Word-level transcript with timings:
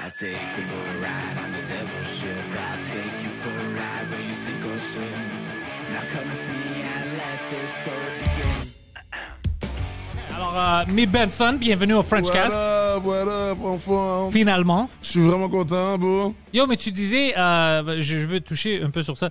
I 0.00 0.10
take 0.10 0.30
you 0.56 0.62
for 0.62 0.78
a 0.78 1.00
ride 1.02 1.38
on 1.44 1.50
the 1.52 1.62
devil's 1.66 2.08
ship. 2.18 2.44
I 2.54 2.76
take 2.86 3.22
you 3.22 3.30
for 3.42 3.50
a 3.50 3.68
ride 3.74 4.06
where 4.10 4.20
you 4.20 4.32
sink 4.32 4.64
or 4.64 4.78
swim. 4.78 5.26
Now 5.92 6.02
come 6.12 6.28
with 6.28 6.48
me 6.48 6.82
and 6.82 7.16
let 7.18 7.38
this 7.50 7.70
story 7.82 8.12
begin. 8.20 8.74
Alors, 10.36 10.56
euh, 10.56 10.92
Mi 10.92 11.06
Benson, 11.06 11.54
bienvenue 11.58 11.94
au 11.94 12.02
French 12.04 12.26
What 12.28 12.32
Cast. 12.32 12.56
up, 12.56 13.04
what 13.04 13.26
up, 13.28 13.58
enfant? 13.64 14.30
Finalement. 14.30 14.88
Je 15.02 15.08
suis 15.08 15.20
vraiment 15.20 15.48
content, 15.48 15.98
bro. 15.98 16.32
Yo, 16.52 16.66
mais 16.68 16.76
tu 16.76 16.92
disais, 16.92 17.36
euh, 17.36 17.96
je 18.00 18.18
veux 18.18 18.40
toucher 18.40 18.80
un 18.82 18.90
peu 18.90 19.02
sur 19.02 19.18
ça, 19.18 19.30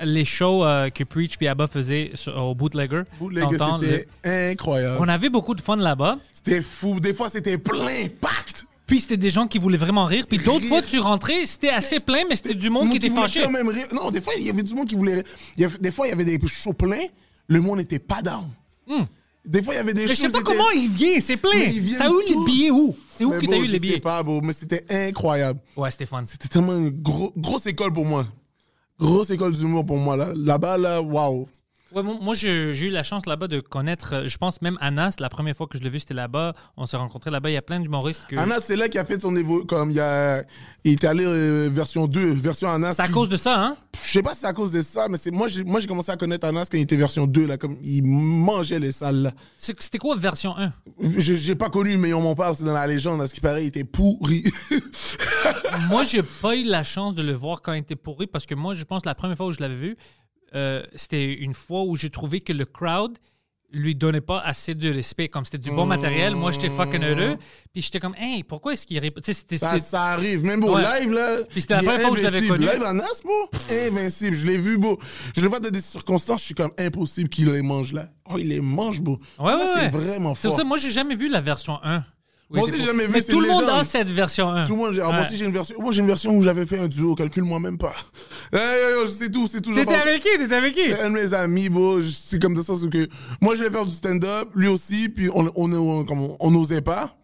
les 0.00 0.24
shows 0.24 0.64
euh, 0.64 0.88
que 0.90 1.02
Preach 1.02 1.34
et 1.40 1.48
Abba 1.48 1.66
faisaient 1.66 2.12
sur- 2.14 2.36
au 2.36 2.54
Bootlegger. 2.54 3.02
Bootleg, 3.18 3.42
T'entends, 3.58 3.78
c'était 3.80 4.06
incroyable. 4.24 4.94
le- 4.98 5.00
On 5.02 5.08
avait 5.08 5.30
beaucoup 5.30 5.54
de 5.56 5.60
fun 5.60 5.74
là-bas. 5.76 6.18
C'était 6.32 6.62
fou. 6.62 7.00
Des 7.00 7.12
fois, 7.12 7.28
c'était 7.28 7.58
plein, 7.58 8.06
pacte. 8.20 8.65
Puis 8.86 9.00
c'était 9.00 9.16
des 9.16 9.30
gens 9.30 9.46
qui 9.48 9.58
voulaient 9.58 9.76
vraiment 9.78 10.04
rire. 10.04 10.26
Puis 10.28 10.38
d'autres 10.38 10.66
fois, 10.66 10.80
tu 10.80 10.98
rentrais, 11.00 11.44
c'était 11.46 11.70
assez 11.70 11.98
plein, 11.98 12.22
mais 12.28 12.36
c'était 12.36 12.54
du 12.54 12.70
monde 12.70 12.90
qui 12.90 12.96
était 12.98 13.10
fâché. 13.10 13.42
quand 13.42 13.50
même 13.50 13.68
rire. 13.68 13.88
Non, 13.92 14.10
des 14.10 14.20
fois, 14.20 14.34
il 14.38 14.44
y 14.46 14.50
avait 14.50 14.62
du 14.62 14.74
monde 14.74 14.86
qui 14.88 14.94
voulait 14.94 15.14
rire. 15.14 15.24
Il 15.56 15.62
y 15.62 15.64
avait- 15.64 15.78
des 15.78 15.90
fois, 15.90 16.06
il 16.06 16.10
y 16.10 16.12
avait 16.12 16.24
des 16.24 16.38
shows 16.48 16.72
pleins. 16.72 17.06
Le 17.48 17.60
monde 17.60 17.78
n'était 17.78 17.98
pas 17.98 18.22
down. 18.22 18.48
Des 19.44 19.62
fois, 19.62 19.74
il 19.74 19.76
y 19.76 19.80
avait 19.80 19.94
des 19.94 20.02
Hmm. 20.04 20.08
Mais 20.08 20.14
je 20.14 20.14
shows. 20.14 20.22
sais 20.22 20.28
pas 20.30 20.38
c'était- 20.38 20.50
comment 20.56 20.70
ils 20.74 20.88
viennent, 20.90 21.20
c'est 21.20 21.36
plein. 21.36 21.50
Mais 21.54 21.72
ils 21.74 21.80
viennent 21.80 21.98
T'as 21.98 22.08
eu 22.10 22.20
les 22.26 22.32
tous. 22.34 22.44
billets 22.46 22.70
où? 22.72 22.96
C'est 23.16 23.24
où 23.24 23.30
Mais 23.30 23.38
que 23.38 23.46
t'as 23.46 23.56
eu 23.58 23.64
je 23.64 23.70
les 23.70 23.76
sais 23.76 23.80
billets? 23.80 24.00
pas, 24.00 24.22
bro, 24.22 24.40
mais 24.40 24.52
c'était 24.52 24.84
incroyable. 24.90 25.60
Ouais, 25.76 25.90
fun. 25.90 26.22
C'était 26.26 26.48
tellement 26.48 26.76
une 26.76 26.90
gros- 26.90 27.32
grosse 27.36 27.66
école 27.66 27.92
pour 27.92 28.04
moi. 28.04 28.26
Grosse 28.98 29.30
école 29.30 29.52
d'humour 29.52 29.84
pour 29.86 29.98
moi. 29.98 30.16
Là. 30.16 30.32
Là-bas, 30.34 30.78
là, 30.78 31.00
waouh. 31.02 31.46
Ouais, 31.94 32.02
moi, 32.02 32.34
j'ai 32.34 32.72
eu 32.76 32.90
la 32.90 33.04
chance 33.04 33.26
là-bas 33.26 33.46
de 33.46 33.60
connaître, 33.60 34.12
euh, 34.14 34.28
je 34.28 34.36
pense 34.38 34.60
même 34.60 34.76
Anas, 34.80 35.14
la 35.20 35.28
première 35.28 35.54
fois 35.56 35.68
que 35.68 35.78
je 35.78 35.84
l'ai 35.84 35.88
vu, 35.88 36.00
c'était 36.00 36.14
là-bas. 36.14 36.52
On 36.76 36.84
s'est 36.84 36.96
rencontrés 36.96 37.30
là-bas. 37.30 37.48
Il 37.48 37.52
y 37.52 37.56
a 37.56 37.62
plein 37.62 37.78
d'humoristes 37.78 38.26
que. 38.28 38.36
Anas, 38.36 38.58
c'est 38.60 38.74
là 38.74 38.88
qui 38.88 38.98
a 38.98 39.04
fait 39.04 39.20
son 39.22 39.34
évo... 39.36 39.64
Comme 39.64 39.92
il, 39.92 39.96
y 39.96 40.00
a... 40.00 40.42
il 40.82 40.92
est 40.92 41.04
allé 41.04 41.24
euh, 41.24 41.68
version 41.72 42.08
2, 42.08 42.32
version 42.32 42.68
Anas. 42.68 42.94
C'est 42.94 43.02
à 43.02 43.06
qui- 43.06 43.12
cause 43.12 43.28
de 43.28 43.36
ça, 43.36 43.62
hein? 43.64 43.76
Je 44.04 44.10
sais 44.10 44.22
pas 44.22 44.34
si 44.34 44.40
c'est 44.40 44.46
à 44.48 44.52
cause 44.52 44.72
de 44.72 44.82
ça, 44.82 45.06
mais 45.08 45.16
c'est 45.16 45.30
moi 45.30 45.48
j'ai 45.48 45.64
commencé 45.86 46.10
à 46.10 46.16
connaître 46.16 46.46
Anas 46.46 46.66
quand 46.70 46.76
il 46.76 46.82
était 46.82 46.96
version 46.96 47.26
2 47.26 47.46
là 47.46 47.56
comme 47.56 47.76
il 47.82 48.02
mangeait 48.04 48.78
les 48.78 48.92
salles 48.92 49.32
C'était 49.56 49.96
quoi 49.98 50.16
version 50.16 50.54
1? 50.56 50.72
Je- 51.16 51.34
J'ai 51.34 51.54
pas 51.54 51.70
connu 51.70 51.96
mais 51.96 52.12
on 52.12 52.20
m'en 52.20 52.34
parle, 52.34 52.56
c'est 52.56 52.64
dans 52.64 52.74
la 52.74 52.86
légende, 52.86 53.22
à 53.22 53.26
ce 53.26 53.32
qui 53.34 53.40
paraît, 53.40 53.64
il 53.64 53.68
était 53.68 53.84
pourri. 53.84 54.44
moi, 55.88 56.04
j'ai 56.08 56.22
pas 56.22 56.56
eu 56.56 56.64
la 56.64 56.82
chance 56.82 57.14
de 57.14 57.22
le 57.22 57.32
voir 57.32 57.62
quand 57.62 57.72
il 57.72 57.78
était 57.80 57.96
pourri 57.96 58.26
parce 58.26 58.44
que 58.44 58.54
moi, 58.54 58.74
je 58.74 58.84
pense 58.84 59.04
la 59.06 59.14
première 59.14 59.36
fois 59.36 59.46
où 59.46 59.52
je 59.52 59.60
l'avais 59.60 59.76
vu, 59.76 59.96
euh, 60.56 60.82
c'était 60.94 61.32
une 61.34 61.54
fois 61.54 61.82
où 61.84 61.94
j'ai 61.94 62.10
trouvé 62.10 62.40
que 62.40 62.52
le 62.52 62.64
crowd 62.64 63.16
lui 63.72 63.94
donnait 63.96 64.20
pas 64.20 64.38
assez 64.40 64.74
de 64.76 64.90
respect. 64.92 65.28
Comme 65.28 65.44
c'était 65.44 65.58
du 65.58 65.70
bon 65.70 65.84
matériel, 65.86 66.34
moi, 66.36 66.50
j'étais 66.52 66.70
fucking 66.70 67.02
heureux. 67.02 67.36
Puis 67.72 67.82
j'étais 67.82 67.98
comme, 68.00 68.14
hey, 68.16 68.42
pourquoi 68.44 68.72
est-ce 68.72 68.86
qu'il 68.86 68.98
répond? 69.00 69.20
Ça, 69.80 70.02
arrive, 70.04 70.44
même 70.44 70.60
beau 70.60 70.76
Ouais. 70.76 71.00
live 71.00 71.12
là. 71.12 71.38
Puis 71.50 71.60
c'était 71.62 71.74
la 71.74 71.82
première 71.82 72.00
fois 72.00 72.10
où 72.12 72.16
je 72.16 72.22
l'avais 72.22 72.46
connu. 72.46 72.64
Live 72.64 72.82
Anas, 72.84 73.20
beau, 73.24 73.50
invincible, 73.70 74.36
je 74.36 74.46
l'ai 74.46 74.56
vu 74.56 74.78
beau. 74.78 74.98
Je 75.36 75.42
le 75.42 75.48
vois 75.48 75.58
dans 75.60 75.68
des 75.68 75.80
circonstances, 75.80 76.40
je 76.40 76.46
suis 76.46 76.54
comme 76.54 76.70
impossible 76.78 77.28
qu'il 77.28 77.50
les 77.52 77.60
mange 77.62 77.92
là. 77.92 78.08
Oh, 78.30 78.36
il 78.38 78.48
les 78.48 78.60
mange 78.60 79.00
beau. 79.00 79.18
Ouais, 79.38 79.52
ouais, 79.52 79.60
c'est 79.74 79.88
vraiment 79.88 80.34
C'est 80.34 80.42
fort. 80.42 80.50
pour 80.52 80.58
ça, 80.58 80.64
moi, 80.64 80.76
j'ai 80.78 80.92
jamais 80.92 81.16
vu 81.16 81.28
la 81.28 81.40
version 81.40 81.78
1. 81.82 82.04
Moi 82.48 82.62
aussi, 82.62 82.78
j'ai 82.78 82.86
jamais 82.86 83.06
vu, 83.06 83.12
Mais 83.12 83.22
tout 83.22 83.40
le 83.40 83.48
monde 83.48 83.68
a 83.68 83.82
cette 83.82 84.08
version 84.08 84.48
1. 84.48 84.64
Tout 84.64 84.74
le 84.74 84.78
monde, 84.78 85.00
ah, 85.02 85.10
moi 85.10 85.22
aussi 85.22 85.36
j'ai 85.36 85.44
une 85.46 85.52
version. 85.52 85.80
Moi 85.80 85.92
j'ai 85.92 86.00
une 86.00 86.06
version 86.06 86.32
où 86.32 86.42
j'avais 86.42 86.64
fait 86.64 86.78
un 86.78 86.86
duo, 86.86 87.14
calcule-moi 87.14 87.58
même 87.60 87.78
pas. 87.78 87.94
Hey, 88.52 89.08
c'est 89.08 89.30
tout, 89.30 89.48
c'est 89.48 89.60
tout. 89.60 89.74
T'étais 89.74 89.96
avec 89.96 90.22
qui? 90.22 90.28
T'étais 90.38 90.54
avec 90.54 90.72
qui? 90.72 90.92
Un 90.92 91.10
de 91.10 91.14
mes 91.14 91.34
amis, 91.34 91.68
bro. 91.68 92.00
C'est 92.00 92.40
comme 92.40 92.54
ça, 92.62 92.74
c'est 92.80 92.88
que 92.88 93.08
moi, 93.40 93.54
je 93.54 93.58
voulais 93.58 93.72
faire 93.72 93.84
du 93.84 93.92
stand-up, 93.92 94.50
lui 94.54 94.68
aussi, 94.68 95.08
puis 95.08 95.28
on 95.34 95.50
on, 95.56 96.50
n'osait 96.52 96.80
pas. 96.80 97.16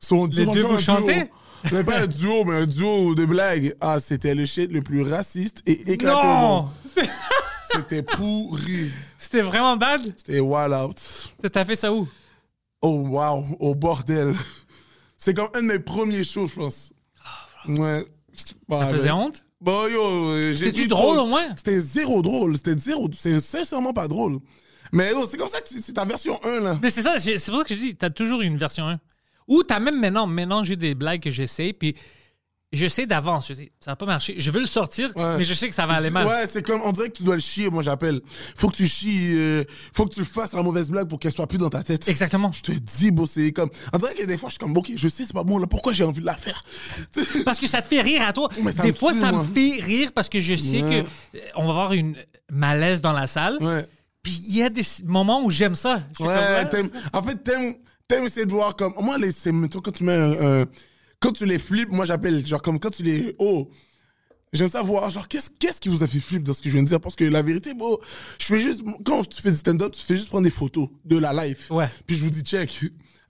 So, 0.00 0.26
Les 0.26 0.44
deux, 0.44 0.62
vous 0.62 0.80
chantez? 0.80 1.30
C'était 1.64 1.84
pas 1.84 2.00
un 2.00 2.06
duo, 2.08 2.44
mais 2.44 2.56
un 2.56 2.66
duo 2.66 3.14
de 3.14 3.24
blagues. 3.24 3.74
Ah, 3.80 4.00
c'était 4.00 4.34
le 4.34 4.44
shit 4.44 4.72
le 4.72 4.82
plus 4.82 5.02
raciste 5.02 5.62
et 5.64 5.92
éclaté. 5.92 6.26
Non! 6.26 6.70
C'était 7.72 8.02
pourri. 8.02 8.90
C'était 9.18 9.40
vraiment 9.40 9.76
bad? 9.76 10.00
C'était 10.16 10.40
wild 10.40 10.72
out. 10.72 10.96
T'as 11.50 11.64
fait 11.64 11.74
ça 11.74 11.92
où? 11.92 12.06
Oh, 12.82 13.04
wow, 13.08 13.44
au 13.58 13.74
bordel. 13.74 14.34
C'est 15.24 15.32
comme 15.32 15.48
un 15.54 15.62
de 15.62 15.66
mes 15.66 15.78
premiers 15.78 16.22
shows, 16.22 16.48
je 16.48 16.54
pense. 16.54 16.92
Ouais. 17.66 18.04
Ah, 18.70 18.80
Ça 18.80 18.88
faisait 18.88 19.10
honte? 19.10 19.42
Bon, 19.58 19.88
yo, 19.88 20.02
euh, 20.02 20.52
C'était-tu 20.52 20.82
dit 20.82 20.88
drôle, 20.88 21.16
au 21.18 21.26
moins? 21.26 21.46
C'était 21.56 21.80
zéro 21.80 22.20
drôle. 22.20 22.58
C'était 22.58 22.76
zéro. 22.76 23.08
C'est 23.14 23.40
sincèrement 23.40 23.94
pas 23.94 24.06
drôle. 24.06 24.40
Mais 24.92 25.12
c'est 25.26 25.38
comme 25.38 25.48
ça 25.48 25.62
que 25.62 25.68
c'est 25.70 25.94
ta 25.94 26.04
version 26.04 26.38
1, 26.44 26.60
là. 26.60 26.78
Mais 26.82 26.90
c'est 26.90 27.00
ça, 27.00 27.18
c'est 27.18 27.38
c'est 27.38 27.50
pour 27.50 27.60
ça 27.60 27.64
que 27.64 27.74
je 27.74 27.80
dis, 27.80 27.96
t'as 27.96 28.10
toujours 28.10 28.42
une 28.42 28.58
version 28.58 28.86
1. 28.86 29.00
Ou 29.48 29.62
t'as 29.62 29.80
même 29.80 29.98
maintenant 29.98 30.26
mélangé 30.26 30.76
des 30.76 30.94
blagues 30.94 31.22
que 31.22 31.30
j'essaie, 31.30 31.72
puis 31.72 31.94
je 32.74 32.86
sais 32.88 33.06
d'avance, 33.06 33.48
je 33.48 33.54
sais, 33.54 33.72
ça 33.80 33.92
va 33.92 33.96
pas 33.96 34.06
marcher. 34.06 34.34
Je 34.38 34.50
veux 34.50 34.60
le 34.60 34.66
sortir, 34.66 35.10
Ouais. 35.16 35.38
mais 35.38 35.44
je 35.44 35.54
sais 35.54 35.68
que 35.68 35.74
ça 35.74 35.86
va 35.86 35.94
aller 35.94 36.10
mal. 36.10 36.26
Ouais, 36.26 36.46
c'est 36.46 36.64
comme, 36.64 36.80
on 36.84 36.92
dirait 36.92 37.08
que 37.08 37.16
tu 37.16 37.22
dois 37.22 37.34
le 37.36 37.40
chier, 37.40 37.70
moi 37.70 37.82
j'appelle. 37.82 38.20
Faut 38.56 38.68
que 38.68 38.76
tu 38.76 38.86
chies, 38.88 39.32
euh, 39.34 39.64
faut 39.92 40.06
que 40.06 40.14
tu 40.14 40.24
fasses 40.24 40.52
la 40.52 40.62
mauvaise 40.62 40.90
blague 40.90 41.08
pour 41.08 41.18
qu'elle 41.18 41.32
soit 41.32 41.46
plus 41.46 41.58
dans 41.58 41.70
ta 41.70 41.82
tête. 41.82 42.08
Exactement. 42.08 42.52
Je 42.52 42.62
te 42.62 42.72
dis, 42.72 43.10
beau, 43.10 43.26
c'est 43.26 43.52
comme. 43.52 43.70
On 43.92 43.98
dirait 43.98 44.14
que 44.14 44.24
des 44.26 44.36
fois, 44.36 44.48
je 44.48 44.52
suis 44.54 44.58
comme, 44.58 44.76
ok, 44.76 44.92
je 44.96 45.08
sais, 45.08 45.24
c'est 45.24 45.32
pas 45.32 45.44
bon, 45.44 45.58
là, 45.58 45.66
pourquoi 45.66 45.92
j'ai 45.92 46.04
envie 46.04 46.20
de 46.20 46.26
la 46.26 46.34
faire? 46.34 46.62
Parce 47.44 47.58
que 47.60 47.66
ça 47.66 47.82
te 47.82 47.88
fait 47.88 48.00
rire 48.00 48.22
à 48.22 48.32
toi. 48.32 48.48
Mais 48.62 48.72
Des 48.72 48.92
fois, 48.92 49.12
tue, 49.12 49.20
ça 49.20 49.32
me 49.32 49.40
fait 49.40 49.80
rire 49.80 50.10
parce 50.14 50.28
que 50.28 50.40
je 50.40 50.54
sais 50.54 50.82
Ouais. 50.82 51.04
que 51.32 51.38
euh, 51.38 51.40
on 51.56 51.64
va 51.64 51.70
avoir 51.70 51.92
une 51.92 52.16
malaise 52.50 53.00
dans 53.00 53.12
la 53.12 53.26
salle. 53.26 53.58
Ouais. 53.60 53.86
Puis 54.22 54.40
il 54.48 54.56
y 54.56 54.62
a 54.62 54.68
des 54.70 54.82
moments 55.04 55.42
où 55.44 55.50
j'aime 55.50 55.74
ça. 55.74 56.02
Ouais, 56.18 56.66
comme, 56.70 56.90
en 57.12 57.22
fait, 57.22 57.36
t'aimes, 57.44 57.74
t'aimes 58.08 58.24
essayer 58.24 58.46
de 58.46 58.50
voir 58.52 58.74
comme. 58.76 58.94
Moi, 59.00 59.18
les, 59.18 59.32
c'est, 59.32 59.50
quand 59.52 59.92
tu 59.92 60.04
mets 60.04 60.14
un, 60.14 60.62
un- 60.62 60.64
Quand 61.24 61.32
tu 61.32 61.46
les 61.46 61.58
flippes, 61.58 61.90
moi 61.90 62.04
j'appelle, 62.04 62.46
genre, 62.46 62.60
comme 62.60 62.78
quand 62.78 62.90
tu 62.90 63.02
les. 63.02 63.34
Oh! 63.38 63.70
J'aime 64.52 64.68
ça 64.68 64.82
voir, 64.82 65.08
genre, 65.08 65.26
qu'est-ce, 65.26 65.48
qu'est-ce 65.58 65.80
qui 65.80 65.88
vous 65.88 66.02
a 66.02 66.06
fait 66.06 66.20
flip 66.20 66.42
dans 66.42 66.52
ce 66.52 66.60
que 66.60 66.68
je 66.68 66.74
viens 66.74 66.82
de 66.82 66.88
dire? 66.88 67.00
Parce 67.00 67.16
que 67.16 67.24
la 67.24 67.40
vérité, 67.40 67.72
bon, 67.72 67.96
je 68.38 68.44
fais 68.44 68.60
juste. 68.60 68.82
Quand 69.06 69.26
tu 69.26 69.40
fais 69.40 69.50
du 69.50 69.56
stand-up, 69.56 69.92
tu 69.92 70.02
fais 70.02 70.16
juste 70.16 70.28
prendre 70.28 70.44
des 70.44 70.50
photos 70.50 70.86
de 71.06 71.16
la 71.16 71.32
life. 71.46 71.70
Ouais. 71.70 71.88
Puis 72.06 72.16
je 72.16 72.22
vous 72.22 72.28
dis, 72.28 72.42
check. 72.42 72.78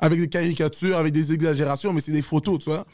Avec 0.01 0.19
des 0.19 0.29
caricatures, 0.29 0.99
avec 0.99 1.13
des 1.13 1.33
exagérations, 1.33 1.93
mais 1.93 2.01
c'est 2.01 2.11
des 2.11 2.21
photos, 2.21 2.59
tu 2.59 2.65
vois. 2.69 2.85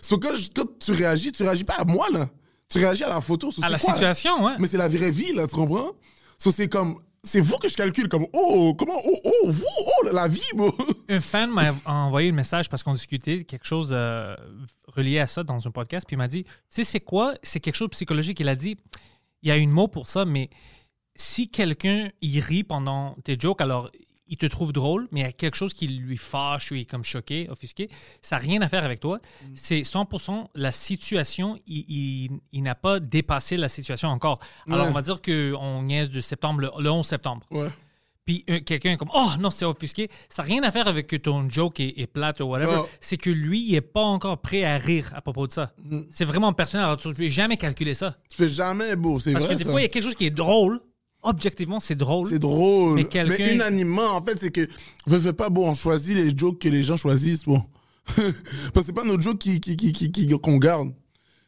So, 0.00 0.16
quand, 0.18 0.30
quand 0.56 0.64
tu 0.80 0.92
réagis, 0.92 1.30
tu 1.30 1.42
réagis 1.42 1.64
pas 1.64 1.74
à 1.74 1.84
moi, 1.84 2.06
là. 2.10 2.30
Tu 2.70 2.78
réagis 2.78 3.04
à 3.04 3.10
la 3.10 3.20
photo. 3.20 3.52
So, 3.52 3.62
À 3.62 3.68
la 3.68 3.78
quoi? 3.78 3.92
situation, 3.92 4.42
ouais. 4.46 4.54
Mais 4.58 4.66
c'est 4.66 4.78
la 4.78 4.88
vraie 4.88 5.10
vie, 5.10 5.34
là, 5.34 5.46
tu 5.46 5.54
comprends? 5.56 5.92
So, 6.38 6.50
c'est 6.50 6.68
comme. 6.68 6.96
C'est 7.22 7.40
vous 7.40 7.58
que 7.58 7.68
je 7.68 7.76
calcule 7.76 8.08
comme. 8.08 8.26
Oh, 8.32 8.74
comment. 8.78 9.00
Oh, 9.04 9.20
oh, 9.24 9.50
vous, 9.50 9.64
oh, 9.86 10.08
la 10.12 10.28
vie, 10.28 10.40
bro. 10.54 10.72
Un 11.08 11.20
fan 11.20 11.50
m'a 11.50 11.74
envoyé 11.84 12.30
un 12.30 12.32
message 12.32 12.68
parce 12.68 12.82
qu'on 12.82 12.92
discutait 12.92 13.44
quelque 13.44 13.66
chose 13.66 13.90
euh, 13.92 14.36
relié 14.86 15.18
à 15.18 15.26
ça 15.26 15.42
dans 15.42 15.66
un 15.66 15.70
podcast, 15.70 16.06
puis 16.06 16.14
il 16.14 16.18
m'a 16.18 16.28
dit, 16.28 16.44
tu 16.44 16.50
sais, 16.68 16.84
c'est 16.84 17.00
quoi? 17.00 17.34
C'est 17.42 17.60
quelque 17.60 17.74
chose 17.74 17.88
de 17.88 17.94
psychologique. 17.94 18.40
Il 18.40 18.48
a 18.48 18.54
dit, 18.54 18.76
il 19.42 19.48
y 19.48 19.52
a 19.52 19.56
une 19.56 19.70
mot 19.70 19.88
pour 19.88 20.08
ça, 20.08 20.24
mais 20.24 20.50
si 21.16 21.50
quelqu'un, 21.50 22.10
il 22.20 22.40
rit 22.40 22.64
pendant 22.64 23.16
tes 23.24 23.36
jokes, 23.38 23.60
alors 23.60 23.90
il 24.28 24.36
te 24.36 24.46
trouve 24.46 24.72
drôle, 24.72 25.08
mais 25.12 25.20
il 25.20 25.22
y 25.24 25.26
a 25.26 25.32
quelque 25.32 25.56
chose 25.56 25.72
qui 25.74 25.88
lui 25.88 26.16
fâche 26.16 26.70
ou 26.70 26.74
il 26.74 26.82
est 26.82 26.84
comme 26.84 27.04
choqué, 27.04 27.48
offusqué, 27.50 27.88
ça 28.22 28.36
n'a 28.36 28.42
rien 28.42 28.60
à 28.62 28.68
faire 28.68 28.84
avec 28.84 29.00
toi. 29.00 29.18
C'est 29.54 29.82
100% 29.82 30.48
la 30.54 30.72
situation, 30.72 31.58
il, 31.66 31.84
il- 31.88 32.30
il 32.52 32.62
n'a 32.62 32.74
pas 32.74 33.00
dépassé 33.00 33.56
la 33.56 33.68
situation 33.68 34.08
encore. 34.08 34.38
Alors, 34.68 34.84
Ouais. 34.84 34.90
on 34.90 34.94
va 34.94 35.02
dire 35.02 35.20
qu'on 35.22 35.82
niaise 35.82 36.10
de 36.10 36.20
septembre, 36.20 36.60
le, 36.60 36.70
le 36.78 36.90
11 36.90 37.06
septembre. 37.06 37.46
Ouais. 37.50 37.68
Puis 38.24 38.44
euh, 38.50 38.60
quelqu'un 38.60 38.92
est 38.92 38.96
comme 38.98 39.08
Oh 39.14 39.30
non, 39.40 39.50
c'est 39.50 39.64
offusqué. 39.64 40.10
Ça 40.28 40.42
n'a 40.42 40.48
rien 40.48 40.62
à 40.62 40.70
faire 40.70 40.86
avec 40.86 41.06
que 41.06 41.16
ton 41.16 41.48
joke 41.48 41.80
est, 41.80 41.94
est 41.98 42.06
plate 42.06 42.40
ou 42.40 42.44
whatever. 42.44 42.82
C'est 43.00 43.16
que 43.16 43.30
lui, 43.30 43.60
il 43.66 43.72
n'est 43.72 43.80
pas 43.80 44.02
encore 44.02 44.36
prêt 44.42 44.64
à 44.64 44.76
rire 44.76 45.10
à 45.14 45.22
propos 45.22 45.46
de 45.46 45.52
ça. 45.52 45.72
Mm. 45.82 46.00
C'est 46.10 46.26
vraiment 46.26 46.52
personnel. 46.52 46.84
Alors, 46.84 46.98
tu 46.98 47.08
ne 47.08 47.14
peux 47.14 47.28
jamais 47.30 47.56
calculer 47.56 47.94
ça. 47.94 48.18
Tu 48.28 48.36
fais 48.36 48.48
jamais, 48.48 48.96
beau, 48.96 49.18
c'est 49.18 49.32
Parce 49.32 49.46
vrai. 49.46 49.54
que 49.54 49.58
des 49.60 49.64
ça. 49.64 49.70
fois, 49.70 49.80
il 49.80 49.84
y 49.84 49.86
a 49.86 49.88
quelque 49.88 50.02
chose 50.04 50.14
qui 50.14 50.26
est 50.26 50.30
drôle. 50.30 50.78
Objectivement, 51.22 51.80
c'est 51.80 51.94
drôle. 51.96 52.26
C'est 52.28 52.38
drôle. 52.38 52.94
Mais 52.94 53.08
Mais, 53.24 53.54
unanimement, 53.54 54.10
en 54.16 54.22
fait, 54.22 54.38
c'est 54.38 54.50
que. 54.50 54.68
Veux, 55.06 55.18
veux 55.18 55.32
pas, 55.32 55.50
bon, 55.50 55.68
on 55.70 55.74
choisit 55.74 56.14
les 56.16 56.36
jokes 56.36 56.60
que 56.60 56.68
les 56.68 56.82
gens 56.82 56.96
choisissent, 56.96 57.44
bon. 57.44 57.62
Parce 58.16 58.32
que 58.74 58.82
c'est 58.82 58.92
pas 58.92 59.04
nos 59.04 59.20
jokes 59.20 59.38
qui, 59.38 59.60
qui, 59.60 59.76
qui, 59.76 59.92
qui- 59.92 60.10
qui- 60.10 60.28
qu'on 60.40 60.56
garde. 60.58 60.90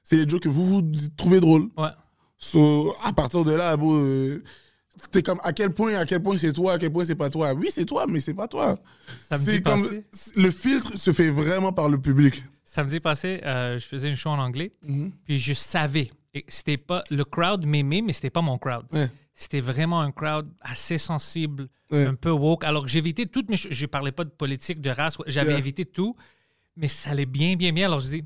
C'est 0.03 0.17
les 0.17 0.29
jokes 0.29 0.43
que 0.43 0.49
vous 0.49 0.67
vous 0.67 0.83
trouvez 1.17 1.41
drôles. 1.41 1.69
Ouais. 1.77 1.89
So, 2.37 2.95
à 3.05 3.13
partir 3.13 3.45
de 3.45 3.53
là, 3.53 3.77
bon, 3.77 3.99
euh, 4.03 4.43
T'es 5.13 5.23
comme 5.23 5.41
à 5.45 5.55
quel 5.55 5.73
point, 5.73 5.95
à 5.95 6.05
quel 6.05 6.23
point 6.23 6.37
c'est 6.37 6.53
toi, 6.53 6.75
à 6.75 6.79
quel 6.79 6.93
point 6.93 7.05
c'est 7.07 7.15
pas 7.15 7.31
toi? 7.31 7.55
Oui, 7.55 7.69
c'est 7.71 7.87
toi, 7.87 8.05
mais 8.07 8.21
c'est 8.21 8.35
pas 8.35 8.49
toi. 8.49 8.79
Samedi 9.31 9.45
C'est 9.47 9.63
comme 9.63 9.83
passé. 9.83 10.03
le 10.37 10.51
filtre 10.51 10.99
se 10.99 11.13
fait 11.15 11.31
vraiment 11.31 11.73
par 11.73 11.89
le 11.89 11.99
public. 11.99 12.43
Samedi 12.65 13.01
passé, 13.01 13.41
euh, 13.47 13.79
je 13.79 13.87
faisais 13.87 14.09
une 14.11 14.17
show 14.17 14.29
en 14.29 14.39
anglais, 14.39 14.73
Mhm. 14.87 15.13
puis 15.25 15.39
je 15.39 15.55
savais. 15.55 16.11
C'était 16.49 16.77
pas 16.77 17.03
le 17.11 17.25
crowd 17.25 17.67
m'aimait, 17.67 18.03
mais 18.03 18.13
c'était 18.13 18.31
pas 18.31 18.41
mon 18.43 18.57
crowd. 18.59 18.85
Ouais. 18.93 19.11
C'était 19.35 19.61
vraiment 19.61 20.01
un 20.01 20.13
crowd 20.13 20.49
assez 20.61 20.99
sensible, 20.99 21.69
Ouais. 21.91 22.07
un 22.07 22.15
peu 22.15 22.31
woke. 22.31 22.63
Alors 22.65 22.85
que 22.85 22.89
j'ai 22.91 22.99
évité 22.99 23.27
toutes 23.27 23.49
mes 23.49 23.57
choses. 23.57 23.73
Je 23.73 23.87
parlais 23.87 24.13
pas 24.13 24.25
de 24.25 24.31
politique, 24.31 24.81
de 24.81 24.91
race. 24.91 25.17
J'avais 25.27 25.51
Yeah. 25.51 25.59
évité 25.59 25.85
tout, 25.85 26.15
mais 26.77 26.87
ça 26.89 27.11
allait 27.11 27.27
bien, 27.27 27.57
bien, 27.57 27.73
bien. 27.73 27.87
Alors 27.87 27.99
je 28.01 28.09
dis, 28.09 28.25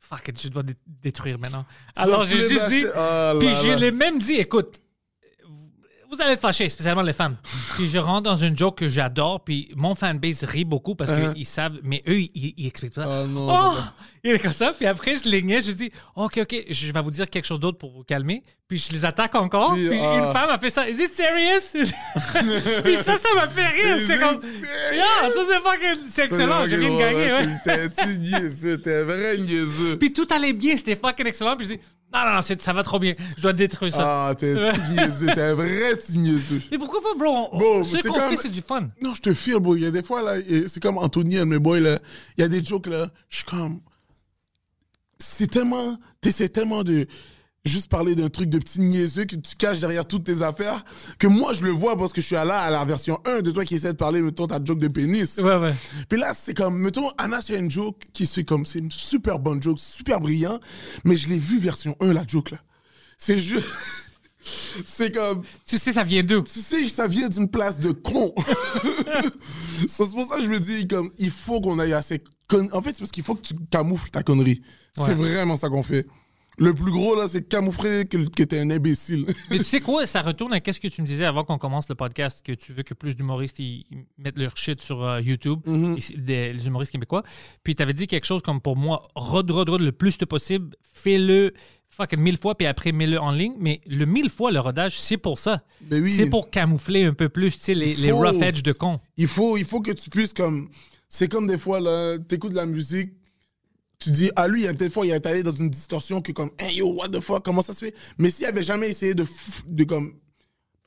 fuck 0.00 0.28
it, 0.28 0.40
je 0.40 0.48
dois 0.48 0.62
dé- 0.62 0.74
détruire 0.86 1.38
maintenant. 1.38 1.66
Tu 1.94 2.00
Alors 2.00 2.24
j'ai 2.24 2.48
juste 2.48 2.68
dit. 2.68 2.84
Oh 2.96 3.36
puis 3.38 3.48
je 3.64 3.72
l'ai 3.78 3.90
même 3.90 4.18
dit, 4.18 4.34
écoute, 4.34 4.80
vous 6.10 6.20
allez 6.20 6.32
être 6.32 6.40
fâchés, 6.40 6.68
spécialement 6.68 7.02
les 7.02 7.12
femmes. 7.14 7.36
puis 7.76 7.88
je 7.88 7.98
rentre 7.98 8.22
dans 8.24 8.36
une 8.36 8.56
joke 8.56 8.78
que 8.78 8.88
j'adore, 8.88 9.42
puis 9.44 9.72
mon 9.76 9.94
fanbase 9.94 10.44
rit 10.44 10.64
beaucoup 10.64 10.94
parce 10.94 11.10
Uh-huh. 11.10 11.34
qu'ils 11.34 11.46
savent, 11.46 11.78
mais 11.82 12.02
eux, 12.06 12.18
ils, 12.20 12.54
ils 12.56 12.66
expliquent 12.66 12.94
pas. 12.94 13.22
Ah 13.22 13.26
non, 13.26 13.48
oh! 13.50 13.74
Il 14.24 14.30
est 14.30 14.38
comme 14.38 14.52
ça, 14.52 14.72
puis 14.72 14.86
après, 14.86 15.16
je 15.16 15.28
les 15.28 15.42
niais, 15.42 15.60
je 15.62 15.72
dis, 15.72 15.90
OK, 16.14 16.38
OK, 16.42 16.64
je 16.70 16.92
vais 16.92 17.02
vous 17.02 17.10
dire 17.10 17.28
quelque 17.28 17.44
chose 17.44 17.58
d'autre 17.58 17.78
pour 17.78 17.90
vous 17.90 18.04
calmer. 18.04 18.44
Puis 18.68 18.78
je 18.78 18.92
les 18.92 19.04
attaque 19.04 19.34
encore. 19.34 19.74
Puis, 19.74 19.88
Puis, 19.88 19.98
ah. 20.00 20.18
une 20.26 20.32
femme 20.32 20.48
a 20.48 20.58
fait 20.58 20.70
ça. 20.70 20.88
Is 20.88 21.02
it 21.02 21.12
serious? 21.12 21.72
puis 22.84 22.96
ça, 22.96 23.16
ça 23.16 23.28
m'a 23.34 23.48
fait 23.48 23.66
rire. 23.66 23.98
C'est 23.98 24.18
comme. 24.20 24.40
Yeah, 24.92 25.28
ça, 25.28 25.40
c'est 25.48 25.58
fucking. 25.60 26.04
C'est 26.08 26.24
excellent. 26.26 26.66
J'ai 26.68 26.76
viens 26.76 26.90
de 26.90 26.98
gagner. 26.98 27.32
ouais. 27.32 28.78
T'es 28.78 29.02
vrai 29.02 29.38
niaiseux. 29.38 29.96
Puis 29.98 30.12
tout 30.12 30.26
allait 30.30 30.52
bien, 30.52 30.76
c'était 30.76 30.94
fucking 30.96 31.26
excellent. 31.26 31.56
Puis 31.56 31.66
je 31.66 31.72
dis, 31.74 31.80
non, 32.14 32.20
non, 32.24 32.34
non, 32.36 32.40
ça 32.42 32.72
va 32.72 32.82
trop 32.84 32.98
bien. 33.00 33.14
Je 33.36 33.42
dois 33.42 33.52
détruire 33.52 33.92
ça. 33.92 34.28
Ah, 34.28 34.34
t'es 34.36 34.54
petit 34.54 34.80
niaiseux, 34.92 35.26
t'es 35.34 35.40
un 35.42 35.54
vrai 35.54 35.96
petit 35.96 36.18
niaiseux. 36.18 36.62
Mais 36.70 36.78
pourquoi 36.78 37.00
pas, 37.00 37.14
bro? 37.18 37.48
On- 37.52 37.58
Bon, 37.58 37.82
ce 37.84 37.96
c'est 37.96 38.08
qu'on 38.08 38.14
comme- 38.14 38.30
fait, 38.30 38.36
c'est 38.36 38.48
du 38.50 38.60
fun. 38.62 38.88
Non, 39.02 39.14
je 39.14 39.20
te 39.20 39.34
file, 39.34 39.58
bro. 39.58 39.74
Il 39.74 39.82
y 39.82 39.86
a 39.86 39.90
des 39.90 40.02
fois, 40.04 40.22
là, 40.22 40.40
c'est 40.68 40.80
comme 40.80 40.98
Anthony, 40.98 41.38
un 41.38 41.40
de 41.40 41.46
mes 41.46 41.58
boys, 41.58 41.80
là. 41.80 41.98
Il 42.36 42.42
y 42.42 42.44
a 42.44 42.48
des 42.48 42.62
jokes, 42.62 42.86
là. 42.86 43.10
Je 43.28 43.36
suis 43.36 43.44
comme. 43.44 43.80
C'est 45.22 45.50
tellement. 45.50 45.96
T'essaies 46.20 46.48
tellement 46.48 46.82
de. 46.82 47.06
Juste 47.64 47.88
parler 47.88 48.16
d'un 48.16 48.28
truc 48.28 48.48
de 48.48 48.58
petit 48.58 48.80
niaiseux 48.80 49.24
que 49.24 49.36
tu 49.36 49.54
caches 49.54 49.78
derrière 49.78 50.04
toutes 50.04 50.24
tes 50.24 50.42
affaires, 50.42 50.84
que 51.16 51.28
moi 51.28 51.52
je 51.52 51.62
le 51.62 51.70
vois 51.70 51.96
parce 51.96 52.12
que 52.12 52.20
je 52.20 52.26
suis 52.26 52.34
là 52.34 52.58
à 52.58 52.70
la 52.70 52.84
version 52.84 53.20
1 53.24 53.42
de 53.42 53.52
toi 53.52 53.64
qui 53.64 53.76
essaie 53.76 53.92
de 53.92 53.96
parler, 53.96 54.20
mettons, 54.20 54.48
ta 54.48 54.58
joke 54.62 54.80
de 54.80 54.88
pénis. 54.88 55.38
Ouais, 55.38 55.56
ouais. 55.56 55.72
Puis 56.08 56.18
là, 56.18 56.32
c'est 56.34 56.54
comme, 56.54 56.76
mettons, 56.76 57.10
Anna, 57.18 57.40
c'est 57.40 57.56
une 57.56 57.70
joke 57.70 58.02
qui 58.12 58.26
c'est 58.26 58.42
comme, 58.42 58.66
c'est 58.66 58.80
une 58.80 58.90
super 58.90 59.38
bonne 59.38 59.62
joke, 59.62 59.78
super 59.78 60.20
brillant, 60.20 60.58
mais 61.04 61.16
je 61.16 61.28
l'ai 61.28 61.38
vu 61.38 61.60
version 61.60 61.96
1, 62.00 62.12
la 62.12 62.24
joke, 62.26 62.50
là. 62.50 62.58
C'est 63.16 63.38
juste. 63.38 63.64
c'est 64.42 65.12
comme. 65.14 65.42
Tu 65.66 65.78
sais, 65.78 65.92
ça 65.92 66.02
vient 66.02 66.22
d'où? 66.22 66.42
Tu 66.42 66.60
sais, 66.60 66.88
ça 66.88 67.06
vient 67.06 67.28
d'une 67.28 67.48
place 67.48 67.78
de 67.78 67.92
con. 67.92 68.34
C'est 69.88 70.10
pour 70.10 70.24
ça 70.24 70.36
que 70.36 70.42
je 70.42 70.48
me 70.48 70.58
dis, 70.60 70.86
comme, 70.86 71.10
il 71.18 71.30
faut 71.30 71.60
qu'on 71.60 71.78
aille 71.78 71.92
à 71.92 72.02
ces 72.02 72.22
con- 72.48 72.68
En 72.72 72.82
fait, 72.82 72.92
c'est 72.92 73.00
parce 73.00 73.10
qu'il 73.10 73.24
faut 73.24 73.34
que 73.34 73.42
tu 73.42 73.54
camoufles 73.70 74.10
ta 74.10 74.22
connerie. 74.22 74.62
Ouais. 74.96 75.04
C'est 75.06 75.14
vraiment 75.14 75.56
ça 75.56 75.68
qu'on 75.68 75.82
fait. 75.82 76.06
Le 76.58 76.74
plus 76.74 76.92
gros, 76.92 77.16
là, 77.16 77.26
c'est 77.28 77.48
camoufler 77.48 78.04
que, 78.04 78.18
que 78.28 78.42
t'es 78.42 78.60
un 78.60 78.70
imbécile. 78.70 79.24
Mais 79.50 79.56
tu 79.58 79.64
sais 79.64 79.80
quoi, 79.80 80.04
ça 80.06 80.20
retourne 80.20 80.52
à 80.52 80.60
qu'est-ce 80.60 80.80
que 80.80 80.88
tu 80.88 81.00
me 81.00 81.06
disais 81.06 81.24
avant 81.24 81.44
qu'on 81.44 81.56
commence 81.56 81.88
le 81.88 81.94
podcast, 81.94 82.42
que 82.44 82.52
tu 82.52 82.72
veux 82.74 82.82
que 82.82 82.92
plus 82.92 83.16
d'humoristes 83.16 83.58
ils, 83.58 83.86
mettent 84.18 84.38
leur 84.38 84.54
shit 84.56 84.80
sur 84.82 85.02
euh, 85.02 85.20
YouTube, 85.22 85.60
ici, 85.96 86.14
des- 86.18 86.52
les 86.52 86.66
humoristes 86.66 86.92
québécois. 86.92 87.22
Puis 87.64 87.74
tu 87.74 87.82
avais 87.82 87.94
dit 87.94 88.06
quelque 88.06 88.26
chose 88.26 88.42
comme 88.42 88.60
pour 88.60 88.76
moi, 88.76 89.02
rod, 89.14 89.50
rod, 89.50 89.68
rod 89.70 89.80
le 89.80 89.92
plus 89.92 90.18
de 90.18 90.26
possible, 90.26 90.76
fais-le 90.92 91.54
fucking 91.92 92.18
mille 92.18 92.38
fois, 92.38 92.56
puis 92.56 92.66
après 92.66 92.90
mets-le 92.92 93.20
en 93.20 93.30
ligne. 93.30 93.54
Mais 93.58 93.80
le 93.86 94.06
mille 94.06 94.30
fois, 94.30 94.50
le 94.50 94.58
rodage, 94.60 94.98
c'est 94.98 95.18
pour 95.18 95.38
ça. 95.38 95.62
Ben 95.82 96.02
oui. 96.02 96.10
C'est 96.10 96.30
pour 96.30 96.50
camoufler 96.50 97.04
un 97.04 97.14
peu 97.14 97.28
plus, 97.28 97.56
tu 97.56 97.64
sais, 97.64 97.74
les, 97.74 97.94
les 97.94 98.10
rough 98.10 98.42
edge 98.42 98.62
de 98.62 98.72
con. 98.72 99.00
il 99.16 99.28
faut, 99.28 99.56
il 99.56 99.64
faut 99.64 99.80
que 99.80 99.92
tu 99.92 100.10
puisses 100.10 100.32
comme. 100.32 100.68
C'est 101.08 101.30
comme 101.30 101.46
des 101.46 101.58
fois, 101.58 101.78
là, 101.78 102.18
t'écoutes 102.18 102.52
de 102.52 102.56
la 102.56 102.64
musique, 102.64 103.12
tu 103.98 104.10
dis, 104.10 104.30
ah 104.34 104.48
lui, 104.48 104.62
il 104.62 104.64
y 104.64 104.68
a 104.68 104.72
peut-être 104.72 104.92
fois, 104.92 105.04
il 105.04 105.12
est 105.12 105.26
allé 105.26 105.42
dans 105.42 105.52
une 105.52 105.68
distorsion 105.68 106.22
que 106.22 106.32
comme, 106.32 106.50
hey 106.58 106.78
yo, 106.78 106.88
what 106.94 107.10
the 107.10 107.20
fuck, 107.20 107.44
comment 107.44 107.60
ça 107.60 107.74
se 107.74 107.84
fait? 107.84 107.94
Mais 108.16 108.30
s'il 108.30 108.46
avait 108.46 108.64
jamais 108.64 108.88
essayé 108.88 109.14
de, 109.14 109.26
de 109.66 109.84
comme, 109.84 110.14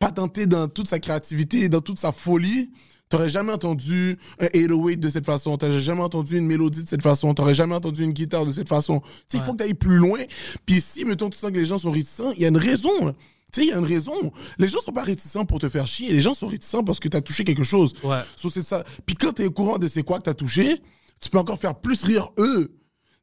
patenter 0.09 0.45
dans 0.45 0.67
toute 0.67 0.87
sa 0.87 0.99
créativité, 0.99 1.67
dans 1.67 1.81
toute 1.81 1.97
sa 1.99 2.11
folie, 2.11 2.69
t'aurais 3.09 3.29
jamais 3.29 3.53
entendu 3.53 4.17
un 4.39 4.47
808 4.53 4.97
de 4.97 5.09
cette 5.09 5.25
façon, 5.25 5.57
t'aurais 5.57 5.79
jamais 5.79 6.01
entendu 6.03 6.37
une 6.37 6.45
mélodie 6.45 6.83
de 6.83 6.87
cette 6.89 7.01
façon, 7.01 7.33
t'aurais 7.33 7.55
jamais 7.55 7.73
entendu 7.75 8.03
une 8.03 8.11
guitare 8.13 8.45
de 8.45 8.51
cette 8.51 8.69
façon. 8.69 8.99
Tu 8.99 9.07
sais, 9.29 9.37
il 9.37 9.41
faut 9.43 9.53
que 9.53 9.57
t'ailles 9.57 9.73
plus 9.73 9.97
loin. 9.97 10.19
Puis 10.65 10.79
si, 10.79 11.05
mettons, 11.05 11.29
tu 11.29 11.37
sens 11.39 11.49
que 11.51 11.55
les 11.57 11.65
gens 11.65 11.79
sont 11.79 11.89
réticents, 11.91 12.31
il 12.33 12.41
y 12.41 12.45
a 12.45 12.49
une 12.49 12.57
raison. 12.57 13.13
Tu 13.51 13.61
sais, 13.61 13.67
il 13.67 13.69
y 13.69 13.73
a 13.73 13.77
une 13.79 13.85
raison. 13.85 14.31
Les 14.59 14.67
gens 14.67 14.79
sont 14.79 14.91
pas 14.91 15.03
réticents 15.03 15.45
pour 15.45 15.57
te 15.59 15.69
faire 15.69 15.87
chier. 15.87 16.11
Les 16.13 16.21
gens 16.21 16.33
sont 16.35 16.47
réticents 16.47 16.83
parce 16.83 16.99
que 16.99 17.07
t'as 17.07 17.21
touché 17.21 17.43
quelque 17.43 17.63
chose. 17.63 17.93
Ouais. 18.03 18.19
So, 18.35 18.49
c'est 18.51 18.63
ça. 18.63 18.83
Puis 19.07 19.15
quand 19.15 19.31
t'es 19.33 19.45
au 19.47 19.51
courant 19.51 19.77
de 19.79 19.87
c'est 19.87 20.03
quoi 20.03 20.17
que 20.19 20.23
t'as 20.23 20.33
touché, 20.35 20.81
tu 21.21 21.29
peux 21.29 21.39
encore 21.39 21.57
faire 21.59 21.73
plus 21.75 22.03
rire 22.03 22.29
eux. 22.37 22.75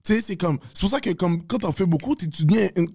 Tu 0.04 0.14
sais, 0.14 0.20
c'est 0.20 0.36
comme. 0.36 0.58
C'est 0.74 0.80
pour 0.80 0.90
ça 0.90 1.00
que 1.00 1.10
comme 1.10 1.46
quand 1.46 1.58
t'en 1.58 1.72
fais 1.72 1.86
beaucoup, 1.86 2.16
tu 2.16 2.26
deviens. 2.26 2.68
une- 2.76 2.88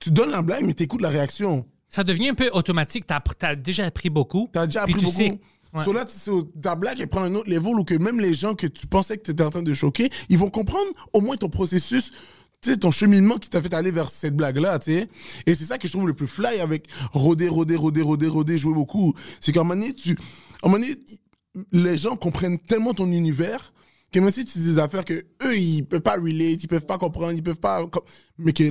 Tu 0.00 0.10
donnes 0.10 0.30
la 0.32 0.42
blague, 0.42 0.64
mais 0.66 0.74
t'écoutes 0.74 1.00
la 1.00 1.08
réaction. 1.08 1.64
Ça 1.94 2.02
devient 2.02 2.30
un 2.30 2.34
peu 2.34 2.50
automatique. 2.52 3.06
T'as 3.06 3.20
as 3.42 3.54
déjà 3.54 3.86
appris 3.86 4.10
beaucoup. 4.10 4.48
T'as 4.50 4.66
déjà 4.66 4.82
appris 4.82 4.94
tu 4.94 5.04
beaucoup. 5.04 5.16
sais- 5.16 5.38
ouais. 5.74 5.84
So 5.84 5.92
là, 5.92 6.04
tu 6.04 6.16
ta 6.60 6.74
blague, 6.74 6.98
elle 6.98 7.06
prend 7.06 7.22
un 7.22 7.32
autre 7.36 7.48
level 7.48 7.76
où 7.78 7.84
que 7.84 7.94
même 7.94 8.18
les 8.18 8.34
gens 8.34 8.56
que 8.56 8.66
tu 8.66 8.88
pensais 8.88 9.16
que 9.16 9.22
t'étais 9.22 9.44
en 9.44 9.50
train 9.50 9.62
de 9.62 9.74
choquer, 9.74 10.10
ils 10.28 10.36
vont 10.36 10.50
comprendre 10.50 10.90
au 11.12 11.20
moins 11.20 11.36
ton 11.36 11.48
processus, 11.48 12.10
tu 12.60 12.76
ton 12.78 12.90
cheminement 12.90 13.36
qui 13.36 13.48
t'a 13.48 13.62
fait 13.62 13.72
aller 13.74 13.92
vers 13.92 14.10
cette 14.10 14.34
blague-là, 14.34 14.80
tu 14.80 14.92
sais. 14.92 15.08
Et 15.46 15.54
c'est 15.54 15.66
ça 15.66 15.78
que 15.78 15.86
je 15.86 15.92
trouve 15.92 16.08
le 16.08 16.14
plus 16.14 16.26
fly 16.26 16.58
avec 16.58 16.88
rôder, 17.12 17.46
rôder, 17.48 17.76
rôder, 17.76 18.02
rôder, 18.02 18.26
rôder, 18.26 18.58
jouer 18.58 18.74
beaucoup. 18.74 19.14
C'est 19.40 19.52
qu'à 19.52 19.60
un 19.60 19.64
moment 19.64 19.80
donné, 19.80 19.94
tu, 19.94 20.18
à 20.62 20.66
un 20.66 20.70
moment 20.70 20.80
donné, 20.84 20.96
les 21.70 21.96
gens 21.96 22.16
comprennent 22.16 22.58
tellement 22.58 22.92
ton 22.92 23.06
univers 23.12 23.72
que 24.14 24.20
même 24.20 24.30
si 24.30 24.44
tu 24.44 24.58
dis 24.60 24.64
des 24.74 24.78
affaires 24.78 25.04
que 25.04 25.24
eux 25.44 25.56
ils 25.58 25.82
peuvent 25.82 26.00
pas 26.00 26.14
relate, 26.14 26.62
ils 26.62 26.68
peuvent 26.68 26.86
pas 26.86 26.98
comprendre, 26.98 27.32
ils 27.32 27.42
peuvent 27.42 27.58
pas, 27.58 27.84
mais 28.38 28.52
que 28.52 28.62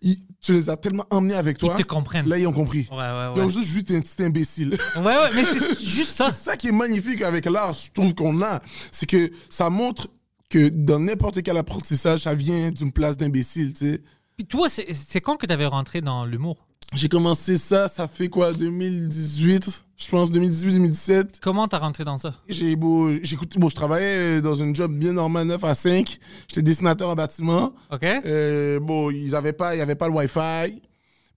ils- 0.00 0.20
tu 0.40 0.52
les 0.52 0.70
as 0.70 0.76
tellement 0.76 1.04
emmenés 1.10 1.34
avec 1.34 1.58
toi. 1.58 1.74
Ils 1.76 1.84
te 1.84 1.88
comprennent. 1.88 2.28
Là, 2.28 2.38
ils 2.38 2.46
ont 2.46 2.52
compris. 2.52 2.88
Ouais, 2.90 2.96
ouais, 2.96 3.32
Ils 3.36 3.42
ont 3.42 3.48
juste 3.48 3.68
vu 3.70 3.82
t'es 3.84 3.96
un 3.96 4.00
petit 4.00 4.22
imbécile. 4.22 4.78
Ouais, 4.96 5.02
ouais, 5.02 5.28
mais 5.34 5.44
c'est 5.44 5.78
juste 5.84 6.10
ça. 6.12 6.30
C'est 6.30 6.50
ça 6.50 6.56
qui 6.56 6.68
est 6.68 6.72
magnifique 6.72 7.22
avec 7.22 7.46
l'art, 7.46 7.74
je 7.74 7.90
trouve 7.92 8.14
qu'on 8.14 8.40
a. 8.42 8.60
C'est 8.92 9.06
que 9.06 9.30
ça 9.48 9.70
montre 9.70 10.08
que 10.48 10.68
dans 10.68 10.98
n'importe 11.00 11.42
quel 11.42 11.56
apprentissage, 11.56 12.20
ça 12.20 12.34
vient 12.34 12.70
d'une 12.70 12.92
place 12.92 13.16
d'imbécile, 13.16 13.72
tu 13.74 13.86
sais. 13.92 14.00
Puis 14.36 14.46
toi, 14.46 14.68
c'est 14.68 14.92
c'est 14.92 15.20
quand 15.20 15.36
que 15.36 15.46
t'avais 15.46 15.66
rentré 15.66 16.00
dans 16.00 16.24
l'humour? 16.24 16.66
J'ai 16.94 17.08
commencé 17.08 17.56
ça, 17.56 17.88
ça 17.88 18.06
fait 18.06 18.28
quoi, 18.28 18.52
2018, 18.52 19.84
je 19.96 20.08
pense, 20.08 20.30
2018-2017. 20.30 21.40
Comment 21.40 21.66
t'as 21.66 21.78
rentré 21.78 22.04
dans 22.04 22.18
ça? 22.18 22.34
J'ai 22.48 22.76
beau, 22.76 23.10
j'écoute, 23.22 23.58
bon, 23.58 23.70
je 23.70 23.74
travaillais 23.74 24.38
euh, 24.38 24.40
dans 24.42 24.54
une 24.54 24.76
job 24.76 24.92
bien 24.92 25.14
normale, 25.14 25.46
9 25.46 25.64
à 25.64 25.74
5. 25.74 26.18
J'étais 26.48 26.60
dessinateur 26.60 27.08
en 27.08 27.14
bâtiment. 27.14 27.72
OK? 27.90 28.02
Euh, 28.04 28.78
bon, 28.78 29.10
ils 29.10 29.34
avaient 29.34 29.54
pas, 29.54 29.74
il 29.74 29.78
y 29.78 29.80
avait 29.80 29.94
pas 29.94 30.08
le 30.08 30.14
Wi-Fi. 30.14 30.82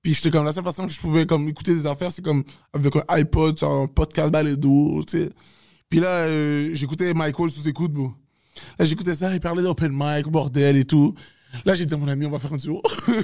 Puis 0.01 0.13
j'étais 0.13 0.29
comme 0.29 0.45
la 0.45 0.51
seule 0.51 0.63
façon 0.63 0.85
que 0.85 0.93
je 0.93 0.99
pouvais 0.99 1.25
comme 1.25 1.47
écouter 1.47 1.73
des 1.73 1.87
affaires, 1.87 2.11
c'est 2.11 2.23
comme 2.23 2.43
avec 2.73 2.95
un 2.97 3.03
iPod, 3.07 3.57
un 3.63 3.87
podcast 3.87 4.31
balado, 4.31 5.01
tu 5.07 5.17
sais. 5.17 5.29
Puis 5.89 5.99
là, 5.99 6.09
euh, 6.09 6.71
j'écoutais 6.73 7.13
Michael 7.13 7.49
sous 7.49 7.67
écoute, 7.67 7.93
bon. 7.93 8.13
Là, 8.77 8.85
j'écoutais 8.85 9.15
ça, 9.15 9.33
il 9.33 9.39
parlait 9.39 9.63
d'open 9.63 9.91
mic, 9.93 10.27
bordel 10.27 10.75
et 10.77 10.85
tout. 10.85 11.15
Là, 11.63 11.75
j'ai 11.75 11.85
dit 11.85 11.93
à 11.93 11.97
mon 11.97 12.07
ami, 12.07 12.25
on 12.25 12.31
va 12.31 12.39
faire 12.39 12.53
un 12.53 12.57
duo. 12.57 12.81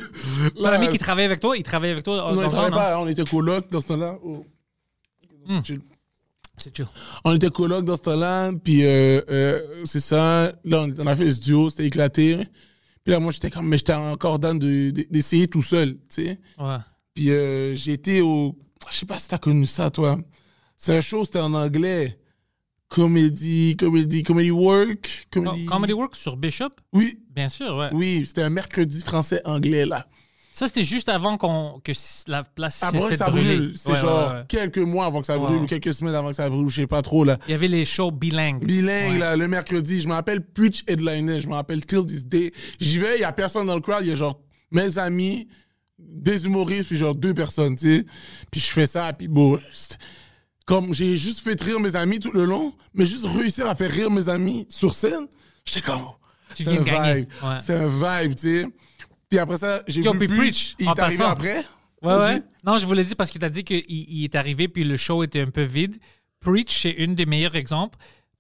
Ton 0.56 0.66
ami 0.66 0.90
qui 0.90 0.98
travaillait 0.98 1.26
avec 1.26 1.40
toi, 1.40 1.58
il 1.58 1.64
travaillait 1.64 1.94
avec 1.94 2.04
toi 2.06 2.18
non, 2.18 2.24
dans 2.36 2.42
il 2.42 2.44
le 2.44 2.50
travaillait 2.50 2.70
temps, 2.72 2.76
non? 2.78 2.82
pas, 2.82 3.02
on 3.02 3.08
était 3.08 3.24
coloc 3.26 3.70
dans 3.70 3.82
ce 3.82 3.88
temps-là. 3.88 4.18
Oh. 4.24 4.46
Hmm. 5.46 5.60
C'est 6.58 6.76
chill. 6.76 6.88
On 7.24 7.36
était 7.36 7.50
coloc 7.50 7.84
dans 7.86 7.96
ce 7.96 8.02
temps-là, 8.04 8.52
puis 8.64 8.86
euh, 8.86 9.22
euh, 9.30 9.84
c'est 9.86 10.00
ça. 10.00 10.52
Là, 10.64 10.86
on, 11.00 11.08
a 11.08 11.16
fait 11.16 11.32
ce 11.32 11.42
duo, 11.42 11.70
c'était 11.70 11.86
éclaté. 11.86 12.38
Puis 13.04 13.12
là, 13.12 13.20
moi, 13.20 13.32
j'étais 13.32 13.50
comme, 13.50 13.68
mais 13.68 13.78
j'étais 13.78 13.94
encore 13.94 14.38
dans 14.38 14.54
de- 14.54 14.92
de- 14.92 15.08
d'essayer 15.10 15.48
tout 15.48 15.64
seul, 15.64 15.94
tu 15.94 16.24
sais. 16.24 16.40
Ouais. 16.60 16.78
Puis 17.16 17.32
euh, 17.32 17.76
été 17.88 18.22
au. 18.22 18.56
Je 18.90 18.96
sais 18.96 19.06
pas 19.06 19.18
si 19.20 19.28
t'as 19.28 19.38
connu 19.38 19.66
ça, 19.66 19.90
toi. 19.90 20.18
C'est 20.78 20.96
un 20.96 21.02
show, 21.02 21.26
c'était 21.26 21.40
en 21.40 21.54
anglais. 21.54 22.20
Comédie, 22.92 23.78
comédie, 23.80 24.22
comedy 24.22 24.52
work. 24.52 25.28
Co- 25.32 25.42
Comedy... 25.42 25.66
Comedy 25.66 25.94
Works 25.94 26.16
sur 26.18 26.36
Bishop? 26.36 26.72
Oui, 26.92 27.18
Bien 27.34 27.48
sûr, 27.48 27.74
ouais. 27.78 27.88
oui, 27.94 28.26
c'était 28.26 28.42
un 28.42 28.50
mercredi 28.50 29.00
français-anglais, 29.00 29.86
là. 29.86 30.06
Ça, 30.52 30.68
c'était 30.68 30.84
juste 30.84 31.08
avant 31.08 31.38
qu'on 31.38 31.80
que 31.82 31.94
la 32.28 32.44
place 32.44 32.84
Avant 32.84 33.08
que 33.08 33.16
ça 33.16 33.30
brûler. 33.30 33.56
brûle. 33.56 33.72
C'est 33.76 33.92
Ouais, 33.94 33.98
genre 33.98 34.28
ouais, 34.34 34.38
ouais. 34.40 34.44
quelques 34.50 34.78
mois 34.80 35.06
avant 35.06 35.22
que 35.22 35.26
ça 35.28 35.38
brûle 35.38 35.62
ou 35.62 35.66
quelques 35.66 35.94
semaines 35.94 36.14
avant 36.16 36.32
que 36.32 36.36
ça 36.36 36.50
brûle, 36.50 36.68
je 36.68 36.82
sais 36.82 36.88
pas 36.88 37.02
trop, 37.02 37.24
là. 37.24 37.38
Il 37.48 37.52
y 37.52 37.54
avait 37.54 37.70
les 37.70 37.86
shows 37.86 38.12
bilingues. 38.12 38.66
Bilingue, 38.66 39.14
Ouais. 39.14 39.18
là, 39.20 39.38
le 39.38 39.48
mercredi. 39.48 40.02
Je 40.02 40.10
me 40.10 40.14
rappelle 40.14 40.42
Preach 40.46 40.84
Headliner. 40.88 41.40
Je 41.40 41.48
me 41.48 41.54
rappelle 41.54 41.86
Till 41.86 42.06
This 42.06 42.26
Day. 42.26 42.52
J'y 42.82 42.98
vais, 43.00 43.16
il 43.18 43.22
y 43.22 43.24
a 43.24 43.32
personne 43.32 43.66
dans 43.68 43.76
le 43.76 43.82
crowd. 43.82 44.02
Il 44.02 44.10
y 44.10 44.12
a 44.12 44.18
genre 44.18 44.42
mes 44.72 44.98
amis, 44.98 45.48
des 45.98 46.46
humoristes, 46.46 46.90
puis 46.90 46.98
genre 46.98 47.16
deux 47.16 47.34
personnes, 47.34 47.78
tu 47.78 48.00
sais. 48.00 48.06
Puis 48.52 48.60
je 48.60 48.68
fais 48.68 48.88
ça, 48.88 49.14
puis 49.14 49.30
bon. 49.30 49.58
Comme 50.72 50.94
j'ai 50.94 51.18
juste 51.18 51.42
fait 51.42 51.60
rire 51.62 51.82
mes 51.82 51.98
amis 51.98 52.18
tout 52.20 52.32
le 52.32 52.46
long, 52.46 52.74
mais 52.94 53.06
juste 53.06 53.26
réussir 53.26 53.68
à 53.68 53.76
faire 53.76 53.92
rire 53.92 54.10
mes 54.10 54.30
amis 54.30 54.66
sur 54.70 54.94
scène, 54.94 55.28
j'étais 55.66 55.82
comme. 55.82 56.00
Tu 56.56 56.64
C'est 56.64 56.78
un 56.78 57.14
vibe. 57.14 57.30
C'est 57.60 57.76
un 57.76 57.88
vibe, 57.88 58.36
tu 58.36 58.62
sais. 58.62 58.68
Puis 59.30 59.38
après 59.38 59.58
ça, 59.58 59.84
j'ai 59.88 60.02
vu 60.02 60.28
Preach. 60.28 60.76
Il 60.80 60.88
est 60.88 60.98
arrivé 60.98 61.18
passant. 61.18 61.32
après. 61.32 61.58
Ouais, 62.02 62.16
ouais. 62.16 62.44
Non, 62.66 62.78
je 62.78 62.86
vous 62.86 62.94
l'ai 62.94 63.04
dit 63.04 63.16
parce 63.16 63.32
que 63.32 63.38
tu 63.38 63.44
as 63.44 63.50
dit 63.50 63.66
qu'il 63.66 63.84
il 63.86 64.24
est 64.24 64.36
arrivé 64.36 64.70
puis 64.70 64.86
le 64.86 64.96
show 64.96 65.24
était 65.24 65.42
un 65.42 65.50
peu 65.50 65.64
vide. 65.64 65.98
Preach, 66.40 66.82
c'est 66.84 66.92
une 66.92 67.16
des 67.16 67.26
meilleurs 67.26 67.56
exemples. 67.58 67.98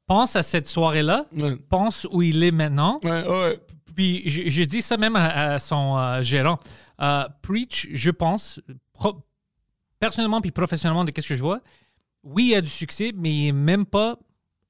Pense 0.07 0.37
à 0.37 0.41
cette 0.41 0.69
soirée-là. 0.69 1.25
Ouais. 1.33 1.57
Pense 1.69 2.07
où 2.11 2.21
il 2.21 2.41
est 2.43 2.51
maintenant. 2.51 3.01
Ouais, 3.03 3.27
ouais. 3.27 3.59
Puis 3.93 4.23
je, 4.25 4.49
je 4.49 4.63
dis 4.63 4.81
ça 4.81 4.95
même 4.95 5.17
à, 5.17 5.55
à 5.55 5.59
son 5.59 5.97
euh, 5.97 6.21
gérant. 6.21 6.59
Euh, 7.01 7.25
Preach, 7.41 7.89
je 7.91 8.09
pense, 8.09 8.61
personnellement 9.99 10.39
puis 10.39 10.51
professionnellement 10.51 11.03
de 11.03 11.11
qu'est-ce 11.11 11.27
que 11.27 11.35
je 11.35 11.41
vois, 11.41 11.59
oui, 12.23 12.49
il 12.51 12.55
a 12.55 12.61
du 12.61 12.69
succès, 12.69 13.11
mais 13.15 13.29
il 13.31 13.47
est 13.49 13.51
même 13.53 13.85
pas 13.85 14.17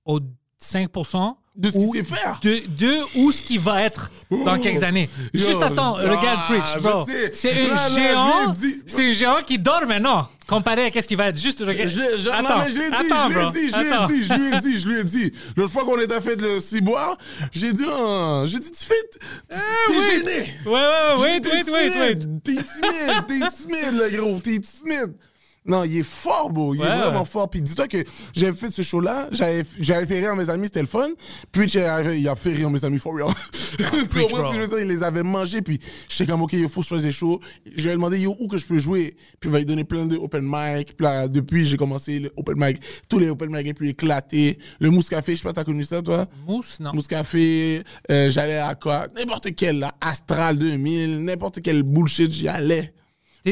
au 0.05 0.19
5% 0.61 1.35
De 1.55 1.69
ce 1.69 1.73
qu'il 1.77 1.85
ou 1.87 1.93
sait 1.93 2.03
faire. 2.03 2.39
De, 2.41 2.61
de 2.77 2.99
où 3.19 3.31
ce 3.31 3.41
qu'il 3.41 3.59
va 3.59 3.81
être 3.83 4.09
dans 4.29 4.55
Oh. 4.57 4.61
quelques 4.61 4.83
années. 4.83 5.09
Yo, 5.33 5.45
Juste 5.47 5.61
attends, 5.61 5.95
ah, 5.97 6.01
regarde 6.15 6.39
Preach, 6.47 6.81
bro. 6.81 7.05
C'est 7.33 7.51
un 7.69 7.75
géant. 7.89 8.51
l'ai 8.51 8.57
dit. 8.57 8.79
C'est 8.87 9.07
un 9.07 9.11
géant 9.11 9.39
qui 9.45 9.57
dort 9.59 9.85
maintenant, 9.87 10.29
comparé 10.47 10.85
à 10.85 10.91
qu'est-ce 10.91 11.07
qu'il 11.07 11.17
va 11.17 11.27
être. 11.29 11.37
Juste 11.39 11.59
regarde. 11.59 11.89
Je 11.89 11.99
l'ai- 11.99 12.17
je- 12.19 12.29
attends, 12.29 12.57
non, 12.59 12.63
mais 12.63 12.69
je 12.69 12.77
l'ai 12.79 12.89
dit, 12.89 12.95
attends, 12.95 13.29
je 13.29 13.37
l'ai 13.39 13.51
dit, 13.51 13.69
je 13.69 13.77
l'ai 13.83 13.89
Attends. 13.91 14.07
dit, 14.07 14.23
je 14.25 14.33
lui 14.33 14.55
ai 14.55 14.59
dit, 14.61 14.77
je 14.77 14.87
lui 14.87 14.99
ai 14.99 15.03
dit. 15.03 15.31
L'autre 15.57 15.73
fois 15.73 15.83
qu'on 15.83 15.99
était 15.99 16.21
fait 16.21 16.39
le 16.39 16.59
ciboire, 16.61 17.17
j'ai 17.51 17.73
dit, 17.73 17.83
ah, 17.89 18.43
j'ai 18.45 18.59
dit, 18.59 18.71
tu 18.71 18.85
fais, 18.85 18.93
tu- 19.11 19.19
t'es 19.49 19.97
oui. 19.97 20.05
gêné. 20.09 20.53
Ouais, 20.65 20.71
ouais, 20.71 21.21
wait, 21.21 21.39
dit, 21.41 21.49
wait, 21.49 21.69
wait, 21.71 21.99
wait. 21.99 22.15
T'es 22.43 22.53
timide, 22.53 23.25
t'es 23.27 23.39
timide, 23.49 23.99
le 23.99 24.17
gros, 24.21 24.39
t'es 24.39 24.59
timide. 24.61 25.15
Non, 25.63 25.83
il 25.83 25.97
est 25.97 26.03
fort, 26.03 26.49
beau. 26.49 26.73
Il 26.73 26.81
Ouais, 26.81 26.87
est 26.87 26.97
vraiment 26.97 27.23
fort. 27.25 27.47
Puis 27.49 27.61
dis-toi 27.61 27.87
que 27.87 28.03
j'avais 28.33 28.55
fait 28.57 28.71
ce 28.71 28.81
show-là, 28.81 29.27
j'avais 29.31 29.63
j'avais 29.79 30.07
fait 30.07 30.19
rire 30.19 30.35
mes 30.35 30.49
amis, 30.49 30.65
c'était 30.65 30.81
le 30.81 30.87
fun. 30.87 31.09
Puis 31.51 31.67
il 31.71 32.27
a 32.27 32.35
fait 32.35 32.53
rire 32.53 32.69
mes 32.71 32.83
amis 32.83 32.97
for 32.97 33.13
real. 33.13 33.27
tu 33.77 33.83
comprends 34.21 34.45
ce 34.47 34.49
que 34.49 34.55
je 34.55 34.61
veux 34.61 34.67
dire? 34.67 34.79
Il 34.79 34.87
les 34.87 35.03
avait 35.03 35.21
mangés. 35.21 35.61
Puis 35.61 35.79
j'étais 36.09 36.25
comme, 36.31 36.41
OK, 36.41 36.53
il 36.53 36.67
faut 36.67 36.81
que 36.81 36.87
je 36.87 36.95
fasse 36.95 37.03
des 37.03 37.11
shows. 37.11 37.39
Je 37.75 37.83
lui 37.83 37.89
ai 37.89 37.93
demandé, 37.93 38.19
yo, 38.19 38.35
où 38.39 38.47
que 38.47 38.57
je 38.57 38.65
peux 38.65 38.79
jouer? 38.79 39.15
Puis 39.39 39.49
il 39.49 39.51
va 39.51 39.59
lui 39.59 39.65
donner 39.65 39.83
plein 39.83 40.07
de 40.07 40.15
open 40.17 40.41
mic. 40.43 40.95
Puis 40.97 41.03
là, 41.05 41.27
depuis, 41.27 41.67
j'ai 41.67 41.77
commencé 41.77 42.19
le 42.19 42.31
open 42.37 42.55
mic. 42.57 42.77
Tous 43.07 43.19
les 43.19 43.29
open 43.29 43.51
mic 43.51 43.63
les 43.65 43.73
plus 43.75 43.89
éclatés. 43.89 44.57
Le 44.79 44.89
Mousse 44.89 45.09
Café, 45.09 45.35
je 45.35 45.41
sais 45.41 45.47
pas 45.47 45.53
t'as 45.53 45.63
connu 45.63 45.83
ça, 45.83 46.01
toi? 46.01 46.25
Mousse, 46.47 46.79
non. 46.79 46.91
Mousse 46.93 47.07
Café, 47.07 47.83
euh, 48.09 48.31
j'allais 48.31 48.57
à 48.57 48.73
quoi? 48.73 49.05
N'importe 49.15 49.53
quel, 49.55 49.77
là, 49.77 49.93
Astral 50.01 50.57
2000, 50.57 51.23
n'importe 51.23 51.61
quel 51.61 51.83
bullshit, 51.83 52.31
j'y 52.31 52.47
allais. 52.47 52.93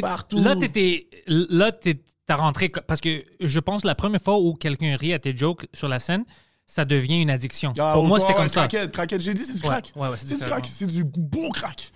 Partout. 0.01 0.41
Là, 0.43 0.55
t'étais. 0.55 1.07
Là, 1.27 1.71
t'es- 1.71 2.01
t'as 2.25 2.35
rentré. 2.35 2.69
Parce 2.69 3.01
que 3.01 3.23
je 3.39 3.59
pense 3.59 3.83
la 3.83 3.95
première 3.95 4.21
fois 4.21 4.39
où 4.39 4.53
quelqu'un 4.53 4.95
rit 4.95 5.13
à 5.13 5.19
tes 5.19 5.35
jokes 5.35 5.65
sur 5.73 5.87
la 5.87 5.99
scène, 5.99 6.23
ça 6.67 6.85
devient 6.85 7.21
une 7.21 7.31
addiction. 7.31 7.73
Ah, 7.79 7.93
Pour 7.95 8.05
moi, 8.05 8.19
c'était 8.19 8.33
comme 8.35 8.49
ça. 8.49 8.67
Craquette, 8.67 9.21
j'ai 9.21 9.33
dit, 9.33 9.43
c'est 9.43 9.55
du 9.55 9.61
crack. 9.61 9.91
ouais, 9.95 10.07
ouais, 10.09 10.15
c'est 10.17 10.37
du 10.37 10.43
crack, 10.45 10.67
c'est 10.67 10.85
du 10.87 11.03
bon 11.03 11.49
crack. 11.49 11.91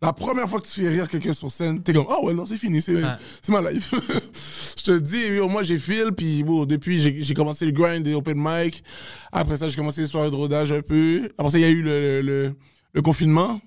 La 0.00 0.12
première 0.12 0.48
fois 0.48 0.60
que 0.60 0.66
tu 0.66 0.80
fais 0.80 0.88
rire 0.88 1.08
quelqu'un 1.08 1.32
sur 1.32 1.50
scène, 1.52 1.80
t'es 1.80 1.92
comme, 1.92 2.06
ah 2.10 2.20
ouais, 2.22 2.34
non, 2.34 2.44
c'est 2.44 2.56
fini, 2.56 2.82
c'est 2.82 3.00
c'est 3.40 3.52
ma 3.52 3.70
life. 3.70 3.92
je 4.78 4.82
te 4.82 4.98
dis, 4.98 5.26
yo, 5.28 5.48
moi 5.48 5.62
j'ai 5.62 5.78
fil, 5.78 6.10
puis 6.16 6.42
bon, 6.42 6.64
depuis 6.64 6.98
j'ai 7.00 7.22
j'ai 7.22 7.34
commencé 7.34 7.64
le 7.66 7.70
grind 7.70 8.02
des 8.02 8.12
open 8.14 8.34
mic. 8.36 8.82
Après 9.30 9.56
ça, 9.56 9.68
j'ai 9.68 9.76
commencé 9.76 10.00
les 10.00 10.08
soirées 10.08 10.30
de 10.30 10.34
rodage 10.34 10.72
un 10.72 10.82
peu. 10.82 11.30
Après 11.38 11.50
ça, 11.50 11.58
il 11.58 11.62
y 11.62 11.64
a 11.64 11.68
eu 11.68 11.82
le, 11.82 12.00
le, 12.00 12.20
le- 12.22 12.54
le 12.94 13.02
confinement. 13.02 13.60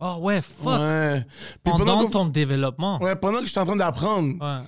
Oh, 0.00 0.16
ouais, 0.22 0.40
fuck. 0.40 0.78
Ouais. 0.80 1.24
Puis 1.62 1.72
Pendant 1.76 2.06
ton 2.08 2.24
développement. 2.26 3.00
Ouais, 3.02 3.14
pendant 3.16 3.40
que 3.40 3.46
j'étais 3.46 3.60
en 3.60 3.66
train 3.66 3.76
d'apprendre. 3.76 4.34
Ouais. 4.40 4.64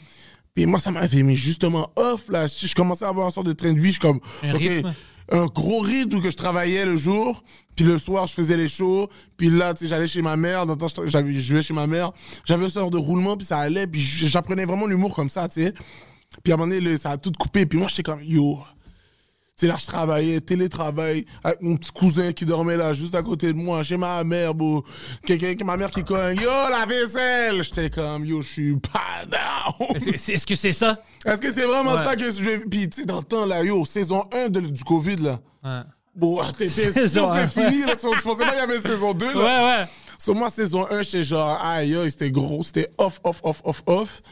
Puis 0.54 0.66
moi, 0.66 0.78
ça 0.78 0.90
m'avait 0.90 1.22
mis 1.22 1.34
justement 1.34 1.88
off, 1.96 2.28
là. 2.28 2.46
Je 2.46 2.74
commençais 2.74 3.04
à 3.06 3.08
avoir 3.08 3.26
une 3.26 3.32
sorte 3.32 3.46
de 3.46 3.52
train 3.54 3.72
de 3.72 3.80
vie. 3.80 3.86
Je 3.86 3.92
suis 3.92 4.00
comme, 4.00 4.20
Un 4.42 4.54
OK, 4.54 4.58
rythme. 4.60 4.94
un 5.30 5.46
gros 5.46 5.80
rythme 5.80 6.16
où 6.16 6.20
que 6.20 6.30
je 6.30 6.36
travaillais 6.36 6.84
le 6.84 6.96
jour. 6.96 7.42
Puis 7.74 7.86
le 7.86 7.96
soir, 7.96 8.26
je 8.26 8.34
faisais 8.34 8.56
les 8.58 8.68
shows. 8.68 9.08
Puis 9.38 9.48
là, 9.48 9.72
tu 9.72 9.84
sais, 9.84 9.86
j'allais 9.88 10.06
chez 10.06 10.20
ma 10.20 10.36
mère. 10.36 10.66
Dans 10.66 10.74
le 10.74 10.78
temps, 10.78 10.88
je- 11.06 11.40
jouais 11.40 11.62
chez 11.62 11.72
ma 11.72 11.86
mère. 11.86 12.12
J'avais 12.44 12.64
une 12.64 12.70
sorte 12.70 12.92
de 12.92 12.98
roulement, 12.98 13.34
puis 13.38 13.46
ça 13.46 13.58
allait. 13.60 13.86
Puis 13.86 14.00
j'apprenais 14.00 14.66
vraiment 14.66 14.86
l'humour 14.86 15.14
comme 15.14 15.30
ça, 15.30 15.48
tu 15.48 15.62
sais. 15.62 15.72
Puis 16.42 16.52
à 16.52 16.56
un 16.56 16.58
moment 16.58 16.74
donné, 16.74 16.98
ça 16.98 17.12
a 17.12 17.16
tout 17.16 17.32
coupé. 17.38 17.64
Puis 17.64 17.78
moi, 17.78 17.88
j'étais 17.88 18.02
comme, 18.02 18.22
yo. 18.22 18.58
Là, 19.66 19.76
je 19.78 19.86
travaillais, 19.86 20.40
télétravail, 20.40 21.24
avec 21.44 21.60
mon 21.62 21.76
petit 21.76 21.90
cousin 21.92 22.32
qui 22.32 22.44
dormait 22.44 22.76
là, 22.76 22.92
juste 22.92 23.14
à 23.14 23.22
côté 23.22 23.52
de 23.52 23.58
moi, 23.58 23.82
chez 23.82 23.96
ma 23.96 24.22
mère, 24.24 24.54
beau. 24.54 24.84
Quelqu'un, 25.24 25.54
ma 25.64 25.76
mère 25.76 25.90
qui 25.90 26.02
cogne, 26.04 26.36
yo, 26.40 26.50
la 26.70 26.84
vaisselle! 26.86 27.62
J'étais 27.62 27.90
comme, 27.90 28.24
yo, 28.24 28.42
je 28.42 28.48
suis 28.48 28.76
pas 28.76 29.24
down! 29.30 29.96
Est-ce 29.96 30.46
que 30.46 30.54
c'est 30.54 30.72
ça? 30.72 30.98
Est-ce 31.24 31.40
que 31.40 31.52
c'est 31.52 31.62
vraiment 31.66 31.92
Ouais. 31.94 32.04
ça 32.04 32.16
que 32.16 32.30
je 32.30 32.42
vais. 32.42 32.58
Puis, 32.58 32.88
tu 32.88 33.00
sais, 33.00 33.06
dans 33.06 33.18
le 33.18 33.24
temps, 33.24 33.46
là, 33.46 33.62
yo, 33.62 33.84
saison 33.84 34.24
1 34.32 34.48
de- 34.48 34.60
du 34.60 34.82
COVID, 34.84 35.16
là. 35.16 35.38
Ouais. 35.64 35.80
Bon, 36.14 36.42
t'étais 36.44 36.68
sûr 36.68 36.92
que 36.92 37.00
un. 37.04 37.46
c'était 37.46 37.70
fini, 37.70 37.84
là. 37.86 37.96
Tu 37.96 38.06
tu 38.10 38.22
pensais 38.22 38.44
pas 38.44 38.50
qu'il 38.50 38.58
y 38.58 38.62
avait 38.62 38.76
une 38.76 38.82
saison 38.82 39.14
2, 39.14 39.26
là. 39.26 39.34
Ouais, 39.34 39.64
ouais. 39.80 39.86
Sur 40.18 40.34
moi, 40.34 40.50
saison 40.50 40.86
1, 40.90 41.02
j'étais 41.02 41.22
genre, 41.22 41.58
aïe, 41.64 41.96
aïe, 41.96 42.10
c'était 42.10 42.30
gros, 42.30 42.62
c'était 42.62 42.90
off, 42.98 43.20
off, 43.24 43.40
off, 43.42 43.60
off, 43.64 43.82
off. 43.86 44.22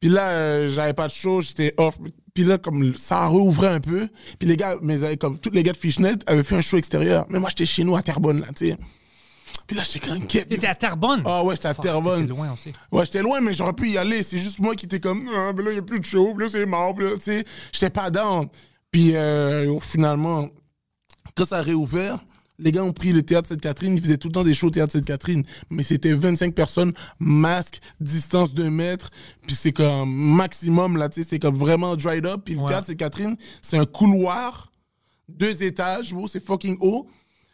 Puis 0.00 0.10
là, 0.10 0.30
euh, 0.30 0.68
j'avais 0.68 0.92
pas 0.92 1.08
de 1.08 1.12
show, 1.12 1.40
j'étais 1.40 1.74
off. 1.76 1.98
Puis 2.34 2.44
là, 2.44 2.58
comme 2.58 2.94
ça 2.96 3.26
rouvrait 3.26 3.68
un 3.68 3.80
peu. 3.80 4.08
Puis 4.38 4.48
les 4.48 4.56
gars, 4.56 4.76
mes 4.80 5.02
amis, 5.02 5.18
comme 5.18 5.38
tous 5.38 5.50
les 5.50 5.62
gars 5.62 5.72
de 5.72 5.76
Fishnet 5.76 6.14
avaient 6.26 6.44
fait 6.44 6.56
un 6.56 6.60
show 6.60 6.76
extérieur. 6.76 7.26
Mais 7.30 7.40
moi, 7.40 7.48
j'étais 7.48 7.66
chez 7.66 7.82
nous 7.82 7.96
à 7.96 8.02
Terrebonne, 8.02 8.40
là, 8.40 8.48
tu 8.56 8.68
sais. 8.68 8.76
Puis 9.66 9.76
là, 9.76 9.82
j'étais 9.82 10.18
quête. 10.26 10.48
T'étais 10.48 10.66
à 10.66 10.74
Terrebonne? 10.74 11.22
Ah 11.26 11.42
ouais, 11.42 11.56
j'étais 11.56 11.68
à 11.68 11.74
Terrebonne. 11.74 12.22
t'étais 12.22 12.34
loin 12.34 12.52
aussi. 12.52 12.72
Ouais, 12.92 13.04
j'étais 13.04 13.22
loin, 13.22 13.40
mais 13.40 13.52
j'aurais 13.52 13.72
pu 13.72 13.90
y 13.90 13.98
aller. 13.98 14.22
C'est 14.22 14.38
juste 14.38 14.60
moi 14.60 14.74
qui 14.74 14.86
étais 14.86 15.00
comme, 15.00 15.28
ah, 15.34 15.52
mais 15.54 15.62
là, 15.62 15.70
il 15.70 15.74
n'y 15.74 15.80
a 15.80 15.82
plus 15.82 16.00
de 16.00 16.04
show, 16.04 16.32
puis 16.34 16.44
là, 16.44 16.50
c'est 16.50 16.64
mort, 16.64 16.94
puis 16.94 17.04
là, 17.04 17.12
tu 17.16 17.22
sais. 17.22 17.44
J'étais 17.72 17.90
pas 17.90 18.10
down. 18.10 18.48
Puis 18.90 19.14
euh, 19.16 19.78
finalement, 19.80 20.48
quand 21.36 21.44
ça 21.44 21.58
a 21.58 21.62
réouvert, 21.62 22.18
les 22.58 22.72
gars 22.72 22.82
ont 22.84 22.92
pris 22.92 23.12
le 23.12 23.22
théâtre 23.22 23.48
Sainte-Catherine. 23.48 23.94
Ils 23.96 24.02
faisaient 24.02 24.16
tout 24.18 24.28
le 24.28 24.32
temps 24.32 24.42
des 24.44 24.54
shows 24.54 24.66
au 24.66 24.70
théâtre 24.70 24.92
Sainte-Catherine. 24.92 25.44
Mais 25.70 25.82
c'était 25.82 26.12
25 26.12 26.54
personnes, 26.54 26.92
masque, 27.18 27.78
distance 28.00 28.52
de 28.54 28.68
mètres. 28.68 29.10
Puis 29.46 29.54
c'est 29.56 29.72
comme 29.72 30.12
maximum, 30.12 30.96
là, 30.96 31.08
tu 31.08 31.22
sais. 31.22 31.28
C'est 31.30 31.38
comme 31.38 31.56
vraiment 31.56 31.94
dried 31.96 32.26
up. 32.26 32.42
Puis 32.44 32.54
le 32.54 32.60
Ouais. 32.60 32.66
théâtre 32.68 32.86
Sainte-Catherine, 32.88 33.36
c'est 33.62 33.78
un 33.78 33.84
couloir, 33.86 34.72
deux 35.28 35.62
étages, 35.62 36.12
bro, 36.12 36.26
c'est 36.26 36.44
fucking 36.44 36.76
haut. 36.80 37.08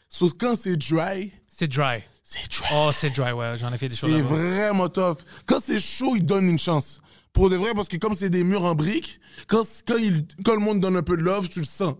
Sauf 0.09 0.33
quand 0.39 0.57
c'est 0.57 0.77
dry, 0.77 1.33
C'est 1.49 1.69
dry. 1.69 2.03
c'est 2.23 2.49
dry. 2.51 2.69
Oh, 2.73 2.91
c'est 2.93 3.11
dry, 3.11 3.33
ouais. 3.33 3.59
J'en 3.59 3.73
ai 3.73 3.79
fait 3.79 3.89
des 3.89 3.97
choses 3.97 4.11
C'est 4.13 4.23
vraiment 4.23 4.89
tough. 4.89 5.19
Quand 5.45 5.59
c'est 5.63 5.81
chaud, 5.81 6.15
ils 6.17 6.25
donnent 6.25 6.49
une 6.49 6.59
chance. 6.59 7.01
Pour 7.33 7.51
de 7.51 7.57
vrai, 7.57 7.73
parce 7.75 7.89
que 7.89 7.97
comme 7.97 8.15
c'est 8.15 8.31
des 8.31 8.45
murs 8.45 8.65
en 8.65 8.77
briques, 8.77 9.19
quand, 9.49 9.65
quand, 9.87 9.97
il- 9.97 10.25
quand 10.45 10.55
le 10.55 10.61
monde 10.61 10.79
donne 10.81 10.97
un 10.97 11.03
peu 11.03 11.17
de 11.17 11.23
love, 11.23 11.49
tu 11.49 11.59
le 11.59 11.65
sens. 11.65 11.95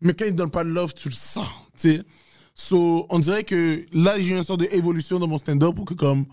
Mais 0.00 0.14
quand 0.14 0.24
il 0.24 0.34
donne 0.36 0.50
pas 0.52 0.62
de 0.62 0.68
love, 0.70 0.94
tu 0.94 1.08
le 1.08 1.14
sens. 1.14 1.48
tu 1.76 1.96
sais. 1.96 2.02
So, 2.58 3.06
on 3.08 3.20
dirait 3.20 3.44
que 3.44 3.86
là, 3.92 4.20
j'ai 4.20 4.34
eu 4.34 4.36
une 4.36 4.42
sorte 4.42 4.60
d'évolution 4.60 5.20
dans 5.20 5.28
mon 5.28 5.38
stand-up 5.38 5.76
pour 5.76 5.84
que 5.84 5.94
comme. 5.94 6.26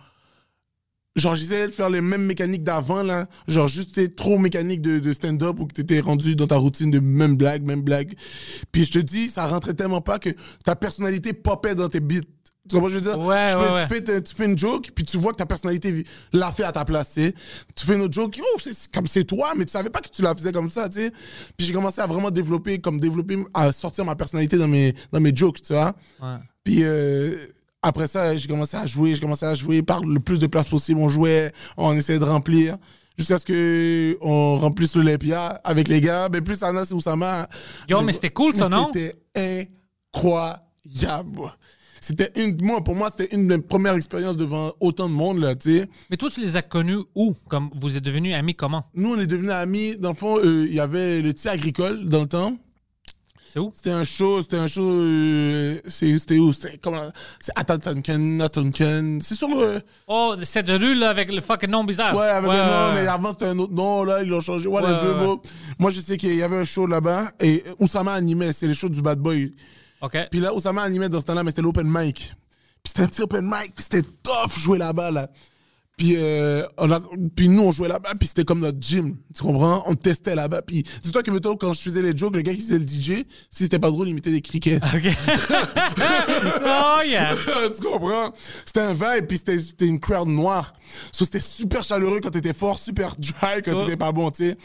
Genre, 1.15 1.36
j'essayais 1.36 1.67
de 1.67 1.72
faire 1.72 1.89
les 1.89 2.01
mêmes 2.01 2.25
mécaniques 2.25 2.63
d'avant, 2.63 3.03
là. 3.03 3.29
Genre, 3.48 3.67
juste, 3.67 3.96
t'es 3.96 4.10
trop 4.10 4.38
mécanique 4.38 4.82
de, 4.82 5.00
de 5.00 5.13
stand-up 5.13 5.60
ou 5.60 5.67
que 5.67 5.74
t'étais 5.74 6.01
rendu 6.01 6.36
dans 6.36 6.48
ta 6.48 6.58
routine 6.58 6.89
de 6.91 7.00
même 7.00 7.38
blague, 7.38 7.63
même 7.63 7.84
blague. 7.84 8.15
Puis 8.72 8.86
je 8.86 8.94
te 8.94 9.00
dis, 9.00 9.29
ça 9.29 9.48
rentrait 9.48 9.75
tellement 9.75 10.01
pas 10.01 10.17
que 10.20 10.32
ta 10.65 10.75
personnalité 10.75 11.32
popait 11.32 11.75
dans 11.75 11.88
tes 11.88 12.01
beats. 12.01 12.22
Tu 12.67 12.81
que 12.81 12.89
je 12.89 12.95
veux 12.95 13.01
dire? 13.01 13.19
Ouais, 13.19 13.48
Je 13.50 13.57
ouais, 13.57 13.65
fais- 13.67 13.74
ouais. 13.74 14.01
Tu, 14.01 14.12
fais, 14.13 14.22
tu 14.24 14.43
une 14.45 14.57
joke, 14.57 14.89
puis 14.95 15.05
tu 15.05 15.17
vois 15.17 15.31
que 15.31 15.38
ta 15.38 15.45
personnalité 15.45 16.03
l'a 16.34 16.51
fait 16.51 16.63
à 16.63 16.72
ta 16.72 16.84
place, 16.86 17.13
tu 17.13 17.22
sais. 17.25 17.34
Tu 17.75 17.86
fais 17.86 17.95
une 17.95 18.01
autre 18.01 18.13
joke, 18.13 18.39
oh, 18.41 18.57
c'est 18.60 18.91
comme 18.91 19.05
c'est 19.07 19.24
toi, 19.24 19.53
mais 19.55 19.65
tu 19.65 19.72
savais 19.72 19.89
pas 19.89 20.00
que 20.01 20.10
tu 20.10 20.22
la 20.22 20.34
faisais 20.34 20.51
comme 20.51 20.69
ça, 20.69 20.89
tu 20.89 21.00
sais. 21.00 21.12
Puis 21.57 21.67
j'ai 21.67 21.74
commencé 21.74 22.01
à 22.01 22.07
vraiment 22.07 22.31
développer, 22.31 22.79
comme 22.79 23.00
développer, 23.00 23.38
à 23.53 23.72
sortir 23.72 24.03
ma 24.05 24.15
personnalité 24.15 24.57
dans 24.57 24.67
mes, 24.67 24.95
dans 25.12 25.19
mes 25.19 25.36
jokes, 25.36 25.62
tu 25.62 25.74
vois. 25.74 25.93
Puis 26.63 26.79
euh, 26.81 27.36
après 27.84 28.07
ça, 28.07 28.36
j'ai 28.36 28.48
commencé 28.48 28.75
à 28.77 28.86
jouer, 28.88 29.13
j'ai 29.13 29.22
commencé 29.22 29.45
à 29.45 29.53
jouer 29.53 29.84
par 29.84 30.01
le 30.01 30.19
plus 30.19 30.39
de 30.39 30.48
place 30.48 30.67
possible. 30.67 31.00
On 31.00 31.07
jouait, 31.10 31.51
on 31.77 31.93
essayait 31.95 32.17
de 32.19 32.24
remplir. 32.25 32.77
Jusqu'à 33.17 33.39
ce 33.39 33.45
que 33.45 34.17
on 34.19 34.57
remplisse 34.57 34.95
l'Olympia 34.95 35.62
avec 35.63 35.88
les 35.88 36.01
gars. 36.01 36.27
Mais 36.29 36.41
plus 36.41 36.62
Anas 36.63 36.88
et 36.91 36.93
Oussama. 36.93 37.48
Yo, 37.88 38.01
mais 38.01 38.12
c'était 38.12 38.31
cool, 38.31 38.53
ça, 38.55 38.67
non? 38.67 38.89
C'était 38.91 39.15
incroyable. 40.13 41.53
C'était 42.07 42.31
une, 42.39 42.55
moi, 42.63 42.83
pour 42.83 42.95
moi, 42.95 43.09
c'était 43.09 43.33
une 43.35 43.47
de 43.47 43.55
mes 43.55 43.62
premières 43.63 43.95
expériences 43.95 44.38
devant 44.38 44.74
autant 44.79 45.09
de 45.09 45.13
monde, 45.15 45.39
là, 45.39 45.55
tu 45.55 45.79
sais. 45.79 45.89
Mais 46.12 46.17
toi, 46.17 46.29
tu 46.29 46.39
les 46.39 46.55
as 46.55 46.62
connus 46.62 47.00
où? 47.15 47.33
Comme 47.50 47.71
vous 47.74 47.97
êtes 47.97 48.03
devenus 48.03 48.35
amis 48.35 48.53
comment? 48.53 48.83
Nous, 48.93 49.12
on 49.15 49.19
est 49.19 49.25
devenus 49.25 49.50
amis. 49.51 49.97
Dans 49.97 50.09
le 50.09 50.15
fond, 50.15 50.38
euh, 50.38 50.67
il 50.67 50.75
y 50.75 50.79
avait 50.79 51.24
le 51.24 51.33
tir 51.33 51.50
agricole 51.51 52.05
dans 52.05 52.21
le 52.21 52.27
temps. 52.27 52.55
C'est 53.50 53.57
où? 53.59 53.71
C'était 53.74 53.89
un 53.89 54.03
show, 54.03 54.41
c'était 54.43 54.57
un 54.57 54.67
show. 54.67 54.83
euh, 54.88 55.79
c'est- 55.88 56.19
c'était 56.19 56.38
où? 56.38 56.53
C'était 56.53 56.77
comment? 56.77 57.09
C'est 57.39 57.53
Atatunken, 57.55 58.39
Atunken. 58.41 59.19
C'est 59.21 59.33
sur 59.33 59.47
le. 59.47 59.81
Oh, 60.07 60.35
cette 60.43 60.67
rue 60.69 60.93
là 60.93 61.09
avec 61.09 61.33
le 61.33 61.41
fucking 61.41 61.69
nom 61.71 61.83
bizarre. 61.85 62.15
Ouais, 62.15 62.27
avec 62.27 62.51
un 62.51 62.65
nom, 62.67 62.93
ouais. 62.95 63.01
mais 63.01 63.07
avant 63.07 63.31
c'était 63.31 63.45
un 63.45 63.57
autre 63.57 63.74
nom, 63.74 64.03
là, 64.03 64.21
ils 64.21 64.29
l'ont 64.29 64.41
changé. 64.41 64.67
Whatever, 64.67 65.24
Ouais, 65.24 65.27
ouais. 65.27 65.35
Moi, 65.79 65.89
je 65.89 66.01
sais 66.01 66.17
qu'il 66.17 66.35
y 66.35 66.43
avait 66.43 66.57
un 66.57 66.65
show 66.65 66.85
là-bas 66.85 67.31
et 67.39 67.63
Oussama 67.79 68.13
animait, 68.13 68.51
c'est 68.51 68.67
le 68.67 68.74
show 68.75 68.89
du 68.89 69.01
Bad 69.01 69.17
Boy. 69.19 69.53
OK. 70.01 70.17
Puis 70.31 70.39
là, 70.39 70.53
Oussama 70.53 70.81
animait 70.83 71.09
dans 71.09 71.19
ce 71.19 71.25
temps-là, 71.25 71.43
mais 71.43 71.51
c'était 71.51 71.61
l'open 71.61 71.87
mic. 71.87 72.33
Puis 72.83 72.91
c'était 72.91 73.01
un 73.01 73.07
petit 73.07 73.21
open 73.21 73.45
mic, 73.45 73.73
puis 73.73 73.83
c'était 73.83 74.07
tough 74.23 74.59
jouer 74.59 74.77
là-bas, 74.77 75.11
là. 75.11 75.29
Puis, 75.97 76.15
euh, 76.17 76.65
on 76.77 76.91
a, 76.91 76.99
puis 77.37 77.47
nous, 77.47 77.63
on 77.63 77.71
jouait 77.71 77.87
là-bas, 77.87 78.15
puis 78.19 78.27
c'était 78.27 78.43
comme 78.43 78.59
notre 78.59 78.81
gym. 78.81 79.15
Tu 79.33 79.41
comprends? 79.41 79.81
On 79.87 79.95
testait 79.95 80.35
là-bas. 80.35 80.61
Puis 80.61 80.83
dis-toi 81.01 81.23
que, 81.23 81.31
mettons, 81.31 81.55
quand 81.55 81.71
je 81.71 81.81
faisais 81.81 82.01
les 82.01 82.15
jokes, 82.15 82.35
le 82.35 82.41
gars 82.41 82.53
qui 82.53 82.59
faisait 82.59 82.79
le 82.79 82.85
DJ, 82.85 83.23
si 83.49 83.63
c'était 83.63 83.79
pas 83.79 83.89
drôle, 83.89 84.09
il 84.09 84.13
mettait 84.13 84.31
des 84.31 84.41
criquets. 84.41 84.75
OK. 84.75 85.07
oh, 86.65 86.99
yeah. 87.07 87.33
tu 87.73 87.81
comprends? 87.81 88.33
C'était 88.65 88.81
un 88.81 88.93
vibe, 88.93 89.27
puis 89.27 89.37
c'était 89.37 89.85
une 89.85 90.01
crowd 90.01 90.27
noire. 90.27 90.73
So, 91.13 91.23
c'était 91.23 91.39
super 91.39 91.81
chaleureux 91.83 92.19
quand 92.21 92.31
t'étais 92.31 92.53
fort, 92.53 92.77
super 92.77 93.15
dry 93.17 93.61
quand 93.63 93.71
Ouais. 93.71 93.85
t'étais 93.85 93.97
pas 93.97 94.11
bon, 94.11 94.31
tu 94.31 94.49
sais. 94.49 94.57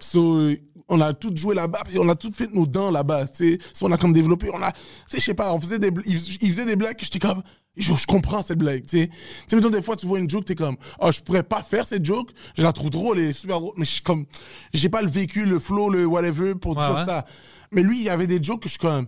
So, 0.00 0.48
on 0.90 1.00
a 1.00 1.14
tout 1.14 1.30
joué 1.34 1.54
là-bas, 1.54 1.82
puis 1.88 1.98
on 1.98 2.08
a 2.08 2.14
tout 2.14 2.32
fait 2.34 2.52
nos 2.52 2.66
dents 2.66 2.90
là-bas, 2.90 3.26
tu 3.28 3.52
sais. 3.52 3.58
So, 3.72 3.86
on 3.86 3.92
a 3.92 3.96
comme 3.96 4.12
développé, 4.12 4.50
on 4.52 4.62
a, 4.62 4.72
tu 4.72 4.78
sais, 5.06 5.18
je 5.18 5.24
sais 5.24 5.34
pas, 5.34 5.54
on 5.54 5.60
faisait 5.60 5.78
des, 5.78 5.90
ils 6.04 6.18
ils 6.42 6.52
faisaient 6.52 6.66
des 6.66 6.76
blagues 6.76 6.96
que 6.96 7.04
j'étais 7.04 7.20
comme, 7.20 7.42
je, 7.76 7.94
je 7.94 8.06
comprends 8.06 8.42
cette 8.42 8.58
blague, 8.58 8.84
tu 8.84 8.98
sais. 8.98 9.06
Tu 9.08 9.14
sais, 9.48 9.56
mettons, 9.56 9.70
des 9.70 9.80
fois, 9.82 9.96
tu 9.96 10.06
vois 10.06 10.18
une 10.18 10.28
joke, 10.28 10.44
t'es 10.44 10.54
comme, 10.56 10.76
oh, 11.00 11.10
je 11.12 11.20
pourrais 11.20 11.44
pas 11.44 11.62
faire 11.62 11.86
cette 11.86 12.04
joke, 12.04 12.30
je 12.56 12.62
la 12.62 12.72
trouve 12.72 12.90
drôle, 12.90 13.18
elle 13.18 13.26
est 13.26 13.32
super 13.32 13.60
drôle, 13.60 13.74
mais 13.76 13.84
je 13.84 13.92
suis 13.92 14.02
comme, 14.02 14.26
j'ai 14.74 14.88
pas 14.88 15.00
le 15.00 15.08
vécu, 15.08 15.46
le 15.46 15.58
flow, 15.60 15.88
le 15.88 16.04
whatever 16.06 16.54
pour 16.56 16.76
Ouais, 16.76 16.84
dire 16.84 16.96
ouais. 16.96 17.04
ça. 17.04 17.24
Mais 17.70 17.82
lui, 17.82 17.98
il 17.98 18.04
y 18.04 18.10
avait 18.10 18.26
des 18.26 18.42
jokes 18.42 18.60
que 18.62 18.68
je 18.68 18.72
suis 18.72 18.78
comme, 18.80 19.06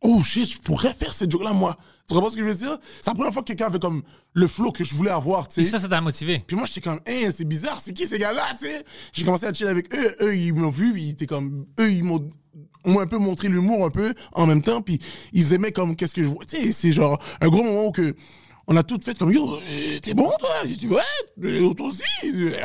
oh 0.00 0.22
shit, 0.22 0.50
je 0.50 0.58
pourrais 0.58 0.94
faire 0.94 1.12
cette 1.12 1.30
joke-là, 1.30 1.52
moi. 1.52 1.76
Tu 2.10 2.14
comprends 2.14 2.30
ce 2.30 2.36
que 2.36 2.42
je 2.42 2.48
veux 2.48 2.54
dire? 2.54 2.78
C'est 3.00 3.06
la 3.06 3.14
première 3.14 3.32
fois 3.32 3.42
que 3.42 3.46
quelqu'un 3.48 3.66
avait 3.66 3.78
comme 3.78 4.02
le 4.34 4.46
flow 4.46 4.72
que 4.72 4.84
je 4.84 4.94
voulais 4.94 5.10
avoir, 5.10 5.48
tu 5.48 5.60
Et 5.60 5.64
sais. 5.64 5.70
ça, 5.70 5.78
ça 5.78 5.88
t'a 5.88 6.00
motivé. 6.00 6.42
Puis 6.46 6.56
moi, 6.56 6.66
j'étais 6.66 6.80
comme, 6.80 7.00
hein, 7.06 7.30
c'est 7.34 7.44
bizarre, 7.44 7.80
c'est 7.80 7.92
qui 7.92 8.06
ces 8.06 8.18
gars-là, 8.18 8.42
tu 8.58 8.66
sais? 8.66 8.84
J'ai 9.12 9.24
commencé 9.24 9.46
à 9.46 9.52
chiller 9.52 9.70
avec 9.70 9.94
eux, 9.94 10.16
eux, 10.22 10.36
ils 10.36 10.52
m'ont 10.52 10.70
vu, 10.70 10.92
ils 10.98 11.10
étaient 11.10 11.26
comme, 11.26 11.66
eux, 11.78 11.90
ils 11.90 12.04
m'ont 12.04 12.28
ont 12.86 12.98
un 12.98 13.06
peu 13.06 13.18
montré 13.18 13.48
l'humour 13.48 13.84
un 13.84 13.90
peu 13.90 14.14
en 14.32 14.46
même 14.46 14.62
temps, 14.62 14.80
puis 14.82 14.98
ils 15.34 15.52
aimaient 15.52 15.70
comme 15.72 15.94
qu'est-ce 15.96 16.14
que 16.14 16.22
je 16.22 16.28
vois. 16.28 16.44
Tu 16.46 16.56
sais, 16.56 16.72
c'est 16.72 16.92
genre 16.92 17.22
un 17.40 17.48
gros 17.48 17.62
moment 17.62 17.86
où 17.86 17.92
que 17.92 18.14
on 18.66 18.76
a 18.76 18.82
tout 18.82 18.98
fait 19.04 19.16
comme, 19.18 19.30
yo, 19.32 19.54
euh, 19.56 19.98
t'es 20.00 20.14
bon, 20.14 20.30
toi? 20.38 20.50
J'ai 20.64 20.76
dit, 20.76 20.88
ouais, 20.88 21.00
euh, 21.44 21.74
toi 21.74 21.88
aussi, 21.88 22.02
Euh, 22.24 22.50
ouais. 22.50 22.60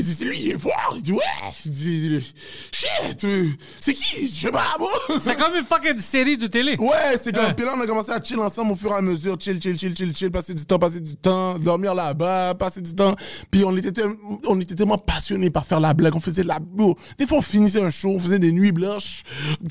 Il 0.00 0.04
dit, 0.04 0.14
c'est 0.14 0.24
lui, 0.24 0.40
il 0.40 0.50
est 0.52 0.58
fort. 0.58 0.94
Il 0.96 1.02
dit, 1.02 1.12
ouais. 1.12 1.18
Il 1.66 1.70
dit, 1.70 2.34
shit, 2.72 3.22
euh, 3.24 3.48
c'est 3.78 3.92
qui? 3.92 4.26
Je 4.26 4.46
sais 4.46 4.50
pas, 4.50 4.76
bon. 4.78 4.86
C'est 5.20 5.36
comme 5.36 5.54
une 5.54 5.62
fucking 5.62 5.98
série 5.98 6.38
de 6.38 6.46
télé. 6.46 6.74
Ouais, 6.78 7.18
c'est 7.22 7.34
comme. 7.34 7.54
Puis 7.54 7.66
là, 7.66 7.74
on 7.76 7.80
a 7.82 7.86
commencé 7.86 8.10
à 8.10 8.22
chill 8.22 8.38
ensemble 8.38 8.72
au 8.72 8.76
fur 8.76 8.92
et 8.92 8.94
à 8.94 9.02
mesure. 9.02 9.36
Chill, 9.38 9.60
chill, 9.60 9.78
chill, 9.78 9.94
chill, 9.94 10.16
chill. 10.16 10.30
Passer 10.30 10.54
du 10.54 10.64
temps, 10.64 10.78
passer 10.78 11.00
du 11.00 11.16
temps. 11.16 11.58
Dormir 11.58 11.94
là-bas, 11.94 12.54
passer 12.54 12.80
du 12.80 12.94
temps. 12.94 13.14
Puis 13.50 13.62
on 13.62 13.76
était, 13.76 14.02
on 14.46 14.58
était 14.58 14.74
tellement 14.74 14.96
passionnés 14.96 15.50
par 15.50 15.66
faire 15.66 15.80
la 15.80 15.92
blague. 15.92 16.16
On 16.16 16.20
faisait 16.20 16.44
de 16.44 16.48
la. 16.48 16.60
Des 17.18 17.26
fois, 17.26 17.38
on 17.38 17.42
finissait 17.42 17.82
un 17.82 17.90
show, 17.90 18.08
on 18.08 18.18
faisait 18.18 18.38
des 18.38 18.52
nuits 18.52 18.72
blanches, 18.72 19.22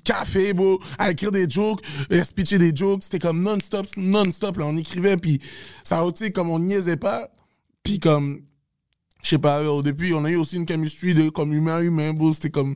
café, 0.04 0.54
bro, 0.54 0.80
à 1.00 1.10
écrire 1.10 1.32
des 1.32 1.50
jokes, 1.50 1.82
à 2.12 2.24
se 2.24 2.32
pitcher 2.32 2.60
des 2.60 2.76
jokes. 2.76 3.02
C'était 3.02 3.18
comme 3.18 3.42
non-stop, 3.42 3.88
non-stop. 3.98 4.58
Là, 4.58 4.66
on 4.68 4.78
écrivait, 4.78 5.18
puis 5.18 5.40
ça, 5.84 6.06
tu 6.16 6.26
sais, 6.26 6.32
comme 6.32 6.52
on 6.52 6.60
niaisait 6.60 6.98
pas. 6.98 7.32
Puis 7.82 8.00
comme. 8.00 8.42
Je 9.24 9.30
sais 9.30 9.38
pas, 9.38 9.62
au 9.64 9.82
début, 9.82 10.14
on 10.14 10.24
a 10.26 10.30
eu 10.30 10.36
aussi 10.38 10.56
une 10.56 10.68
chemistry 10.68 11.14
de 11.14 11.30
comme 11.30 11.54
humain-humain, 11.54 12.14
bro. 12.14 12.32
C'était 12.34 12.50
comme. 12.50 12.76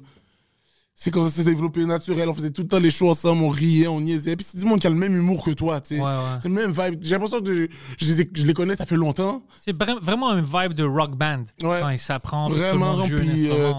C'est 0.95 1.09
comme 1.09 1.23
ça 1.23 1.29
s'est 1.31 1.43
développé 1.43 1.83
naturel. 1.85 2.29
On 2.29 2.35
faisait 2.35 2.51
tout 2.51 2.61
le 2.61 2.67
temps 2.67 2.79
les 2.79 2.91
shows 2.91 3.09
ensemble, 3.09 3.41
on 3.43 3.49
riait, 3.49 3.87
on 3.87 3.99
niaisait. 3.99 4.35
Puis 4.35 4.45
c'est 4.49 4.59
du 4.59 4.65
monde 4.65 4.79
qui 4.79 4.85
a 4.85 4.91
le 4.91 4.95
même 4.95 5.15
humour 5.15 5.43
que 5.43 5.49
toi, 5.51 5.81
tu 5.81 5.95
sais. 5.95 6.01
Ouais, 6.01 6.05
ouais. 6.05 6.39
C'est 6.41 6.49
le 6.49 6.53
même 6.53 6.71
vibe. 6.71 6.99
J'ai 7.01 7.11
l'impression 7.15 7.41
que 7.41 7.51
je, 7.53 7.65
je 7.97 8.05
les 8.05 8.21
ai- 8.21 8.29
je 8.33 8.45
les 8.45 8.53
connais, 8.53 8.75
ça 8.75 8.85
fait 8.85 8.95
longtemps. 8.95 9.43
C'est 9.59 9.75
vra- 9.75 9.99
vraiment 9.99 10.29
un 10.29 10.41
vibe 10.41 10.73
de 10.73 10.83
rock 10.83 11.15
band. 11.17 11.43
Ouais. 11.63 11.79
Quand 11.81 11.89
ils 11.89 11.97
s'apprennent, 11.97 12.45
tout 12.49 12.53
le 12.53 12.59
Vraiment, 12.59 12.97
monde 12.97 13.09
puis, 13.15 13.49
euh. 13.49 13.71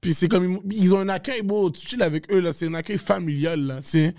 Puis 0.00 0.14
c'est 0.14 0.28
comme. 0.28 0.60
Ils 0.70 0.94
ont 0.94 1.00
un 1.00 1.10
accueil, 1.10 1.42
beau. 1.42 1.70
Tu 1.70 1.86
chill 1.86 2.02
avec 2.02 2.32
eux, 2.32 2.40
là. 2.40 2.52
C'est 2.54 2.66
un 2.68 2.74
accueil 2.74 2.98
familial, 2.98 3.60
là. 3.60 3.82
Tu 3.82 3.88
sais. 3.88 4.14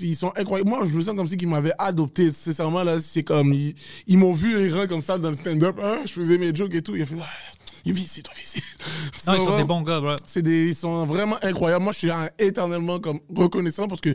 Ils 0.00 0.16
sont 0.16 0.32
incroyables. 0.36 0.68
Moi, 0.68 0.84
je 0.84 0.94
me 0.94 1.00
sens 1.00 1.14
comme 1.16 1.28
si 1.28 1.34
ils 1.34 1.48
m'avaient 1.48 1.72
adopté. 1.78 2.32
Sincèrement, 2.32 2.82
là, 2.82 3.00
c'est 3.00 3.22
comme. 3.22 3.52
Ils, 3.52 3.74
ils 4.06 4.18
m'ont 4.18 4.32
vu 4.32 4.58
errant 4.66 4.86
comme 4.86 5.02
ça 5.02 5.18
dans 5.18 5.30
le 5.30 5.36
stand-up. 5.36 5.78
Hein? 5.82 5.98
Je 6.06 6.12
faisais 6.12 6.38
mes 6.38 6.54
jokes 6.54 6.74
et 6.74 6.82
tout. 6.82 6.96
Ils 6.96 7.02
ont 7.02 7.06
fait. 7.06 7.14
Ah, 7.20 7.90
viens 7.92 7.94
ici, 7.94 8.22
toi, 8.22 8.32
viens 8.34 8.44
ici. 8.44 8.62
Non, 9.26 9.34
ils 9.34 9.40
sont 9.40 9.56
des 9.56 9.64
bons 9.64 9.82
gars, 9.82 10.00
bro. 10.00 10.14
des, 10.36 10.66
ils 10.68 10.74
sont 10.74 11.04
vraiment 11.06 11.36
incroyables. 11.42 11.84
Moi, 11.84 11.92
je 11.92 11.98
suis 11.98 12.10
éternellement 12.38 12.98
comme 12.98 13.20
reconnaissant 13.34 13.86
parce 13.88 14.00
que 14.00 14.14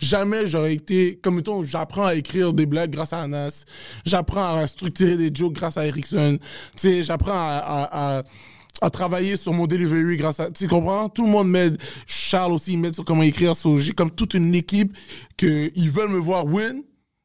jamais 0.00 0.46
j'aurais 0.46 0.74
été, 0.74 1.18
comme 1.22 1.36
mettons, 1.36 1.62
j'apprends 1.62 2.06
à 2.06 2.14
écrire 2.14 2.52
des 2.52 2.66
blagues 2.66 2.90
grâce 2.90 3.12
à 3.12 3.22
Anas. 3.22 3.64
J'apprends 4.04 4.56
à 4.56 4.66
structurer 4.66 5.16
des 5.16 5.30
jokes 5.34 5.54
grâce 5.54 5.76
à 5.76 5.86
Erickson. 5.86 6.38
Tu 6.74 6.80
sais, 6.80 7.02
j'apprends 7.02 7.32
à, 7.32 7.62
à, 7.64 8.18
à, 8.18 8.22
à 8.80 8.90
travailler 8.90 9.36
sur 9.36 9.52
mon 9.52 9.66
delivery 9.66 10.16
grâce 10.16 10.40
à, 10.40 10.50
tu 10.50 10.66
comprends? 10.66 11.08
Tout 11.08 11.24
le 11.26 11.30
monde 11.30 11.48
m'aide. 11.48 11.80
Charles 12.06 12.52
aussi, 12.52 12.72
il 12.72 12.78
m'aide 12.78 12.94
sur 12.94 13.04
comment 13.04 13.22
écrire. 13.22 13.56
So, 13.56 13.78
j'ai 13.78 13.92
comme 13.92 14.10
toute 14.10 14.34
une 14.34 14.54
équipe 14.54 14.96
que 15.36 15.70
ils 15.74 15.90
veulent 15.90 16.10
me 16.10 16.18
voir 16.18 16.46
win. 16.46 16.82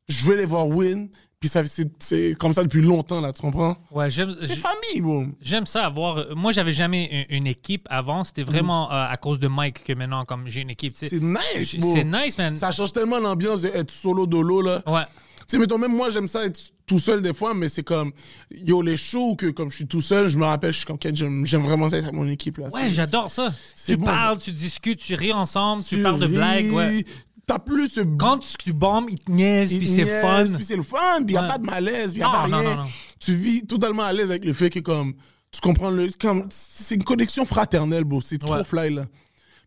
Je 0.07 0.23
veux 0.25 0.35
les 0.35 0.45
voir 0.45 0.67
win. 0.67 1.09
Puis 1.39 1.49
ça, 1.49 1.61
c'est, 1.99 2.35
comme 2.39 2.51
ça 2.51 2.63
depuis 2.63 2.81
longtemps, 2.81 3.21
là, 3.21 3.31
tu 3.31 3.41
comprends? 3.43 3.77
Ouais, 3.91 4.09
j'aime. 4.09 4.35
C'est 4.41 4.55
famille, 4.55 5.01
bon. 5.01 5.33
J'aime 5.39 5.67
ça 5.67 5.85
avoir. 5.85 6.35
Moi, 6.35 6.51
j'avais 6.51 6.73
jamais 6.73 7.27
une, 7.29 7.37
une 7.37 7.47
équipe 7.47 7.85
avant. 7.91 8.23
C'était 8.23 8.41
vraiment 8.41 8.91
euh, 8.91 9.05
à 9.07 9.17
cause 9.17 9.39
de 9.39 9.47
Mike 9.47 9.83
que 9.83 9.93
maintenant, 9.93 10.25
comme 10.25 10.47
j'ai 10.47 10.61
une 10.61 10.71
équipe. 10.71 10.95
C'est 10.95 11.13
nice. 11.13 11.75
C'est 11.79 12.03
nice, 12.03 12.37
man. 12.39 12.55
Ça 12.55 12.71
change 12.71 12.91
tellement 12.91 13.19
l'ambiance 13.19 13.61
d'être 13.61 13.91
solo 13.91 14.25
dolo 14.25 14.61
là. 14.61 14.81
Ouais. 14.87 15.03
Tu 15.41 15.43
sais, 15.49 15.57
mettons, 15.59 15.77
même 15.77 15.95
moi, 15.95 16.09
j'aime 16.09 16.27
ça 16.27 16.43
être 16.43 16.59
tout 16.87 16.99
seul 16.99 17.21
des 17.21 17.33
fois, 17.33 17.53
mais 17.53 17.67
c'est 17.69 17.83
comme, 17.83 18.11
yo, 18.49 18.81
les 18.81 18.97
shows 18.97 19.35
que 19.35 19.47
comme 19.51 19.69
je 19.69 19.75
suis 19.75 19.87
tout 19.87 20.01
seul, 20.01 20.29
je 20.29 20.37
me 20.37 20.45
rappelle, 20.45 20.71
je 20.71 20.77
suis 20.77 20.85
comme, 20.87 20.97
j'aime 21.45 21.61
vraiment 21.61 21.87
être 21.87 21.93
avec 21.95 22.13
mon 22.13 22.27
équipe 22.27 22.57
là. 22.57 22.69
Ouais, 22.69 22.89
j'adore 22.89 23.29
ça. 23.29 23.53
Tu 23.85 23.97
bon, 23.97 24.05
parles, 24.05 24.37
tu 24.39 24.51
discutes, 24.53 24.99
tu 24.99 25.13
ris 25.13 25.33
ensemble, 25.33 25.83
tu, 25.83 26.01
parles 26.01 26.19
de 26.19 26.25
ris, 26.25 26.31
blagues. 26.33 26.71
Ouais. 26.71 27.05
T'as 27.45 27.59
plus 27.59 27.89
ce. 27.89 28.01
Quand 28.01 28.39
tu, 28.39 28.73
bombes, 28.73 29.09
ils 29.09 29.19
te 29.19 29.29
niaisent, 29.31 29.71
il 29.73 29.79
puis 29.79 29.87
c'est 29.87 30.03
niaise, 30.05 30.21
fun. 30.21 30.55
Puis 30.55 30.65
c'est 30.65 30.75
le 30.75 30.83
fun, 30.83 31.23
puis 31.25 31.35
a 31.37 31.41
Ouais. 31.43 31.47
pas 31.49 31.57
de 31.57 31.65
malaise, 31.65 32.13
puis 32.13 32.21
a 32.21 32.25
Non, 32.25 32.31
pas 32.31 32.43
rien. 32.43 32.63
non, 32.63 32.75
non. 32.77 32.83
Tu 33.19 33.35
vis 33.35 33.65
totalement 33.65 34.03
à 34.03 34.13
l'aise 34.13 34.29
avec 34.31 34.45
le 34.45 34.53
fait 34.53 34.69
que 34.69 34.79
comme, 34.79 35.13
tu 35.51 35.59
comprends 35.61 35.89
le, 35.89 36.09
comme, 36.19 36.47
c'est 36.49 36.95
une 36.95 37.03
connexion 37.03 37.45
fraternelle, 37.45 38.03
beau. 38.05 38.21
C'est 38.21 38.37
trop 38.37 38.55
Ouais. 38.55 38.63
fly 38.63 38.93
là. 38.93 39.05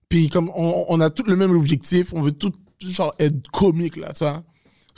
Puis 0.08 0.28
comme, 0.30 0.50
on, 0.54 0.86
on 0.88 1.00
a 1.00 1.08
tout 1.10 1.24
le 1.26 1.36
même 1.36 1.52
objectif, 1.54 2.12
on 2.12 2.20
veut 2.22 2.32
tout, 2.32 2.52
genre, 2.80 3.14
être 3.18 3.50
comique 3.50 3.96
là, 3.96 4.12
tu 4.12 4.24
vois. 4.24 4.42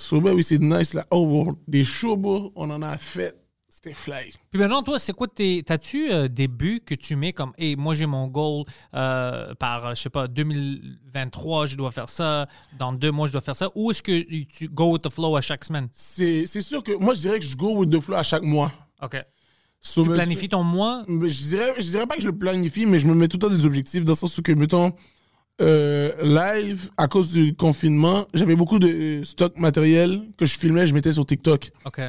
So, 0.03 0.19
oui, 0.21 0.43
c'est 0.43 0.59
nice 0.59 0.95
là. 0.95 1.07
Oh, 1.11 1.25
bon, 1.27 1.57
des 1.69 1.85
shows, 1.85 2.53
on 2.57 2.71
en 2.71 2.83
a 2.83 2.99
fait. 2.99 3.37
C'était 3.69 3.95
fly. 3.95 4.33
Puis 4.51 4.61
maintenant, 4.61 4.83
toi, 4.83 4.99
c'est 4.99 5.12
quoi 5.12 5.29
tes. 5.29 5.62
T'as-tu 5.62 6.12
euh, 6.12 6.27
des 6.27 6.49
buts 6.49 6.83
que 6.85 6.95
tu 6.95 7.15
mets 7.15 7.33
comme, 7.33 7.53
hey, 7.57 7.77
moi, 7.77 7.95
j'ai 7.95 8.07
mon 8.07 8.27
goal 8.27 8.65
euh, 8.95 9.55
par, 9.55 9.87
euh, 9.87 9.95
je 9.95 10.03
sais 10.03 10.11
pas, 10.11 10.27
2023, 10.27 11.67
je 11.67 11.77
dois 11.77 11.93
faire 11.93 12.09
ça. 12.09 12.49
Dans 12.79 12.93
deux 12.93 13.12
mois, 13.12 13.29
je 13.29 13.33
dois 13.33 13.41
faire 13.43 13.55
ça. 13.55 13.71
Ou 13.77 13.93
est-ce 13.93 14.03
que 14.03 14.23
tu 14.45 14.69
go 14.69 14.93
with 14.93 15.03
the 15.03 15.11
flow 15.11 15.37
à 15.37 15.41
chaque 15.41 15.65
semaine? 15.65 15.88
C'est 15.93 16.47
sûr 16.47 16.83
que 16.83 16.93
moi, 16.97 17.15
je 17.15 17.21
dirais 17.21 17.38
que 17.38 17.45
je 17.45 17.57
go 17.57 17.77
with 17.77 17.91
the 17.91 18.01
flow 18.01 18.17
à 18.17 18.25
chaque 18.25 18.43
mois. 18.43 18.73
OK. 19.01 19.17
So, 19.81 20.03
Tu 20.03 20.11
planifies 20.11 20.49
ton 20.49 20.65
mois? 20.65 21.05
Je 21.09 21.49
dirais, 21.49 21.75
je 21.79 21.91
dirais 21.91 22.07
pas 22.07 22.17
que 22.17 22.23
je 22.23 22.29
le 22.29 22.37
planifie, 22.37 22.87
mais 22.87 22.99
je 22.99 23.07
me 23.07 23.15
mets 23.15 23.29
tout 23.29 23.37
le 23.37 23.49
temps 23.49 23.55
des 23.55 23.65
objectifs 23.65 24.05
dans 24.05 24.12
le 24.12 24.17
sens 24.17 24.37
où 24.37 24.43
que, 24.43 24.53
mettons, 24.53 24.93
euh, 25.61 26.11
live, 26.23 26.91
à 26.97 27.09
cause 27.09 27.33
du 27.33 27.55
confinement, 27.55 28.27
j'avais 28.35 28.57
beaucoup 28.57 28.79
de 28.79 28.88
euh, 28.88 29.25
stock 29.25 29.57
matériel 29.59 30.23
que 30.37 30.47
je 30.47 30.59
filmais, 30.59 30.87
je 30.87 30.95
mettais 30.95 31.12
sur 31.12 31.25
TikTok. 31.27 31.71
OK. 31.85 32.01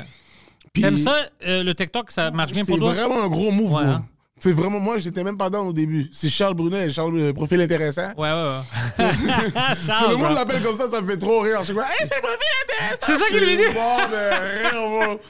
Puis 0.71 0.81
T'aimes 0.81 0.97
ça, 0.97 1.17
euh, 1.45 1.63
le 1.63 1.75
TikTok, 1.75 2.09
ça 2.09 2.31
marche 2.31 2.51
bien 2.51 2.63
C'est 2.63 2.71
pour 2.71 2.79
toi? 2.79 2.93
vraiment 2.93 3.23
un 3.23 3.27
gros 3.27 3.51
move, 3.51 3.73
Ouais, 3.73 3.83
bro. 3.83 3.93
hein. 3.93 4.07
C'est 4.43 4.51
vraiment, 4.51 4.77
moi, 4.81 4.97
j'étais 4.97 5.23
même 5.23 5.37
pas 5.37 5.49
dans 5.49 5.65
au 5.67 5.71
début. 5.71 6.09
C'est 6.11 6.27
Charles 6.27 6.53
Brunet, 6.53 6.89
Charles, 6.91 7.17
euh, 7.17 7.31
profil 7.31 7.61
intéressant. 7.61 8.09
Ouais, 8.17 8.29
ouais, 8.29 8.57
ouais. 8.99 9.11
Parce 9.53 9.87
que 9.87 10.09
le 10.09 10.17
monde 10.17 10.33
l'appelle 10.33 10.61
comme 10.61 10.75
ça, 10.75 10.89
ça 10.89 10.99
me 10.99 11.09
fait 11.09 11.15
trop 11.15 11.39
rire. 11.39 11.59
Je 11.59 11.67
suis 11.67 11.73
comme, 11.73 11.83
hey, 11.83 12.05
c'est 12.05 12.19
profil 12.19 12.39
intéressant. 12.65 13.05
C'est 13.05 13.19
ça 13.19 13.29
qu'il 13.29 13.39
lui 13.39 13.55
dit? 13.55 13.63
De 13.63 14.63
rire, 14.63 15.07
bro. 15.07 15.21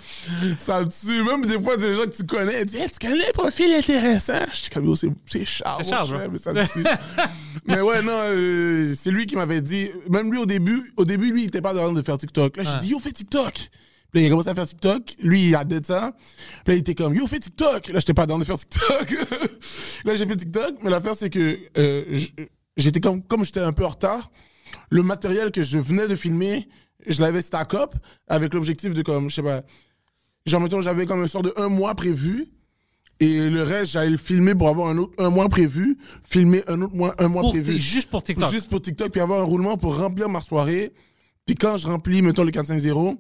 Ça 0.57 0.79
me 0.79 0.85
tue. 0.87 1.23
Même 1.23 1.45
des 1.45 1.61
fois, 1.63 1.77
des 1.77 1.93
gens 1.93 2.05
que 2.05 2.09
tu 2.15 2.23
connais, 2.23 2.61
ils 2.61 2.65
disent, 2.65 2.81
hey, 2.81 2.89
tu 2.89 3.07
connais 3.07 3.31
profil 3.33 3.71
intéressant? 3.75 4.45
Je 4.51 4.57
suis 4.57 4.69
comme, 4.71 4.95
c'est 4.95 5.45
Charles. 5.45 5.83
C'est 5.83 5.89
Charles, 5.91 6.29
mais 6.31 6.39
ça 6.39 6.51
me 6.51 6.65
tue. 6.65 6.83
mais 7.67 7.81
ouais, 7.81 8.01
non, 8.01 8.17
euh, 8.17 8.95
c'est 8.99 9.11
lui 9.11 9.27
qui 9.27 9.35
m'avait 9.35 9.61
dit, 9.61 9.91
même 10.09 10.31
lui 10.31 10.39
au 10.39 10.47
début, 10.47 10.91
au 10.97 11.05
début, 11.05 11.31
lui, 11.31 11.43
il 11.43 11.47
était 11.49 11.61
pas 11.61 11.75
de 11.75 11.93
de 11.93 12.01
faire 12.01 12.17
TikTok. 12.17 12.57
Là, 12.57 12.63
j'ai 12.63 12.69
Ouais. 12.71 12.77
dit, 12.77 12.87
yo, 12.87 12.99
fais 12.99 13.11
TikTok. 13.11 13.69
Puis 14.13 14.21
là, 14.21 14.27
il 14.27 14.27
a 14.27 14.29
commencé 14.29 14.49
à 14.49 14.53
faire 14.53 14.67
TikTok. 14.67 15.15
Lui, 15.23 15.47
il 15.47 15.55
a 15.55 15.63
dit 15.63 15.79
ça. 15.83 16.13
Puis 16.63 16.73
là, 16.73 16.73
il 16.75 16.79
était 16.81 16.93
comme, 16.93 17.15
yo, 17.15 17.25
fais 17.25 17.39
TikTok. 17.39 17.87
Là, 17.87 17.99
j'étais 17.99 18.13
pas 18.13 18.27
dans 18.27 18.37
de 18.37 18.43
faire 18.43 18.57
TikTok. 18.57 19.11
là, 20.05 20.15
j'ai 20.15 20.27
fait 20.27 20.37
TikTok. 20.37 20.75
Mais 20.83 20.91
l'affaire, 20.91 21.15
c'est 21.15 21.31
que 21.31 21.57
euh, 21.79 22.19
j'étais 22.77 22.99
comme, 22.99 23.23
comme 23.23 23.43
j'étais 23.43 23.61
un 23.61 23.73
peu 23.73 23.83
en 23.83 23.89
retard, 23.89 24.31
le 24.91 25.01
matériel 25.01 25.49
que 25.51 25.63
je 25.63 25.79
venais 25.79 26.07
de 26.07 26.15
filmer, 26.15 26.67
je 27.07 27.21
l'avais 27.23 27.41
stack 27.41 27.73
up 27.73 27.95
avec 28.27 28.53
l'objectif 28.53 28.93
de 28.93 29.01
comme, 29.01 29.31
je 29.31 29.35
sais 29.35 29.41
pas, 29.43 29.63
genre, 30.45 30.61
mettons, 30.61 30.79
j'avais 30.81 31.07
comme 31.07 31.23
un 31.23 31.27
sort 31.27 31.41
de 31.41 31.51
un 31.57 31.69
mois 31.69 31.95
prévu. 31.95 32.49
Et 33.19 33.49
le 33.49 33.63
reste, 33.63 33.93
j'allais 33.93 34.11
le 34.11 34.17
filmer 34.17 34.53
pour 34.53 34.69
avoir 34.69 34.89
un 34.89 34.97
autre 34.99 35.13
un 35.17 35.29
mois 35.31 35.49
prévu, 35.49 35.97
filmer 36.23 36.63
un 36.67 36.81
autre 36.81 36.93
mois, 36.95 37.15
un 37.17 37.27
mois 37.29 37.41
Pour- 37.41 37.51
prévu. 37.51 37.79
juste 37.79 38.09
pour 38.11 38.21
TikTok? 38.23 38.51
Juste 38.51 38.69
pour 38.69 38.81
TikTok, 38.81 39.11
puis 39.11 39.21
avoir 39.21 39.41
un 39.41 39.45
roulement 39.45 39.75
pour 39.77 39.97
remplir 39.97 40.29
ma 40.29 40.41
soirée. 40.41 40.93
Puis 41.45 41.55
quand 41.55 41.77
je 41.77 41.87
remplis, 41.87 42.21
mettons, 42.21 42.43
le 42.43 42.51
450, 42.51 43.19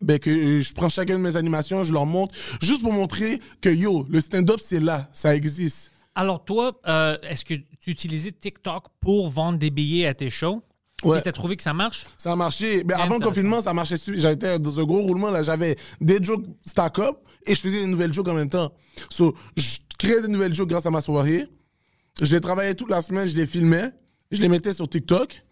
ben 0.00 0.18
que 0.18 0.30
euh, 0.30 0.60
je 0.60 0.72
prends 0.72 0.88
chacune 0.88 1.16
de 1.16 1.20
mes 1.20 1.36
animations, 1.36 1.84
je 1.84 1.92
leur 1.92 2.06
montre, 2.06 2.34
juste 2.62 2.82
pour 2.82 2.92
montrer 2.92 3.40
que 3.60 3.68
yo, 3.68 4.06
le 4.08 4.20
stand-up, 4.20 4.60
c'est 4.62 4.80
là, 4.80 5.08
ça 5.12 5.34
existe. 5.34 5.90
Alors, 6.14 6.44
toi, 6.44 6.78
euh, 6.86 7.16
est-ce 7.22 7.44
que 7.44 7.54
tu 7.80 7.90
utilisais 7.90 8.32
TikTok 8.32 8.86
pour 9.00 9.30
vendre 9.30 9.58
des 9.58 9.70
billets 9.70 10.06
à 10.06 10.14
tes 10.14 10.28
shows? 10.28 10.62
Ouais. 11.04 11.22
T'as 11.22 11.32
trouvé 11.32 11.56
que 11.56 11.62
ça 11.62 11.72
marche? 11.72 12.04
Ça 12.18 12.32
a 12.32 12.36
marché. 12.36 12.82
Mais 12.84 12.92
avant 12.94 13.16
le 13.16 13.24
confinement, 13.24 13.62
ça 13.62 13.72
marchait. 13.72 13.96
J'étais 13.96 14.58
dans 14.58 14.80
un 14.80 14.84
gros 14.84 15.00
roulement. 15.00 15.30
là. 15.30 15.42
J'avais 15.42 15.76
des 16.00 16.22
jokes 16.22 16.44
stack-up 16.64 17.16
et 17.46 17.54
je 17.54 17.60
faisais 17.60 17.80
des 17.80 17.86
nouvelles 17.86 18.12
jokes 18.12 18.28
en 18.28 18.34
même 18.34 18.50
temps. 18.50 18.70
So, 19.08 19.34
je 19.56 19.78
créais 19.98 20.20
des 20.20 20.28
nouvelles 20.28 20.54
jokes 20.54 20.68
grâce 20.68 20.84
à 20.84 20.90
ma 20.90 21.00
soirée. 21.00 21.46
Je 22.20 22.30
les 22.34 22.40
travaillais 22.40 22.74
toute 22.74 22.90
la 22.90 23.00
semaine, 23.00 23.26
je 23.26 23.36
les 23.36 23.46
filmais. 23.46 23.92
Je 24.30 24.42
les 24.42 24.48
mettais 24.48 24.74
sur 24.74 24.88
TikTok. 24.88 25.42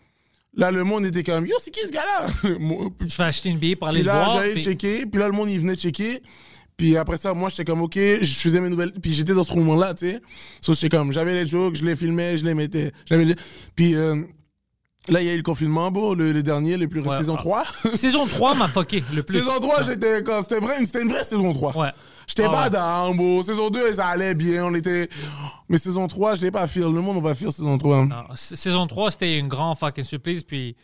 Là, 0.57 0.71
le 0.71 0.83
monde 0.83 1.07
était 1.07 1.23
comme 1.23 1.47
Yo, 1.47 1.57
c'est 1.61 1.71
qui 1.71 1.81
ce 1.87 1.93
gars-là? 1.93 2.27
Je 3.07 3.17
vais 3.17 3.25
acheter 3.25 3.49
une 3.51 3.59
billet 3.59 3.77
pour 3.77 3.89
aller 3.89 4.01
Puis 4.01 4.07
le 4.07 4.13
là, 4.13 4.25
voir. 4.25 4.33
j'allais 4.39 4.55
puis- 4.55 4.63
checker. 4.65 5.07
Puis 5.07 5.21
là, 5.21 5.27
le 5.27 5.33
monde, 5.33 5.51
il 5.51 5.61
venait 5.61 5.77
checker. 5.77 6.21
Puis 6.77 6.97
après 6.97 7.17
ça, 7.17 7.35
moi, 7.35 7.49
j'étais 7.49 7.65
comme, 7.65 7.83
OK, 7.83 7.95
je 7.97 8.35
faisais 8.39 8.61
mes 8.61 8.69
nouvelles. 8.71 8.93
Puis 8.93 9.13
j'étais 9.13 9.35
dans 9.35 9.45
ce 9.45 9.53
moment-là, 9.55 9.95
tu 9.95 10.07
sais. 10.07 10.21
So, 10.61 10.75
j'étais 10.75 10.97
comme, 10.97 11.13
j'avais 11.13 11.35
les 11.35 11.47
jokes, 11.47 11.75
je 11.77 11.85
les 11.85 11.97
filmais, 11.97 12.37
je 12.39 12.45
les 12.45 12.55
mettais. 12.55 12.93
Puis 13.75 13.95
euh, 13.95 14.23
là, 15.09 15.21
il 15.23 15.27
y 15.27 15.31
a 15.31 15.35
eu 15.35 15.37
le 15.39 15.43
confinement, 15.43 15.91
bon, 15.91 16.15
le, 16.15 16.33
le 16.33 16.43
dernier, 16.43 16.77
le 16.77 16.89
plus 16.89 17.01
Ouais. 17.01 17.17
saison 17.19 17.35
Ah. 17.39 17.43
3. 17.43 17.65
Saison 17.95 18.27
3 18.27 18.55
m'a 18.55 18.69
fucké 18.69 19.03
le 19.15 19.23
plus. 19.23 19.39
saison 19.39 19.59
3, 19.61 19.83
j'étais 19.83 20.23
comme, 20.23 20.43
c'était 20.43 20.61
vrai, 20.61 20.85
c'était 20.85 21.03
une 21.03 21.09
vraie 21.09 21.25
saison 21.25 21.53
3. 21.53 21.77
Ouais. 21.77 21.91
J'étais 22.27 22.45
Ah 22.45 22.51
pas 22.51 22.69
down, 22.71 23.17
bon. 23.17 23.43
Saison 23.43 23.71
2, 23.71 23.95
ça 23.95 24.07
allait 24.09 24.35
bien, 24.35 24.67
on 24.67 24.75
était. 24.75 25.09
Mais 25.69 25.79
saison 25.79 26.07
3, 26.09 26.35
je 26.35 26.43
l'ai 26.43 26.51
pas 26.51 26.67
fait. 26.67 26.81
Le 26.81 26.89
monde 26.91 27.17
n'a 27.17 27.23
pas 27.23 27.35
fait 27.35 27.51
saison 27.51 27.79
3. 27.79 28.05
Non, 28.07 28.25
saison 28.35 28.87
3, 28.87 29.11
c'était 29.13 29.39
une 29.39 29.49
grande 29.49 29.79
fucking 29.79 30.05
surprise. 30.05 30.43
Puis 30.45 30.77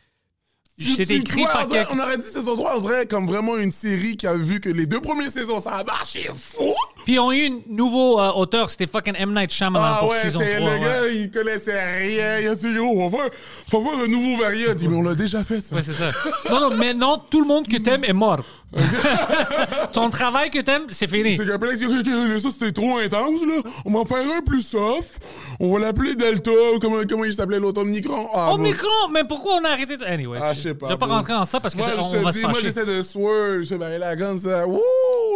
C'était 0.77 1.15
écrit 1.15 1.43
ouais, 1.43 1.53
par 1.53 1.69
quelqu'un. 1.69 1.95
on 1.95 1.99
aurait 2.01 2.17
dit 2.17 2.25
saison 2.25 2.57
3, 2.57 2.79
on 2.79 2.81
dirait 2.81 3.07
comme 3.07 3.27
vraiment 3.29 3.57
une 3.57 3.71
série 3.71 4.17
qui 4.17 4.27
a 4.27 4.35
vu 4.35 4.59
que 4.59 4.69
les 4.69 4.87
deux 4.87 5.01
premières 5.01 5.31
saisons, 5.31 5.61
ça 5.61 5.71
a 5.77 5.85
marché 5.85 6.29
fou. 6.35 6.75
Puis 7.05 7.17
on 7.21 7.29
a 7.29 7.37
eu 7.37 7.47
un 7.47 7.59
nouveau 7.69 8.19
euh, 8.21 8.33
auteur, 8.33 8.69
c'était 8.71 8.89
fucking 8.89 9.15
M. 9.17 9.33
Night 9.33 9.53
Shyamalan 9.53 9.85
Ah 9.87 9.97
pour 10.01 10.09
ouais, 10.11 10.19
saison 10.21 10.41
c'est 10.41 10.57
3. 10.57 10.69
le 10.71 10.75
ouais. 10.77 10.81
gars, 10.85 11.07
il 11.07 11.31
connaissait 11.31 11.99
rien. 11.99 12.41
Il 12.41 12.49
a 12.49 12.55
dit, 12.57 12.67
yo, 12.73 12.87
on 12.87 13.09
va 13.09 13.19
va 13.19 13.25
faire 13.71 14.05
un 14.05 14.09
nouveau 14.09 14.37
variant. 14.43 14.71
Il 14.71 14.75
dit, 14.75 14.89
mais 14.89 14.97
on 14.97 15.03
l'a 15.03 15.15
déjà 15.15 15.45
fait, 15.45 15.61
ça. 15.61 15.77
Ouais, 15.77 15.83
c'est 15.85 15.93
ça. 15.93 16.09
Non, 16.51 16.59
non, 16.71 16.77
maintenant, 16.77 17.19
tout 17.19 17.41
le 17.41 17.47
monde 17.47 17.69
que 17.69 17.77
t'aimes 17.77 18.03
est 18.05 18.13
mort. 18.13 18.41
Ton 19.93 20.11
travail 20.11 20.51
que 20.51 20.61
t'aimes, 20.61 20.87
c'est 20.89 21.09
fini. 21.09 21.37
C'est 21.37 21.47
qu'après, 21.47 21.77
ça 21.77 22.49
c'était 22.51 22.73
trop 22.73 22.99
intense, 22.99 23.41
là. 23.47 23.63
On 23.85 23.93
va 23.93 24.01
en 24.01 24.05
faire 24.05 24.25
un 24.37 24.41
plus 24.43 24.63
soft. 24.63 25.23
On 25.61 25.73
va 25.73 25.79
l'appeler 25.79 26.15
Delta. 26.17 26.51
ou 26.75 26.79
Comment, 26.81 27.01
comment 27.09 27.25
il 27.25 27.33
s'appelait 27.35 27.61
l'autre 27.61 27.81
Omnicron? 27.83 28.29
Ah, 28.33 28.51
Oh, 28.53 28.57
bon. 28.59 28.63
mais 29.13 29.25
pourquoi 29.25 29.55
on 29.61 29.65
a 29.65 29.71
arrêté 29.71 29.97
de... 29.97 30.05
Anyway, 30.05 30.39
Ah, 30.43 30.53
je 30.53 30.61
sais 30.61 30.75
pas, 30.75 30.89
Je 30.89 30.93
vais 30.93 30.99
pas 30.99 31.07
rentrer 31.07 31.33
dans 31.33 31.45
ça 31.45 31.61
parce 31.61 31.75
que 31.75 31.81
Moi, 31.81 31.89
ça- 31.89 31.95
je 31.97 32.01
on 32.19 32.23
va 32.23 32.31
dis, 32.33 32.41
se 32.41 32.47
moi, 32.47 32.59
j'essaie 32.61 32.85
de 32.87 33.03
swerve, 33.03 33.63
je 33.63 33.77
fais 33.77 33.99
là 33.99 34.17
comme 34.17 34.39
ça. 34.39 34.67
Wouh! 34.67 34.81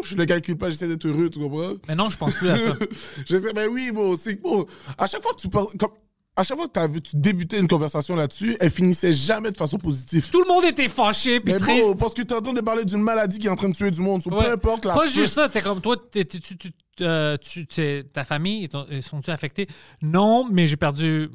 Je 0.02 0.14
le 0.16 0.24
calcule 0.26 0.56
pas, 0.56 0.68
j'essaie 0.70 0.88
d'être 0.88 1.06
heureux, 1.06 1.28
tu 1.30 1.38
comprends? 1.38 1.72
Mais 1.88 1.94
non, 1.94 2.08
je 2.10 2.16
pense 2.16 2.34
plus 2.34 2.50
à 2.50 2.56
ça. 2.56 2.72
J'essaie, 3.26 3.52
ben 3.52 3.68
oui, 3.70 3.90
bon, 3.92 4.14
c'est 4.16 4.40
bon. 4.40 4.66
À 4.96 5.06
chaque 5.06 5.22
fois 5.22 5.32
que 5.32 5.40
tu 5.40 5.48
parles, 5.48 5.66
comme, 5.78 5.90
à 6.38 6.44
chaque 6.44 6.56
fois 6.56 6.68
que 6.68 6.98
tu 7.00 7.16
débutais 7.16 7.58
une 7.58 7.66
conversation 7.66 8.14
là-dessus, 8.14 8.56
elle 8.60 8.70
finissait 8.70 9.12
jamais 9.12 9.50
de 9.50 9.56
façon 9.56 9.76
positive. 9.76 10.30
Tout 10.30 10.40
le 10.42 10.48
monde 10.48 10.64
était 10.64 10.88
fâché 10.88 11.40
puis 11.40 11.52
Mais 11.52 11.58
triste. 11.58 11.88
bon, 11.88 11.96
parce 11.96 12.14
que 12.14 12.22
t'es 12.22 12.32
en 12.34 12.40
train 12.40 12.52
de 12.52 12.60
parler 12.60 12.84
d'une 12.84 13.02
maladie 13.02 13.38
qui 13.38 13.48
est 13.48 13.50
en 13.50 13.56
train 13.56 13.68
de 13.68 13.74
tuer 13.74 13.90
du 13.90 14.00
monde. 14.00 14.22
Ouais. 14.26 14.44
Peu 14.44 14.50
importe 14.52 14.84
la 14.84 14.94
Pas 14.94 15.06
juste 15.08 15.34
ça, 15.34 15.48
t'es 15.48 15.60
comme 15.60 15.80
toi, 15.80 15.96
t'es- 15.96 16.24
t'es- 16.24 16.38
tu, 16.38 16.56
tu, 16.56 16.70
euh, 17.00 17.36
tu- 17.38 17.66
ta 18.12 18.24
famille, 18.24 18.68
sont-ils 19.02 19.30
affectés? 19.32 19.66
Non, 20.00 20.48
mais 20.48 20.66
j'ai 20.68 20.76
perdu 20.76 21.28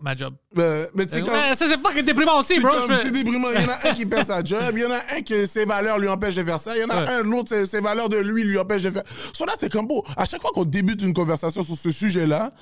ma 0.00 0.14
job. 0.14 0.34
Ben, 0.54 0.86
mais 0.94 1.06
tu 1.06 1.14
sais, 1.14 1.22
quand- 1.22 1.32
Ouais, 1.32 1.54
ça, 1.54 1.66
c'est 1.68 1.78
fucking 1.78 2.04
déprimant 2.04 2.38
aussi, 2.40 2.54
c'est 2.54 2.60
bro. 2.60 2.70
comme- 2.72 2.96
fais- 2.96 3.02
c'est 3.04 3.10
déprimant. 3.10 3.48
Il 3.54 3.62
y 3.62 3.64
en 3.64 3.70
a 3.70 3.88
un 3.90 3.94
qui 3.94 4.06
perd 4.06 4.26
sa 4.26 4.42
job, 4.44 4.60
il 4.74 4.80
y 4.80 4.84
en 4.84 4.90
a 4.90 5.00
un 5.16 5.22
que 5.22 5.46
ses 5.46 5.64
valeurs 5.64 5.98
lui 5.98 6.08
empêchent 6.08 6.36
de 6.36 6.44
faire 6.44 6.58
ça, 6.60 6.76
il 6.76 6.82
y 6.82 6.84
en 6.84 6.88
a 6.88 7.02
Ouais. 7.02 7.08
un 7.08 7.22
l'autre, 7.22 7.48
ses, 7.48 7.66
ses 7.66 7.80
valeurs 7.80 8.08
de 8.08 8.16
lui 8.18 8.44
lui 8.44 8.58
empêchent 8.58 8.82
de 8.82 8.90
faire. 8.90 9.02
So 9.32 9.44
là, 9.44 9.54
t'es 9.58 9.68
comme 9.68 9.86
beau. 9.86 10.04
À 10.16 10.24
chaque 10.26 10.40
fois 10.42 10.50
qu'on 10.54 10.64
débute 10.64 11.02
une 11.02 11.12
conversation 11.14 11.64
sur 11.64 11.76
ce 11.76 11.90
sujet-là, 11.90 12.52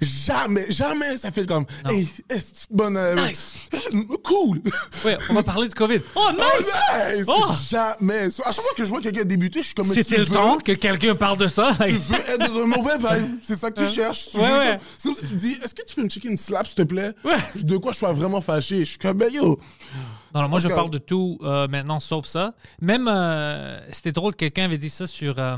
jamais, 0.00 0.66
jamais 0.70 1.16
ça 1.16 1.30
fait 1.30 1.46
comme, 1.46 1.64
hey, 1.88 2.08
est 2.28 2.66
bonne, 2.70 2.96
euh, 2.96 3.14
Nice. 3.28 3.54
cool. 4.24 4.60
Ouais, 5.04 5.16
on 5.28 5.34
va 5.34 5.42
parler 5.42 5.68
du 5.68 5.74
COVID. 5.74 6.00
Oh, 6.14 6.20
Oh, 6.28 6.32
nice! 6.32 7.16
nice! 7.16 7.26
Oh! 7.28 7.44
Jamais. 7.68 8.30
So, 8.30 8.42
à 8.46 8.52
chaque 8.52 8.62
fois 8.64 8.72
que 8.76 8.84
je 8.84 8.88
vois 8.90 9.00
quelqu'un 9.00 9.24
débuter, 9.24 9.60
je 9.60 9.66
suis 9.66 9.74
comme. 9.74 9.86
C'était 9.86 10.18
le 10.18 10.24
veux- 10.24 10.32
temps 10.34 10.58
que 10.58 10.72
quelqu'un 10.72 11.14
parle 11.14 11.38
de 11.38 11.48
ça. 11.48 11.72
Tu 11.80 11.92
veux 11.92 12.14
être 12.16 12.38
dans 12.38 12.60
un 12.62 12.66
mauvais 12.66 12.96
vibe. 12.98 13.38
C'est 13.42 13.56
ça 13.56 13.70
que 13.70 13.80
tu 13.82 13.88
cherches. 13.92 14.28
Ouais, 14.34 14.40
ouais. 14.42 14.48
comme- 14.48 14.78
C'est 14.98 15.08
comme 15.08 15.18
si 15.18 15.24
tu 15.26 15.34
dis 15.34 15.58
Est-ce 15.62 15.74
que 15.74 15.82
tu 15.84 15.94
peux 15.96 16.02
me 16.02 16.08
checker 16.08 16.28
une 16.28 16.36
slap, 16.38 16.66
s'il 16.70 16.76
te 16.76 16.82
plaît 16.82 17.12
Ouais. 17.24 17.36
De 17.62 17.76
quoi 17.76 17.92
je 17.92 17.98
sois 17.98 18.12
vraiment 18.12 18.40
fâché. 18.40 18.80
Je 18.80 18.84
suis 18.90 18.98
comme, 18.98 19.18
ben 19.18 19.32
yo. 19.32 19.58
Non, 20.34 20.42
non, 20.42 20.48
moi, 20.48 20.60
je 20.60 20.68
parle 20.68 20.90
de 20.90 20.98
tout 20.98 21.38
euh, 21.42 21.66
maintenant, 21.68 22.00
sauf 22.00 22.26
ça. 22.26 22.54
Même, 22.80 23.08
euh, 23.08 23.80
c'était 23.90 24.12
drôle, 24.12 24.34
quelqu'un 24.34 24.64
avait 24.64 24.78
dit 24.78 24.90
ça 24.90 25.06
sur... 25.06 25.38
euh, 25.38 25.56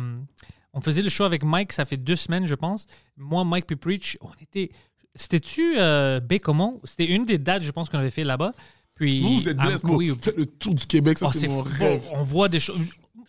on 0.73 0.81
faisait 0.81 1.03
le 1.03 1.11
show 1.11 1.25
avec 1.25 1.45
Mike, 1.45 1.73
ça 1.73 1.85
fait 1.85 1.99
deux 1.99 2.17
semaines, 2.17 2.47
je 2.47 2.55
pense. 2.55 2.87
Moi, 3.17 3.45
Mike 3.45 3.67
puis 3.67 3.77
Preach, 3.77 4.17
on 4.23 4.31
était... 4.41 4.71
C'était-tu 5.15 5.77
Bécomont? 6.23 6.81
C'était 6.85 7.05
une 7.07 7.27
des 7.27 7.37
dates, 7.37 7.65
je 7.65 7.71
pense, 7.71 7.91
qu'on 7.91 7.99
avait 7.99 8.11
fait 8.11 8.25
là-bas. 8.25 8.53
Puis, 8.95 9.21
Vous, 9.21 9.41
vous 9.41 9.49
êtes 9.49 9.57
blessé. 9.59 9.85
oui, 9.85 10.17
Faites 10.19 10.37
le 10.37 10.47
tour 10.47 10.75
du 10.75 10.87
Québec, 10.87 11.19
ça, 11.19 11.27
oh, 11.29 11.33
c'est 11.35 11.49
mon 11.49 11.61
rêve. 11.63 12.03
On 12.13 12.23
voit 12.23 12.49
des 12.49 12.61
choses 12.61 12.79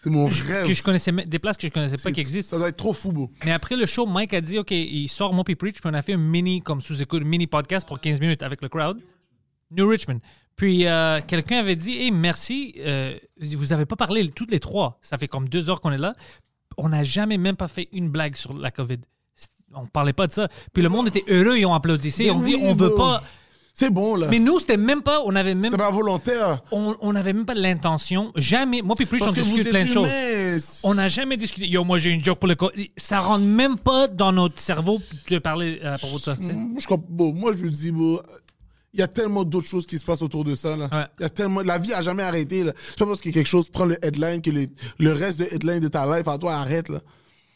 C'est 0.03 0.09
mon 0.09 0.27
que 0.27 0.73
je 0.73 0.83
connaissais, 0.83 1.13
des 1.13 1.39
places 1.39 1.55
que 1.55 1.65
je 1.65 1.71
connaissais 1.71 1.97
pas 1.97 2.11
qui 2.11 2.19
existent. 2.19 2.51
Ça 2.51 2.57
doit 2.57 2.67
être 2.67 2.77
trop 2.77 2.91
fou, 2.91 3.13
beau. 3.13 3.31
Mais 3.45 3.53
après 3.53 3.77
le 3.77 3.85
show, 3.85 4.05
Mike 4.05 4.33
a 4.33 4.41
dit, 4.41 4.59
OK, 4.59 4.71
il 4.71 5.07
sort 5.07 5.33
mon 5.33 5.45
Preach, 5.45 5.79
puis 5.79 5.81
on 5.85 5.93
a 5.93 6.01
fait 6.01 6.13
un 6.13 6.17
mini, 6.17 6.61
comme 6.61 6.81
sous-écoute, 6.81 7.23
mini 7.23 7.47
podcast 7.47 7.87
pour 7.87 8.01
15 8.01 8.19
minutes 8.19 8.43
avec 8.43 8.61
le 8.61 8.67
crowd. 8.67 8.99
New 9.71 9.87
Richmond. 9.87 10.19
Puis 10.57 10.87
euh, 10.87 11.21
quelqu'un 11.25 11.59
avait 11.59 11.77
dit, 11.77 11.97
hey, 11.97 12.11
merci, 12.11 12.75
euh, 12.79 13.17
vous 13.37 13.71
avez 13.71 13.85
pas 13.85 13.95
parlé 13.95 14.29
toutes 14.29 14.51
les 14.51 14.59
trois. 14.59 14.99
Ça 15.01 15.17
fait 15.17 15.29
comme 15.29 15.47
deux 15.47 15.69
heures 15.69 15.79
qu'on 15.79 15.91
est 15.91 15.97
là. 15.97 16.15
On 16.77 16.89
n'a 16.89 17.05
jamais 17.05 17.37
même 17.37 17.55
pas 17.55 17.69
fait 17.69 17.87
une 17.93 18.09
blague 18.09 18.35
sur 18.35 18.53
la 18.53 18.71
COVID. 18.71 18.99
On 19.73 19.87
parlait 19.87 20.13
pas 20.13 20.27
de 20.27 20.33
ça. 20.33 20.49
Puis 20.73 20.83
le 20.83 20.89
monde 20.89 21.07
était 21.07 21.23
heureux, 21.27 21.57
ils 21.57 21.65
ont 21.65 21.73
applaudi. 21.73 22.13
Mais 22.19 22.29
on 22.29 22.41
dit, 22.41 22.55
on 22.61 22.73
veut 22.75 22.93
pas. 22.93 23.23
C'est 23.75 23.89
bon, 23.89 24.15
là. 24.15 24.27
Mais 24.29 24.37
nous, 24.37 24.59
c'était 24.59 24.77
même 24.77 25.01
pas, 25.01 25.21
on 25.25 25.35
avait 25.35 25.55
même, 25.55 25.63
C'était 25.63 25.77
pas 25.77 25.89
volontaire. 25.89 26.61
on, 26.71 26.95
on 27.01 27.15
avait 27.15 27.33
même 27.33 27.45
pas 27.45 27.55
l'intention. 27.55 28.31
Jamais. 28.35 28.83
Moi 28.83 28.95
puis 28.95 29.07
Preach, 29.07 29.23
on 29.23 29.31
discute 29.31 29.67
plein 29.69 29.83
de 29.83 29.87
choses. 29.89 30.07
On 30.83 30.93
n'a 30.93 31.07
jamais 31.07 31.37
discuté. 31.37 31.67
Yo, 31.67 31.83
moi, 31.83 31.97
j'ai 31.97 32.11
une 32.11 32.23
joke 32.23 32.37
pour 32.37 32.47
le 32.47 32.55
Ça 32.97 33.19
rentre 33.21 33.43
même 33.43 33.77
pas 33.79 34.07
dans 34.07 34.31
notre 34.31 34.59
cerveau 34.59 35.01
de 35.27 35.39
parler 35.39 35.81
à 35.83 35.97
propos 35.97 36.17
de 36.17 36.21
ça. 36.21 36.35
sais. 36.35 36.53
Moi, 36.53 36.79
je 36.79 36.87
comprends- 36.87 37.07
bon, 37.09 37.33
moi, 37.33 37.51
je 37.51 37.63
me 37.63 37.69
dis, 37.71 37.91
bon, 37.91 38.21
il 38.93 38.99
y 38.99 39.03
a 39.03 39.07
tellement 39.07 39.43
d'autres 39.43 39.67
choses 39.67 39.87
qui 39.87 39.97
se 39.97 40.05
passent 40.05 40.21
autour 40.21 40.43
de 40.43 40.53
ça. 40.53 40.77
Là. 40.77 40.87
Ouais. 40.91 41.05
Il 41.19 41.23
y 41.23 41.25
a 41.25 41.29
tellement, 41.29 41.61
la 41.61 41.79
vie 41.79 41.93
a 41.93 42.01
jamais 42.03 42.21
arrêté. 42.21 42.63
Là. 42.63 42.73
C'est 42.77 42.99
pas 42.99 43.07
parce 43.07 43.21
que 43.21 43.31
quelque 43.31 43.47
chose 43.49 43.69
prend 43.69 43.85
le 43.85 43.97
headline 44.05 44.39
que 44.39 44.51
les- 44.51 44.69
le 44.99 45.13
reste 45.13 45.39
de 45.39 45.45
headline 45.51 45.79
de 45.79 45.87
ta 45.87 46.05
life 46.15 46.27
à 46.27 46.37
toi 46.37 46.53
arrête. 46.57 46.89
Là. 46.89 46.99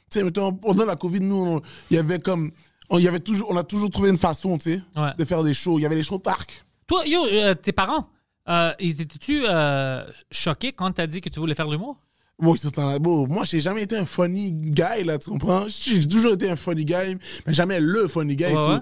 Tu 0.09 0.17
sais, 0.19 0.23
mettons, 0.23 0.51
pendant 0.51 0.85
la 0.85 0.95
COVID, 0.95 1.19
nous, 1.19 1.35
on- 1.57 1.61
il 1.91 1.95
y 1.95 1.99
avait 1.99 2.17
comme. 2.17 2.49
On, 2.89 2.99
y 2.99 3.07
avait 3.07 3.19
toujours, 3.19 3.49
on 3.51 3.57
a 3.57 3.63
toujours 3.63 3.89
trouvé 3.89 4.09
une 4.09 4.17
façon, 4.17 4.57
tu 4.57 4.71
sais, 4.75 4.81
Ouais. 4.95 5.11
de 5.17 5.25
faire 5.25 5.43
des 5.43 5.53
shows. 5.53 5.79
Il 5.79 5.81
y 5.81 5.85
avait 5.85 5.95
les 5.95 6.03
shows 6.03 6.19
parcs. 6.19 6.63
Toi, 6.87 7.05
yo, 7.05 7.25
euh, 7.25 7.53
tes 7.53 7.71
parents, 7.73 8.09
euh, 8.47 8.71
étais-tu 8.79 9.43
euh, 9.47 10.05
choqué 10.31 10.71
quand 10.71 10.91
t'as 10.93 11.07
dit 11.07 11.19
que 11.19 11.29
tu 11.29 11.39
voulais 11.39 11.55
faire 11.55 11.67
l'humour? 11.67 11.97
Bon, 12.39 12.53
bon, 12.99 13.27
moi, 13.27 13.43
j'ai 13.45 13.59
jamais 13.59 13.81
été 13.81 13.97
un 13.97 14.05
funny 14.05 14.51
guy, 14.53 15.03
là, 15.03 15.17
tu 15.17 15.29
comprends? 15.29 15.65
J'ai 15.67 16.07
toujours 16.07 16.33
été 16.33 16.47
un 16.49 16.55
funny 16.55 16.85
guy, 16.85 17.17
mais 17.45 17.53
jamais 17.53 17.79
le 17.79 18.07
funny 18.07 18.35
guy. 18.35 18.45
Ouais, 18.45 18.53
so- 18.55 18.67
ouais. 18.73 18.79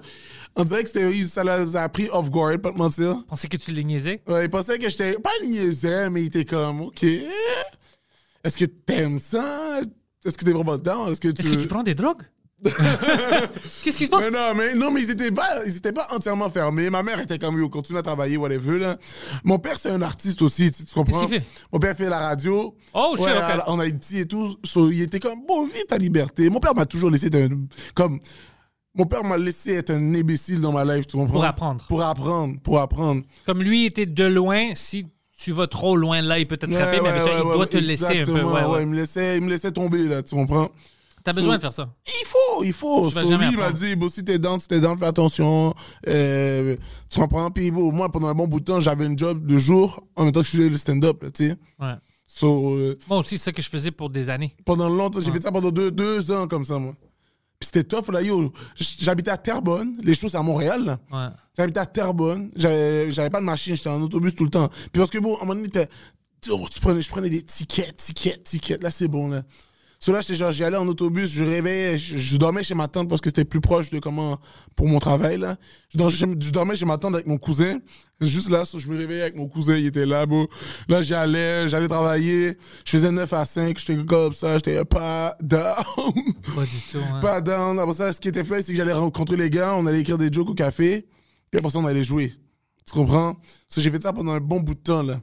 On 0.56 0.64
dirait 0.64 0.84
que 0.84 1.24
ça 1.24 1.42
les 1.58 1.74
a 1.76 1.88
pris 1.88 2.08
off 2.12 2.30
guard, 2.30 2.58
pas 2.60 2.70
te 2.72 2.78
mentir. 2.78 3.16
Pensais 3.28 3.48
que 3.48 3.56
tu 3.56 3.72
les 3.72 3.82
niaisais? 3.82 4.22
Ouais, 4.28 4.44
il 4.44 4.50
pensait 4.50 4.78
que 4.78 4.88
j'étais 4.88 5.14
pas 5.14 5.30
niaisais, 5.44 6.08
mais 6.10 6.22
il 6.22 6.26
était 6.26 6.44
comme, 6.44 6.82
OK. 6.82 7.02
Est-ce 8.44 8.56
que 8.56 8.64
t'aimes 8.66 9.18
ça? 9.18 9.80
Est-ce 10.24 10.36
que 10.38 10.44
t'es 10.44 10.52
vraiment 10.52 10.76
dedans? 10.76 11.08
Est-ce 11.08 11.20
que 11.20 11.28
tu. 11.28 11.40
Est-ce 11.42 11.48
que 11.56 11.60
tu 11.62 11.68
prends 11.68 11.82
des 11.82 11.94
drogues? 11.94 12.22
Qu'est-ce 12.64 13.96
qui 13.98 14.06
se 14.06 14.10
passe? 14.10 14.20
Mais 14.22 14.30
non, 14.30 14.54
mais, 14.54 14.74
non, 14.74 14.90
mais 14.90 15.02
ils 15.02 15.10
étaient 15.10 15.30
pas, 15.30 15.64
ils 15.66 15.76
étaient 15.76 15.92
pas 15.92 16.06
entièrement 16.10 16.48
fermés. 16.50 16.88
Ma 16.90 17.02
mère 17.02 17.20
était 17.20 17.38
comme, 17.38 17.58
yo, 17.58 17.68
continue 17.68 17.98
à 17.98 18.02
travailler, 18.02 18.36
whatever, 18.36 18.78
là. 18.78 18.96
Mon 19.44 19.58
père, 19.58 19.78
c'est 19.78 19.90
un 19.90 20.02
artiste 20.02 20.40
aussi, 20.42 20.72
tu, 20.72 20.84
tu 20.84 20.94
comprends? 20.94 21.20
Qu'est-ce 21.20 21.32
qu'il 21.32 21.40
fait? 21.40 21.46
Mon 21.72 21.78
père 21.78 21.96
fait 21.96 22.08
la 22.08 22.18
radio. 22.18 22.74
Oh, 22.94 23.14
shit, 23.16 23.26
Ouais, 23.26 23.32
ok. 23.32 23.42
à- 23.42 23.70
En 23.70 23.78
Haïti 23.78 24.20
et 24.20 24.26
tout. 24.26 24.56
So, 24.64 24.90
il 24.90 25.02
était 25.02 25.20
comme, 25.20 25.40
bon, 25.46 25.64
vis 25.66 25.84
ta 25.86 25.96
liberté. 25.98 26.48
Mon 26.48 26.60
père 26.60 26.74
m'a 26.74 26.86
toujours 26.86 27.10
laissé 27.10 27.26
être 27.26 27.36
un, 27.36 27.48
comme, 27.94 28.20
mon 28.94 29.04
père 29.04 29.22
m'a 29.24 29.36
laissé 29.36 29.74
être 29.74 29.90
un 29.90 30.14
imbécile 30.14 30.60
dans 30.60 30.72
ma 30.72 30.84
life, 30.84 31.06
tu 31.06 31.16
comprends? 31.18 31.34
Pour 31.34 31.44
apprendre. 31.44 31.84
Pour 31.86 32.02
apprendre, 32.02 32.60
pour 32.62 32.80
apprendre. 32.80 33.22
Comme 33.44 33.62
lui 33.62 33.84
était 33.84 34.06
de 34.06 34.24
loin, 34.24 34.70
si 34.74 35.04
tu 35.38 35.52
vas 35.52 35.66
trop 35.66 35.96
loin 35.96 36.22
là, 36.22 36.38
il 36.38 36.46
peut 36.46 36.56
t'attraper, 36.56 37.00
Ouais, 37.00 37.02
mais 37.12 37.18
ouais, 37.20 37.24
ça, 37.26 37.38
il 37.38 37.42
doit 37.42 37.66
te 37.66 37.76
laisser 37.76 38.20
un 38.22 38.24
peu. 38.24 38.42
Ouais, 38.42 38.64
ouais. 38.64 38.82
Il, 38.82 38.86
me 38.88 38.96
laissait, 38.96 39.36
il 39.36 39.42
me 39.42 39.50
laissait 39.50 39.70
tomber, 39.72 40.04
là, 40.08 40.22
tu 40.22 40.34
comprends? 40.34 40.70
T'as 41.26 41.32
besoin 41.32 41.56
de 41.56 41.60
faire 41.60 41.72
ça. 41.72 41.92
Il 42.06 42.24
faut, 42.24 42.62
il 42.62 42.72
faut. 42.72 43.10
So, 43.10 43.36
lui, 43.36 43.48
il 43.50 43.58
m'a 43.58 43.72
dit, 43.72 43.96
bon, 43.96 44.08
si 44.08 44.24
t'es 44.24 44.38
dans, 44.38 44.60
si 44.60 44.68
t'es 44.68 44.78
dans, 44.78 44.96
fais 44.96 45.06
attention. 45.06 45.74
Euh, 46.06 46.76
tu 47.10 47.18
comprends? 47.18 47.50
Puis, 47.50 47.72
bon, 47.72 47.90
moi, 47.90 48.12
pendant 48.12 48.28
un 48.28 48.34
bon 48.34 48.46
bout 48.46 48.60
de 48.60 48.64
temps, 48.66 48.78
j'avais 48.78 49.06
un 49.06 49.16
job 49.16 49.44
de 49.44 49.58
jour, 49.58 50.06
en 50.14 50.22
même 50.22 50.32
temps 50.32 50.42
que 50.42 50.46
je 50.46 50.52
faisais 50.52 50.68
le 50.68 50.76
stand-up, 50.78 51.24
là, 51.24 51.30
tu 51.32 51.48
sais. 51.48 51.56
Ouais. 51.80 51.94
So, 52.28 52.76
euh, 52.76 52.96
Moi 53.08 53.18
aussi, 53.18 53.38
c'est 53.38 53.44
ça 53.46 53.52
que 53.52 53.60
je 53.60 53.68
faisais 53.68 53.90
pour 53.90 54.08
des 54.08 54.30
années. 54.30 54.54
pendant 54.64 54.88
longtemps, 54.88 55.20
j'ai 55.20 55.32
fait 55.32 55.42
ça 55.42 55.50
pendant 55.50 55.72
deux, 55.72 55.90
deux 55.90 56.30
ans, 56.30 56.46
comme 56.46 56.64
ça, 56.64 56.78
moi. 56.78 56.94
Puis 57.58 57.70
c'était 57.72 57.82
tough, 57.82 58.12
là, 58.12 58.22
yo. 58.22 58.52
J'habitais 58.76 59.32
à 59.32 59.36
Terrebonne, 59.36 59.96
les 60.04 60.14
choses, 60.14 60.36
à 60.36 60.42
Montréal, 60.44 60.84
là. 60.84 60.98
Ouais. 61.10 61.34
J'habitais 61.58 61.80
à 61.80 61.86
Terrebonne, 61.86 62.52
j'avais 62.54 63.30
pas 63.30 63.40
de 63.40 63.44
machine, 63.46 63.74
j'étais 63.74 63.88
en 63.88 64.00
autobus 64.00 64.32
tout 64.36 64.44
le 64.44 64.50
temps. 64.50 64.68
Puis 64.68 65.00
parce 65.00 65.10
que 65.10 65.18
bon, 65.18 65.34
à 65.38 65.42
un 65.42 65.46
moment 65.46 65.60
donné, 65.60 65.88
oh, 66.50 66.66
tu 66.70 66.78
prenais, 66.78 67.02
je 67.02 67.10
prenais 67.10 67.30
des 67.30 67.42
tickets, 67.42 67.96
tickets, 67.96 68.44
tickets, 68.44 68.80
là 68.80 68.92
c'est 68.92 69.08
bon 69.08 69.26
là. 69.26 69.42
So 70.06 70.12
là, 70.12 70.20
j'étais 70.20 70.36
genre, 70.36 70.52
j'y 70.52 70.62
allais 70.62 70.76
en 70.76 70.86
autobus, 70.86 71.28
je 71.28 71.42
rêvais, 71.42 71.98
je, 71.98 72.16
je 72.16 72.36
dormais 72.36 72.62
chez 72.62 72.76
ma 72.76 72.86
tante 72.86 73.08
parce 73.08 73.20
que 73.20 73.28
c'était 73.28 73.44
plus 73.44 73.60
proche 73.60 73.90
de 73.90 73.98
comment, 73.98 74.38
pour 74.76 74.86
mon 74.86 75.00
travail, 75.00 75.36
là. 75.36 75.56
Je, 75.88 75.98
dor- 75.98 76.10
je- 76.10 76.26
je 76.38 76.50
dormais 76.52 76.76
chez 76.76 76.84
ma 76.84 76.96
tante 76.96 77.14
avec 77.14 77.26
mon 77.26 77.38
cousin. 77.38 77.78
Juste 78.20 78.48
là, 78.48 78.64
so, 78.64 78.78
je 78.78 78.86
me 78.86 78.96
réveillais 78.96 79.22
avec 79.22 79.34
mon 79.34 79.48
cousin, 79.48 79.74
il 79.76 79.86
était 79.86 80.06
là, 80.06 80.24
bro. 80.24 80.46
Là, 80.88 81.02
j'y 81.02 81.12
allais, 81.12 81.66
j'allais 81.66 81.88
travailler. 81.88 82.56
Je 82.84 82.90
faisais 82.92 83.10
9 83.10 83.32
à 83.32 83.44
5, 83.44 83.76
j'étais 83.80 83.96
comme 84.04 84.32
ça, 84.32 84.54
j'étais 84.58 84.84
pas 84.84 85.36
down. 85.42 85.74
Pas 85.96 86.62
du 86.62 86.80
tout. 86.92 86.98
hein. 87.12 87.18
pas 87.20 87.40
down. 87.40 87.76
Après 87.80 87.94
ça, 87.94 88.12
ce 88.12 88.20
qui 88.20 88.28
était 88.28 88.44
fait, 88.44 88.62
c'est 88.62 88.70
que 88.70 88.78
j'allais 88.78 88.92
rencontrer 88.92 89.36
les 89.36 89.50
gars, 89.50 89.74
on 89.74 89.86
allait 89.86 90.02
écrire 90.02 90.18
des 90.18 90.32
jokes 90.32 90.50
au 90.50 90.54
café, 90.54 91.08
puis 91.50 91.58
après 91.58 91.70
ça, 91.70 91.80
on 91.80 91.84
allait 91.84 92.04
jouer. 92.04 92.32
Tu 92.86 92.92
comprends? 92.92 93.34
So, 93.68 93.80
j'ai 93.80 93.90
fait 93.90 94.00
ça 94.04 94.12
pendant 94.12 94.34
un 94.34 94.40
bon 94.40 94.60
bout 94.60 94.74
de 94.74 94.80
temps, 94.80 95.02
là. 95.02 95.20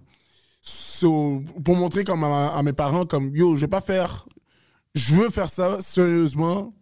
So, 0.61 1.41
pour 1.63 1.77
montrer 1.77 2.03
comme 2.03 2.25
à, 2.25 2.49
à 2.49 2.61
mes 2.63 2.73
parents, 2.73 3.05
comme, 3.05 3.33
yo, 3.33 3.55
je 3.55 3.61
vais 3.61 3.67
pas 3.69 3.79
faire... 3.81 4.25
Je 4.95 5.15
veux 5.15 5.29
faire 5.29 5.49
ça, 5.49 5.81
sérieusement, 5.81 6.73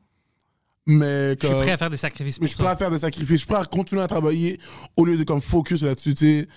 mais... 0.86 1.36
Je 1.40 1.48
suis 1.48 1.56
prêt 1.56 1.72
à 1.72 1.78
faire 1.78 1.90
des 1.90 1.98
sacrifices 1.98 2.40
mais 2.42 2.48
je 2.48 2.54
suis 2.54 2.62
prêt 2.62 2.72
à 2.72 2.76
faire 2.76 2.92
des 2.92 3.00
sacrifices. 3.00 3.32
Je 3.32 3.38
suis 3.38 3.48
prêt 3.48 3.62
à 3.62 3.66
continuer 3.66 4.02
à 4.02 4.08
travailler 4.08 4.60
au 4.98 5.06
lieu 5.06 5.18
de 5.18 5.24
comme 5.24 5.42
focus 5.42 5.84
là-dessus, 5.84 6.14
tu 6.16 6.26
sais. 6.26 6.48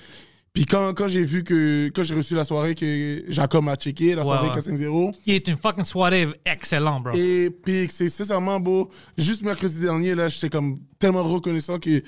Puis 0.52 0.66
quand, 0.66 0.94
quand 0.94 1.08
j'ai 1.08 1.24
vu 1.24 1.42
que... 1.42 1.90
Quand 1.94 2.02
j'ai 2.04 2.14
reçu 2.14 2.34
la 2.34 2.44
soirée 2.44 2.74
que 2.74 3.24
Jacob 3.28 3.64
m'a 3.64 3.74
checké, 3.76 4.14
la 4.14 4.22
soirée 4.22 4.48
ouais. 4.48 4.54
K5-0, 4.54 5.20
Qui 5.22 5.32
est 5.32 5.48
une 5.48 5.56
fucking 5.56 5.84
soirée 5.84 6.28
excellente, 6.44 7.04
bro. 7.04 7.12
et 7.12 7.50
puis 7.50 7.88
c'est 7.90 8.08
sincèrement 8.08 8.60
beau. 8.60 8.90
Juste 9.18 9.42
mercredi 9.42 9.80
dernier, 9.80 10.14
là, 10.14 10.28
j'étais 10.28 10.50
comme 10.50 10.78
tellement 10.98 11.22
reconnaissant 11.22 11.78
que... 11.78 12.02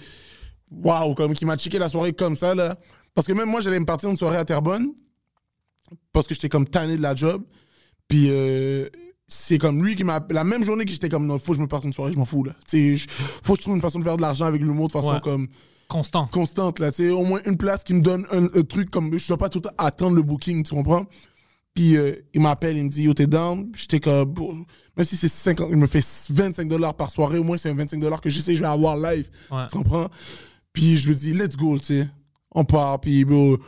Waouh, 0.70 1.14
comme 1.14 1.32
qu'il 1.35 1.46
m'a 1.46 1.56
checké 1.56 1.78
la 1.78 1.88
soirée 1.88 2.12
comme 2.12 2.35
ça, 2.35 2.54
là. 2.54 2.76
Parce 3.14 3.26
que 3.26 3.32
même 3.32 3.48
moi, 3.48 3.61
j'allais 3.61 3.78
me 3.80 3.87
partir 3.87 4.11
une 4.11 4.16
soirée 4.16 4.37
à 4.37 4.44
Terrebonne. 4.44 4.92
Parce 6.12 6.26
que 6.26 6.35
j'étais 6.35 6.48
comme 6.48 6.66
tanné 6.66 6.96
de 6.96 7.02
la 7.02 7.14
job. 7.14 7.42
Puis 8.09 8.26
euh, 8.30 8.88
c'est 9.28 9.58
comme 9.58 9.84
lui 9.84 9.96
qui 9.96 10.04
m'a... 10.04 10.24
La 10.30 10.44
même 10.44 10.62
journée 10.64 10.84
que 10.84 10.90
j'étais 10.90 11.08
comme, 11.08 11.26
non, 11.26 11.38
faut 11.38 11.52
que 11.52 11.56
je 11.58 11.62
me 11.62 11.66
parte 11.66 11.84
une 11.84 11.92
soirée, 11.92 12.12
je 12.12 12.18
m'en 12.18 12.24
fous, 12.24 12.44
là. 12.44 12.52
Tu 12.68 12.96
faut 13.42 13.54
que 13.54 13.58
je 13.58 13.62
trouve 13.62 13.74
une 13.74 13.80
façon 13.82 13.98
de 13.98 14.04
faire 14.04 14.16
de 14.16 14.22
l'argent 14.22 14.46
avec 14.46 14.60
l'humour 14.60 14.86
de 14.88 14.92
façon 14.92 15.14
Ouais. 15.14 15.20
comme 15.20 15.48
Constant. 15.88 16.26
constante, 16.28 16.78
là. 16.78 16.92
Tu 16.92 17.10
au 17.10 17.24
moins 17.24 17.40
une 17.46 17.56
place 17.56 17.82
qui 17.84 17.94
me 17.94 18.00
donne 18.00 18.26
un, 18.30 18.44
un 18.44 18.62
truc 18.62 18.90
comme... 18.90 19.16
Je 19.18 19.26
dois 19.28 19.36
pas 19.38 19.48
tout 19.48 19.58
le 19.58 19.62
temps 19.62 19.74
attendre 19.78 20.14
le 20.16 20.22
booking, 20.22 20.62
tu 20.64 20.74
comprends? 20.74 21.06
Puis 21.74 21.96
euh, 21.96 22.12
il 22.34 22.40
m'appelle, 22.40 22.76
il 22.78 22.84
me 22.84 22.88
dit, 22.88 23.02
yo, 23.02 23.14
t'es 23.14 23.26
down? 23.26 23.70
J'étais 23.76 24.00
comme, 24.00 24.32
même 24.96 25.04
si 25.04 25.16
c'est 25.16 25.28
50, 25.28 25.68
il 25.70 25.76
me 25.76 25.86
fait 25.86 26.04
25 26.30 26.68
dollars 26.68 26.94
par 26.94 27.10
soirée, 27.10 27.38
au 27.38 27.44
moins 27.44 27.56
c'est 27.58 27.68
un 27.68 27.74
25 27.74 28.00
dollars 28.00 28.20
que 28.20 28.30
je 28.30 28.40
sais 28.40 28.52
que 28.52 28.56
je 28.58 28.62
vais 28.62 28.68
avoir 28.68 28.96
live. 28.96 29.28
Ouais. 29.50 29.66
Tu 29.70 29.76
comprends? 29.76 30.08
Puis 30.72 30.96
je 30.96 31.08
me 31.10 31.14
dis, 31.14 31.32
let's 31.34 31.54
go, 31.56 31.78
tu 31.78 31.84
sais. 32.00 32.08
On 32.52 32.64
part, 32.64 32.98
puis 33.00 33.24
bro, 33.26 33.58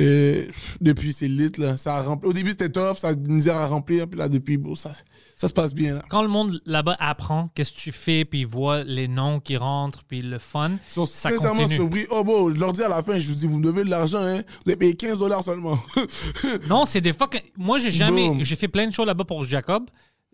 euh, 0.00 0.46
depuis 0.80 1.12
c'est 1.12 1.28
lit, 1.28 1.50
là. 1.58 1.76
Ça 1.76 1.96
a 1.96 2.02
rempli. 2.02 2.28
Au 2.28 2.32
début 2.32 2.50
c'était 2.52 2.70
tough, 2.70 2.96
ça 2.96 3.08
a 3.08 3.14
misère 3.14 3.56
à 3.58 3.66
remplir, 3.66 4.08
puis 4.08 4.18
là 4.18 4.28
depuis, 4.30 4.56
bon, 4.56 4.74
ça, 4.74 4.92
ça 5.40 5.48
se 5.48 5.52
passe 5.54 5.72
bien, 5.72 5.94
là. 5.94 6.02
Quand 6.10 6.20
le 6.22 6.28
monde 6.28 6.60
là-bas 6.66 6.96
apprend 6.98 7.48
qu'est-ce 7.54 7.72
que 7.72 7.78
tu 7.78 7.92
fais, 7.92 8.24
puis 8.24 8.42
voit 8.44 8.82
les 8.84 9.06
noms 9.08 9.38
qui 9.40 9.56
rentrent, 9.56 10.02
puis 10.04 10.20
le 10.20 10.38
fun, 10.38 10.72
Ils 10.72 10.92
sont 10.92 11.06
ça 11.06 11.30
sincèrement 11.30 11.60
continue. 11.60 11.76
surpris. 11.76 12.06
Oh, 12.10 12.24
bon, 12.24 12.52
je 12.52 12.58
leur 12.60 12.72
dis 12.72 12.82
à 12.82 12.88
la 12.88 13.02
fin, 13.02 13.18
je 13.18 13.28
vous 13.28 13.34
dis, 13.36 13.46
vous 13.46 13.58
me 13.58 13.64
devez 13.64 13.84
de 13.84 13.88
l'argent, 13.90 14.20
hein. 14.20 14.42
Vous 14.64 14.70
avez 14.72 14.76
payé 14.76 14.94
15 14.96 15.20
dollars 15.20 15.42
seulement. 15.44 15.78
Non, 16.68 16.84
c'est 16.84 17.00
des 17.00 17.12
fucking. 17.12 17.40
Moi, 17.56 17.78
j'ai 17.78 17.90
jamais. 17.90 18.44
J'ai 18.44 18.56
fait 18.56 18.68
plein 18.68 18.86
de 18.86 18.92
choses 18.92 19.06
là-bas 19.06 19.24
pour 19.24 19.44
Jacob. 19.44 19.84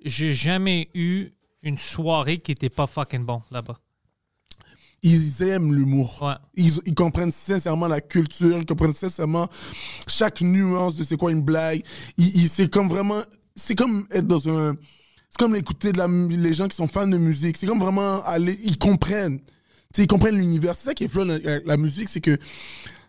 J'ai 0.04 0.32
jamais 0.34 0.88
eu 0.94 1.28
une 1.62 1.78
soirée 1.78 2.38
qui 2.38 2.52
était 2.52 2.68
pas 2.70 2.86
fucking 2.86 3.24
bon 3.24 3.42
là-bas. 3.50 3.76
ils 5.02 5.42
aiment 5.42 5.74
l'humour. 5.74 6.18
Ouais. 6.22 6.34
Ils, 6.54 6.80
ils 6.86 6.94
comprennent 6.94 7.30
sincèrement 7.32 7.88
la 7.88 8.00
culture, 8.00 8.56
ils 8.56 8.64
comprennent 8.66 8.92
sincèrement 8.94 9.48
chaque 10.08 10.40
nuance 10.40 10.94
de 10.96 11.04
c'est 11.04 11.16
quoi 11.18 11.30
une 11.30 11.42
blague. 11.42 11.82
Ils, 12.16 12.36
ils- 12.44 12.48
c'est 12.48 12.70
comme 12.70 12.88
vraiment, 12.88 13.20
c'est 13.54 13.74
comme 13.74 14.06
être 14.10 14.26
dans 14.26 14.48
un, 14.48 14.74
c'est 15.36 15.44
comme 15.44 15.56
écouter 15.56 15.90
de 15.90 15.98
la, 15.98 16.06
les 16.06 16.52
gens 16.52 16.68
qui 16.68 16.76
sont 16.76 16.86
fans 16.86 17.08
de 17.08 17.18
musique. 17.18 17.56
C'est 17.56 17.66
comme 17.66 17.80
vraiment 17.80 18.22
aller, 18.24 18.56
ils 18.62 18.78
comprennent. 18.78 19.38
Tu 19.40 19.44
sais, 19.96 20.02
ils 20.04 20.06
comprennent 20.06 20.36
l'univers. 20.38 20.76
C'est 20.76 20.84
ça 20.84 20.94
qui 20.94 21.04
est 21.04 21.08
fun 21.08 21.28
avec 21.28 21.44
avec 21.44 21.66
la 21.66 21.76
musique, 21.76 22.08
c'est 22.08 22.20
que 22.20 22.38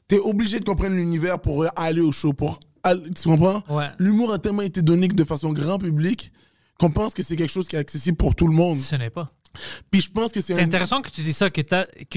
t'es 0.07 0.17
obligé 0.19 0.59
de 0.59 0.65
comprendre 0.65 0.95
l'univers 0.95 1.39
pour 1.39 1.65
aller 1.75 2.01
au 2.01 2.11
show, 2.11 2.33
pour 2.33 2.59
aller- 2.83 3.11
tu 3.11 3.29
comprends? 3.29 3.61
Ouais. 3.69 3.89
L'humour 3.99 4.33
a 4.33 4.39
tellement 4.39 4.63
été 4.63 4.81
donné 4.81 5.07
que 5.07 5.13
de 5.15 5.23
façon 5.23 5.51
grand 5.53 5.77
public 5.77 6.31
qu'on 6.79 6.89
pense 6.89 7.13
que 7.13 7.21
c'est 7.21 7.35
quelque 7.35 7.51
chose 7.51 7.67
qui 7.67 7.75
est 7.75 7.79
accessible 7.79 8.17
pour 8.17 8.33
tout 8.35 8.47
le 8.47 8.53
monde. 8.53 8.77
Ce 8.77 8.95
n'est 8.95 9.09
pas. 9.11 9.31
Puis 9.91 10.01
je 10.01 10.11
pense 10.11 10.31
que 10.31 10.41
c'est 10.41 10.53
C'est 10.55 10.61
un- 10.61 10.65
intéressant 10.65 11.01
que 11.01 11.09
tu 11.09 11.21
dis 11.21 11.33
ça, 11.33 11.49
que, 11.49 11.61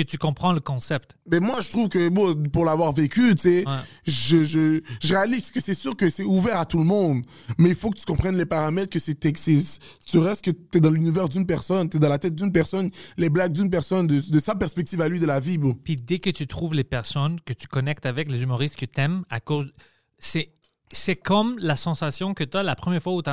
tu 0.03 0.19
comprends 0.19 0.53
le 0.53 0.61
concept. 0.61 1.17
Mais 1.31 1.41
moi, 1.41 1.61
je 1.61 1.71
trouve 1.71 1.89
que, 1.89 2.09
bon, 2.09 2.35
pour 2.53 2.65
l'avoir 2.65 2.93
vécu, 2.93 3.35
tu 3.35 3.43
sais, 3.43 3.65
Ouais. 3.67 3.75
je, 4.07 4.45
je, 4.45 4.81
je 5.03 5.15
réalise 5.15 5.51
que 5.51 5.61
c'est 5.61 5.75
sûr 5.75 5.97
que 5.97 6.09
c'est 6.11 6.25
ouvert 6.25 6.59
à 6.61 6.65
tout 6.67 6.79
le 6.79 6.85
monde. 6.85 7.23
Mais 7.59 7.71
il 7.71 7.75
faut 7.75 7.91
que 7.91 7.99
tu 7.99 8.05
comprennes 8.05 8.37
les 8.37 8.47
paramètres, 8.47 8.91
que 8.91 8.99
c'est, 8.99 9.15
que 9.15 9.39
c'est- 9.39 9.79
tu 10.07 10.19
restes 10.19 10.45
que 10.45 10.51
tu 10.51 10.79
es 10.79 10.81
dans 10.81 10.91
l'univers 10.91 11.29
d'une 11.29 11.47
personne, 11.47 11.89
tu 11.89 11.97
es 11.97 12.01
dans 12.01 12.09
la 12.09 12.19
tête 12.19 12.35
d'une 12.35 12.53
personne, 12.53 12.91
les 13.17 13.29
blagues 13.31 13.53
d'une 13.53 13.71
personne, 13.71 14.07
de, 14.07 14.21
de 14.21 14.39
sa 14.41 14.55
perspective 14.55 15.01
à 15.01 15.09
lui 15.09 15.21
de 15.21 15.27
la 15.27 15.41
vie, 15.41 15.59
bon. 15.59 15.75
Puis 15.75 15.97
dès 15.97 16.19
que 16.19 16.31
tu 16.31 16.47
trouves 16.47 16.75
les 16.75 16.85
personnes 16.85 17.41
que 17.45 17.53
tu 17.53 17.67
connectes 17.69 18.07
avec, 18.07 18.31
les 18.31 18.43
humoristes 18.43 18.77
que 18.77 18.87
tu 18.87 19.01
aimes, 19.01 19.23
à 19.31 19.41
cause. 19.41 19.73
C'est. 20.19 20.51
C'est 20.93 21.17
comme 21.17 21.59
la 21.59 21.77
sensation 21.77 22.33
que 22.35 22.45
tu 22.45 22.57
as 22.57 22.63
la 22.63 22.75
première 22.75 23.03
fois 23.03 23.13
où 23.15 23.23
tu 23.23 23.31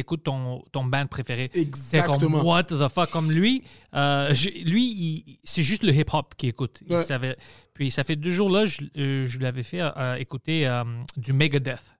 écoutes 0.00 0.24
ton, 0.24 0.62
ton 0.72 0.84
band 0.84 1.06
préféré. 1.06 1.50
Exactement. 1.54 2.16
Comme, 2.38 2.46
What 2.46 2.64
the 2.64 2.88
fuck? 2.88 3.10
Comme 3.10 3.30
lui, 3.30 3.62
euh, 3.94 4.32
lui 4.64 5.38
c'est 5.44 5.62
juste 5.62 5.82
le 5.82 5.92
hip-hop 5.92 6.34
qu'il 6.36 6.48
écoute. 6.48 6.80
Il 6.88 6.96
savait- 7.04 7.36
puis 7.74 7.90
ça 7.90 8.04
fait 8.04 8.16
deux 8.16 8.30
jours 8.30 8.50
là, 8.50 8.64
je, 8.66 8.80
euh, 8.98 9.26
je 9.26 9.38
lui 9.38 9.46
avais 9.46 9.62
fait 9.62 9.80
euh, 9.82 10.14
écouter 10.16 10.66
euh, 10.66 10.84
du 11.16 11.32
Megadeth. 11.32 11.90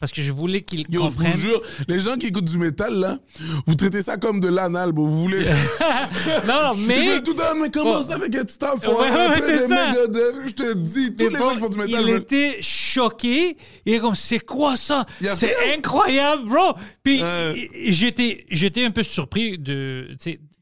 Parce 0.00 0.12
que 0.12 0.22
je 0.22 0.32
voulais 0.32 0.62
qu'il 0.62 0.80
Yo, 0.80 0.86
je 0.88 0.98
comprenne. 1.08 1.32
vous 1.32 1.38
jure, 1.40 1.60
les 1.86 1.98
gens 1.98 2.16
qui 2.16 2.28
écoutent 2.28 2.46
du 2.46 2.56
métal, 2.56 2.94
là, 2.94 3.18
vous 3.66 3.74
traitez 3.74 4.00
ça 4.00 4.16
comme 4.16 4.40
de 4.40 4.48
l'anal, 4.48 4.92
bon. 4.92 5.06
Vous 5.06 5.22
voulez. 5.24 5.44
Non, 6.46 6.62
non, 6.62 6.74
mais. 6.74 7.22
tout 7.22 7.32
le 7.32 7.36
temps, 7.36 7.54
mais 7.60 7.70
comment 7.70 7.98
Oh. 7.98 8.02
ça 8.02 8.14
avec 8.14 8.34
un 8.34 8.44
petit 8.44 8.64
enfant? 8.64 8.98
Ouais, 9.00 9.10
ouais, 9.10 9.38
peu 9.38 9.44
c'est 9.46 9.52
de 9.64 9.68
ça. 9.68 9.92
Je 9.92 10.52
te 10.52 10.74
dis, 10.74 11.14
tous 11.14 11.24
Mais 11.24 11.30
les 11.30 11.38
bon, 11.38 11.44
gens 11.50 11.54
qui 11.54 11.60
font 11.60 11.68
du 11.68 11.78
métal. 11.78 12.02
il 12.08 12.14
était 12.14 12.56
choqué. 12.62 13.56
Il 13.84 13.92
est 13.94 13.98
comme, 14.00 14.14
c'est 14.14 14.40
quoi 14.40 14.76
ça? 14.76 15.04
C'est 15.36 15.74
incroyable, 15.76 16.44
bro. 16.48 16.72
Puis 17.02 17.22
Ouais. 17.22 17.68
j'étais, 17.88 18.46
j'étais 18.50 18.84
un 18.84 18.90
peu 18.90 19.02
surpris 19.02 19.58
de 19.58 20.08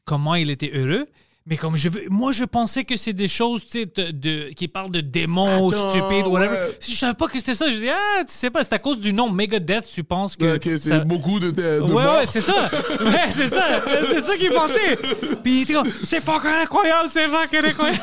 comment 0.05 0.35
il 0.35 0.49
était 0.49 0.71
heureux. 0.73 1.07
Mais 1.49 1.57
comme 1.57 1.75
je 1.75 1.89
veux, 1.89 2.03
moi 2.09 2.31
je 2.31 2.43
pensais 2.43 2.83
que 2.83 2.95
c'est 2.95 3.11
des 3.13 3.27
choses 3.27 3.65
tu 3.65 3.79
sais, 3.79 3.85
de, 3.87 4.11
de- 4.11 4.49
qui 4.55 4.67
parlent 4.67 4.91
de 4.91 5.01
démons 5.01 5.65
ou 5.65 5.71
Satan, 5.71 5.89
stupides 5.89 6.27
ou 6.27 6.29
whatever. 6.29 6.53
ouais. 6.53 6.77
Si 6.79 6.93
je 6.93 6.99
savais 6.99 7.15
pas 7.15 7.27
que 7.27 7.37
c'était 7.39 7.55
ça, 7.55 7.69
je 7.71 7.75
dis 7.77 7.89
ah 7.89 8.19
tu 8.19 8.25
sais 8.33 8.49
pas, 8.51 8.63
c'est 8.63 8.73
à 8.73 8.79
cause 8.79 8.99
du 8.99 9.11
nom 9.13 9.29
Megadeth, 9.31 9.89
tu 9.91 10.03
penses 10.03 10.35
que 10.35 10.45
Ouais, 10.45 10.55
ok, 10.57 10.63
c'est 10.63 10.77
ça- 10.77 10.99
beaucoup 10.99 11.39
de, 11.39 11.49
de 11.49 11.79
Ouais, 11.81 11.87
morts. 12.03 12.17
ouais, 12.19 12.25
c'est 12.27 12.41
ça. 12.41 12.69
Ouais, 13.01 13.31
c'est 13.31 13.49
ça. 13.49 13.65
C'est 14.11 14.19
ça 14.21 14.37
qu'il 14.37 14.51
pensait. 14.51 14.95
Puis 15.43 15.57
il 15.57 15.61
était 15.63 15.73
comme, 15.73 15.87
c'est 16.03 16.21
fucking 16.23 16.49
incroyable, 16.51 17.09
c'est 17.09 17.27
fucking 17.27 17.65
incroyable. 17.65 17.99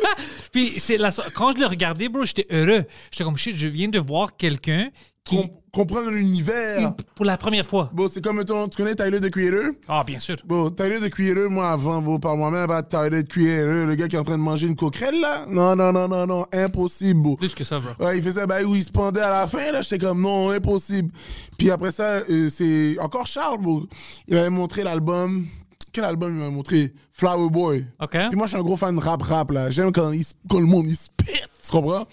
Puis 0.52 0.74
c'est 0.78 0.96
la, 0.96 1.10
quand 1.34 1.52
je 1.52 1.58
le 1.58 1.66
regardais, 1.66 2.08
bro, 2.08 2.24
j'étais 2.24 2.46
heureux. 2.50 2.84
J'étais 3.10 3.24
comme, 3.24 3.36
shit, 3.36 3.56
je 3.56 3.68
viens 3.68 3.88
de 3.88 3.98
voir 3.98 4.36
quelqu'un 4.36 4.88
qui, 5.26 5.36
Com- 5.36 5.48
comprendre 5.72 6.10
l'univers. 6.10 6.94
pour 7.14 7.24
la 7.26 7.36
première 7.36 7.66
fois. 7.66 7.90
Bon, 7.92 8.08
c'est 8.10 8.22
comme, 8.24 8.36
mettons, 8.36 8.66
tu 8.68 8.76
connais 8.76 8.94
Tyler, 8.94 9.20
the 9.20 9.28
Creator? 9.28 9.72
Ah, 9.88 10.04
bien 10.06 10.18
sûr. 10.18 10.36
Bon, 10.46 10.70
Tyler, 10.70 11.00
the 11.00 11.10
Creator, 11.10 11.50
moi, 11.50 11.70
avant, 11.70 12.00
bon, 12.00 12.18
par 12.18 12.36
moi-même, 12.36 12.66
bah, 12.66 12.82
Tyler, 12.82 13.24
the 13.24 13.28
Creator, 13.28 13.86
le 13.86 13.94
gars 13.96 14.08
qui 14.08 14.16
est 14.16 14.18
en 14.18 14.22
train 14.22 14.38
de 14.38 14.42
manger 14.42 14.68
une 14.68 14.76
coquerelle, 14.76 15.20
là? 15.20 15.44
Non, 15.48 15.76
non, 15.76 15.92
non, 15.92 16.08
non, 16.08 16.26
non, 16.26 16.46
impossible, 16.52 17.20
beau. 17.20 17.36
Plus 17.36 17.54
que 17.54 17.64
ça, 17.64 17.78
bro. 17.80 17.90
Ouais, 18.06 18.16
il 18.16 18.22
faisait, 18.22 18.46
bah, 18.46 18.62
où 18.62 18.74
il 18.74 18.84
se 18.84 18.90
pendait 18.92 19.20
à 19.20 19.30
la 19.30 19.46
fin, 19.46 19.72
là, 19.72 19.82
j'étais 19.82 19.98
comme, 19.98 20.22
non, 20.22 20.50
impossible. 20.50 21.10
Puis 21.58 21.70
après 21.70 21.90
ça, 21.92 22.22
euh, 22.30 22.48
c'est 22.48 22.96
encore 23.00 23.26
Charles, 23.26 23.60
beau. 23.60 23.86
Il 24.28 24.34
m'avait 24.36 24.48
montré 24.50 24.82
l'album. 24.84 25.46
Quel 25.92 26.04
album 26.04 26.32
il 26.34 26.38
m'avait 26.38 26.50
montré? 26.50 26.92
Flower 27.12 27.48
Boy. 27.50 27.86
OK. 28.00 28.10
Puis 28.28 28.36
moi, 28.36 28.46
je 28.46 28.50
suis 28.50 28.58
un 28.58 28.62
gros 28.62 28.76
fan 28.76 28.94
de 28.94 29.00
rap-rap, 29.00 29.50
là. 29.50 29.70
J'aime 29.70 29.90
quand, 29.92 30.12
il 30.12 30.24
quand 30.48 30.60
le 30.60 30.66
monde, 30.66 30.86
il 30.88 30.94
se 30.96 31.08
pète, 31.16 31.48
tu 31.64 31.70
comprends? 31.72 32.06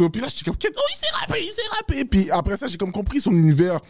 So, 0.00 0.08
puis 0.08 0.22
là, 0.22 0.28
j'étais 0.28 0.44
comme, 0.44 0.56
oh, 0.58 0.80
il 0.94 0.96
s'est 0.96 1.12
rappé, 1.12 1.40
il 1.42 1.52
s'est 1.52 1.76
rappé. 1.76 2.04
Puis 2.06 2.30
après 2.30 2.56
ça, 2.56 2.68
j'ai 2.68 2.78
comme 2.78 2.90
compris 2.90 3.20
son 3.20 3.32
univers. 3.32 3.80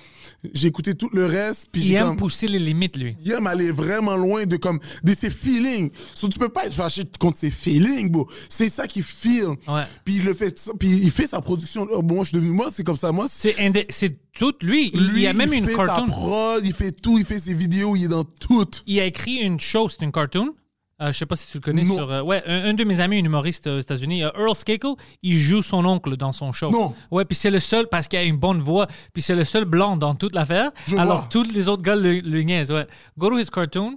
J'ai 0.52 0.66
écouté 0.66 0.94
tout 0.94 1.08
le 1.12 1.24
reste, 1.26 1.68
puis 1.70 1.82
Il 1.82 1.94
aime 1.94 2.08
comme... 2.08 2.16
pousser 2.16 2.48
les 2.48 2.58
limites, 2.58 2.96
lui. 2.96 3.16
Il 3.20 3.30
aime 3.30 3.46
aller 3.46 3.70
vraiment 3.70 4.16
loin 4.16 4.44
de 4.44 4.56
comme 4.56 4.80
de 5.04 5.14
ses 5.14 5.30
feelings. 5.30 5.92
So, 6.14 6.28
tu 6.28 6.38
peux 6.40 6.48
pas 6.48 6.66
être 6.66 6.74
fâché 6.74 7.04
contre 7.20 7.38
ses 7.38 7.50
feelings, 7.50 8.10
bro. 8.10 8.28
C'est 8.48 8.70
ça 8.70 8.88
qu'il 8.88 9.04
feel. 9.04 9.50
Ouais. 9.68 9.84
Puis 10.04 10.16
il 10.16 10.24
le 10.24 10.34
fait, 10.34 10.52
puis 10.80 10.88
il 10.88 11.10
fait 11.12 11.28
sa 11.28 11.40
production. 11.40 11.86
Oh, 11.92 12.02
bon, 12.02 12.16
moi, 12.16 12.24
je 12.24 12.30
suis 12.30 12.38
devenu, 12.38 12.50
moi, 12.50 12.70
c'est 12.72 12.82
comme 12.82 12.96
ça. 12.96 13.12
Moi, 13.12 13.26
c'est 13.28 13.54
C'est 13.90 14.16
tout 14.32 14.54
lui. 14.62 14.90
Il, 14.92 15.06
lui, 15.10 15.20
il 15.20 15.22
y 15.22 15.26
a 15.28 15.32
même 15.32 15.52
une 15.52 15.66
fait 15.66 15.76
sa 15.76 15.86
cartoon. 15.86 16.06
prod, 16.08 16.66
il 16.66 16.74
fait 16.74 16.92
tout, 16.92 17.18
il 17.18 17.24
fait 17.24 17.38
ses 17.38 17.54
vidéos, 17.54 17.94
il 17.94 18.04
est 18.04 18.08
dans 18.08 18.24
tout. 18.24 18.68
Il 18.86 18.98
a 18.98 19.04
écrit 19.04 19.36
une 19.36 19.60
show, 19.60 19.88
c'est 19.88 20.02
une 20.02 20.12
cartoon. 20.12 20.54
Euh, 21.02 21.12
je 21.12 21.18
sais 21.18 21.24
pas 21.26 21.34
si 21.36 21.50
tu 21.50 21.56
le 21.58 21.62
connais 21.62 21.82
Non. 21.84 21.94
sur. 21.96 22.10
euh, 22.12 22.20
ouais, 22.22 22.42
un, 22.46 22.70
un 22.70 22.74
de 22.74 22.84
mes 22.84 23.00
amis, 23.00 23.16
un 23.18 23.24
humoriste 23.24 23.66
aux 23.66 23.78
États-Unis, 23.78 24.22
euh, 24.22 24.30
Earl 24.38 24.54
Skakel, 24.54 24.90
il 25.22 25.38
joue 25.38 25.62
son 25.62 25.84
oncle 25.86 26.16
dans 26.16 26.32
son 26.32 26.52
show. 26.52 26.70
Non. 26.70 26.94
Ouais, 27.10 27.24
puis 27.24 27.34
c'est 27.36 27.50
le 27.50 27.58
seul 27.60 27.86
parce 27.88 28.06
qu'il 28.06 28.18
a 28.18 28.22
une 28.22 28.36
bonne 28.36 28.60
voix, 28.60 28.86
puis 29.14 29.22
c'est 29.22 29.34
le 29.34 29.44
seul 29.44 29.64
blanc 29.64 29.96
dans 29.96 30.14
toute 30.14 30.34
l'affaire. 30.34 30.70
Alors 30.98 31.20
vois. 31.20 31.28
tous 31.30 31.44
les 31.44 31.68
autres 31.68 31.82
gars 31.82 31.96
le, 31.96 32.20
le 32.20 32.42
niaisent. 32.42 32.70
Ouais. 32.70 32.86
Go 33.16 33.30
to 33.30 33.38
his 33.38 33.46
cartoon. 33.46 33.96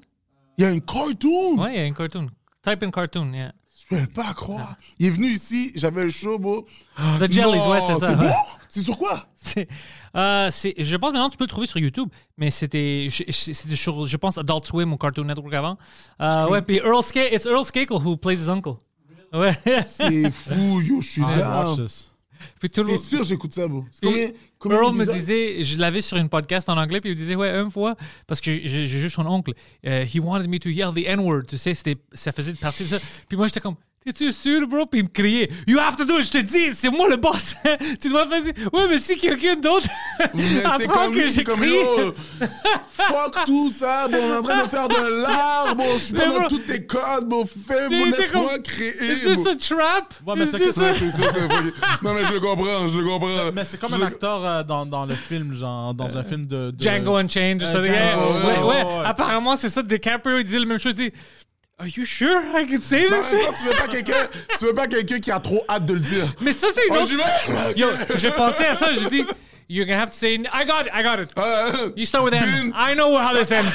Il 0.57 0.63
y 0.63 0.67
a 0.67 0.71
une 0.71 0.81
cartoon. 0.81 1.57
Ouais, 1.61 1.73
il 1.73 1.77
y 1.77 1.79
a 1.79 1.85
une 1.85 1.93
cartoon. 1.93 2.27
Type 2.63 2.83
in 2.83 2.91
cartoon. 2.91 3.33
Yeah. 3.33 3.51
Je 3.95 4.05
peux 4.05 4.07
pas 4.13 4.33
croire. 4.33 4.75
Il 4.99 5.07
est 5.07 5.09
venu 5.09 5.27
ici, 5.27 5.71
j'avais 5.75 6.03
le 6.03 6.09
show, 6.09 6.37
bro. 6.39 6.65
The 7.19 7.31
Jellies, 7.31 7.59
ouais, 7.67 7.81
c'est 7.81 7.95
ça. 7.95 8.09
C'est 8.09 8.15
ouais. 8.15 8.27
bon? 8.27 8.33
C'est 8.69 8.81
sur 8.81 8.97
quoi? 8.97 9.27
C'est- 9.35 9.67
euh, 10.15 10.49
je 10.51 10.95
pense 10.95 11.11
maintenant 11.11 11.29
tu 11.29 11.37
peux 11.37 11.43
le 11.43 11.49
trouver 11.49 11.67
sur 11.67 11.79
YouTube, 11.79 12.09
mais 12.37 12.49
c'était 12.49 13.07
sur 13.11 14.07
je 14.07 14.17
pense 14.17 14.37
Adult 14.37 14.65
Swim 14.65 14.91
ou 14.93 14.97
Cartoon 14.97 15.25
Network 15.25 15.53
avant. 15.53 15.77
Euh, 16.21 16.47
ouais, 16.49 16.61
puis 16.61 16.77
Earl 16.77 17.03
Sk 17.03 17.17
it's 17.31 17.45
Earl 17.45 17.63
Skakel 17.63 17.97
who 17.97 18.17
plays 18.17 18.35
his 18.35 18.49
uncle. 18.49 18.73
Ouais. 19.31 19.53
C'est 19.85 20.29
fou, 20.31 20.81
yo, 20.81 21.01
je 21.01 21.09
suis 21.09 21.21
watch 21.21 21.37
down. 21.77 21.87
Puis 22.59 22.69
tout 22.69 22.83
C'est 22.83 22.97
sûr, 22.97 23.23
j'écoute 23.23 23.53
ça. 23.53 23.67
C'est 23.91 24.05
combien, 24.05 24.27
Puis 24.27 24.37
combien 24.59 24.77
Earl 24.81 24.95
me 24.95 25.05
disait, 25.05 25.63
je 25.63 25.77
l'avais 25.77 26.01
sur 26.01 26.17
une 26.17 26.29
podcast 26.29 26.69
en 26.69 26.77
anglais, 26.77 27.01
puis 27.01 27.09
il 27.09 27.13
me 27.13 27.17
disait, 27.17 27.35
ouais, 27.35 27.49
une 27.49 27.71
fois, 27.71 27.95
parce 28.27 28.41
que 28.41 28.51
j'ai 28.51 28.85
juste 28.85 29.15
son 29.15 29.25
oncle, 29.25 29.53
euh, 29.85 30.05
he 30.05 30.19
wanted 30.19 30.49
me 30.49 30.57
to 30.59 30.69
yell 30.69 30.93
the 30.93 31.05
N-word, 31.05 31.43
tu 31.47 31.57
sais, 31.57 31.73
ça 31.73 32.31
faisait 32.31 32.53
partie 32.53 32.83
de 32.83 32.89
ça. 32.89 32.99
Puis 33.27 33.37
moi, 33.37 33.47
j'étais 33.47 33.61
comme, 33.61 33.75
t'es-tu 34.05 34.31
sûr, 34.31 34.67
bro? 34.67 34.85
Puis 34.85 35.01
il 35.01 35.03
me 35.05 35.09
criait, 35.09 35.49
you 35.67 35.79
have 35.79 35.95
to 35.95 36.05
do 36.05 36.19
it, 36.19 36.25
je 36.25 36.31
te 36.31 36.37
dis, 36.39 36.73
c'est 36.73 36.89
moi 36.89 37.07
le 37.09 37.17
boss. 37.17 37.55
tu 38.01 38.09
dois 38.09 38.25
faire 38.27 38.41
ça. 38.43 38.49
Ouais, 38.73 38.87
mais 38.89 38.97
si 38.97 39.15
quelqu'un 39.15 39.55
d'autre 39.55 39.87
Mais 40.33 40.41
c'est 40.43 40.65
apprend 40.65 41.05
comme 41.05 41.15
que 41.15 41.19
lui, 41.19 41.31
c'est 41.31 41.43
comme 41.43 41.59
j'écris. 41.63 41.75
yo. 41.75 42.13
Fuck 42.93 43.45
tout 43.45 43.71
ça, 43.71 44.07
bon, 44.07 44.17
on 44.21 44.33
est 44.33 44.37
en 44.37 44.43
train 44.43 44.63
de 44.63 44.69
faire 44.69 44.87
de 44.87 45.21
l'art, 45.21 45.75
bon, 45.75 45.85
je 45.93 45.99
suis 45.99 46.13
pas 46.13 46.27
dans 46.27 46.47
tous 46.47 46.59
tes 46.59 46.85
codes, 46.85 47.25
bon, 47.25 47.45
fais, 47.45 47.89
bon, 47.89 48.05
laisse-moi 48.05 48.53
comme, 48.53 48.61
créer. 48.63 49.11
Is 49.11 49.21
this 49.25 49.43
bon. 49.43 49.51
a 49.51 49.55
trap? 49.55 50.13
Ouais, 50.25 50.33
mais 50.37 50.43
Is 50.45 50.47
c'est 50.51 50.59
this 50.59 50.75
que 50.75 50.79
a- 50.81 50.83
Ouais, 50.83 50.93
c'est 50.99 51.09
ça, 51.09 51.23
c'est 51.33 52.03
Non, 52.05 52.13
mais 52.13 52.25
je 52.25 52.33
le 52.33 52.39
comprends, 52.39 52.87
je 52.87 52.97
le 52.97 53.05
comprends. 53.05 53.51
Mais 53.53 53.63
c'est 53.63 53.79
comme 53.79 53.91
Je 53.91 53.95
un 53.95 54.01
acteur 54.05 54.45
euh, 54.45 54.63
dans, 54.63 54.85
dans 54.85 55.05
le 55.05 55.15
film, 55.15 55.53
genre, 55.53 55.93
dans 55.93 56.17
un 56.17 56.23
film 56.23 56.45
de. 56.45 56.71
de- 56.71 56.81
Django 56.81 57.15
Unchained, 57.15 57.61
ça. 57.61 57.77
Euh, 57.77 57.83
Django, 57.83 57.93
ouais, 57.93 58.43
ouais, 58.45 58.59
ouais. 58.59 58.83
ouais, 58.83 58.83
ouais. 58.99 59.05
Apparemment, 59.05 59.55
c'est 59.55 59.69
ça. 59.69 59.81
DiCaprio, 59.81 60.37
il 60.37 60.43
disait 60.43 60.59
la 60.59 60.65
même 60.65 60.79
chose. 60.79 60.93
Il 60.97 61.09
dit, 61.09 61.13
Are 61.79 61.87
you 61.87 62.05
sure 62.05 62.39
I 62.55 62.65
can 62.67 62.81
say 62.81 63.07
this? 63.09 63.31
temps, 63.31 63.53
tu 63.59 63.65
veux 63.65 63.73
pas 63.75 63.87
quelqu'un, 63.87 64.27
tu 64.59 64.65
veux 64.65 64.73
pas 64.75 64.87
quelqu'un 64.87 65.19
qui 65.19 65.31
a 65.31 65.39
trop 65.39 65.63
hate 65.67 65.85
de 65.85 65.93
le 65.93 65.99
dire. 66.01 66.25
Mais 66.39 66.53
ça, 66.53 66.67
c'est 66.73 66.85
une 66.87 66.93
Oh, 66.95 67.01
autre. 67.03 67.13
Yo, 67.77 67.87
j'ai 68.15 68.29
pensé 68.31 68.63
à 68.65 68.75
ça. 68.75 68.93
J'ai 68.93 69.07
dit, 69.07 69.23
You're 69.69 69.87
gonna 69.87 70.01
have 70.01 70.09
to 70.11 70.15
say, 70.17 70.35
I 70.35 70.65
got 70.65 70.81
it, 70.85 70.91
I 70.93 71.01
got 71.03 71.19
it. 71.21 71.33
Euh, 71.37 71.89
You 71.95 72.05
start 72.05 72.25
with 72.25 72.33
N. 72.33 72.43
Bin. 72.45 72.71
I 72.75 72.93
know 72.93 73.17
how 73.17 73.33
this 73.35 73.51
ends. 73.51 73.63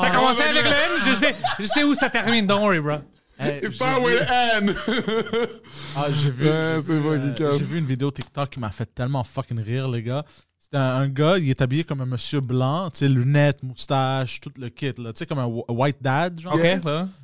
T'as 0.00 0.10
commencé 0.10 0.42
avec 0.42 0.54
le- 0.62 0.70
N, 0.70 0.98
je 1.06 1.12
sais, 1.14 1.34
je 1.58 1.66
sais 1.66 1.84
où 1.84 1.94
ça 1.94 2.08
termine. 2.08 2.46
Don't 2.46 2.62
worry, 2.62 2.80
bro. 2.80 2.98
Hey, 3.38 3.60
It's 3.62 3.78
vu- 3.78 4.02
with 4.02 4.20
N. 4.56 4.74
Ah, 5.96 6.06
j'ai 6.12 6.30
vu, 6.30 6.48
Ouais, 6.48 6.78
j'ai 6.86 6.98
vu, 6.98 7.44
euh, 7.44 7.56
vu 7.60 7.78
une 7.78 7.84
vidéo 7.86 8.10
TikTok 8.10 8.50
qui 8.50 8.60
m'a 8.60 8.70
fait 8.70 8.86
tellement 8.94 9.22
fucking 9.24 9.60
rire, 9.62 9.88
les 9.88 10.02
gars. 10.02 10.24
C'était 10.70 10.82
un, 10.82 10.96
un 10.96 11.08
gars, 11.08 11.38
il 11.38 11.48
est 11.48 11.62
habillé 11.62 11.82
comme 11.82 12.02
un 12.02 12.06
monsieur 12.06 12.40
blanc, 12.40 12.90
tu 12.90 12.98
sais, 12.98 13.08
lunettes, 13.08 13.62
moustache, 13.62 14.38
tout 14.40 14.52
le 14.58 14.68
kit, 14.68 14.92
là, 14.98 15.12
tu 15.14 15.20
sais, 15.20 15.26
comme 15.26 15.38
un 15.38 15.46
wh- 15.46 15.64
white 15.70 15.96
dad, 16.02 16.38
genre. 16.38 16.54
OK. 16.54 16.60
ouais. 16.62 16.80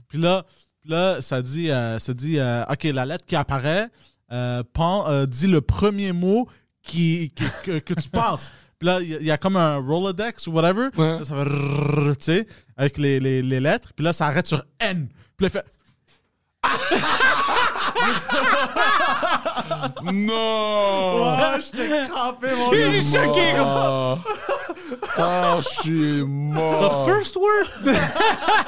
Puis 0.09 0.19
là, 0.19 0.45
là 0.87 1.21
ça 1.21 1.43
dit, 1.43 1.71
euh, 1.71 1.99
ça 1.99 2.15
dit 2.15 2.39
euh, 2.39 2.65
OK, 2.71 2.85
la 2.85 3.05
lettre 3.05 3.27
qui 3.27 3.37
apparaît 3.37 3.89
euh, 4.33 4.63
pen- 4.73 5.05
euh, 5.09 5.27
dit 5.27 5.47
le 5.47 5.61
premier 5.61 6.13
mot 6.13 6.49
qui, 6.83 7.33
qui- 7.35 7.45
que, 7.65 7.79
que 7.81 7.93
tu 7.95 8.09
penses. 8.09 8.51
Puis 8.79 8.89
là, 8.89 9.01
il 9.01 9.23
y, 9.23 9.27
y 9.27 9.31
a 9.31 9.37
comme 9.39 9.57
un 9.57 9.77
Rolodex 9.77 10.47
ou 10.47 10.53
whatever. 10.53 10.89
Ouais. 10.97 11.19
Là, 11.19 11.25
ça 11.25 11.45
fait 11.45 12.17
tu 12.17 12.17
sais, 12.21 12.47
avec 12.79 12.97
les, 12.97 13.21
les, 13.21 13.43
les 13.43 13.61
lettres. 13.61 13.93
Puis 13.95 14.05
là, 14.05 14.13
ça 14.15 14.27
arrête 14.27 14.47
sur 14.47 14.65
N. 14.81 15.07
Puis 15.37 15.47
là, 15.47 15.49
il 15.49 15.51
fait 15.51 15.67
Non. 20.13 21.25
Ah, 21.27 21.57
j'étais 21.61 22.09
crampé, 22.09 22.49
mon 22.57 22.73
Je 22.73 22.79
gars. 22.79 22.89
suis 22.91 23.13
choqué, 23.19 23.53
gros. 23.53 23.65
Ah, 23.67 24.19
Ah, 25.19 25.57
je 25.61 25.69
suis 25.83 26.21
The 26.21 26.25
mort. 26.27 27.07
first 27.07 27.37
word? 27.37 27.95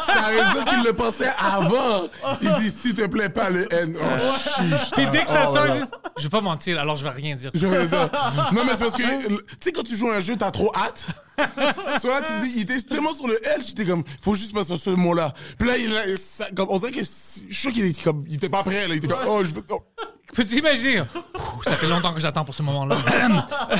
Ça 0.07 0.23
veut 0.31 0.53
dire 0.55 0.65
qu'il 0.67 0.83
le 0.83 0.93
pensait 0.93 1.31
avant. 1.41 2.09
Il 2.41 2.53
dit, 2.55 2.71
s'il 2.71 2.95
te 2.95 3.07
plaît, 3.07 3.29
pas 3.29 3.51
le 3.51 3.73
N. 3.73 3.97
Oh, 4.01 4.19
chiche. 4.19 4.91
Puis 4.93 5.07
dès 5.12 5.25
que 5.25 5.31
ça 5.31 5.45
Oh, 5.49 5.55
sort, 5.55 5.67
voilà. 5.67 5.75
je 5.75 5.87
je 6.19 6.23
vais 6.25 6.29
pas 6.31 6.41
mentir, 6.41 6.81
alors 6.81 6.97
je 6.97 7.05
vais 7.05 7.11
rien 7.11 7.35
dire. 7.35 7.51
Je 7.55 7.67
fais 7.67 7.89
ça. 7.89 8.09
Non, 8.53 8.62
mais 8.65 8.73
c'est 8.73 8.85
parce 8.85 8.97
que, 8.97 9.27
tu 9.29 9.39
sais, 9.61 9.73
quand 9.73 9.83
tu 9.83 9.97
joues 9.97 10.11
à 10.11 10.17
un 10.17 10.21
jeu, 10.21 10.37
t'as 10.37 10.51
trop 10.51 10.73
hâte. 10.75 11.07
Là, 11.38 12.20
il 12.55 12.61
était 12.62 12.81
tellement 12.83 13.12
sur 13.12 13.27
le 13.27 13.35
L, 13.46 13.62
j'étais 13.66 13.85
comme, 13.85 14.05
faut 14.20 14.35
juste 14.35 14.53
pas 14.55 14.64
sur 14.64 14.79
ce 14.79 14.90
mot-là. 14.90 15.33
Puis 15.59 15.68
là, 15.68 15.77
il, 15.77 15.96
a- 15.96 16.16
ça- 16.16 16.49
comme, 16.55 16.68
on 16.70 16.79
dirait 16.79 16.92
que, 16.92 17.01
je 17.01 17.05
suis 17.05 17.46
sûr 17.55 17.70
qu'il 17.70 17.85
était 17.85 18.03
comme, 18.03 18.25
il 18.29 18.35
était 18.37 18.49
pas 18.49 18.62
prêt, 18.62 18.87
là. 18.88 18.94
Il 18.94 18.99
était 18.99 19.09
comme, 19.09 19.18
oh, 19.29 19.44
je 19.44 19.55
veux, 19.55 19.62
oh. 19.70 19.83
Peux-tu 20.33 20.57
imaginer? 20.57 21.01
Ouh, 21.03 21.62
Ça 21.62 21.72
fait 21.77 21.87
longtemps 21.88 22.12
que 22.12 22.20
j'attends 22.20 22.44
pour 22.44 22.55
ce 22.55 22.62
moment-là. 22.62 22.96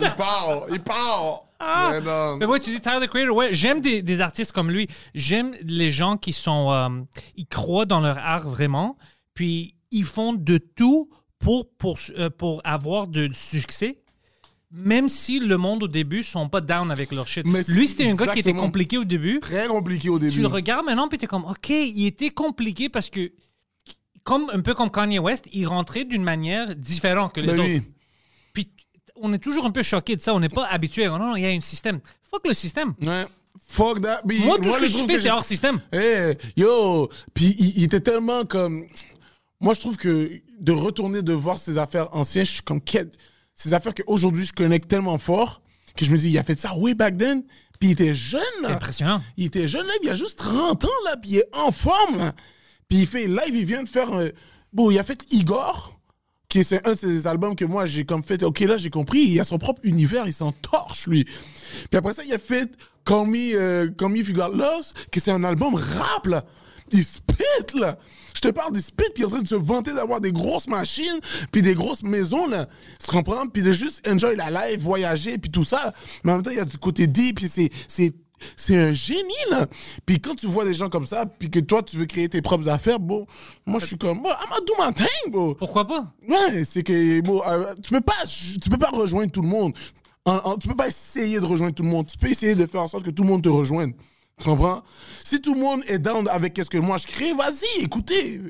il 0.00 0.10
part, 0.16 0.64
il 0.70 0.80
part. 0.80 1.42
Mais 1.90 2.00
non. 2.00 2.36
Mais 2.36 2.46
ouais, 2.46 2.60
tu 2.60 2.70
dis 2.70 2.80
Tyler 2.80 3.06
the 3.06 3.08
Creator, 3.08 3.34
ouais, 3.34 3.48
j'aime 3.54 3.80
des, 3.80 4.02
des 4.02 4.20
artistes 4.20 4.52
comme 4.52 4.70
lui. 4.70 4.88
J'aime 5.14 5.54
les 5.62 5.90
gens 5.90 6.16
qui 6.16 6.32
sont. 6.32 6.70
euh, 6.72 6.88
ils 7.36 7.46
croient 7.46 7.86
dans 7.86 8.00
leur 8.00 8.18
art 8.18 8.48
vraiment, 8.48 8.96
puis 9.34 9.74
ils 9.90 10.04
font 10.04 10.32
de 10.34 10.58
tout 10.58 11.08
pour, 11.38 11.70
pour, 11.78 11.98
euh, 12.18 12.28
pour 12.28 12.60
avoir 12.64 13.06
de 13.06 13.30
succès. 13.32 14.02
Même 14.72 15.08
si 15.08 15.38
le 15.38 15.56
monde 15.56 15.84
au 15.84 15.88
début 15.88 16.22
sont 16.24 16.48
pas 16.48 16.60
down 16.60 16.90
avec 16.90 17.12
leur 17.12 17.28
shit. 17.28 17.46
Mais 17.46 17.60
Lui, 17.68 17.86
c'était 17.86 18.10
un 18.10 18.14
gars 18.16 18.26
qui 18.28 18.40
était 18.40 18.52
compliqué 18.52 18.98
au 18.98 19.04
début. 19.04 19.38
Très 19.40 19.68
compliqué 19.68 20.08
au 20.08 20.18
début. 20.18 20.32
Tu 20.32 20.40
le 20.40 20.48
regardes 20.48 20.84
maintenant, 20.84 21.08
puis 21.08 21.18
t'es 21.18 21.26
comme, 21.28 21.44
OK, 21.44 21.68
il 21.70 22.04
était 22.06 22.30
compliqué 22.30 22.88
parce 22.88 23.08
que, 23.08 23.32
comme, 24.24 24.50
un 24.52 24.60
peu 24.60 24.74
comme 24.74 24.90
Kanye 24.90 25.20
West, 25.20 25.46
il 25.52 25.66
rentrait 25.66 26.04
d'une 26.04 26.24
manière 26.24 26.74
différente 26.74 27.32
que 27.32 27.40
les 27.40 27.46
Ben 27.46 27.60
autres. 27.60 27.68
oui. 27.68 27.82
Puis 28.52 28.68
on 29.14 29.32
est 29.32 29.38
toujours 29.38 29.66
un 29.66 29.70
peu 29.70 29.84
choqué 29.84 30.16
de 30.16 30.20
ça. 30.20 30.34
On 30.34 30.40
n'est 30.40 30.48
pas 30.48 30.66
habitué. 30.66 31.06
Non, 31.06 31.18
non, 31.18 31.36
il 31.36 31.42
y 31.42 31.46
a 31.46 31.50
un 31.50 31.60
système. 31.60 32.00
Fuck 32.28 32.46
le 32.48 32.54
système. 32.54 32.94
Ouais. 33.02 33.24
Fuck 33.68 34.00
that. 34.02 34.22
Mais 34.26 34.38
Moi, 34.40 34.58
tout 34.58 34.68
ce 34.72 34.78
que 34.78 34.86
je 34.88 34.92
trouve 34.94 35.06
fais, 35.06 35.18
c'est 35.18 35.30
hors 35.30 35.44
système. 35.44 35.80
Eh, 35.92 36.32
yo, 36.56 37.08
puis 37.32 37.54
il, 37.58 37.78
il 37.78 37.84
était 37.84 38.00
tellement 38.00 38.44
comme. 38.44 38.84
Moi, 39.60 39.74
je 39.74 39.80
trouve 39.80 39.96
que 39.96 40.30
de 40.58 40.72
retourner 40.72 41.22
de 41.22 41.32
voir 41.32 41.58
ces 41.58 41.78
affaires 41.78 42.14
anciennes, 42.16 42.44
je 42.46 42.50
suis 42.52 42.62
comme 42.62 42.80
quel- 42.80 43.10
ces 43.56 43.74
affaires 43.74 43.94
qu'aujourd'hui 43.94 44.44
je 44.46 44.52
connecte 44.52 44.88
tellement 44.88 45.18
fort 45.18 45.60
que 45.96 46.04
je 46.04 46.10
me 46.12 46.16
dis, 46.16 46.30
il 46.30 46.38
a 46.38 46.44
fait 46.44 46.60
ça 46.60 46.76
way 46.76 46.94
back 46.94 47.16
then, 47.16 47.42
puis 47.80 47.88
il 47.88 47.92
était 47.92 48.14
jeune 48.14 48.42
là. 48.62 48.74
Impressionnant. 48.76 49.22
Il 49.38 49.46
était 49.46 49.66
jeune 49.66 49.86
là, 49.86 49.94
il 50.02 50.08
a 50.10 50.14
juste 50.14 50.38
30 50.38 50.84
ans 50.84 50.88
là, 51.06 51.16
puis 51.16 51.30
il 51.32 51.36
est 51.38 51.48
en 51.52 51.72
forme. 51.72 52.18
là. 52.18 52.34
Puis 52.88 52.98
il 52.98 53.06
fait 53.06 53.26
live, 53.26 53.50
il 53.54 53.64
vient 53.64 53.82
de 53.82 53.88
faire. 53.88 54.12
euh, 54.12 54.28
Bon, 54.72 54.90
il 54.90 54.98
a 54.98 55.02
fait 55.04 55.24
Igor, 55.32 55.98
qui 56.50 56.58
est 56.60 56.62
c'est 56.64 56.86
un 56.86 56.92
de 56.92 56.98
ses 56.98 57.26
albums 57.26 57.56
que 57.56 57.64
moi 57.64 57.86
j'ai 57.86 58.04
comme 58.04 58.22
fait. 58.22 58.42
Ok, 58.42 58.60
là 58.60 58.76
j'ai 58.76 58.90
compris, 58.90 59.20
il 59.20 59.40
a 59.40 59.44
son 59.44 59.56
propre 59.58 59.80
univers, 59.84 60.26
il 60.28 60.34
s'en 60.34 60.52
torche 60.52 61.06
lui. 61.06 61.24
Puis 61.24 61.96
après 61.96 62.12
ça, 62.12 62.22
il 62.24 62.32
a 62.34 62.38
fait 62.38 62.70
Call 63.06 63.26
Me, 63.26 63.54
euh, 63.54 63.90
Call 63.96 64.10
Me 64.10 64.18
If 64.18 64.28
You 64.28 64.34
Got 64.34 64.52
Lost, 64.54 64.94
qui 65.10 65.18
c'est 65.20 65.30
un 65.30 65.44
album 65.44 65.74
rap 65.74 66.26
là. 66.26 66.44
Il 66.92 67.04
spit 67.04 67.34
là. 67.74 67.98
Je 68.34 68.40
te 68.40 68.48
parle 68.48 68.72
des 68.72 68.80
spit, 68.80 69.04
puis 69.14 69.18
il 69.18 69.22
est 69.22 69.26
en 69.26 69.30
train 69.30 69.40
de 69.40 69.48
se 69.48 69.54
vanter 69.54 69.94
d'avoir 69.94 70.20
des 70.20 70.30
grosses 70.32 70.68
machines, 70.68 71.18
puis 71.50 71.62
des 71.62 71.74
grosses 71.74 72.02
maisons 72.02 72.46
là. 72.46 72.66
Tu 73.04 73.10
comprends? 73.10 73.46
Puis 73.46 73.62
de 73.62 73.72
juste 73.72 74.06
enjoy 74.08 74.36
la 74.36 74.50
life, 74.50 74.80
voyager, 74.80 75.38
puis 75.38 75.50
tout 75.50 75.64
ça. 75.64 75.92
Mais 76.22 76.32
en 76.32 76.36
même 76.36 76.44
temps, 76.44 76.50
il 76.50 76.58
y 76.58 76.60
a 76.60 76.64
du 76.64 76.78
côté 76.78 77.06
deep, 77.06 77.36
puis 77.36 77.48
c'est 77.48 77.70
c'est 77.88 78.14
c'est 78.54 78.76
un 78.76 78.92
génie, 78.92 79.32
là. 79.50 79.66
Puis 80.04 80.20
quand 80.20 80.34
tu 80.34 80.46
vois 80.46 80.66
des 80.66 80.74
gens 80.74 80.90
comme 80.90 81.06
ça, 81.06 81.24
puis 81.24 81.50
que 81.50 81.58
toi, 81.58 81.82
tu 81.82 81.96
veux 81.96 82.04
créer 82.04 82.28
tes 82.28 82.42
propres 82.42 82.68
affaires, 82.68 83.00
bon, 83.00 83.26
moi, 83.64 83.80
je 83.80 83.86
suis 83.86 83.96
comme, 83.96 84.20
bon, 84.22 84.28
I'm 84.28 84.64
do 84.66 84.74
my 84.78 84.92
thing, 84.92 85.32
bro. 85.32 85.54
Pourquoi 85.54 85.86
pas? 85.88 86.12
Ouais, 86.28 86.62
c'est 86.64 86.82
que, 86.82 87.20
bon, 87.22 87.40
euh, 87.48 87.72
tu 87.82 87.90
peux 87.94 88.02
pas, 88.02 88.12
tu 88.26 88.68
peux 88.68 88.76
pas 88.76 88.90
rejoindre 88.90 89.32
tout 89.32 89.40
le 89.40 89.48
monde. 89.48 89.72
En- 90.26 90.36
en- 90.44 90.58
tu 90.58 90.68
peux 90.68 90.74
pas 90.76 90.88
essayer 90.88 91.40
de 91.40 91.46
rejoindre 91.46 91.74
tout 91.74 91.82
le 91.82 91.88
monde. 91.88 92.06
Tu 92.08 92.18
peux 92.18 92.28
essayer 92.28 92.54
de 92.54 92.66
faire 92.66 92.82
en 92.82 92.88
sorte 92.88 93.04
que 93.04 93.10
tout 93.10 93.22
le 93.22 93.28
monde 93.30 93.42
te 93.42 93.48
rejoigne. 93.48 93.94
Tu 94.38 94.44
comprends? 94.48 94.82
Si 95.24 95.40
tout 95.40 95.54
le 95.54 95.60
monde 95.60 95.82
est 95.86 95.98
down 95.98 96.28
avec 96.28 96.56
ce 96.58 96.68
que 96.68 96.78
moi 96.78 96.98
je 96.98 97.06
crée, 97.06 97.32
vas-y, 97.32 97.84
écoutez, 97.84 98.40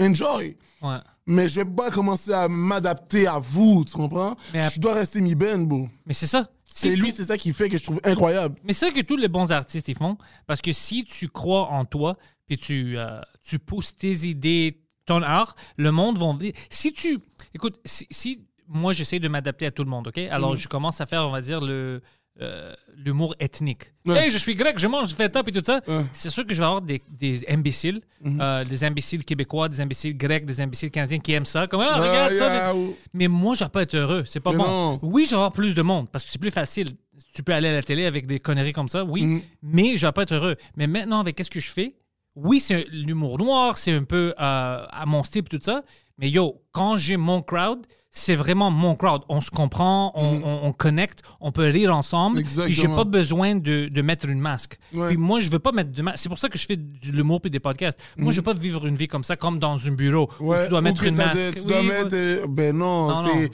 enjoy. 0.00 0.56
Ouais. 0.82 0.98
Mais 1.26 1.48
je 1.48 1.60
vais 1.60 1.64
pas 1.64 1.90
commencer 1.90 2.32
à 2.32 2.48
m'adapter 2.48 3.26
à 3.26 3.38
vous, 3.38 3.84
tu 3.86 3.92
comprends? 3.94 4.36
Mais 4.52 4.62
à- 4.62 4.68
Je 4.68 4.80
dois 4.80 4.94
rester 4.94 5.20
mi 5.20 5.34
ben, 5.34 5.64
bro. 5.66 5.88
Mais 6.06 6.12
c'est 6.14 6.26
ça. 6.26 6.48
C'est 6.72 6.94
lui, 6.94 7.10
c'est 7.10 7.24
ça 7.24 7.36
qui 7.36 7.52
fait 7.52 7.68
que 7.68 7.76
je 7.78 7.82
trouve 7.84 8.00
incroyable. 8.04 8.56
Mais 8.64 8.72
c'est 8.72 8.86
ça 8.86 8.92
que 8.92 9.00
tous 9.00 9.16
les 9.16 9.28
bons 9.28 9.50
artistes 9.50 9.88
ils 9.88 9.96
font. 9.96 10.16
Parce 10.46 10.60
que 10.60 10.72
si 10.72 11.04
tu 11.04 11.28
crois 11.28 11.68
en 11.70 11.84
toi, 11.84 12.16
puis 12.46 12.58
tu, 12.58 12.96
euh, 12.96 13.20
tu 13.42 13.58
pousses 13.58 13.96
tes 13.96 14.26
idées, 14.28 14.80
ton 15.06 15.22
art, 15.22 15.54
le 15.76 15.90
monde 15.90 16.18
va. 16.18 16.26
Si 16.68 16.92
tu. 16.92 17.18
Écoute, 17.54 17.80
si, 17.84 18.06
si 18.10 18.46
moi 18.68 18.92
j'essaie 18.92 19.18
de 19.18 19.26
m'adapter 19.26 19.66
à 19.66 19.70
tout 19.72 19.82
le 19.84 19.90
monde, 19.90 20.06
OK? 20.08 20.18
Alors 20.18 20.54
je 20.56 20.68
commence 20.68 21.00
à 21.00 21.06
faire, 21.06 21.26
on 21.26 21.30
va 21.30 21.40
dire, 21.40 21.60
le. 21.60 22.02
Euh, 22.40 22.74
l'humour 22.96 23.34
ethnique. 23.40 23.92
Ouais. 24.06 24.24
Hey, 24.24 24.30
je 24.30 24.38
suis 24.38 24.54
grec, 24.54 24.78
je 24.78 24.86
mange 24.86 25.08
du 25.08 25.14
feta 25.14 25.42
et 25.46 25.52
tout 25.52 25.62
ça. 25.62 25.80
Ouais. 25.86 26.02
C'est 26.12 26.30
sûr 26.30 26.46
que 26.46 26.54
je 26.54 26.58
vais 26.60 26.66
avoir 26.66 26.82
des, 26.82 27.00
des 27.18 27.48
imbéciles, 27.48 28.00
euh, 28.24 28.64
des 28.64 28.84
imbéciles 28.84 29.24
québécois, 29.24 29.68
des 29.68 29.80
imbéciles 29.80 30.16
grecs, 30.16 30.44
des 30.44 30.60
imbéciles 30.60 30.90
canadiens 30.90 31.18
qui 31.18 31.32
aiment 31.32 31.44
ça. 31.44 31.66
Comme, 31.66 31.80
ah, 31.82 31.96
regarde 31.98 32.34
ça. 32.34 32.72
yeah, 32.74 32.74
Mais 33.12 33.28
moi, 33.28 33.54
je 33.54 33.64
vais 33.64 33.70
pas 33.70 33.82
être 33.82 33.94
heureux. 33.94 34.24
C'est 34.26 34.40
pas 34.40 34.52
Mais 34.52 34.58
bon. 34.58 34.66
non. 34.66 34.98
Oui, 35.02 35.24
je 35.24 35.30
vais 35.30 35.36
avoir 35.36 35.52
plus 35.52 35.74
de 35.74 35.82
monde 35.82 36.08
parce 36.10 36.24
que 36.24 36.30
c'est 36.30 36.38
plus 36.40 36.50
facile. 36.50 36.88
Tu 37.34 37.42
peux 37.42 37.52
aller 37.52 37.68
à 37.68 37.74
la 37.74 37.82
télé 37.82 38.06
avec 38.06 38.26
des 38.26 38.40
conneries 38.40 38.72
comme 38.72 38.88
ça, 38.88 39.04
oui. 39.04 39.22
Mm. 39.22 39.40
Mais 39.62 39.96
je 39.96 40.06
vais 40.06 40.12
pas 40.12 40.22
être 40.22 40.34
heureux. 40.34 40.56
Mais 40.76 40.86
maintenant, 40.86 41.20
avec 41.20 41.36
qu'est-ce 41.36 41.50
que 41.50 41.60
je 41.60 41.70
fais, 41.70 41.94
oui, 42.36 42.60
c'est 42.60 42.86
l'humour 42.90 43.38
noir, 43.38 43.76
c'est 43.76 43.92
un 43.92 44.04
peu 44.04 44.32
euh, 44.38 44.86
à 44.88 45.04
mon 45.06 45.22
style, 45.22 45.42
tout 45.44 45.58
ça. 45.60 45.82
Mais 46.18 46.30
yo, 46.30 46.62
quand 46.72 46.96
j'ai 46.96 47.16
mon 47.16 47.42
crowd, 47.42 47.86
c'est 48.12 48.34
vraiment 48.34 48.70
mon 48.70 48.96
crowd. 48.96 49.22
On 49.28 49.40
se 49.40 49.50
comprend, 49.50 50.10
on, 50.16 50.42
on, 50.44 50.60
on 50.68 50.72
connecte, 50.72 51.22
on 51.40 51.52
peut 51.52 51.68
rire 51.68 51.94
ensemble. 51.96 52.42
Puis 52.42 52.52
j'ai. 52.54 52.62
Exactement. 52.62 52.96
pas 52.96 53.04
besoin 53.04 53.54
de, 53.54 53.88
de 53.88 54.02
mettre 54.02 54.26
une 54.28 54.40
masque. 54.40 54.78
Ouais. 54.92 55.08
Puis 55.08 55.16
moi, 55.16 55.38
je 55.40 55.48
veux 55.50 55.58
pas 55.60 55.70
mettre 55.72 55.92
de 55.92 56.02
masque. 56.02 56.18
C'est 56.18 56.28
pour 56.28 56.38
ça 56.38 56.48
que 56.48 56.58
je 56.58 56.66
fais 56.66 56.76
de 56.76 56.84
l'humour 57.12 57.40
puis 57.40 57.50
des 57.50 57.60
podcasts. 57.60 58.00
Moi, 58.16 58.32
je 58.32 58.36
veux 58.38 58.42
pas 58.42 58.54
vivre 58.54 58.86
une 58.86 58.96
vie 58.96 59.06
comme 59.08 59.22
ça, 59.24 59.36
comme 59.36 59.58
dans 59.58 59.78
un 59.86 59.90
bureau 59.92 60.28
où 60.40 60.52
tu 60.54 60.68
dois 60.68 60.80
mettre 60.80 61.04
une 61.04 61.16
masque. 61.16 61.38
tu 61.54 61.60
Oui, 61.60 61.66
dois 61.66 61.82
mettre. 61.82 62.14
euh, 62.14 62.46
ben 62.48 62.76
non, 62.76 63.08
Non, 63.08 63.22
c'est. 63.24 63.42
non. 63.42 63.48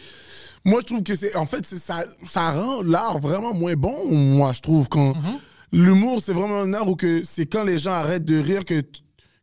Moi, 0.64 0.80
je 0.80 0.86
trouve 0.86 1.02
que 1.02 1.14
c'est. 1.14 1.36
En 1.36 1.46
fait, 1.46 1.64
c'est- 1.66 1.78
ça, 1.78 2.04
ça 2.24 2.52
rend 2.52 2.82
l'art 2.82 3.18
vraiment 3.20 3.52
moins 3.54 3.74
bon, 3.74 4.06
moi, 4.10 4.52
je 4.52 4.60
trouve. 4.60 4.88
Quand 4.88 5.14
Mhm. 5.14 5.38
L'humour, 5.72 6.22
c'est 6.22 6.32
vraiment 6.32 6.60
un 6.60 6.72
art 6.72 6.88
où 6.88 6.96
que 6.96 7.22
c'est 7.24 7.44
quand 7.46 7.62
les 7.64 7.78
gens 7.78 7.92
arrêtent 7.92 8.24
de 8.24 8.38
rire 8.38 8.64
que, 8.64 8.82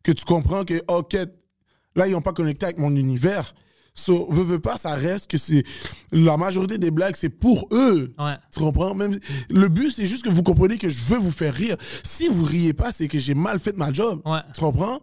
que 0.03 0.11
tu 0.11 0.25
comprends 0.25 0.63
que, 0.63 0.81
OK, 0.87 1.15
là, 1.95 2.07
ils 2.07 2.11
n'ont 2.13 2.21
pas 2.21 2.33
connecté 2.33 2.65
avec 2.65 2.77
mon 2.79 2.95
univers. 2.95 3.53
So, 3.95 4.27
veux, 4.31 4.43
veux 4.43 4.59
pas, 4.59 4.77
ça 4.77 4.95
reste 4.95 5.27
que 5.29 5.37
c'est. 5.37 5.63
La 6.11 6.35
majorité 6.35 6.77
des 6.77 6.89
blagues, 6.91 7.15
c'est 7.15 7.29
pour 7.29 7.67
eux. 7.71 8.13
Ouais. 8.17 8.35
Tu 8.51 8.59
comprends? 8.59 8.95
Même, 8.95 9.19
le 9.49 9.67
but, 9.69 9.91
c'est 9.91 10.05
juste 10.07 10.23
que 10.23 10.29
vous 10.29 10.43
comprenez 10.43 10.77
que 10.77 10.89
je 10.89 11.03
veux 11.03 11.19
vous 11.19 11.31
faire 11.31 11.53
rire. 11.53 11.77
Si 12.03 12.27
vous 12.27 12.43
riez 12.43 12.73
pas, 12.73 12.91
c'est 12.91 13.07
que 13.07 13.19
j'ai 13.19 13.35
mal 13.35 13.59
fait 13.59 13.77
ma 13.77 13.93
job. 13.93 14.21
Ouais. 14.25 14.39
Tu 14.53 14.61
comprends? 14.61 14.99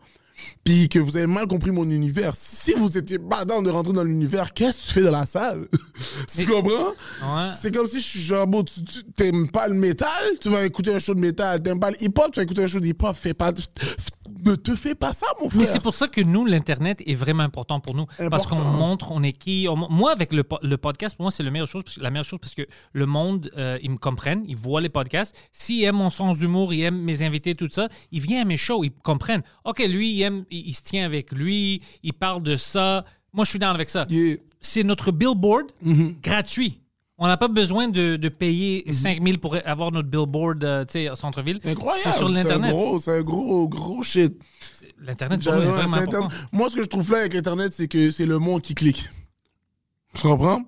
Puis 0.64 0.88
que 0.88 0.99
vous 0.99 1.16
avez 1.18 1.26
mal 1.26 1.47
compris 1.47 1.70
mon 1.70 1.88
univers. 1.91 2.32
Si 2.34 2.72
vous 2.72 2.97
étiez 2.97 3.18
pas 3.18 3.45
dans 3.45 3.61
de 3.61 3.68
rentrer 3.70 3.93
dans 3.93 4.03
l'univers, 4.05 4.55
qu'est-ce 4.55 4.78
que 4.78 4.86
tu 4.88 4.93
fais 4.95 5.03
dans 5.03 5.11
la 5.12 5.26
salle? 5.26 5.68
tu 6.34 6.47
comprends? 6.47 6.88
Ouais. 6.88 7.51
C'est 7.53 7.72
comme 7.74 7.86
si 7.86 8.01
je 8.01 8.07
suis 8.07 8.20
genre, 8.20 8.47
bon, 8.47 8.62
tu 8.64 8.82
tu- 8.82 9.05
t'aimes 9.14 9.51
pas 9.51 9.68
le 9.68 9.74
métal, 9.74 10.09
tu 10.41 10.49
vas 10.49 10.64
écouter 10.64 10.95
un 10.95 10.99
show 10.99 11.14
de 11.14 11.20
métal. 11.20 11.62
T'aimes 11.62 11.78
pas 11.78 11.91
le 11.91 12.03
hip-hop, 12.03 12.30
tu 12.32 12.41
vas 12.41 12.45
écouter 12.45 12.64
un 12.64 12.68
show 12.68 12.80
de 12.80 12.86
hip-hop. 12.86 13.14
Fais 13.14 13.34
pas, 13.34 13.53
ne 14.45 14.55
te 14.55 14.74
fais 14.74 14.95
pas 14.95 15.12
ça, 15.12 15.26
mon 15.41 15.47
Mais 15.47 15.51
frère. 15.64 15.66
c'est 15.66 15.82
pour 15.82 15.95
ça 15.95 16.09
que 16.09 16.20
nous, 16.20 16.45
l'Internet 16.45 17.03
est 17.07 17.14
vraiment 17.14 17.43
important 17.43 17.80
pour 17.80 17.95
nous. 17.95 18.07
Parce 18.30 18.47
qu'on 18.47 18.61
montre, 18.62 19.11
on 19.12 19.22
est 19.22 19.32
qui. 19.32 19.66
on- 19.68 19.76
moi, 19.91 20.12
avec 20.12 20.32
le, 20.32 20.45
le 20.62 20.76
podcast, 20.76 21.16
pour 21.16 21.24
moi, 21.24 21.30
c'est 21.30 21.43
la 21.43 21.51
meilleure 21.51 21.68
chose. 21.68 21.82
parce 21.84 21.97
que- 21.97 22.03
La 22.03 22.11
meilleure 22.11 22.24
chose 22.24 22.38
parce 22.41 22.55
que 22.55 22.66
le 22.93 23.07
monde, 23.07 23.51
euh, 23.57 23.78
ils 23.82 23.91
me 23.91 23.97
comprennent, 23.99 24.45
ils 24.47 24.57
voient 24.57 24.80
les 24.80 24.88
podcasts. 24.88 25.36
S'ils 25.53 25.84
aiment 25.84 25.97
mon 25.97 26.11
sens 26.11 26.38
d'humour, 26.38 26.72
ils 26.74 26.82
aiment 26.82 27.01
mes 27.03 27.22
invités, 27.22 27.55
tout 27.55 27.68
ça, 27.70 27.88
ils 28.12 28.20
viennent 28.20 28.43
à 28.43 28.45
mes 28.45 28.57
shows, 28.57 28.84
ils 28.84 28.93
comprennent. 28.93 29.43
OK, 29.64 29.78
lui, 29.88 30.12
il, 30.14 30.22
aime, 30.22 30.45
il, 30.51 30.68
il 30.68 30.74
se 30.74 30.82
tient 30.82 31.05
avec 31.05 31.32
lui, 31.32 31.82
il 32.03 32.12
parle 32.12 32.43
de 32.43 32.57
ça. 32.57 33.05
Moi, 33.32 33.45
je 33.45 33.51
suis 33.51 33.59
down 33.59 33.74
avec 33.74 33.91
ça. 33.91 34.07
Yeah. 34.11 34.36
C'est 34.61 34.82
notre 34.82 35.12
billboard 35.12 35.66
Mm-hmm. 35.84 36.20
gratuit. 36.22 36.80
On 37.22 37.26
n'a 37.26 37.36
pas 37.36 37.48
besoin 37.48 37.88
de, 37.88 38.16
de 38.16 38.28
payer 38.30 38.90
5 38.92 39.22
000 39.22 39.36
pour 39.38 39.54
avoir 39.66 39.92
notre 39.92 40.08
billboard 40.08 40.64
euh, 40.64 40.84
au 41.12 41.14
centre-ville. 41.14 41.58
C'est 41.62 41.70
incroyable. 41.70 42.02
C'est 42.02 42.18
sur 42.18 42.28
C'est 42.28 42.32
un 42.34 42.36
l'Internet. 42.44 42.70
gros, 42.72 42.98
c'est 42.98 43.18
un 43.18 43.22
gros, 43.22 43.68
gros 43.68 44.02
shit. 44.02 44.32
L'Internet, 45.02 45.42
pour 45.44 45.52
nous, 45.52 45.60
est 45.60 45.66
Ouais, 45.66 45.70
vraiment 45.72 45.96
c'est 45.98 46.02
important. 46.04 46.28
Moi, 46.50 46.70
ce 46.70 46.76
que 46.76 46.82
je 46.82 46.88
trouve 46.88 47.12
là 47.12 47.18
avec 47.18 47.34
Internet, 47.34 47.74
c'est 47.74 47.88
que 47.88 48.10
c'est 48.10 48.24
le 48.24 48.38
monde 48.38 48.62
qui 48.62 48.74
clique. 48.74 49.10
Tu 50.14 50.22
comprends? 50.22 50.62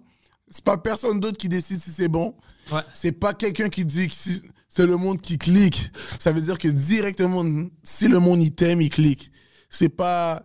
C'est 0.51 0.63
pas 0.63 0.77
personne 0.77 1.19
d'autre 1.21 1.39
qui 1.39 1.49
décide 1.49 1.81
si 1.81 1.91
c'est 1.91 2.09
bon. 2.09 2.35
Ouais. 2.71 2.81
C'est 2.93 3.13
pas 3.13 3.33
quelqu'un 3.33 3.71
qui 3.71 3.87
dit 3.87 4.09
que 4.09 4.15
si- 4.15 4.43
c'est 4.69 4.87
le 4.87 4.99
monde 4.99 5.23
qui 5.23 5.39
clique. 5.39 5.91
Ça 6.19 6.33
veut 6.33 6.43
dire 6.43 6.59
que 6.59 6.69
directement, 6.69 7.45
si 7.83 8.09
le 8.09 8.19
monde 8.19 8.43
il 8.43 8.53
t'aime, 8.55 8.83
il 8.83 8.91
clique. 8.91 9.33
C'est 9.71 9.89
pas. 9.89 10.45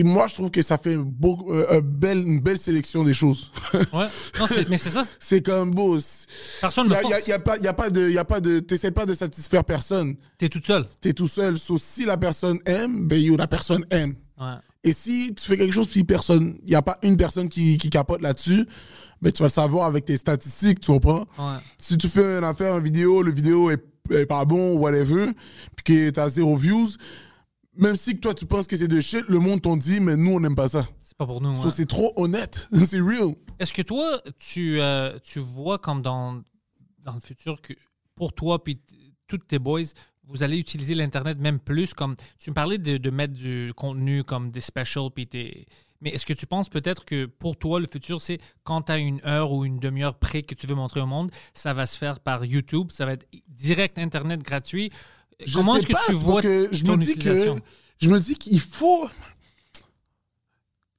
Et 0.00 0.02
moi, 0.02 0.28
je 0.28 0.34
trouve 0.34 0.50
que 0.50 0.62
ça 0.62 0.78
fait 0.78 0.96
beaucoup, 0.96 1.52
euh, 1.52 1.66
un 1.78 1.80
belle, 1.80 2.20
une 2.26 2.40
belle 2.40 2.56
sélection 2.56 3.04
des 3.04 3.12
choses. 3.12 3.52
Ouais. 3.74 4.06
Non, 4.38 4.46
c'est- 4.48 4.66
mais 4.70 4.78
c'est 4.78 4.88
ça. 4.88 5.04
c'est 5.20 5.44
comme 5.44 5.72
beau. 5.72 5.98
Personne 6.62 6.86
Il 6.86 6.90
ne 6.90 6.94
force. 6.96 7.10
y 7.10 7.12
a- 7.12 7.28
y 7.28 7.32
a 7.32 7.38
pas, 7.38 7.58
y 7.58 7.66
a 7.66 7.72
pas 7.74 7.90
de, 7.90 8.08
y 8.08 8.16
a 8.16 8.24
pas 8.24 8.40
de, 8.40 8.60
t'essaies 8.60 8.92
pas 8.92 9.04
de 9.04 9.12
satisfaire 9.12 9.62
personne. 9.62 10.16
T'es 10.38 10.48
toute 10.48 10.66
seule. 10.66 10.86
T'es 11.02 11.12
tout 11.12 11.28
seul. 11.28 11.58
Sauf 11.58 11.82
si 11.82 12.06
la 12.06 12.16
personne 12.16 12.60
aime, 12.64 13.06
ben 13.06 13.36
la 13.36 13.46
personne 13.46 13.84
aime. 13.90 14.14
Ouais. 14.40 14.54
Et 14.84 14.94
si 14.94 15.34
tu 15.34 15.44
fais 15.44 15.58
quelque 15.58 15.74
chose 15.74 15.88
puis 15.88 16.02
personne, 16.04 16.56
il 16.64 16.70
n'y 16.70 16.74
a 16.76 16.80
pas 16.80 16.96
une 17.02 17.18
personne 17.18 17.50
qui, 17.50 17.76
qui 17.76 17.90
capote 17.90 18.22
là-dessus, 18.22 18.64
ben 19.20 19.30
tu 19.30 19.42
vas 19.42 19.48
le 19.48 19.52
savoir 19.52 19.84
avec 19.86 20.06
tes 20.06 20.16
statistiques, 20.16 20.80
tu 20.80 20.90
comprends? 20.92 21.26
Ouais. 21.38 21.58
Si 21.76 21.98
tu 21.98 22.08
fais 22.08 22.38
une 22.38 22.44
affaire, 22.44 22.78
une 22.78 22.84
vidéo, 22.84 23.20
le 23.22 23.32
vidéo 23.32 23.70
est, 23.70 23.84
est 24.12 24.24
pas 24.24 24.46
bon 24.46 24.72
ou 24.72 24.78
whatever, 24.78 25.26
puis 25.76 25.84
que 25.84 26.08
t'as 26.10 26.30
zéro 26.30 26.56
views, 26.56 26.88
même 27.80 27.96
si 27.96 28.18
toi 28.18 28.34
tu 28.34 28.46
penses 28.46 28.66
que 28.66 28.76
c'est 28.76 28.88
de 28.88 29.00
shit, 29.00 29.24
le 29.28 29.38
monde 29.38 29.62
t'en 29.62 29.76
dit, 29.76 30.00
mais 30.00 30.16
nous 30.16 30.32
on 30.32 30.40
n'aime 30.40 30.54
pas 30.54 30.68
ça. 30.68 30.86
C'est 31.00 31.16
pas 31.16 31.26
pour 31.26 31.40
nous. 31.40 31.54
So, 31.54 31.64
ouais. 31.64 31.70
c'est 31.70 31.86
trop 31.86 32.12
honnête, 32.16 32.68
c'est 32.86 33.00
real. 33.00 33.34
Est-ce 33.58 33.72
que 33.72 33.82
toi, 33.82 34.20
tu, 34.38 34.80
euh, 34.80 35.18
tu 35.22 35.40
vois 35.40 35.78
comme 35.78 36.02
dans, 36.02 36.42
dans 37.00 37.14
le 37.14 37.20
futur 37.20 37.60
que 37.60 37.72
pour 38.14 38.32
toi 38.32 38.62
puis 38.62 38.76
t- 38.76 38.96
tous 39.26 39.38
tes 39.38 39.58
boys, 39.58 39.82
vous 40.24 40.42
allez 40.42 40.58
utiliser 40.58 40.94
l'Internet 40.94 41.38
même 41.38 41.58
plus 41.58 41.92
comme... 41.92 42.14
Tu 42.38 42.50
me 42.50 42.54
parlais 42.54 42.78
de, 42.78 42.98
de 42.98 43.10
mettre 43.10 43.32
du 43.32 43.72
contenu 43.76 44.22
comme 44.22 44.50
des 44.50 44.60
specials 44.60 45.10
puis 45.14 45.26
tes... 45.26 45.66
Mais 46.00 46.10
est-ce 46.10 46.24
que 46.24 46.32
tu 46.32 46.46
penses 46.46 46.68
peut-être 46.68 47.04
que 47.04 47.26
pour 47.26 47.56
toi, 47.58 47.78
le 47.78 47.86
futur, 47.86 48.20
c'est 48.20 48.38
quand 48.64 48.82
tu 48.82 48.92
as 48.92 48.98
une 48.98 49.20
heure 49.26 49.52
ou 49.52 49.64
une 49.64 49.78
demi-heure 49.78 50.14
près 50.14 50.42
que 50.42 50.54
tu 50.54 50.66
veux 50.66 50.74
montrer 50.74 51.00
au 51.00 51.06
monde, 51.06 51.30
ça 51.52 51.74
va 51.74 51.84
se 51.84 51.98
faire 51.98 52.20
par 52.20 52.44
YouTube, 52.44 52.90
ça 52.90 53.04
va 53.04 53.12
être 53.12 53.26
direct 53.48 53.98
Internet 53.98 54.42
gratuit. 54.42 54.90
Je 55.46 55.54
Comment 55.54 55.76
est-ce 55.76 55.86
que 55.86 55.92
pas, 55.92 56.00
tu 56.06 56.12
vois 56.12 56.42
que 56.42 56.68
je 56.72 56.84
ton 56.84 56.92
me 56.92 56.96
dis 56.98 57.16
que 57.16 57.54
je 58.00 58.08
me 58.10 58.18
dis 58.18 58.34
qu'il 58.34 58.60
faut 58.60 59.08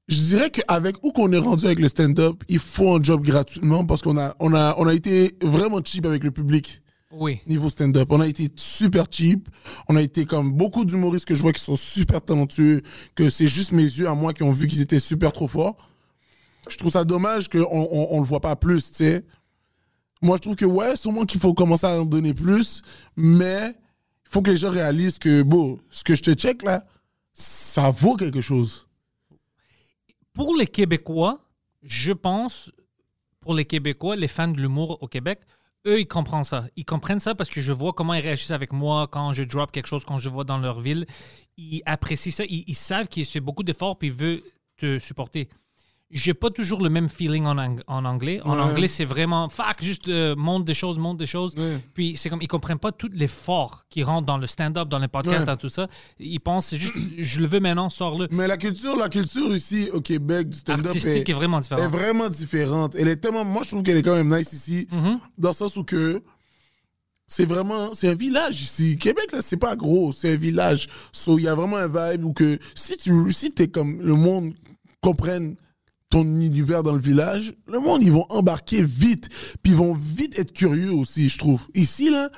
je 0.08 0.16
dirais 0.18 0.50
qu'avec 0.50 0.98
où 1.04 1.12
qu'on 1.12 1.32
est 1.32 1.38
rendu 1.38 1.66
avec 1.66 1.80
le 1.80 1.88
stand-up, 1.88 2.44
il 2.50 2.60
faut 2.60 2.96
un 2.96 3.02
job 3.02 3.22
gratuitement 3.26 3.86
parce 3.86 4.02
qu'on 4.02 4.18
a 4.18 4.36
on 4.39 4.54
a 4.54 4.76
on 4.78 4.88
a 4.88 4.94
été 4.94 5.36
vraiment 5.42 5.80
cheap 5.84 6.06
avec 6.06 6.24
le 6.24 6.32
public 6.32 6.82
Oui. 7.12 7.39
niveau 7.48 7.70
stand-up. 7.70 8.08
On 8.12 8.20
a 8.20 8.28
été 8.28 8.50
super 8.56 9.06
cheap. 9.10 9.48
On 9.88 9.96
a 9.96 10.02
été 10.02 10.26
comme 10.26 10.52
beaucoup 10.52 10.84
d'humoristes 10.84 11.26
que 11.26 11.36
je 11.36 11.42
vois 11.42 11.54
qui 11.54 11.64
sont 11.64 11.78
super 11.78 12.22
talentueux, 12.22 12.82
que 13.16 13.30
c'est 13.30 13.48
juste 13.48 13.72
mes 13.72 13.84
yeux 13.84 14.08
à 14.10 14.14
moi 14.14 14.34
qui 14.34 14.44
ont 14.44 14.52
vu 14.52 14.68
qu'ils 14.68 14.82
étaient 14.82 15.00
super 15.00 15.32
trop 15.32 15.48
forts. 15.48 15.78
Je 16.70 16.78
trouve 16.78 16.92
ça 16.92 17.06
dommage 17.06 17.48
qu'on 17.50 17.60
on, 17.72 18.08
on 18.12 18.20
le 18.20 18.26
voit 18.26 18.42
pas 18.42 18.56
plus, 18.56 18.92
tu 18.92 18.98
sais. 18.98 19.26
Moi, 20.22 20.36
je 20.38 20.42
trouve 20.42 20.56
que 20.56 20.66
ouais, 20.66 20.96
sûrement 20.96 21.26
qu'il 21.26 21.39
faut 21.39 21.54
commencer 21.56 21.88
à 21.88 22.00
en 22.00 22.06
donner 22.06 22.34
plus, 22.36 22.84
mais 23.16 23.76
faut 24.32 24.41
que 24.41 24.51
les 24.51 24.57
gens 24.57 24.71
réalisent 24.71 25.19
que, 25.19 25.41
bon, 25.41 25.77
ce 25.89 26.03
que 26.03 26.15
je 26.15 26.23
te 26.23 26.34
check 26.34 26.63
là, 26.63 26.86
ça 27.34 27.89
vaut 27.89 28.15
quelque 28.15 28.41
chose. 28.41 28.88
pour 30.34 30.55
les 30.55 30.67
Québécois, 30.67 31.41
je 31.84 32.13
pense, 32.13 32.71
pour 33.41 33.53
les 33.53 33.65
Québécois, 33.65 34.15
les 34.15 34.29
fans 34.29 34.47
de 34.47 34.59
l'humour 34.59 34.97
au 35.01 35.07
Québec, 35.07 35.41
eux, 35.86 35.99
ils 35.99 36.07
comprennent 36.07 36.43
ça. 36.43 36.67
Ils 36.75 36.86
comprennent 36.86 37.19
ça 37.19 37.36
parce 37.36 37.49
que 37.49 37.59
je 37.59 37.73
vois 37.73 37.91
comment 37.91 38.13
ils 38.13 38.21
réagissent 38.21 38.51
avec 38.51 38.71
moi 38.71 39.07
quand 39.07 39.34
je 39.34 39.43
drop 39.43 39.71
quelque 39.71 39.88
chose, 39.88 40.05
quand 40.05 40.17
je 40.17 40.29
vois 40.29 40.43
dans 40.43 40.59
leur 40.59 40.79
ville. 40.79 41.05
Ils 41.57 41.82
apprécient 41.86 42.32
ça. 42.32 42.43
Ils, 42.47 42.75
savent 42.75 43.07
qu'ils 43.07 43.25
fait 43.25 43.39
beaucoup 43.39 43.63
d'efforts 43.63 43.97
puis 43.97 44.09
ils 44.09 44.13
veulent 44.13 44.41
te 44.77 44.99
supporter. 44.99 45.49
J'ai 46.14 46.34
pas 46.34 46.49
toujours 46.49 46.82
le 46.82 46.89
même 46.89 47.07
feeling 47.09 47.45
en, 47.45 47.57
ang- 47.57 47.82
en 47.88 48.03
anglais. 48.05 48.41
En 48.43 48.55
Ouais. 48.55 48.62
anglais, 48.62 48.88
c'est 48.88 49.05
vraiment 49.05 49.47
fuck, 49.49 49.78
juste 49.82 50.07
euh, 50.09 50.36
monte 50.36 50.66
des 50.66 50.74
choses, 50.74 50.97
monte 50.99 51.18
des 51.18 51.26
choses. 51.26 51.53
Ouais. 51.57 51.80
Puis 51.93 52.16
c'est 52.18 52.30
comme 52.30 52.41
ils 52.41 52.47
comprennent 52.47 52.80
pas 52.80 52.91
tout 52.91 53.09
l'effort 53.14 53.86
qui 53.89 54.03
rentre 54.03 54.26
dans 54.26 54.38
le 54.38 54.45
stand-up, 54.47 54.89
dans 54.89 54.99
les 54.99 55.07
podcasts, 55.07 55.39
Ouais. 55.39 55.45
dans 55.45 55.55
tout 55.57 55.70
ça. 55.70 55.88
Ils 56.20 56.39
pensent 56.39 56.66
c'est 56.68 56.78
juste 56.78 56.93
je 57.18 57.39
le 57.41 57.47
veux 57.47 57.59
maintenant, 57.59 57.89
sors-le. 57.89 58.28
Mais 58.32 58.47
la 58.47 58.57
culture, 58.57 58.95
la 58.97 59.09
culture 59.09 59.55
ici 59.55 59.89
au 59.93 60.01
Québec 60.01 60.49
du 60.49 60.57
stand-up 60.57 60.88
Artistique 60.88 61.30
est 61.30 61.34
vraiment 61.34 61.59
différent. 61.59 61.82
est 61.84 61.88
vraiment 61.88 62.30
différente. 62.30 62.95
Elle 62.99 63.07
est 63.07 63.16
tellement. 63.18 63.45
Moi, 63.45 63.62
je 63.64 63.70
trouve 63.70 63.84
qu'elle 63.84 63.97
est 63.97 64.03
quand 64.03 64.16
même 64.16 64.36
nice 64.36 64.51
ici, 64.53 64.88
Mhm. 64.91 65.20
dans 65.38 65.49
le 65.49 65.55
sens 65.55 65.76
où 65.78 65.84
que 65.84 66.22
c'est 67.28 67.45
vraiment. 67.45 67.93
C'est 67.93 68.09
un 68.09 68.16
village 68.16 68.62
ici. 68.62 68.97
Québec, 68.97 69.32
là, 69.32 69.39
c'est 69.41 69.57
pas 69.57 69.76
gros, 69.76 70.12
c'est 70.12 70.34
un 70.34 70.36
village. 70.38 70.88
So, 71.14 71.39
il 71.39 71.43
y 71.43 71.47
a 71.47 71.55
vraiment 71.55 71.78
un 71.78 71.88
vibe 71.88 72.26
où 72.26 72.34
que 72.34 72.59
si 72.76 72.97
tu 72.97 73.32
si 73.32 73.49
es 73.57 73.68
comme 73.68 74.01
le 74.01 74.16
monde 74.16 74.53
comprenne 75.01 75.55
ton 76.12 76.24
univers 76.24 76.84
dans 76.84 76.93
le 76.93 77.01
village, 77.01 77.53
le 77.68 77.80
monde, 77.80 78.03
ils 78.03 78.12
vont 78.12 78.26
embarquer 78.30 78.84
vite. 78.84 79.30
Puis 79.64 79.72
ils 79.72 79.76
vont 79.76 79.93
vite 79.95 80.38
être 80.38 80.53
curieux 80.53 80.91
aussi, 80.93 81.30
je 81.30 81.39
trouve. 81.39 81.66
Ici, 81.74 82.12
là, 82.12 82.30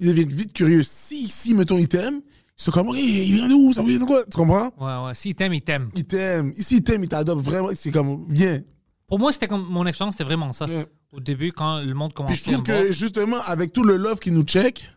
ils 0.00 0.08
deviennent 0.08 0.28
vite 0.30 0.52
curieux. 0.52 0.82
Si, 0.82 1.20
ici, 1.24 1.54
mettons, 1.54 1.78
ils 1.78 1.86
t'aiment, 1.86 2.20
ils 2.58 2.62
sont 2.64 2.72
comme, 2.72 2.88
OK, 2.88 2.96
il 2.98 3.34
vient 3.34 3.48
d'où? 3.48 3.72
Ça 3.72 3.82
vient 3.84 3.98
de 4.00 4.04
quoi? 4.04 4.24
Tu 4.24 4.36
comprends? 4.36 4.70
Ouais, 4.80 5.06
ouais. 5.06 5.14
S'ils 5.14 5.34
t'aiment, 5.36 5.54
ils 5.54 5.62
t'aiment. 5.62 5.90
Ils 5.94 6.04
t'aiment. 6.04 6.52
Ici, 6.56 6.78
ils 6.78 6.82
t'aiment, 6.82 7.04
ils 7.04 7.08
t'adoptent 7.08 7.44
vraiment. 7.44 7.68
C'est 7.76 7.92
comme, 7.92 8.26
viens. 8.28 8.60
Pour 9.06 9.18
moi, 9.20 9.32
c'était 9.32 9.46
comme 9.46 9.64
mon 9.70 9.86
expérience, 9.86 10.14
c'était 10.14 10.24
vraiment 10.24 10.50
ça. 10.52 10.66
Ouais. 10.66 10.86
Au 11.12 11.20
début, 11.20 11.52
quand 11.52 11.78
le 11.80 11.94
monde 11.94 12.10
Puis 12.10 12.16
commençait 12.16 12.34
je 12.36 12.42
trouve 12.42 12.54
à 12.54 12.58
me 12.58 12.64
voir. 12.64 12.86
que 12.88 12.92
justement, 12.92 13.36
avec 13.46 13.72
tout 13.72 13.84
le 13.84 13.96
love 13.96 14.18
qui 14.18 14.30
nous 14.32 14.42
check, 14.42 14.90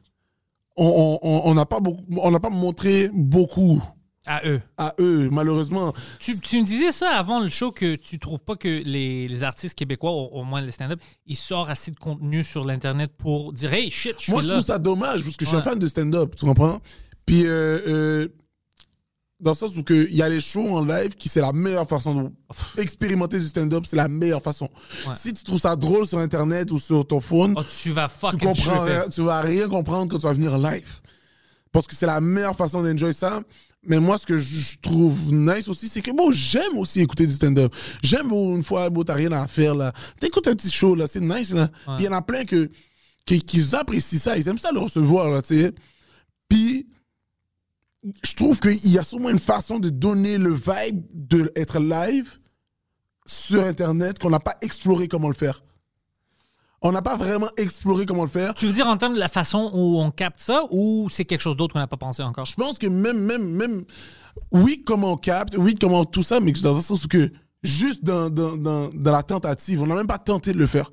on 0.76 0.86
on- 0.86 1.20
on- 1.28 1.42
on 1.50 1.54
n'a 1.54 1.66
pas, 1.66 1.80
beaucoup- 1.80 2.04
on 2.18 2.32
n'a 2.32 2.40
pas 2.40 2.50
montré 2.50 3.10
beaucoup 3.14 3.82
À 4.28 4.46
eux. 4.48 4.62
à 4.78 4.94
eux, 5.00 5.30
malheureusement. 5.32 5.94
Tu, 6.20 6.40
tu 6.40 6.60
me 6.60 6.64
disais 6.64 6.92
ça 6.92 7.10
avant 7.10 7.40
le 7.40 7.50
show 7.50 7.72
que 7.72 7.96
tu 7.96 8.20
trouves 8.20 8.42
pas 8.42 8.56
que 8.56 8.68
les, 8.68 9.28
les 9.28 9.44
artistes 9.44 9.74
québécois, 9.74 10.12
au, 10.12 10.28
au 10.28 10.44
moins 10.44 10.62
les 10.62 10.72
stand-up, 10.72 11.02
ils 11.26 11.36
sortent 11.36 11.72
assez 11.72 11.90
de 11.90 11.98
contenu 11.98 12.44
sur 12.44 12.64
l'Internet 12.64 13.12
pour 13.18 13.52
dire 13.52 13.74
Hey, 13.74 13.90
shit, 13.90 14.16
je 14.20 14.24
suis 14.24 14.32
Moi, 14.32 14.44
je 14.44 14.50
trouve 14.50 14.62
ça 14.62 14.78
dommage 14.78 15.24
parce 15.24 15.36
que 15.38 15.46
je 15.46 15.50
suis 15.50 15.58
un 15.58 15.64
fan 15.64 15.80
de 15.80 15.88
stand-up, 15.88 16.36
tu 16.36 16.46
comprends? 16.46 16.80
Puis, 17.26 17.48
euh, 17.48 17.80
euh, 17.88 18.28
dans 19.40 19.52
le 19.52 19.56
sens 19.56 19.76
où 19.76 19.84
il 19.90 20.16
y 20.16 20.22
a 20.22 20.30
les 20.30 20.40
shows 20.40 20.78
en 20.78 20.86
live 20.86 21.16
qui 21.16 21.28
c'est 21.28 21.42
la 21.42 21.52
meilleure 21.52 21.88
façon 21.88 22.32
d'expérimenter 22.76 23.40
du 23.40 23.48
stand-up, 23.48 23.86
c'est 23.88 23.96
la 23.96 24.08
meilleure 24.08 24.44
façon. 24.44 24.70
Ouais. 25.08 25.16
Si 25.16 25.34
tu 25.34 25.44
trouves 25.44 25.60
ça 25.60 25.76
drôle 25.76 26.06
sur 26.06 26.20
Internet 26.20 26.70
ou 26.70 26.80
sur 26.80 27.08
ton 27.08 27.22
phone, 27.22 27.56
Oh, 27.58 27.64
tu 27.82 27.92
vas 27.92 28.08
tu 28.08 28.38
comprends, 28.38 28.86
tu 29.12 29.22
vas 29.24 29.42
rien 29.42 29.68
comprendre 29.68 30.12
quand 30.12 30.20
tu 30.20 30.28
vas 30.28 30.34
venir 30.34 30.54
en 30.54 30.58
live. 30.58 31.00
Parce 31.72 31.88
que 31.88 31.96
c'est 31.96 32.06
la 32.06 32.22
meilleure 32.22 32.56
façon 32.56 32.84
d'enjoy 32.84 33.16
ça. 33.16 33.42
Mais 33.84 34.00
moi, 34.00 34.18
ce 34.18 34.28
que 34.28 34.38
je 34.38 34.78
trouve 34.80 35.34
nice 35.34 35.68
aussi, 35.68 35.90
c'est 35.90 36.02
que 36.02 36.12
bon, 36.12 36.32
j'aime 36.32 36.78
aussi 36.78 37.02
écouter 37.02 37.26
du 37.26 37.34
stand-up. 37.34 37.74
J'aime 38.04 38.28
bon, 38.30 38.56
une 38.56 38.64
fois, 38.64 38.90
bon, 38.90 39.04
t'as 39.04 39.16
rien 39.16 39.32
à 39.32 39.48
faire 39.48 39.74
là. 39.74 39.92
T'écoutes 40.20 40.48
un 40.48 40.56
petit 40.56 40.72
show 40.72 40.94
là, 40.94 41.08
c'est 41.08 41.22
nice 41.22 41.52
là. 41.52 41.68
Puis 41.68 41.96
il 42.00 42.06
y 42.06 42.08
en 42.08 42.14
a 42.14 42.22
plein 42.22 42.46
que, 42.46 42.70
qui, 43.26 43.42
qui 43.42 43.76
apprécient 43.76 44.20
ça, 44.20 44.38
ils 44.38 44.48
aiment 44.48 44.60
ça 44.60 44.72
le 44.72 44.80
recevoir 44.80 45.32
là, 45.32 45.42
tu 45.42 45.56
sais. 45.56 45.74
Puis 46.48 46.88
je 48.24 48.36
trouve 48.36 48.60
qu'il 48.60 48.92
y 48.92 48.98
a 48.98 49.04
sûrement 49.04 49.30
une 49.30 49.40
façon 49.40 49.80
de 49.80 49.90
donner 49.90 50.38
le 50.38 50.54
vibe 50.54 51.04
d'être 51.14 51.80
live 51.80 52.38
sur 53.26 53.64
Internet 53.64 54.20
qu'on 54.20 54.30
n'a 54.30 54.40
pas 54.40 54.58
exploré 54.62 55.08
comment 55.08 55.28
le 55.28 55.34
faire. 55.36 55.64
On 56.82 56.92
n'a 56.92 57.02
pas 57.02 57.16
vraiment 57.16 57.50
exploré 57.58 58.06
comment 58.08 58.24
le 58.24 58.30
faire. 58.30 58.54
Tu 58.56 58.66
veux 58.66 58.74
dire 58.74 58.88
en 58.88 58.98
termes 58.98 59.14
de 59.14 59.20
la 59.20 59.28
façon 59.30 59.70
où 59.74 60.00
on 60.00 60.10
capte 60.10 60.40
ça 60.40 60.64
ou 60.72 61.08
c'est 61.12 61.26
quelque 61.26 61.42
chose 61.42 61.56
d'autre 61.56 61.74
qu'on 61.74 61.80
n'a 61.80 61.88
pas 61.88 61.98
pensé 61.98 62.24
encore? 62.24 62.46
Je 62.46 62.56
pense 62.56 62.80
que 62.80 62.88
même, 62.88 63.20
même, 63.20 63.48
même, 63.48 63.84
oui, 64.52 64.84
comment 64.86 65.14
on 65.14 65.18
capte, 65.18 65.56
oui, 65.58 65.76
comment 65.80 66.06
tout 66.06 66.24
ça, 66.24 66.40
mais 66.40 66.52
dans 66.54 66.76
un 66.76 66.82
sens 66.82 67.06
où 67.06 67.08
que 67.08 67.32
juste 67.62 68.04
dans, 68.04 68.30
dans, 68.32 68.58
dans, 68.58 68.90
dans 68.94 69.12
la 69.12 69.22
tentative, 69.22 69.84
on 69.84 69.86
n'a 69.88 69.94
même 69.96 70.08
pas 70.08 70.18
tenté 70.18 70.54
de 70.54 70.58
le 70.58 70.66
faire. 70.68 70.90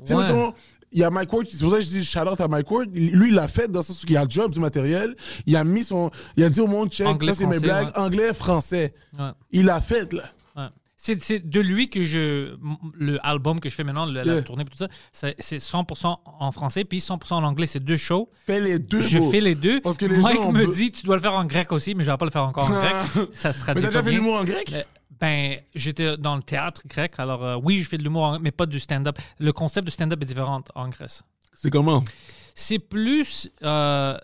Tu 0.00 0.06
sais, 0.06 0.14
Ouais. 0.14 0.24
mettons, 0.24 0.52
il 0.90 0.98
y 1.00 1.04
a 1.04 1.10
Mike 1.10 1.32
Ward, 1.32 1.46
c'est 1.48 1.58
pour 1.60 1.70
ça 1.70 1.78
que 1.78 1.84
je 1.84 1.88
dis 1.90 2.04
shout 2.04 2.20
out 2.20 2.40
à 2.40 2.48
Mike 2.48 2.68
Ward. 2.70 2.88
Lui, 2.92 3.28
il 3.28 3.34
l'a 3.34 3.46
fait 3.48 3.68
dans 3.70 3.80
le 3.80 3.84
sens 3.84 4.02
où 4.02 4.06
il 4.08 4.16
a 4.16 4.24
le 4.24 4.30
job 4.30 4.50
du 4.52 4.58
matériel. 4.60 5.14
Il 5.46 5.54
a 5.56 5.62
mis 5.64 5.84
son. 5.84 6.10
Il 6.36 6.42
a 6.44 6.50
dit 6.50 6.60
au 6.60 6.66
monde, 6.68 6.88
check, 6.90 7.06
Anglais, 7.06 7.32
ça 7.32 7.38
c'est 7.40 7.46
mes 7.46 7.58
blagues, 7.60 7.86
ouais. 7.88 7.98
anglais, 7.98 8.34
français. 8.34 8.94
Ouais. 9.18 9.30
Il 9.52 9.66
l'a 9.66 9.80
fait, 9.80 10.12
là. 10.12 10.24
C'est, 11.06 11.46
de 11.46 11.60
lui 11.60 11.90
que 11.90 12.02
je. 12.02 12.56
Le 12.94 13.18
album 13.26 13.60
que 13.60 13.68
je 13.68 13.74
fais 13.74 13.84
maintenant, 13.84 14.06
le- 14.06 14.22
la 14.22 14.24
Yeah. 14.34 14.42
tournée, 14.42 14.64
puis 14.64 14.72
tout 14.76 14.82
ça, 14.84 14.88
c'est, 15.12 15.34
c'est 15.38 15.58
100% 15.58 16.18
en 16.24 16.50
français, 16.50 16.84
puis 16.84 16.98
100% 16.98 17.34
en 17.34 17.44
anglais. 17.44 17.66
C'est 17.66 17.80
deux 17.84 17.98
shows. 17.98 18.30
Fais 18.46 18.58
les 18.58 18.78
deux. 18.78 19.02
Je 19.02 19.18
fais 19.30 19.40
les 19.40 19.54
deux. 19.54 19.80
Parce 19.82 19.98
que 19.98 20.06
les 20.06 20.16
Mike 20.16 20.36
gens 20.36 20.50
me 20.52 20.64
be- 20.64 20.74
dit, 20.74 20.90
tu 20.92 21.04
dois 21.04 21.16
le 21.16 21.20
faire 21.22 21.34
en 21.34 21.44
grec 21.44 21.72
aussi, 21.72 21.94
mais 21.94 22.04
je 22.04 22.10
vais 22.10 22.16
pas 22.16 22.24
le 22.24 22.30
faire 22.30 22.44
encore 22.44 22.70
en 22.70 22.80
grec. 22.80 22.94
Ça 23.34 23.52
se 23.52 23.58
Mais 23.66 23.74
t'as 23.74 23.74
déjà 23.88 24.02
fait 24.02 24.12
l'humour 24.12 24.36
en 24.36 24.44
grec? 24.44 24.70
Euh, 24.72 24.82
Ben, 25.20 25.56
j'étais 25.74 26.16
dans 26.16 26.36
le 26.36 26.42
théâtre 26.42 26.80
grec, 26.86 27.14
alors 27.18 27.44
euh, 27.44 27.56
oui, 27.62 27.80
je 27.80 27.88
fais 27.88 27.98
de 27.98 28.02
l'humour, 28.02 28.38
mais 28.40 28.50
pas 28.50 28.64
du 28.66 28.80
stand-up. 28.80 29.18
Le 29.38 29.52
concept 29.52 29.84
de 29.86 29.90
stand-up 29.92 30.20
est 30.22 30.26
différent 30.26 30.62
en 30.74 30.88
Grèce. 30.88 31.22
C'est 31.52 31.70
comment? 31.70 32.02
C'est 32.54 32.78
plus 32.78 33.48
euh, 33.62 34.16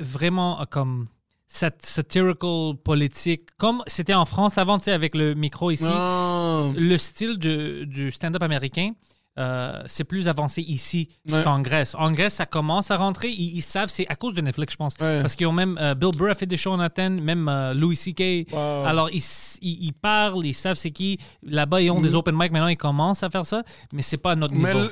vraiment 0.00 0.64
comme 0.70 1.08
sat- 1.56 1.84
satirical, 1.84 2.74
politique, 2.84 3.42
comme 3.58 3.82
c'était 3.86 4.14
en 4.14 4.24
France 4.24 4.58
avant, 4.58 4.78
tu 4.78 4.84
sais, 4.84 4.92
avec 4.92 5.14
le 5.14 5.34
micro 5.34 5.70
ici. 5.70 5.84
Ah. 5.88 6.70
Le 6.76 6.96
style 6.98 7.38
de, 7.38 7.84
du 7.84 8.10
stand-up 8.10 8.42
américain, 8.42 8.92
euh, 9.38 9.82
c'est 9.86 10.04
plus 10.04 10.28
avancé 10.28 10.62
ici 10.62 11.10
Ouais. 11.30 11.42
qu'en 11.44 11.60
Grèce. 11.60 11.94
En 11.98 12.10
Grèce, 12.12 12.34
ça 12.34 12.46
commence 12.46 12.90
à 12.90 12.96
rentrer. 12.96 13.28
Ils, 13.30 13.56
ils 13.58 13.60
savent, 13.62 13.90
c'est 13.90 14.06
à 14.08 14.16
cause 14.16 14.32
de 14.32 14.40
Netflix, 14.40 14.72
je 14.72 14.76
pense. 14.78 14.94
Ouais. 14.98 15.20
Parce 15.20 15.36
qu'ils 15.36 15.46
ont 15.46 15.52
même. 15.52 15.76
euh, 15.78 15.94
Bill 15.94 16.12
Burr 16.16 16.30
a 16.30 16.34
fait 16.34 16.46
des 16.46 16.56
shows 16.56 16.72
en 16.72 16.80
Athènes, 16.80 17.20
même 17.20 17.46
euh, 17.48 17.74
Louis 17.74 17.96
C.K. 17.96 18.50
Wow. 18.52 18.58
Alors, 18.86 19.10
ils, 19.10 19.18
s- 19.18 19.58
ils, 19.60 19.84
ils 19.84 19.92
parlent, 19.92 20.46
ils 20.46 20.54
savent 20.54 20.76
c'est 20.76 20.90
qui. 20.90 21.18
Là-bas, 21.42 21.82
ils 21.82 21.90
ont 21.90 22.00
des 22.00 22.14
open 22.14 22.34
mic. 22.34 22.50
Maintenant, 22.50 22.68
ils 22.68 22.78
commencent 22.78 23.22
à 23.22 23.28
faire 23.28 23.44
ça, 23.44 23.62
mais 23.92 24.00
c'est 24.00 24.16
pas 24.16 24.32
à 24.32 24.36
notre 24.36 24.54
Mm. 24.54 24.62
Mais 24.62 24.72
niveau. 24.72 24.88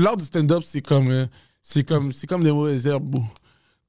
l'art 0.00 0.16
du 0.16 0.24
stand-up, 0.24 0.62
c'est 0.64 0.82
comme, 0.82 1.28
c'est 1.62 1.84
comme, 1.84 2.10
c'est 2.10 2.26
comme 2.26 2.42
des 2.42 2.50
mauvaises 2.52 2.88
herbes. 2.88 3.18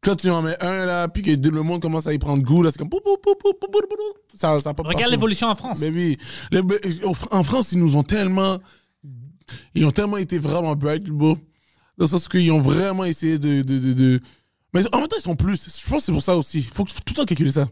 Quand 0.08 0.16
tu 0.16 0.30
en 0.30 0.41
mets 0.41 0.55
un 0.64 0.86
là, 0.86 1.10
puis 1.10 1.22
que 1.22 1.32
le 1.32 1.62
monde 1.64 1.82
commence 1.82 2.08
à 2.08 2.14
y 2.14 2.18
prendre 2.18 2.41
goût, 2.41 2.64
là, 2.64 2.72
c'est 2.72 2.78
comme 2.78 2.89
ça, 4.34 4.58
ça 4.62 4.74
Regarde 4.78 5.12
l'évolution 5.12 5.47
en 5.49 5.55
France. 5.55 5.82
Mais 5.82 5.89
oui, 5.89 6.18
Le- 6.49 6.64
mais, 6.64 6.76
euh, 6.86 7.12
en 7.32 7.43
France, 7.43 7.74
ils 7.74 7.78
nous 7.80 7.97
ont 7.97 8.03
tellement, 8.03 8.58
ils 9.76 9.86
ont 9.86 9.91
tellement 9.91 10.16
été 10.16 10.39
vraiment 10.39 10.78
bright, 10.78 11.03
bro. 11.10 11.36
Dans 11.97 12.05
le 12.05 12.08
sens 12.08 12.30
qu'ils 12.30 12.49
ont 12.53 12.62
vraiment 12.62 13.03
essayé 13.03 13.38
de, 13.38 13.64
de, 13.64 13.80
de, 13.80 13.91
de- 13.93 14.20
mais 14.74 14.82
en 14.95 14.99
même 14.99 15.10
temps, 15.10 15.18
ils 15.20 15.22
sont 15.24 15.36
plus. 15.36 15.66
Je 15.66 15.89
pense 15.89 15.99
que 15.99 16.05
c'est 16.05 16.12
pour 16.14 16.24
ça 16.24 16.38
aussi. 16.38 16.60
Il 16.60 16.64
faut 16.64 16.86
tout 16.86 16.93
le 17.10 17.14
temps 17.14 17.26
calculer 17.26 17.51
ça. 17.51 17.68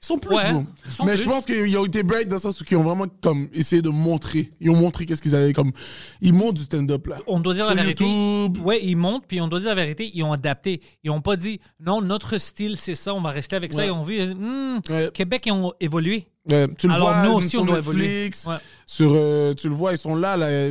Ils 0.00 0.06
sont 0.06 0.18
plus, 0.18 0.34
Ouais, 0.36 0.52
sont 0.90 1.04
Mais 1.04 1.14
plus. 1.14 1.24
je 1.24 1.28
pense 1.28 1.44
qu'ils 1.44 1.76
ont 1.76 1.84
été 1.84 2.02
bright 2.04 2.28
dans 2.28 2.36
le 2.36 2.40
sens 2.40 2.60
où 2.60 2.64
ils 2.70 2.76
ont 2.76 2.84
vraiment 2.84 3.06
comme 3.20 3.48
essayé 3.52 3.82
de 3.82 3.88
montrer. 3.88 4.52
Ils 4.60 4.70
ont 4.70 4.76
montré 4.76 5.06
qu'est-ce 5.06 5.20
qu'ils 5.20 5.34
avaient 5.34 5.52
comme. 5.52 5.72
Ils 6.20 6.32
montrent 6.32 6.54
du 6.54 6.62
stand-up 6.62 7.06
là. 7.08 7.16
On 7.26 7.40
doit 7.40 7.54
dire 7.54 7.66
Sur 7.66 7.74
la 7.74 7.82
vérité. 7.82 8.04
YouTube. 8.04 8.64
Ouais, 8.64 8.80
ils 8.84 8.94
montent, 8.96 9.24
puis 9.26 9.40
on 9.40 9.48
doit 9.48 9.58
dire 9.58 9.70
la 9.70 9.74
vérité. 9.74 10.10
Ils 10.14 10.22
ont 10.22 10.32
adapté. 10.32 10.80
Ils 11.02 11.10
ont 11.10 11.20
pas 11.20 11.34
dit, 11.36 11.58
non, 11.84 12.00
notre 12.00 12.38
style, 12.38 12.76
c'est 12.76 12.94
ça, 12.94 13.12
on 13.12 13.20
va 13.20 13.30
rester 13.30 13.56
avec 13.56 13.72
ça. 13.72 13.84
Ils 13.84 13.90
ont 13.90 14.04
vu, 14.04 14.22
hmm, 14.22 14.80
Ouais. 14.88 15.10
Québec, 15.12 15.42
ils 15.46 15.52
ont 15.52 15.72
évolué. 15.80 16.28
Tu 16.48 16.86
le 16.86 16.92
Alors, 16.94 17.08
vois 17.10 17.24
nous 17.24 17.32
aussi, 17.32 17.48
sur 17.50 17.62
on 17.62 17.66
doit 17.66 17.76
Netflix, 17.76 18.44
évoluer. 18.44 18.60
Sur, 18.86 19.10
euh, 19.14 19.52
tu 19.54 19.68
le 19.68 19.74
vois, 19.74 19.92
ils 19.92 19.98
sont 19.98 20.14
là, 20.14 20.36
là 20.36 20.70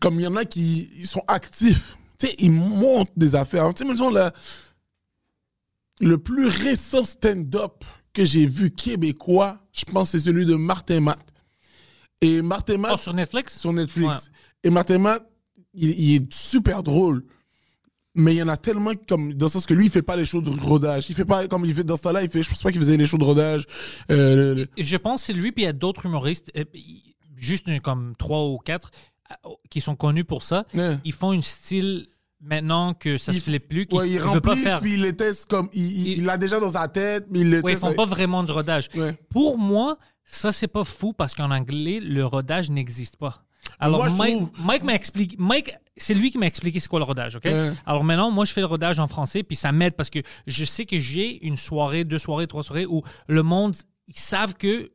comme 0.00 0.18
il 0.18 0.24
y 0.24 0.26
en 0.26 0.36
a 0.36 0.44
qui 0.44 0.90
ils 0.98 1.06
sont 1.06 1.22
actifs. 1.28 1.96
Tu 2.18 2.26
sais, 2.26 2.34
ils 2.38 2.50
montent 2.50 3.10
des 3.16 3.34
affaires. 3.34 3.72
Tu 3.74 3.84
sais, 3.84 3.90
mettons, 3.90 4.10
là, 4.10 4.32
le 6.00 6.18
plus 6.18 6.46
récent 6.48 7.04
stand-up 7.04 7.84
que 8.12 8.24
j'ai 8.24 8.46
vu 8.46 8.70
québécois, 8.70 9.58
je 9.72 9.84
pense 9.84 10.10
c'est 10.10 10.18
celui 10.20 10.46
de 10.46 10.54
Martin 10.54 11.00
Matt. 11.00 11.20
Et 12.22 12.42
Martin 12.42 12.78
Matt, 12.78 12.92
Oh, 12.94 12.98
sur 12.98 13.14
Netflix? 13.14 13.58
sur 13.58 13.72
Netflix. 13.72 14.08
Ouais. 14.08 14.32
Et 14.64 14.70
Martin 14.70 14.98
Matt, 14.98 15.26
il, 15.74 15.90
il 15.90 16.14
est 16.16 16.32
super 16.32 16.82
drôle. 16.82 17.24
Mais 18.16 18.34
il 18.34 18.38
y 18.38 18.42
en 18.42 18.48
a 18.48 18.56
tellement 18.56 18.90
comme 19.08 19.34
dans 19.34 19.46
le 19.46 19.50
sens 19.50 19.66
que 19.66 19.72
lui 19.72 19.86
il 19.86 19.90
fait 19.90 20.02
pas 20.02 20.16
les 20.16 20.24
shows 20.24 20.40
de 20.42 20.50
rodage 20.50 21.08
il 21.08 21.14
fait 21.14 21.24
pas 21.24 21.46
comme 21.46 21.64
il 21.64 21.72
fait 21.72 21.84
dans 21.84 21.96
ce 21.96 22.02
temps-là 22.02 22.24
il 22.24 22.28
fait 22.28 22.42
je 22.42 22.48
pense 22.50 22.60
pas 22.60 22.72
qu'il 22.72 22.80
faisait 22.80 22.96
les 22.96 23.06
shows 23.06 23.18
de 23.18 23.24
rodage 23.24 23.66
euh, 24.10 24.34
le- 24.34 24.54
le- 24.62 24.68
Et 24.76 24.82
Je 24.82 24.96
pense 24.96 25.20
que 25.22 25.26
c'est 25.26 25.32
lui, 25.32 25.52
puis 25.52 25.62
il 25.62 25.66
y 25.66 25.68
a 25.68 25.72
d'autres 25.72 26.06
humoristes, 26.06 26.50
euh, 26.56 26.64
juste 27.36 27.68
une- 27.68 27.80
comme 27.80 28.16
trois 28.18 28.48
ou 28.48 28.58
quatre, 28.58 28.90
euh, 29.30 29.50
qui 29.70 29.80
sont 29.80 29.94
connus 29.94 30.24
pour 30.24 30.42
ça. 30.42 30.66
Ouais. 30.74 30.98
Ils 31.04 31.12
font 31.12 31.30
un 31.30 31.40
style 31.40 32.08
maintenant 32.40 32.94
que 32.94 33.18
ça 33.18 33.32
Il- 33.32 33.40
se 33.40 33.50
fait 33.50 33.58
plus, 33.58 33.86
qu'ils 33.86 33.98
Ouais, 33.98 34.08
il 34.10 34.16
ne 34.16 34.20
veulent 34.22 34.40
pas 34.40 34.56
faire. 34.56 34.80
puis 34.80 34.94
il 34.94 35.02
les 35.02 35.14
teste 35.14 35.48
comme. 35.50 35.68
Il 35.72 35.82
il- 35.84 36.08
Il- 36.08 36.18
il 36.18 36.24
l'a 36.24 36.36
déjà 36.38 36.58
dans 36.60 36.70
sa 36.70 36.88
tête, 36.88 37.26
mais 37.30 37.40
il 37.40 37.50
le 37.50 37.60
Ouais, 37.60 37.72
ils 37.72 37.78
font 37.78 37.94
pas 37.94 38.06
vraiment 38.06 38.42
de 38.42 38.52
rodage. 38.52 38.88
Ouais. 38.94 39.16
Pour 39.30 39.58
moi, 39.58 39.98
ça, 40.24 40.52
c'est 40.52 40.68
pas 40.68 40.84
fou 40.84 41.12
parce 41.12 41.34
qu'en 41.34 41.50
anglais, 41.50 42.00
le 42.00 42.24
rodage 42.24 42.70
n'existe 42.70 43.16
pas. 43.16 43.44
Alors, 43.78 44.04
Moi, 44.08 44.10
Mike, 44.16 44.36
trouve- 44.36 44.50
Mike 44.66 44.82
m'a 44.84 44.94
expliqué. 44.94 45.36
Mike, 45.38 45.70
c'est 45.96 46.14
lui 46.14 46.30
qui 46.30 46.38
m'a 46.38 46.46
expliqué 46.46 46.80
c'est 46.80 46.88
quoi 46.88 46.98
le 46.98 47.04
rodage, 47.04 47.36
OK? 47.36 47.46
Alors 47.86 48.04
maintenant, 48.04 48.30
moi, 48.30 48.44
je 48.44 48.52
fais 48.52 48.60
le 48.60 48.66
rodage 48.66 48.98
en 48.98 49.06
français, 49.08 49.42
puis 49.42 49.56
ça 49.56 49.70
m'aide 49.72 49.94
parce 49.94 50.10
que 50.10 50.18
je 50.46 50.64
sais 50.64 50.84
que 50.86 50.98
j'ai 50.98 51.44
une 51.46 51.56
soirée, 51.56 52.04
deux 52.04 52.18
soirées, 52.18 52.46
trois 52.46 52.62
soirées 52.62 52.86
où 52.86 53.02
le 53.26 53.42
monde, 53.42 53.74
ils 54.08 54.18
savent 54.18 54.54
que 54.54 54.90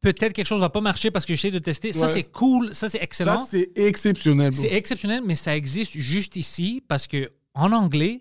peut-être 0.00 0.32
quelque 0.32 0.46
chose 0.46 0.60
va 0.60 0.68
pas 0.70 0.80
marcher 0.80 1.10
parce 1.10 1.26
que 1.26 1.34
j'essaie 1.34 1.50
de 1.50 1.58
tester. 1.58 1.92
Ça, 1.92 2.06
Ouais. 2.06 2.12
c'est 2.12 2.24
cool, 2.24 2.74
ça, 2.74 2.88
c'est 2.88 3.02
excellent. 3.02 3.36
Ça, 3.44 3.46
c'est 3.50 3.70
exceptionnel. 3.76 4.52
C'est 4.52 4.72
exceptionnel, 4.72 5.22
mais 5.24 5.34
ça 5.34 5.56
existe 5.56 5.96
juste 5.98 6.36
ici 6.36 6.82
parce 6.86 7.06
que 7.06 7.30
en 7.54 7.72
anglais, 7.72 8.20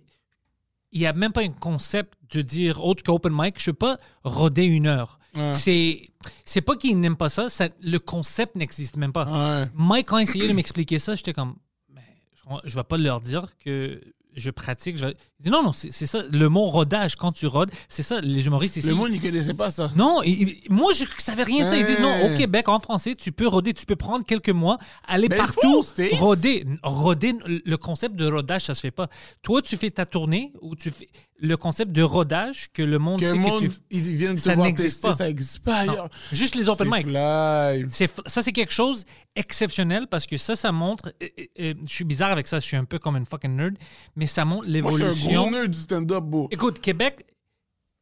il 0.91 0.99
n'y 1.01 1.05
a 1.05 1.13
même 1.13 1.32
pas 1.34 1.41
un 1.41 1.49
concept 1.49 2.13
de 2.32 2.41
dire 2.41 2.84
autre 2.84 3.03
qu'open 3.03 3.32
mic. 3.36 3.55
Je 3.61 3.69
ne 3.69 3.73
peux 3.73 3.78
pas 3.78 3.97
roder 4.23 4.65
une 4.65 4.88
heure. 4.88 5.19
Ouais. 5.36 5.53
C'est 5.53 6.07
c'est 6.45 6.61
pas 6.61 6.75
qu'ils 6.75 6.99
n'aiment 6.99 7.17
pas 7.17 7.30
ça, 7.30 7.47
ça- 7.49 7.69
le 7.82 7.99
concept 7.99 8.55
n'existe 8.55 8.97
même 8.97 9.11
pas. 9.13 9.25
Ouais. 9.61 9.69
Mike, 9.75 10.07
quand 10.07 10.17
il 10.17 10.23
essayait 10.23 10.47
de 10.47 10.53
m'expliquer 10.53 10.97
ça, 10.97 11.13
j'étais 11.13 11.34
comme, 11.34 11.55
Ben, 11.89 12.01
je 12.63 12.69
ne 12.75 12.80
vais 12.82 12.84
pas 12.86 12.97
leur 12.97 13.21
dire 13.21 13.47
que 13.63 14.01
je 14.38 14.49
pratique. 14.49 14.95
Je... 14.97 15.07
Il 15.07 15.45
dit 15.45 15.49
non, 15.49 15.63
non, 15.63 15.71
c'est 15.73 15.91
ça. 16.05 16.23
Le 16.31 16.47
mot 16.47 16.65
rodage, 16.65 17.15
quand 17.17 17.31
tu 17.33 17.47
rodes, 17.47 17.71
c'est 17.89 18.03
ça. 18.03 18.21
Les 18.21 18.45
humoristes 18.45 18.77
ici. 18.77 18.88
Le 18.88 18.95
monde, 18.95 19.09
il 19.11 19.19
connaissait 19.21 19.53
pas 19.53 19.69
ça. 19.71 19.91
Non, 19.95 20.21
il- 20.23 20.41
il- 20.63 20.73
moi 20.73 20.93
je 20.93 21.03
savais 21.17 21.43
rien 21.43 21.65
de 21.65 21.69
ça. 21.69 21.77
Ils 21.77 21.85
disent 21.85 21.99
non, 21.99 22.13
au 22.33 22.38
Québec, 22.38 22.69
en 22.69 22.79
français, 22.79 23.15
tu 23.15 23.31
peux 23.31 23.47
roder, 23.47 23.73
tu 23.73 23.85
peux 23.85 23.95
prendre 23.95 24.25
quelques 24.25 24.49
mois, 24.49 24.77
aller 25.07 25.27
partout, 25.38 25.81
roder. 26.15 26.65
Roder, 26.83 27.33
le 27.65 27.75
concept 27.75 28.15
de 28.15 28.25
rodage, 28.31 28.61
ça 28.65 28.73
se 28.75 28.81
fait 28.81 28.91
pas. 28.91 29.09
Toi, 29.41 29.61
tu 29.61 29.75
fais 29.77 29.89
ta 29.91 30.05
tournée 30.05 30.53
ou 30.61 30.75
tu 30.75 30.91
fais 30.91 31.07
le 31.39 31.55
concept 31.55 31.91
de 31.91 32.01
rodage 32.01 32.69
que 32.73 32.81
le 32.81 32.97
monde 32.97 33.19
Que 33.19 33.27
sait 33.27 33.33
le 33.33 33.39
monde, 33.39 33.61
que 33.61 33.67
tu 33.67 33.73
ils 33.91 34.01
viennent 34.17 34.35
te 34.35 34.41
Ça 34.41 34.55
voir 34.55 34.65
n'existe 34.65 35.01
tester, 35.01 35.07
pas. 35.09 35.15
ça 35.15 35.25
n'existe 35.27 35.59
pas 35.59 35.85
Non. 35.85 36.09
Juste 36.31 36.55
les 36.55 36.67
open 36.67 36.89
mic. 36.91 37.07
ça, 38.25 38.41
c'est 38.41 38.51
quelque 38.51 38.73
chose 38.73 39.05
exceptionnel 39.35 40.07
parce 40.07 40.25
que 40.25 40.38
ça, 40.38 40.55
ça 40.55 40.71
montre. 40.71 41.13
je 41.21 41.73
suis 41.85 42.05
bizarre 42.05 42.31
avec 42.31 42.47
ça, 42.47 42.59
je 42.59 42.65
suis 42.65 42.77
un 42.77 42.85
peu 42.85 42.97
comme 42.99 43.15
une 43.17 43.25
fucking 43.25 43.55
nerd, 43.55 43.75
mais 44.15 44.25
ça 44.25 44.45
montre 44.45 44.67
Moi, 44.67 44.91
je 44.91 44.95
suis 44.95 45.03
un 45.03 45.07
l'évolution. 45.07 45.41
gros 45.43 45.51
nerd 45.51 45.67
du 45.69 45.77
stand-up, 45.77 46.23
bro. 46.23 46.47
Écoute, 46.51 46.79
Québec 46.79 47.25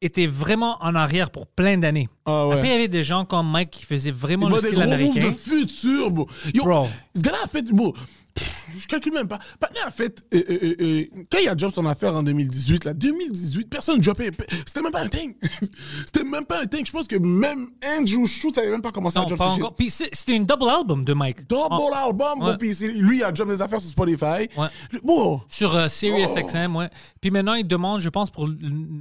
était 0.02 0.28
vraiment 0.28 0.78
en 0.84 0.94
arrière 0.94 1.32
pour 1.32 1.48
plein 1.48 1.78
d'années. 1.78 2.10
Ah 2.26 2.48
ouais. 2.48 2.56
Après, 2.56 2.68
il 2.68 2.72
y 2.72 2.76
avait 2.76 2.88
des 2.88 3.04
gens 3.04 3.26
comme 3.26 3.50
Mike 3.50 3.72
qui 3.72 3.86
faisaient 3.86 4.12
vraiment 4.12 4.48
le 4.50 4.56
des 4.56 4.60
style 4.68 4.74
gros 4.80 4.84
moves 4.86 4.94
américain. 4.94 5.28
de 5.28 5.32
futur, 5.34 6.12
bro. 6.12 6.28
Yo, 6.54 6.64
Bro. 6.64 6.88
Ce 7.16 7.22
gars-là 7.22 7.38
a 7.44 7.48
fait, 7.48 7.64
bro, 7.72 7.94
pff, 8.36 8.66
je 8.78 8.88
calcule 8.88 9.14
même 9.14 9.28
pas. 9.28 9.40
Patnais 9.60 9.80
a 9.86 9.92
fait, 9.92 10.24
euh, 10.34 10.44
euh, 10.50 10.76
euh, 10.82 11.04
quand 11.32 11.38
il 11.42 11.48
a 11.48 11.56
drop 11.56 11.74
son 11.74 11.86
affaire 11.86 12.14
en 12.16 12.22
2018, 12.24 12.86
là, 12.86 12.94
2018, 12.94 13.70
personne 13.70 13.98
ne 13.98 14.04
dropait. 14.04 14.32
C'était 14.66 14.82
même 14.82 14.92
pas 14.92 15.02
un 15.02 15.08
thing. 15.08 15.36
C'était 16.06 16.24
même 16.24 16.46
pas 16.46 16.62
un 16.62 16.66
thing. 16.66 16.86
Je 16.86 16.92
pense 16.92 17.08
que 17.08 17.16
même 17.16 17.70
Andrew 17.98 18.26
Schultz 18.26 18.58
avait 18.58 18.70
même 18.70 18.82
pas 18.82 18.92
commencé 18.92 19.18
à 19.18 19.22
Non, 19.22 19.28
drop 19.28 19.38
pas 19.40 19.48
encore. 19.50 19.76
Puis 19.76 19.90
c'est- 19.90 20.14
c'était 20.14 20.36
une 20.36 20.46
double 20.46 20.70
album 20.70 21.04
de 21.06 21.14
Mike. 21.14 21.48
Double 21.48 21.74
En- 21.74 21.92
album, 21.94 22.58
puis 22.60 22.74
lui, 23.00 23.18
il 23.18 23.24
a 23.24 23.32
drop 23.32 23.48
des 23.48 23.62
affaires 23.62 23.82
sur 23.82 23.90
Spotify. 23.90 24.50
Ouais. 24.58 24.68
Bon, 25.04 25.42
Sur 25.50 25.76
euh, 25.76 25.88
Sirius 25.88 26.32
Oh. 26.36 26.40
XM, 26.46 26.76
ouais. 26.76 26.90
Puis 27.22 27.32
maintenant, 27.32 27.54
ils 27.54 27.66
demandent, 27.68 28.02
je 28.02 28.10
pense, 28.10 28.30
pour 28.32 28.48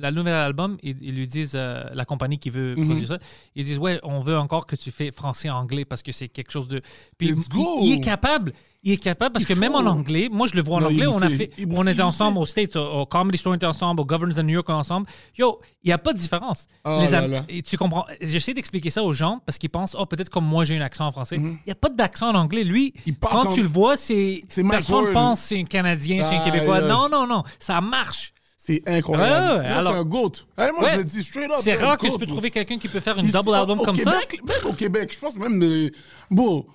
la 0.01 0.11
nouvelle 0.12 0.32
album, 0.35 0.78
ils, 0.82 0.97
ils 1.03 1.14
lui 1.14 1.26
disent, 1.26 1.55
la 1.55 2.05
compagnie 2.05 2.39
qui 2.39 2.51
veut 2.51 2.74
Mhm. 2.76 2.87
produire 2.87 3.09
ça, 3.09 3.18
ils 3.57 3.64
disent, 3.64 3.78
ouais, 3.78 3.99
on 4.03 4.20
veut 4.20 4.37
encore 4.39 4.66
que 4.66 4.76
tu 4.76 4.91
fais 4.91 5.11
français-anglais 5.11 5.85
parce 5.85 6.03
que 6.03 6.12
c'est 6.12 6.28
quelque 6.28 6.51
chose 6.53 6.68
de. 6.68 6.80
Puis 7.18 7.28
il, 7.30 7.85
il 7.87 7.93
est 7.95 8.01
capable. 8.01 8.53
Il 8.87 8.93
est 8.93 8.97
capable 8.99 9.32
parce 9.32 9.47
que 9.47 9.55
même 9.55 9.74
en 9.74 9.78
anglais, 9.87 10.28
moi 10.30 10.47
je 10.47 10.55
le 10.55 10.62
vois 10.62 10.76
en 10.76 10.80
Non, 10.82 10.87
anglais, 10.89 11.07
on, 11.07 11.22
a 11.22 11.30
fait, 11.30 11.51
on 11.74 11.87
était 11.87 12.03
ensemble 12.03 12.37
aux 12.39 12.45
States, 12.45 12.76
au, 12.76 13.07
Comedy 13.07 13.39
Store 13.39 13.53
on 13.53 13.57
était 13.57 13.64
ensemble, 13.64 14.03
au 14.03 14.05
Governors 14.05 14.37
de 14.37 14.43
New 14.43 14.53
York 14.53 14.66
on 14.68 14.74
ensemble. 14.74 15.07
Yo, 15.39 15.59
il 15.82 15.87
n'y 15.89 15.93
a 15.93 15.99
pas 15.99 16.12
de 16.12 16.18
différence. 16.18 16.66
Oh 16.85 16.99
Les 17.01 17.11
là 17.11 17.18
Am- 17.22 17.30
là. 17.30 17.45
et 17.49 17.62
tu 17.62 17.78
comprends, 17.78 18.05
j'essaie 18.20 18.53
d'expliquer 18.53 18.91
ça 18.91 19.03
aux 19.03 19.14
gens 19.14 19.41
parce 19.47 19.57
qu'ils 19.57 19.70
pensent, 19.70 19.97
oh 19.99 20.05
peut-être 20.05 20.28
comme 20.28 20.45
moi 20.45 20.64
j'ai 20.64 20.76
un 20.76 20.82
accent 20.82 21.07
en 21.07 21.12
français. 21.12 21.37
Il 21.37 21.59
n'y 21.66 21.72
a 21.72 21.74
pas 21.76 21.89
d'accent 21.89 22.28
en 22.30 22.35
anglais. 22.35 22.62
Lui. 22.62 22.93
Il 23.07 23.16
quand 23.16 23.53
tu 23.55 23.62
le 23.62 23.68
vois, 23.68 23.97
c'est 23.97 24.43
personne 24.70 25.05
Ward. 25.05 25.12
pense 25.14 25.41
c'est 25.41 25.59
un 25.61 25.64
Canadien, 25.64 26.22
c'est 26.28 26.37
un 26.37 26.41
Ah, 26.43 26.45
Québécois. 26.51 26.80
Non, 26.82 27.09
non, 27.09 27.26
non, 27.26 27.43
ça 27.59 27.80
marche. 27.80 28.35
C'est 28.59 28.82
incroyable. 28.87 29.62
Ouais, 29.62 29.68
c'est 29.70 29.89
un 29.99 30.05
GOAT. 30.05 30.32
Hey, 30.57 30.70
moi, 30.72 30.85
Ouais. 30.85 30.91
je 30.93 30.97
le 30.99 31.05
dis 31.05 31.22
straight 31.22 31.51
up. 31.51 31.57
C'est 31.61 31.74
rare 31.74 31.99
que 31.99 32.07
tu 32.07 32.18
peux 32.18 32.24
trouver 32.26 32.51
quelqu'un 32.51 32.78
qui 32.78 32.89
peut 32.89 33.01
faire 33.01 33.18
une 33.18 33.28
double 33.30 33.55
album 33.55 33.78
comme 33.78 33.97
ça. 33.97 34.12
Même 34.12 34.66
au 34.66 34.72
Québec, 34.72 35.11
je 35.14 35.18
pense 35.18 35.37
même. 35.39 35.91
Bon, 36.30 36.66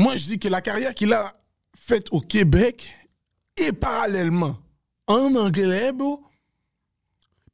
moi, 0.00 0.16
je 0.16 0.24
dis 0.24 0.38
que 0.38 0.48
la 0.48 0.60
carrière 0.60 0.94
qu'il 0.94 1.12
a 1.12 1.32
faite 1.76 2.06
au 2.10 2.20
Québec 2.20 2.92
et 3.56 3.72
parallèlement 3.72 4.56
en 5.06 5.34
anglais, 5.34 5.92
bro, 5.92 6.22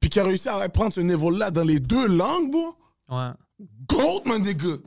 puis 0.00 0.10
qu'il 0.10 0.20
a 0.20 0.24
réussi 0.24 0.48
à 0.48 0.68
prendre 0.68 0.92
ce 0.92 1.00
niveau-là 1.00 1.50
dans 1.50 1.64
les 1.64 1.80
deux 1.80 2.06
langues, 2.08 2.50
bro, 2.50 2.74
Ouais. 3.08 3.30
GOAT, 3.88 4.22
man, 4.26 4.42
des 4.42 4.54
gars. 4.54 4.78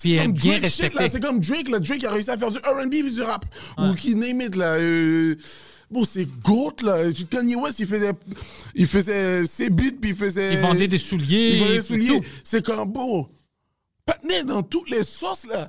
Puis 0.00 0.14
est 0.14 0.26
bien 0.28 0.52
Drake 0.52 0.62
respecté. 0.62 1.08
C'est 1.08 1.20
comme 1.20 1.40
Drake, 1.40 1.68
là. 1.68 1.78
Drake 1.78 2.02
a 2.04 2.10
réussi 2.12 2.30
à 2.30 2.38
faire 2.38 2.50
du 2.50 2.58
R&B 2.58 2.94
et 2.94 3.02
du 3.10 3.22
rap. 3.22 3.44
Ou 3.78 3.94
qui 3.94 4.14
name 4.16 4.40
it, 4.40 4.56
là. 4.56 4.74
euh, 4.76 5.36
Bon, 5.90 6.04
c'est 6.04 6.24
GOAT, 6.24 6.76
là. 6.82 7.12
Kanye 7.30 7.56
West, 7.56 7.78
il 7.80 7.86
faisait, 7.86 8.12
il 8.74 8.86
faisait 8.86 9.46
ses 9.46 9.68
beats, 9.68 9.96
puis 10.00 10.10
il 10.10 10.16
faisait... 10.16 10.54
Il 10.54 10.60
vendait 10.60 10.88
des 10.88 10.98
souliers. 10.98 11.50
Il 11.54 11.60
vendait 11.60 11.76
des 11.76 11.82
souliers. 11.82 12.20
C'est 12.42 12.64
comme, 12.64 12.90
bon, 12.90 13.28
dans 14.46 14.62
toutes 14.62 14.90
les 14.90 15.04
sauces, 15.04 15.46
là. 15.46 15.68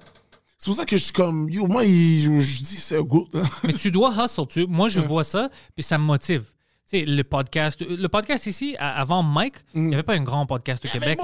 C'est 0.63 0.69
pour 0.69 0.77
ça 0.77 0.85
que 0.85 0.95
je 0.95 1.03
suis 1.03 1.11
comme, 1.11 1.49
yo, 1.49 1.67
moi, 1.67 1.83
il- 1.83 2.21
je, 2.21 2.39
je 2.39 2.57
dis, 2.59 2.77
c'est 2.77 2.97
un 2.97 3.01
GOAT, 3.01 3.27
là. 3.33 3.41
Mais 3.65 3.73
tu 3.73 3.91
dois 3.91 4.13
hustle. 4.17 4.47
Tu, 4.47 4.65
moi, 4.65 4.87
je 4.87 5.01
vois 5.01 5.25
ça, 5.25 5.49
puis 5.75 5.83
ça 5.83 5.97
me 5.97 6.05
motive. 6.05 6.43
Tu 6.89 6.99
sais, 6.99 7.05
le 7.05 7.21
podcast. 7.25 7.81
Le 7.85 8.07
podcast 8.07 8.45
ici, 8.47 8.73
avant 8.79 9.23
Mike, 9.23 9.55
il 9.75 9.81
n'y 9.87 9.93
avait 9.93 10.03
pas 10.03 10.13
un 10.13 10.21
grand 10.23 10.45
podcast 10.45 10.85
au 10.85 10.87
Mais 10.93 10.99
Québec. 11.01 11.19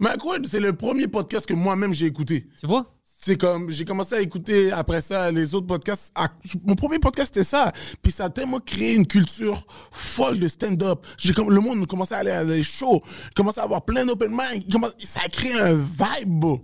Mike 0.00 0.22
Ward, 0.22 0.46
c'est 0.46 0.60
le 0.60 0.74
premier 0.74 1.08
podcast 1.08 1.46
que 1.46 1.54
moi-même 1.54 1.94
j'ai 1.94 2.04
écouté. 2.04 2.46
Tu 2.60 2.66
vois? 2.66 2.84
C'est 3.02 3.38
comme, 3.38 3.70
j'ai 3.70 3.86
commencé 3.86 4.16
à 4.16 4.20
écouter 4.20 4.70
après 4.70 5.00
ça 5.00 5.32
les 5.32 5.54
autres 5.54 5.66
podcasts. 5.66 6.12
À- 6.14 6.28
mon 6.62 6.74
premier 6.74 6.98
podcast, 6.98 7.32
c'était 7.34 7.48
ça. 7.48 7.72
Puis 8.02 8.12
ça 8.12 8.26
a 8.26 8.28
tellement 8.28 8.60
créé 8.60 8.96
une 8.96 9.06
culture 9.06 9.66
folle 9.92 10.38
de 10.38 10.46
stand-up. 10.46 11.06
Comme, 11.34 11.50
le 11.50 11.60
monde 11.62 11.86
commençait 11.86 12.16
à 12.16 12.18
aller 12.18 12.32
à 12.32 12.44
des 12.44 12.62
shows, 12.62 13.00
commençait 13.34 13.60
à 13.60 13.64
avoir 13.64 13.82
plein 13.86 14.04
d'open 14.04 14.30
mic. 14.30 14.70
Ça 14.98 15.20
a 15.24 15.28
créé 15.30 15.54
un 15.58 15.72
vibe, 15.72 16.28
bro. 16.28 16.60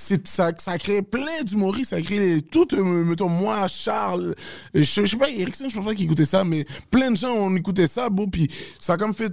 C'est, 0.00 0.28
ça, 0.28 0.52
ça 0.60 0.70
a 0.70 0.78
créé 0.78 1.02
plein 1.02 1.42
d'humoristes, 1.42 1.90
ça 1.90 1.96
a 1.96 2.00
créé 2.00 2.40
tout, 2.40 2.68
euh, 2.72 2.84
mettons, 3.04 3.28
moi, 3.28 3.66
Charles, 3.66 4.28
euh, 4.28 4.34
je, 4.72 4.84
je 4.84 5.04
sais 5.06 5.16
pas, 5.16 5.28
Erickson, 5.28 5.68
je 5.68 5.74
pense 5.74 5.84
pas 5.84 5.92
qu'il 5.92 6.04
écoutait 6.04 6.24
ça, 6.24 6.44
mais 6.44 6.64
plein 6.88 7.10
de 7.10 7.16
gens 7.16 7.32
ont 7.32 7.56
écouté 7.56 7.88
ça, 7.88 8.08
beau, 8.08 8.28
puis 8.28 8.46
ça 8.78 8.92
a 8.92 8.96
comme 8.96 9.12
fait, 9.12 9.32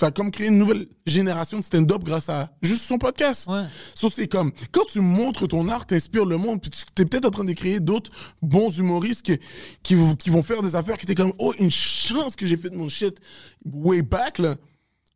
ça 0.00 0.06
a 0.06 0.10
comme 0.10 0.30
créé 0.30 0.46
une 0.48 0.56
nouvelle 0.56 0.86
génération 1.04 1.58
de 1.58 1.62
stand-up 1.62 2.02
grâce 2.02 2.30
à 2.30 2.48
juste 2.62 2.84
son 2.84 2.96
podcast. 2.96 3.46
Ouais. 3.46 3.64
So, 3.94 4.08
c'est 4.08 4.26
comme, 4.26 4.52
quand 4.72 4.84
tu 4.90 5.00
montres 5.00 5.46
ton 5.48 5.68
art, 5.68 5.84
t'inspires 5.84 6.24
le 6.24 6.38
monde, 6.38 6.62
puis 6.62 6.70
tu 6.70 7.02
es 7.02 7.04
peut-être 7.04 7.26
en 7.26 7.30
train 7.30 7.44
de 7.44 7.52
créer 7.52 7.78
d'autres 7.78 8.10
bons 8.40 8.70
humoristes 8.78 9.20
qui, 9.20 9.38
qui, 9.82 9.96
vont- 9.96 10.16
qui 10.16 10.30
vont 10.30 10.42
faire 10.42 10.62
des 10.62 10.76
affaires 10.76 10.96
qui 10.96 11.04
étaient 11.04 11.14
comme, 11.14 11.34
oh, 11.38 11.52
une 11.58 11.70
chance 11.70 12.36
que 12.36 12.46
j'ai 12.46 12.56
fait 12.56 12.70
de 12.70 12.76
mon 12.76 12.88
shit 12.88 13.18
way 13.66 14.00
back, 14.00 14.38
là. 14.38 14.56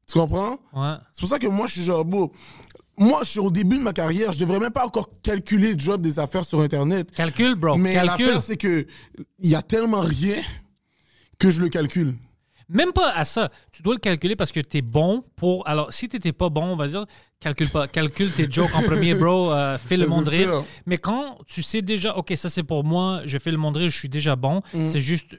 Tu 0.06 0.18
comprends? 0.18 0.58
Ouais. 0.74 0.96
C'est 1.12 1.20
pour 1.20 1.28
ça 1.28 1.38
que 1.38 1.46
moi, 1.46 1.68
je 1.68 1.72
suis 1.74 1.84
genre, 1.84 2.04
beau. 2.04 2.32
Moi, 3.00 3.20
je 3.24 3.30
suis 3.30 3.40
au 3.40 3.50
début 3.50 3.78
de 3.78 3.82
ma 3.82 3.92
carrière, 3.94 4.30
je 4.32 4.38
devrais 4.38 4.60
même 4.60 4.70
pas 4.72 4.84
encore 4.86 5.08
calculer 5.22 5.72
le 5.72 5.78
job 5.78 6.02
des 6.02 6.18
affaires 6.18 6.44
sur 6.44 6.60
Internet. 6.60 7.10
Calcul, 7.10 7.54
bro. 7.54 7.76
Mais 7.76 7.94
l'affaire, 8.04 8.42
c'est 8.42 8.56
que 8.58 8.86
il 9.38 9.50
y 9.50 9.54
a 9.54 9.62
tellement 9.62 10.02
rien 10.02 10.36
que 11.38 11.50
je 11.50 11.60
le 11.60 11.68
calcule. 11.68 12.14
Même 12.68 12.92
pas 12.92 13.10
à 13.12 13.24
ça. 13.24 13.50
Tu 13.72 13.82
dois 13.82 13.94
le 13.94 13.98
calculer 14.00 14.36
parce 14.36 14.52
que 14.52 14.60
tu 14.60 14.76
es 14.78 14.82
bon 14.82 15.24
pour. 15.34 15.66
Alors, 15.66 15.92
si 15.92 16.08
tu 16.08 16.16
n'étais 16.16 16.32
pas 16.32 16.50
bon, 16.50 16.62
on 16.66 16.76
va 16.76 16.86
dire, 16.86 17.04
calcule 17.40 17.68
pas. 17.68 17.88
Calcule 17.88 18.30
tes 18.30 18.48
jokes 18.48 18.72
en 18.76 18.82
premier, 18.82 19.14
bro. 19.14 19.50
euh, 19.50 19.76
fais 19.76 19.96
le 19.96 20.06
monde 20.12 20.28
rire. 20.28 20.62
Mais 20.86 20.96
quand 20.98 21.38
tu 21.48 21.62
sais 21.62 21.82
déjà, 21.82 22.16
OK, 22.16 22.32
ça 22.36 22.48
c'est 22.48 22.62
pour 22.62 22.84
moi, 22.84 23.22
je 23.24 23.38
fais 23.38 23.50
le 23.50 23.56
monde 23.56 23.76
rire, 23.78 23.88
je 23.88 23.98
suis 23.98 24.08
déjà 24.08 24.36
bon, 24.36 24.60
c'est 24.86 25.00
juste 25.00 25.36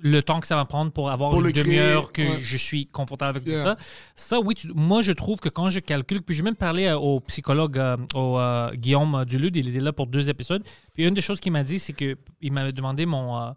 le 0.00 0.22
temps 0.22 0.38
que 0.40 0.46
ça 0.46 0.54
va 0.56 0.64
prendre 0.64 0.92
pour 0.92 1.10
avoir. 1.10 1.30
Pour 1.30 1.44
une 1.44 1.50
demi-heure 1.52 2.12
que 2.12 2.22
ouais. 2.22 2.38
je 2.40 2.56
suis 2.56 2.86
confortable 2.86 3.38
avec 3.38 3.48
Yeah. 3.48 3.62
tout 3.62 3.68
ça. 3.70 3.76
Ça, 4.14 4.40
oui, 4.40 4.54
tu- 4.54 4.68
moi, 4.74 5.02
je 5.02 5.10
trouve 5.12 5.40
que 5.40 5.48
quand 5.48 5.70
je 5.70 5.80
calcule, 5.80 6.22
puis 6.22 6.34
j'ai 6.36 6.42
même 6.44 6.54
parlé 6.56 6.86
euh, 6.86 6.96
au 6.98 7.18
psychologue, 7.20 7.78
euh, 7.78 7.96
au 8.14 8.38
euh, 8.38 8.70
Guillaume 8.74 9.24
Dulude, 9.24 9.56
il 9.56 9.68
était 9.68 9.80
là 9.80 9.92
pour 9.92 10.06
deux 10.06 10.30
épisodes, 10.30 10.62
puis 10.94 11.04
une 11.04 11.14
des 11.14 11.20
choses 11.20 11.40
qu'il 11.40 11.50
m'a 11.52 11.64
dit, 11.64 11.78
c'est 11.80 11.92
qu'il 11.94 12.16
m'avait 12.52 12.72
demandé 12.72 13.06
mon... 13.06 13.52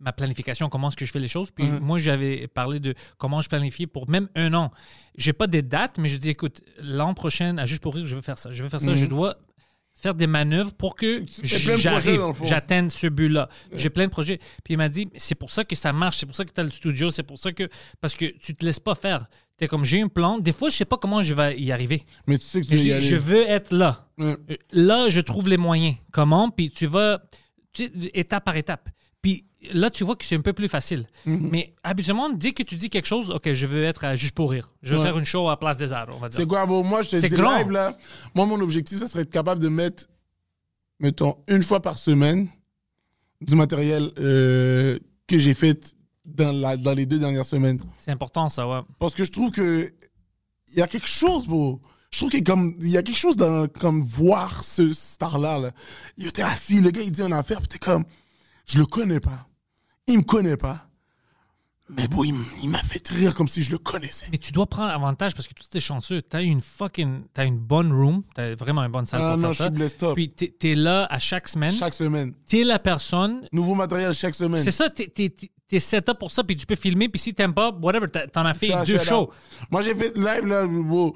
ma 0.00 0.12
planification, 0.12 0.68
comment 0.68 0.88
est-ce 0.88 0.96
que 0.96 1.04
je 1.06 1.12
fais 1.12 1.20
les 1.20 1.28
choses. 1.28 1.50
Puis 1.50 1.64
Mhm. 1.64 1.78
moi, 1.78 1.98
j'avais 1.98 2.46
parlé 2.48 2.78
de 2.80 2.94
comment 3.16 3.40
je 3.40 3.48
planifie 3.48 3.86
pour 3.86 4.10
même 4.10 4.28
un 4.34 4.52
an. 4.52 4.70
J'ai 5.16 5.32
pas 5.32 5.46
des 5.46 5.62
dates, 5.62 5.98
mais 5.98 6.08
je 6.08 6.16
dis, 6.18 6.30
écoute, 6.30 6.60
l'an 6.82 7.14
prochain, 7.14 7.56
à 7.58 7.64
Juste 7.66 7.82
pour 7.82 7.94
rire, 7.94 8.04
je 8.04 8.14
veux 8.16 8.20
faire 8.22 8.36
ça. 8.36 8.50
Je 8.52 8.62
veux 8.64 8.68
faire 8.68 8.80
ça. 8.80 8.94
Je 8.94 9.06
dois 9.06 9.36
faire 9.96 10.14
des 10.14 10.26
manœuvres 10.26 10.72
pour 10.72 10.96
que 10.96 11.24
j'arrive, 11.42 12.20
j'atteigne 12.42 12.90
ce 12.90 13.06
but-là. 13.06 13.48
J'ai 13.74 13.90
plein 13.90 14.04
de 14.06 14.10
projets. 14.10 14.38
Puis 14.64 14.74
il 14.74 14.76
m'a 14.76 14.88
dit, 14.88 15.08
c'est 15.16 15.34
pour 15.34 15.50
ça 15.50 15.64
que 15.64 15.74
ça 15.76 15.92
marche, 15.92 16.18
c'est 16.18 16.26
pour 16.26 16.34
ça 16.34 16.44
que 16.44 16.52
tu 16.52 16.60
as 16.60 16.64
le 16.64 16.70
studio, 16.70 17.10
c'est 17.10 17.22
pour 17.22 17.38
ça 17.38 17.52
que... 17.52 17.68
Parce 18.00 18.14
que 18.14 18.26
tu 18.26 18.54
te 18.54 18.64
laisses 18.64 18.80
pas 18.80 18.94
faire. 18.94 19.26
Tu 19.58 19.64
es 19.64 19.68
comme, 19.68 19.84
j'ai 19.84 20.00
un 20.02 20.08
plan. 20.08 20.38
Des 20.38 20.52
fois, 20.52 20.68
je 20.68 20.76
sais 20.76 20.84
pas 20.84 20.96
comment 20.96 21.22
je 21.22 21.32
vais 21.34 21.60
y 21.60 21.70
arriver. 21.72 22.04
Mais 22.26 22.38
tu 22.38 22.44
sais 22.44 22.60
que 22.60 22.66
tu 22.66 22.72
Mais 22.72 22.76
veux 22.76 22.82
y 22.82 22.86
je, 22.88 22.92
aller. 22.92 23.06
je 23.06 23.16
veux 23.16 23.48
être 23.48 23.72
là. 23.72 24.08
Ouais. 24.18 24.36
Là, 24.72 25.08
je 25.08 25.20
trouve 25.20 25.48
les 25.48 25.56
moyens. 25.56 25.96
Comment? 26.12 26.50
Puis 26.50 26.70
tu 26.70 26.86
vas 26.86 27.22
tu 27.72 27.84
sais, 27.84 27.92
étape 28.14 28.44
par 28.44 28.56
étape. 28.56 28.88
Puis 29.24 29.42
là, 29.72 29.88
tu 29.88 30.04
vois 30.04 30.16
que 30.16 30.24
c'est 30.26 30.34
un 30.36 30.42
peu 30.42 30.52
plus 30.52 30.68
facile. 30.68 31.06
Mhm. 31.24 31.48
Mais 31.50 31.72
habituellement, 31.82 32.28
dès 32.28 32.52
que 32.52 32.62
tu 32.62 32.76
dis 32.76 32.90
quelque 32.90 33.06
chose, 33.06 33.30
OK, 33.30 33.50
je 33.54 33.64
veux 33.64 33.82
être 33.84 34.04
à 34.04 34.16
Juste 34.16 34.34
pour 34.34 34.50
rire. 34.50 34.68
Je 34.82 34.92
veux 34.92 35.00
Ouais. 35.00 35.06
faire 35.06 35.18
une 35.18 35.24
show 35.24 35.48
à 35.48 35.58
Place 35.58 35.78
des 35.78 35.94
Arts, 35.94 36.08
on 36.14 36.18
va 36.18 36.28
dire. 36.28 36.36
C'est 36.38 36.46
quoi, 36.46 36.66
bon, 36.66 36.84
moi, 36.84 37.00
je 37.00 37.08
te 37.08 37.18
C'est 37.18 37.30
dis 37.30 37.34
grand. 37.34 37.56
live, 37.56 37.70
là. 37.70 37.96
Moi, 38.34 38.44
mon 38.44 38.60
objectif, 38.60 38.98
ça 38.98 39.08
serait 39.08 39.22
être 39.22 39.30
capable 39.30 39.62
de 39.62 39.70
mettre, 39.70 40.08
mettons, 41.00 41.38
une 41.48 41.62
fois 41.62 41.80
par 41.80 41.98
semaine, 41.98 42.48
du 43.40 43.54
matériel 43.54 44.10
euh, 44.18 44.98
que 45.26 45.38
j'ai 45.38 45.54
fait 45.54 45.94
dans, 46.26 46.52
la, 46.52 46.76
dans 46.76 46.92
les 46.92 47.06
deux 47.06 47.18
dernières 47.18 47.46
semaines. 47.46 47.80
C'est 47.98 48.10
important, 48.10 48.50
ça, 48.50 48.68
ouais. 48.68 48.80
Parce 48.98 49.14
que 49.14 49.24
je 49.24 49.32
trouve 49.32 49.50
que 49.50 49.90
il 50.72 50.78
y 50.78 50.82
a 50.82 50.86
quelque 50.86 51.08
chose, 51.08 51.46
bro. 51.46 51.80
Je 52.10 52.18
trouve 52.18 52.28
qu'il 52.28 52.40
y 52.40 52.42
a 52.42 52.44
comme 52.44 52.74
il 52.82 52.90
y 52.90 52.98
a 52.98 53.02
quelque 53.02 53.16
chose 53.18 53.38
dans 53.38 53.66
comme 53.68 54.02
voir 54.02 54.62
ce 54.64 54.92
star-là. 54.92 55.58
Là. 55.58 55.70
Il 56.18 56.26
était 56.26 56.42
assis, 56.42 56.82
le 56.82 56.90
gars, 56.90 57.00
il 57.00 57.10
dit 57.10 57.22
une 57.22 57.32
affaire, 57.32 57.58
puis 57.60 57.68
t'es 57.68 57.78
comme, 57.78 58.04
je 58.66 58.78
le 58.78 58.86
connais 58.86 59.20
pas. 59.20 59.46
Il 60.06 60.18
me 60.18 60.22
connaît 60.22 60.56
pas. 60.56 60.86
Mais 61.90 62.08
bon, 62.08 62.24
il, 62.24 62.70
m'a 62.70 62.78
fait 62.78 63.06
rire 63.08 63.34
comme 63.34 63.46
si 63.46 63.62
je 63.62 63.70
le 63.70 63.76
connaissais. 63.76 64.24
Mais 64.32 64.38
tu 64.38 64.52
dois 64.52 64.66
prendre 64.66 64.90
avantage 64.90 65.34
parce 65.34 65.46
que 65.46 65.52
tu 65.52 65.76
es 65.76 65.80
chanceux. 65.80 66.22
Tu 66.22 66.34
as 66.34 66.40
une 66.40 66.62
fucking. 66.62 67.24
T'as 67.34 67.44
une 67.44 67.58
bonne 67.58 67.92
room. 67.92 68.22
Tu 68.34 68.40
as 68.40 68.54
vraiment 68.54 68.82
une 68.84 68.90
bonne 68.90 69.04
salle 69.04 69.20
Ah 69.22 69.32
pour 69.32 69.38
non, 69.42 69.52
faire 69.52 69.70
je 69.76 69.88
ça. 69.88 69.96
suis. 69.98 70.14
Puis 70.14 70.30
t'es 70.30 70.70
es 70.70 70.74
là 70.74 71.06
à 71.10 71.18
chaque 71.18 71.46
semaine. 71.46 71.72
Chaque 71.74 71.92
semaine. 71.92 72.32
T'es 72.48 72.64
la 72.64 72.78
personne. 72.78 73.46
Nouveau 73.52 73.74
matériel 73.74 74.14
chaque 74.14 74.34
semaine. 74.34 74.62
C'est 74.62 74.70
ça, 74.70 74.88
t'es- 74.88 75.08
t'es 75.08 75.32
t'es 75.68 75.78
set 75.78 76.08
up 76.08 76.18
pour 76.18 76.30
ça. 76.30 76.42
Puis 76.42 76.56
tu 76.56 76.64
peux 76.64 76.74
filmer. 76.74 77.10
Puis 77.10 77.18
si 77.20 77.34
t'aimes 77.34 77.52
pas, 77.54 77.70
whatever, 77.70 78.06
t'as- 78.08 78.28
t'en 78.28 78.46
as 78.46 78.54
fait 78.54 78.68
Ça, 78.68 78.82
deux 78.84 78.98
shows. 79.00 79.30
Moi, 79.70 79.82
j'ai 79.82 79.94
fait 79.94 80.16
live, 80.16 80.46
là, 80.46 80.66
bro. 80.66 81.14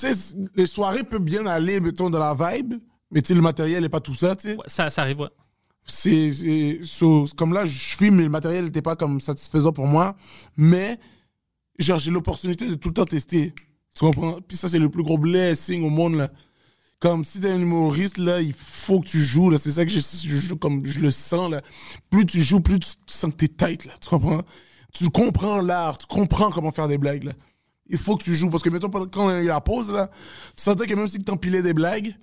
Tu 0.00 0.12
sais, 0.12 0.34
les 0.56 0.66
soirées 0.66 1.04
peuvent 1.04 1.20
bien 1.22 1.46
aller, 1.46 1.78
mettons, 1.78 2.10
dans 2.10 2.18
la 2.20 2.34
vibe, 2.34 2.74
mais 3.12 3.22
tu 3.22 3.28
sais, 3.28 3.34
le 3.34 3.40
matériel 3.42 3.82
n'est 3.82 3.88
pas 3.88 4.00
tout 4.00 4.14
ça, 4.14 4.34
tu 4.34 4.48
sais. 4.50 4.56
Ouais, 4.56 4.64
Ça, 4.66 4.90
ça 4.90 5.02
arrive, 5.02 5.20
ouais. 5.20 5.28
C'est 5.90 6.30
comme 7.36 7.52
là 7.54 7.64
je 7.64 7.96
filme 7.96 8.18
le 8.20 8.28
matériel 8.28 8.66
n'était 8.66 8.82
pas 8.82 8.94
comme 8.96 9.20
satisfaisant 9.20 9.72
pour 9.72 9.86
moi. 9.86 10.16
Mais 10.56 10.98
genre 11.78 11.98
j'ai 11.98 12.10
l'opportunité 12.10 12.66
de 12.68 12.74
tout 12.74 12.88
le 12.88 12.94
temps 12.94 13.04
tester. 13.04 13.54
Tu 13.96 14.00
comprends? 14.04 14.38
Puis 14.46 14.56
ça 14.56 14.68
c'est 14.68 14.78
le 14.78 14.88
plus 14.90 15.02
gros 15.02 15.18
blessing 15.18 15.82
au 15.84 15.90
monde 15.90 16.14
là. 16.16 16.30
Comme 17.00 17.24
si 17.24 17.40
t'es 17.40 17.50
un 17.50 17.60
humoriste 17.60 18.18
là 18.18 18.40
il 18.40 18.52
faut 18.52 19.00
que 19.00 19.08
tu 19.08 19.22
joues 19.22 19.50
là. 19.50 19.58
C'est 19.58 19.70
ça 19.72 19.84
que 19.84 19.90
je, 19.90 19.98
je- 20.00 20.54
comme 20.54 20.84
je 20.84 21.00
le 21.00 21.10
sens 21.10 21.50
là. 21.50 21.62
Plus 22.10 22.26
tu 22.26 22.42
joues 22.42 22.60
plus 22.60 22.78
tu, 22.80 22.88
sens 23.06 23.30
que 23.30 23.36
t'es 23.36 23.48
tight 23.48 23.84
là. 23.86 23.92
Tu 24.00 24.08
comprends? 24.08 24.42
Tu 24.92 25.08
comprends 25.10 25.60
l'art 25.62 25.98
tu 25.98 26.06
comprends 26.06 26.50
comment 26.50 26.70
faire 26.70 26.88
des 26.88 26.98
blagues 26.98 27.24
là. 27.24 27.32
Il 27.90 27.96
faut 27.98 28.16
que 28.16 28.24
tu 28.24 28.34
joues 28.34 28.50
parce 28.50 28.62
que 28.62 28.68
mettons 28.68 28.90
quand 28.90 29.30
il 29.38 29.44
y 29.46 29.50
a 29.50 29.54
la 29.54 29.60
pause 29.62 29.90
là 29.90 30.10
tu 30.56 30.62
sentais 30.62 30.86
que 30.86 30.94
même 30.94 31.06
si 31.08 31.18
tu 31.18 31.24
t'empilais 31.24 31.62
des 31.62 31.72
blagues 31.72 32.14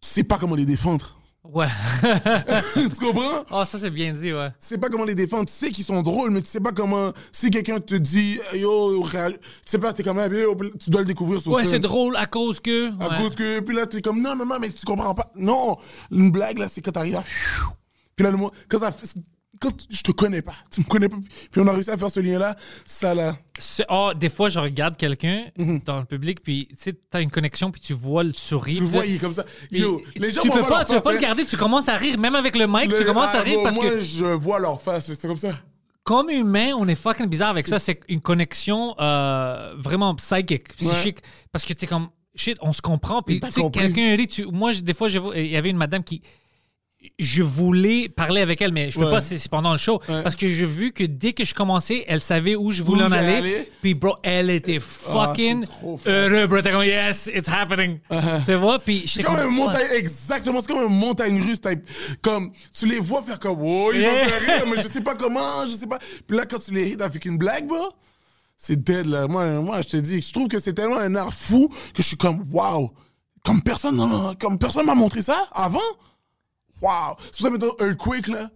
tu 0.00 0.08
sais 0.08 0.24
pas 0.24 0.38
comment 0.38 0.54
les 0.54 0.64
défendre 0.66 1.18
Ouais. 1.44 1.66
tu 2.74 2.88
comprends? 3.04 3.44
Oh, 3.50 3.64
ça, 3.64 3.78
c'est 3.78 3.90
bien 3.90 4.12
dit, 4.12 4.32
ouais. 4.32 4.48
tu 4.50 4.56
sais 4.60 4.78
pas 4.78 4.88
comment 4.88 5.04
les 5.04 5.14
défendre. 5.14 5.44
Tu 5.44 5.52
sais 5.52 5.70
qu'ils 5.70 5.84
sont 5.84 6.02
drôles, 6.02 6.30
mais 6.30 6.40
tu 6.40 6.48
sais 6.48 6.60
pas 6.60 6.72
comment. 6.72 7.12
Si 7.32 7.50
quelqu'un 7.50 7.80
te 7.80 7.94
dit, 7.94 8.40
yo, 8.54 9.02
réal- 9.02 9.38
tu 9.38 9.48
sais 9.66 9.78
pas, 9.78 9.92
t'es 9.92 10.02
comme, 10.02 10.18
ah, 10.18 10.26
yo, 10.26 10.56
tu 10.80 10.90
dois 10.90 11.02
le 11.02 11.06
découvrir 11.06 11.42
sur 11.42 11.52
Ouais, 11.52 11.64
c'est 11.66 11.78
drôle 11.78 12.16
à 12.16 12.26
cause 12.26 12.60
que. 12.60 12.88
À 12.98 13.08
ouais. 13.10 13.18
cause 13.18 13.34
que. 13.36 13.60
Puis 13.60 13.76
là, 13.76 13.86
t'es 13.86 14.00
comme, 14.00 14.22
non, 14.22 14.34
non, 14.34 14.46
non, 14.46 14.56
mais 14.58 14.70
tu 14.70 14.84
comprends 14.86 15.14
pas. 15.14 15.30
Non, 15.36 15.76
une 16.10 16.30
blague, 16.30 16.58
là, 16.58 16.66
c'est 16.68 16.80
quand 16.80 16.92
t'arrives 16.92 17.16
à. 17.16 17.24
Puis 18.16 18.24
là, 18.24 18.30
le 18.30 18.36
mot. 18.38 18.50
Quand 18.68 18.78
ça 18.78 18.90
fait. 18.90 19.14
Quand 19.60 19.76
tu- 19.76 19.86
je 19.90 20.02
te 20.02 20.12
connais 20.12 20.42
pas, 20.42 20.54
tu 20.70 20.80
me 20.80 20.86
connais 20.86 21.08
pas, 21.08 21.16
puis 21.50 21.60
on 21.60 21.66
a 21.66 21.72
réussi 21.72 21.90
à 21.90 21.96
faire 21.96 22.10
ce 22.10 22.20
lien-là, 22.20 22.56
ça 22.84 23.14
là. 23.14 23.36
Oh, 23.88 24.12
des 24.14 24.28
fois, 24.28 24.48
je 24.48 24.58
regarde 24.58 24.96
quelqu'un 24.96 25.44
Mhm. 25.56 25.80
dans 25.84 25.98
le 26.00 26.04
public, 26.04 26.42
puis 26.42 26.66
tu 26.70 26.74
sais, 26.78 26.92
t'as 27.10 27.20
une 27.22 27.30
connexion, 27.30 27.70
puis 27.70 27.80
tu 27.80 27.92
vois 27.92 28.24
le 28.24 28.32
sourire. 28.32 28.76
Tu 28.76 28.80
le 28.82 28.86
vois, 28.88 29.06
il 29.06 29.14
est 29.16 29.18
comme 29.18 29.34
ça. 29.34 29.44
Yo, 29.70 30.02
les 30.16 30.30
gens 30.30 30.42
tu 30.42 30.50
peux 30.50 30.60
pas, 30.60 30.84
tu 30.84 30.92
peux 30.94 31.00
pas 31.00 31.12
le 31.12 31.18
hein. 31.18 31.20
garder, 31.20 31.44
tu 31.44 31.56
commences 31.56 31.88
à 31.88 31.96
rire, 31.96 32.18
même 32.18 32.34
avec 32.34 32.56
le 32.56 32.66
mic, 32.66 32.90
Le- 32.90 32.98
tu 32.98 33.04
commences 33.04 33.30
ah, 33.32 33.38
à 33.38 33.42
rire 33.42 33.56
bon, 33.58 33.62
parce 33.64 33.76
moi, 33.76 33.90
que 33.90 34.00
je 34.00 34.24
vois 34.24 34.58
leur 34.58 34.80
face, 34.82 35.06
c'est 35.06 35.28
comme 35.28 35.36
ça. 35.38 35.58
comme 36.02 36.28
humain, 36.30 36.72
on 36.78 36.86
est 36.88 36.94
fucking 36.96 37.26
bizarre 37.26 37.50
avec 37.50 37.66
ça. 37.66 37.78
C'est 37.78 38.00
une 38.08 38.20
connexion 38.20 38.94
euh, 39.00 39.74
vraiment 39.78 40.14
psychique, 40.16 40.74
psychique. 40.76 41.18
Parce 41.52 41.64
que 41.64 41.72
t'es 41.72 41.86
comme, 41.86 42.08
shit, 42.34 42.58
on 42.60 42.72
se 42.74 42.82
comprend. 42.82 43.22
Puis 43.22 43.40
tu 43.40 43.70
quelqu'un 43.70 44.14
rit. 44.16 44.26
tu- 44.26 44.46
Moi, 44.46 44.72
des 44.82 44.92
fois, 44.94 45.08
il 45.08 45.46
y 45.46 45.56
avait 45.56 45.70
une 45.70 45.76
madame 45.78 46.02
qui. 46.04 46.20
Je 47.18 47.42
voulais 47.42 48.08
parler 48.08 48.40
avec 48.40 48.60
elle, 48.62 48.72
mais 48.72 48.90
je 48.90 48.98
peux 48.98 49.04
Ouais. 49.06 49.10
pas, 49.12 49.20
c'est 49.20 49.48
pendant 49.48 49.72
le 49.72 49.78
show. 49.78 50.00
Ouais. 50.08 50.22
Parce 50.22 50.34
que 50.36 50.46
j'ai 50.48 50.64
vu 50.64 50.92
que 50.92 51.04
dès 51.04 51.32
que 51.32 51.44
je 51.44 51.54
commençais, 51.54 52.04
elle 52.08 52.20
savait 52.20 52.56
où 52.56 52.70
je 52.70 52.82
voulais 52.82 53.02
Où 53.02 53.06
en 53.06 53.12
aller. 53.12 53.34
aller. 53.34 53.72
Puis, 53.82 53.94
bro, 53.94 54.16
elle 54.22 54.50
était 54.50 54.78
Ah, 54.78 54.80
fucking 54.80 55.64
heureux, 56.06 56.46
bro. 56.46 56.62
T'es 56.62 56.72
comme, 56.72 56.82
yes, 56.84 57.30
it's 57.34 57.48
happening. 57.48 57.98
Tu 58.46 58.54
vois? 58.54 58.78
Puis, 58.78 59.04
C'est 59.06 59.22
comme 59.22 59.36
comme, 59.36 59.48
une 59.50 59.54
montagne, 59.56 59.86
exactement, 59.94 60.60
c'est 60.60 60.66
comme 60.72 60.82
une 60.90 60.98
montagne 60.98 61.42
russe, 61.42 61.60
type. 61.60 61.80
Comme, 62.22 62.52
tu 62.72 62.86
les 62.86 62.98
vois 63.00 63.22
faire 63.22 63.38
comme, 63.38 63.58
oh, 63.62 63.90
il 63.92 64.00
Yeah. 64.00 64.24
va 64.24 64.28
faire 64.28 64.56
rire, 64.58 64.66
mais 64.74 64.82
je 64.82 64.88
sais 64.88 65.00
pas 65.02 65.14
comment, 65.14 65.66
je 65.66 65.74
sais 65.74 65.86
pas. 65.86 65.98
Puis 66.26 66.36
là, 66.36 66.44
quand 66.46 66.58
tu 66.58 66.72
les 66.72 66.90
hits 66.92 67.02
avec 67.02 67.24
une 67.24 67.36
blague, 67.38 67.66
bro, 67.66 67.90
c'est 68.56 68.82
dead, 68.82 69.06
là. 69.06 69.26
Moi, 69.26 69.46
moi, 69.60 69.82
je 69.82 69.88
te 69.88 69.96
dis, 69.98 70.22
je 70.22 70.32
trouve 70.32 70.48
que 70.48 70.58
c'est 70.58 70.72
tellement 70.72 70.98
un 70.98 71.14
art 71.16 71.34
fou 71.34 71.68
que 71.92 72.02
je 72.02 72.08
suis 72.08 72.16
comme, 72.16 72.44
waouh. 72.50 72.90
Comme 73.44 73.60
personne, 73.62 74.00
comme 74.40 74.58
personne 74.58 74.86
m'a 74.86 74.94
montré 74.94 75.20
ça 75.20 75.48
avant. 75.52 75.80
Waouh. 76.84 77.14
C'est 77.32 77.38
pour 77.38 77.46
ça, 77.46 77.50
mettons, 77.50 77.74
Earthquake, 77.80 78.28
là. 78.28 78.48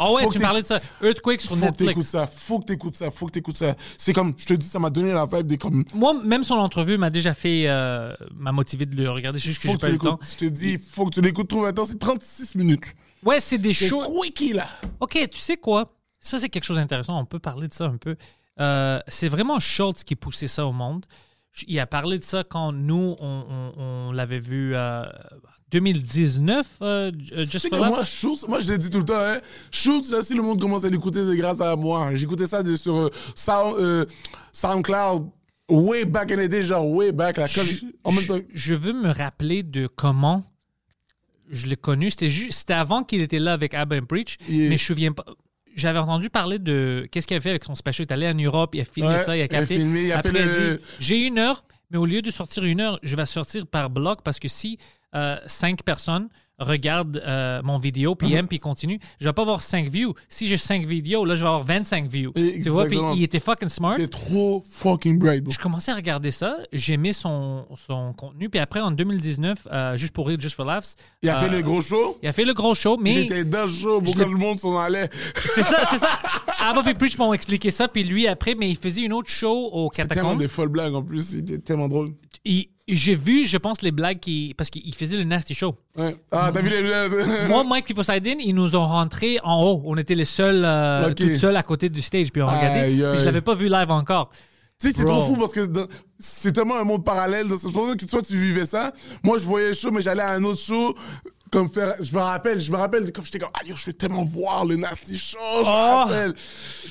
Ah 0.00 0.12
ouais, 0.12 0.22
Faut 0.22 0.28
que 0.28 0.34
tu 0.34 0.40
parlais 0.40 0.62
de 0.62 0.66
ça. 0.66 0.78
Earthquake 1.02 1.40
sur 1.40 1.50
Faut 1.50 1.56
que 1.56 1.60
t'écoutes 1.72 1.80
Netflix. 1.86 2.06
ça, 2.10 2.26
faut 2.28 2.60
que 2.60 2.66
t'écoutes 2.66 2.94
ça, 2.94 3.10
faut 3.10 3.26
que 3.26 3.32
t'écoutes 3.32 3.56
ça. 3.56 3.74
C'est 3.96 4.12
comme, 4.12 4.32
je 4.36 4.46
te 4.46 4.54
dis, 4.54 4.64
ça 4.66 4.78
m'a 4.78 4.90
donné 4.90 5.12
la 5.12 5.26
vibe 5.26 5.46
des 5.48 5.58
comme, 5.58 5.84
Moi, 5.92 6.14
même 6.22 6.44
son 6.44 6.54
entrevue 6.54 6.96
m'a 6.98 7.10
déjà 7.10 7.34
fait. 7.34 7.64
euh, 7.66 8.14
m'a 8.32 8.52
motivé 8.52 8.86
de 8.86 8.94
le 8.94 9.10
regarder. 9.10 9.40
C'est 9.40 9.46
juste 9.48 9.60
que 9.62 9.68
j'ai 9.68 9.74
que 9.74 9.80
pas 9.80 9.88
eu 9.88 9.92
le 9.92 9.98
temps. 9.98 10.20
Je 10.22 10.36
te 10.36 10.44
dis, 10.44 10.78
faut 10.78 11.06
que 11.06 11.14
tu 11.14 11.20
l'écoutes, 11.20 11.48
trouve 11.48 11.66
un 11.66 11.72
temps, 11.72 11.84
c'est 11.84 11.98
36 11.98 12.54
minutes. 12.54 12.94
Ouais, 13.24 13.40
c'est 13.40 13.58
des 13.58 13.72
shows. 13.74 14.00
quickie, 14.22 14.52
là. 14.52 14.66
OK, 15.00 15.18
tu 15.32 15.40
sais 15.40 15.56
quoi? 15.56 15.92
Ça, 16.20 16.38
c'est 16.38 16.48
quelque 16.48 16.64
chose 16.64 16.76
d'intéressant. 16.76 17.18
On 17.18 17.24
peut 17.24 17.40
parler 17.40 17.66
de 17.66 17.74
ça 17.74 17.86
un 17.86 17.96
peu. 17.96 18.14
Euh, 18.60 19.00
c'est 19.08 19.28
vraiment 19.28 19.58
Schultz 19.58 20.04
qui 20.04 20.14
poussait 20.14 20.46
ça 20.46 20.64
au 20.64 20.72
monde. 20.72 21.06
Il 21.66 21.78
a 21.80 21.86
parlé 21.88 22.18
de 22.20 22.24
ça 22.24 22.44
quand 22.44 22.70
nous, 22.70 23.16
on, 23.18 23.72
on- 23.76 23.82
on 23.82 24.12
l'avait 24.12 24.38
vu 24.38 24.76
euh, 24.76 25.02
2019, 25.70 26.66
euh, 26.82 27.12
Just 27.18 27.50
Tu 27.50 27.58
sais 27.58 27.70
que 27.70 27.76
for 27.76 27.86
moi. 27.86 28.04
Schultz, 28.04 28.46
moi 28.48 28.60
je 28.60 28.72
l'ai 28.72 28.78
dit 28.78 28.90
tout 28.90 28.98
le 28.98 29.04
temps, 29.04 29.18
hein, 29.20 29.38
Schultz, 29.70 30.10
là, 30.10 30.22
si 30.22 30.34
le 30.34 30.42
monde 30.42 30.60
commence 30.60 30.84
à 30.84 30.88
l'écouter, 30.88 31.20
c'est 31.24 31.36
grâce 31.36 31.60
à 31.60 31.76
moi. 31.76 32.14
J'écoutais 32.14 32.46
ça 32.46 32.62
de, 32.62 32.74
sur 32.76 32.96
euh, 32.96 33.10
Sound- 33.34 33.76
euh, 33.78 34.04
SoundCloud, 34.52 35.28
way 35.68 36.04
back 36.04 36.32
in 36.32 36.36
the 36.36 36.48
day, 36.48 36.62
genre 36.62 36.86
way 36.90 37.12
back, 37.12 37.36
là, 37.36 37.46
Je- 37.46 37.84
en 38.04 38.12
même 38.12 38.26
temps. 38.26 38.38
je, 38.52 38.74
veux 38.74 38.92
me 38.92 39.10
rappeler 39.10 39.62
de 39.62 39.86
comment 39.86 40.44
je 41.50 41.66
l'ai 41.66 41.76
connu. 41.76 42.10
C'était 42.10 42.28
juste, 42.28 42.60
c'était 42.60 42.74
avant 42.74 43.02
qu'il 43.04 43.20
était 43.20 43.38
là 43.38 43.52
avec 43.52 43.74
Abba 43.74 43.96
and 43.98 44.06
Preach, 44.06 44.36
Yeah. 44.48 44.58
mais 44.58 44.66
je 44.68 44.72
me 44.72 44.76
souviens 44.94 45.12
pas. 45.12 45.24
J'avais 45.76 45.98
entendu 46.00 46.28
parler 46.28 46.58
de 46.58 47.06
qu'est-ce 47.12 47.26
qu'il 47.26 47.36
avait 47.36 47.42
fait 47.42 47.50
avec 47.50 47.62
son 47.64 47.74
special. 47.76 48.04
Il 48.06 48.10
est 48.10 48.12
allé 48.14 48.28
en 48.28 48.34
Europe, 48.34 48.74
il 48.74 48.80
a 48.80 48.84
filmé 48.84 49.10
Ouais, 49.10 49.18
ça, 49.18 49.36
il 49.36 49.40
a 49.40 49.42
il 49.42 49.44
a 49.44 49.48
capté. 49.48 49.76
filmé, 49.76 50.04
il 50.06 50.12
a 50.12 50.18
Après, 50.18 50.30
fait 50.32 50.38
il 50.38 50.42
a 50.42 50.46
le- 50.70 50.76
dit 50.78 50.82
J'ai 50.98 51.26
une 51.26 51.38
heure, 51.38 51.64
mais 51.90 51.98
au 51.98 52.04
lieu 52.04 52.20
de 52.20 52.30
sortir 52.32 52.64
une 52.64 52.80
heure, 52.80 52.98
je 53.04 53.14
vais 53.14 53.26
sortir 53.26 53.64
par 53.66 53.88
bloc 53.88 54.22
parce 54.24 54.40
que 54.40 54.48
si 54.48 54.78
euh, 55.14 55.36
cinq 55.46 55.82
personnes 55.82 56.28
regardent 56.60 57.22
euh, 57.24 57.62
mon 57.62 57.78
vidéo, 57.78 58.16
puis 58.16 58.32
aiment, 58.34 58.48
puis 58.48 58.58
continuent, 58.58 58.98
je 59.20 59.26
vais 59.26 59.32
pas 59.32 59.42
avoir 59.42 59.62
cinq 59.62 59.88
views. 59.88 60.12
Si 60.28 60.48
j'ai 60.48 60.56
cinq 60.56 60.84
vidéos, 60.84 61.24
là, 61.24 61.36
je 61.36 61.42
vais 61.42 61.46
avoir 61.46 61.62
25 61.62 62.08
views. 62.08 62.32
Tu 62.34 62.68
vois, 62.68 62.86
puis 62.86 62.98
il 63.14 63.22
était 63.22 63.38
fucking 63.38 63.68
smart. 63.68 63.94
T'es 63.96 64.08
trop 64.08 64.64
fucking 64.68 65.20
bright, 65.20 65.44
bro. 65.44 65.52
Je 65.52 65.58
commençais 65.60 65.92
à 65.92 65.94
regarder 65.94 66.32
ça, 66.32 66.56
j'aimais 66.72 67.12
son, 67.12 67.64
son 67.86 68.12
contenu, 68.12 68.48
puis 68.48 68.58
après, 68.58 68.80
en 68.80 68.90
2019, 68.90 69.68
euh, 69.70 69.96
juste 69.96 70.12
pour 70.12 70.26
rire, 70.26 70.40
Just 70.40 70.56
for 70.56 70.64
Laughs, 70.64 70.96
Il 71.22 71.28
a 71.28 71.36
euh, 71.38 71.40
fait 71.42 71.48
le 71.48 71.62
gros 71.62 71.80
show? 71.80 72.18
il 72.24 72.28
a 72.28 72.32
fait 72.32 72.44
le 72.44 72.54
gros 72.54 72.74
show, 72.74 72.96
mais 73.00 73.12
J'étais 73.12 73.44
dans 73.44 73.66
le 73.66 73.70
show, 73.70 74.00
l'ai- 74.00 74.24
le 74.24 74.30
monde 74.36 74.58
s'en 74.58 74.76
allait. 74.76 75.08
c'est 75.36 75.62
ça, 75.62 75.84
c'est 75.88 75.98
ça. 75.98 76.08
Abba 76.60 76.90
et 76.90 76.94
Preach 76.94 77.16
m'ont 77.18 77.32
expliqué 77.32 77.70
ça, 77.70 77.86
puis 77.86 78.02
lui 78.02 78.26
après, 78.26 78.56
mais 78.56 78.68
il 78.68 78.76
faisait 78.76 79.02
une 79.02 79.12
autre 79.12 79.30
show 79.30 79.70
au 79.72 79.90
C'était 79.92 80.08
tellement 80.08 80.22
catacombe. 80.30 80.38
des 80.40 80.48
folles 80.48 80.70
blagues 80.70 80.94
en 80.96 81.04
plus, 81.04 81.22
c'était 81.22 81.58
tellement 81.58 81.86
drôle. 81.86 82.08
Il- 82.44 82.66
J'ai 82.88 83.14
vu, 83.14 83.44
je 83.46 83.56
pense, 83.58 83.82
les 83.82 83.90
blagues 83.92 84.18
qui. 84.18 84.54
Parce 84.56 84.70
qu'il 84.70 84.94
faisait 84.94 85.16
le 85.16 85.24
Nasty 85.24 85.54
Show. 85.54 85.74
Ouais. 85.96 86.16
Ah, 86.32 86.50
t'as 86.52 86.60
vu 86.62 86.70
les 86.70 87.46
Moi, 87.46 87.62
Mike 87.68 87.90
et 87.90 87.94
Poseidon, 87.94 88.36
ils 88.40 88.54
nous 88.54 88.74
ont 88.76 88.86
rentrés 88.86 89.38
en 89.44 89.62
haut. 89.62 89.82
On 89.84 89.96
était 89.98 90.14
les 90.14 90.24
seuls, 90.24 90.64
euh, 90.64 91.14
seules 91.36 91.56
à 91.56 91.62
côté 91.62 91.88
du 91.88 92.00
stage, 92.02 92.32
puis 92.32 92.40
on 92.42 92.48
Aïe, 92.48 92.56
regardait. 92.58 92.88
Puis 92.94 93.04
aïe. 93.04 93.18
je 93.18 93.24
l'avais 93.24 93.40
pas 93.42 93.54
vu 93.54 93.68
live 93.68 93.90
encore. 93.90 94.30
Tu 94.80 94.90
sais, 94.90 94.96
c'est 94.96 95.04
trop 95.04 95.22
fou 95.26 95.36
parce 95.36 95.52
que 95.52 95.66
dans- 95.66 95.88
c'est 96.20 96.52
tellement 96.52 96.76
un 96.78 96.84
monde 96.84 97.04
parallèle. 97.04 97.48
Pour 97.48 97.58
ça 97.88 97.96
que 97.96 98.04
toi, 98.04 98.22
tu 98.22 98.36
vivais 98.38 98.64
ça. 98.64 98.92
Moi, 99.24 99.38
je 99.38 99.44
voyais 99.44 99.68
le 99.68 99.74
show, 99.74 99.90
mais 99.90 100.00
j'allais 100.00 100.22
à 100.22 100.32
un 100.34 100.44
autre 100.44 100.60
show. 100.60 100.94
Comme 101.50 101.68
faire, 101.70 101.94
je 102.02 102.14
me 102.14 102.20
rappelle, 102.20 102.60
je 102.60 102.70
me 102.70 102.76
rappelle, 102.76 103.10
comme 103.12 103.24
j'étais 103.24 103.38
comme, 103.38 103.50
ah 103.54 103.64
yo, 103.66 103.74
je 103.76 103.86
veux 103.86 103.92
tellement 103.92 104.24
voir 104.24 104.64
le 104.64 104.76
Nasty 104.76 105.16
Show, 105.16 105.38
je 105.40 105.60
me 105.60 105.64
Oh. 105.66 106.04
rappelle. 106.04 106.34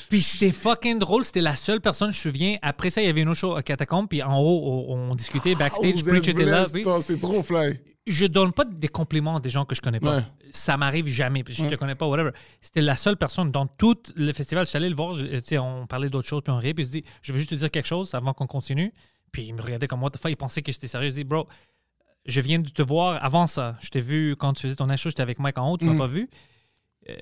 Puis 0.10 0.22
c'était 0.22 0.52
fucking 0.52 1.00
drôle. 1.00 1.24
C'était 1.26 1.42
la 1.42 1.56
seule 1.56 1.82
personne, 1.82 2.12
je 2.12 2.18
me 2.18 2.22
souviens. 2.34 2.58
Après 2.62 2.90
ça, 2.90 3.02
il 3.02 3.06
y 3.06 3.10
avait 3.10 3.22
une 3.22 3.30
autre 3.30 3.40
show 3.40 3.56
à 3.56 3.64
Catacombe, 3.64 4.08
puis 4.08 4.24
en 4.24 4.40
haut, 4.40 4.86
on, 4.90 5.12
on 5.12 5.16
discutait 5.16 5.56
backstage. 5.56 5.96
Oh, 6.02 6.10
Preach 6.10 6.28
était 6.28 6.46
là. 6.46 6.66
C'est 7.02 7.20
trop 7.20 7.44
fly. 7.44 7.80
je 8.08 8.26
donne 8.26 8.54
pas 8.54 8.64
des 8.66 8.88
compliments 8.88 9.36
à 9.36 9.40
des 9.40 9.50
gens 9.50 9.66
que 9.66 9.76
je 9.76 9.82
connais 9.82 10.00
pas. 10.00 10.18
Ouais. 10.18 10.24
Ça 10.52 10.78
m'arrive 10.78 11.08
jamais, 11.08 11.44
puis 11.44 11.54
je 11.54 11.66
te 11.66 11.76
connais 11.76 11.96
pas, 11.96 12.08
whatever. 12.08 12.32
C'était 12.62 12.82
la 12.82 12.96
seule 12.96 13.18
personne 13.18 13.52
dans 13.52 13.68
tout 13.68 13.98
le 14.16 14.32
festival. 14.34 14.66
Je 14.66 14.70
suis 14.70 14.78
allé 14.78 14.90
le 14.90 14.96
voir, 14.96 15.14
je- 15.14 15.26
tu 15.26 15.40
sais, 15.44 15.58
on 15.58 15.86
parlait 15.88 16.08
d'autres 16.10 16.28
choses, 16.28 16.42
puis 16.44 16.52
on 16.54 16.58
riait, 16.58 16.74
puis 16.74 16.84
il 16.84 16.88
se 16.88 16.92
dit, 16.92 17.04
je 17.22 17.34
veux 17.34 17.38
juste 17.40 17.50
te 17.52 17.56
dire 17.56 17.70
quelque 17.70 17.86
chose 17.88 18.14
avant 18.16 18.34
qu'on 18.34 18.48
continue. 18.48 18.94
Puis 19.34 19.44
il 19.44 19.54
me 19.54 19.62
regardait 19.62 19.88
comme 19.88 20.02
what 20.02 20.12
the 20.12 20.18
fuck, 20.18 20.32
il 20.32 20.38
pensait 20.38 20.62
que 20.62 20.72
j'étais 20.72 20.88
sérieux. 20.88 21.10
Il 21.10 21.14
dit, 21.14 21.24
bro, 21.26 21.48
je 22.28 22.42
viens 22.42 22.60
de 22.60 22.70
te 22.70 22.82
voir 22.82 23.24
avant 23.24 23.48
ça. 23.48 23.78
Je 23.82 23.90
t'ai 23.90 24.02
vu 24.02 24.36
quand 24.38 24.54
tu 24.54 24.64
faisais 24.64 24.76
ton 24.76 24.88
show, 24.98 25.10
j'étais 25.10 25.22
avec 25.22 25.40
Mike 25.40 25.58
en 25.58 25.72
haut, 25.72 25.78
tu 25.78 25.86
m'as 25.86 25.94
Mm. 25.94 25.98
pas 25.98 26.08
vu. 26.08 26.30
Euh, 27.10 27.14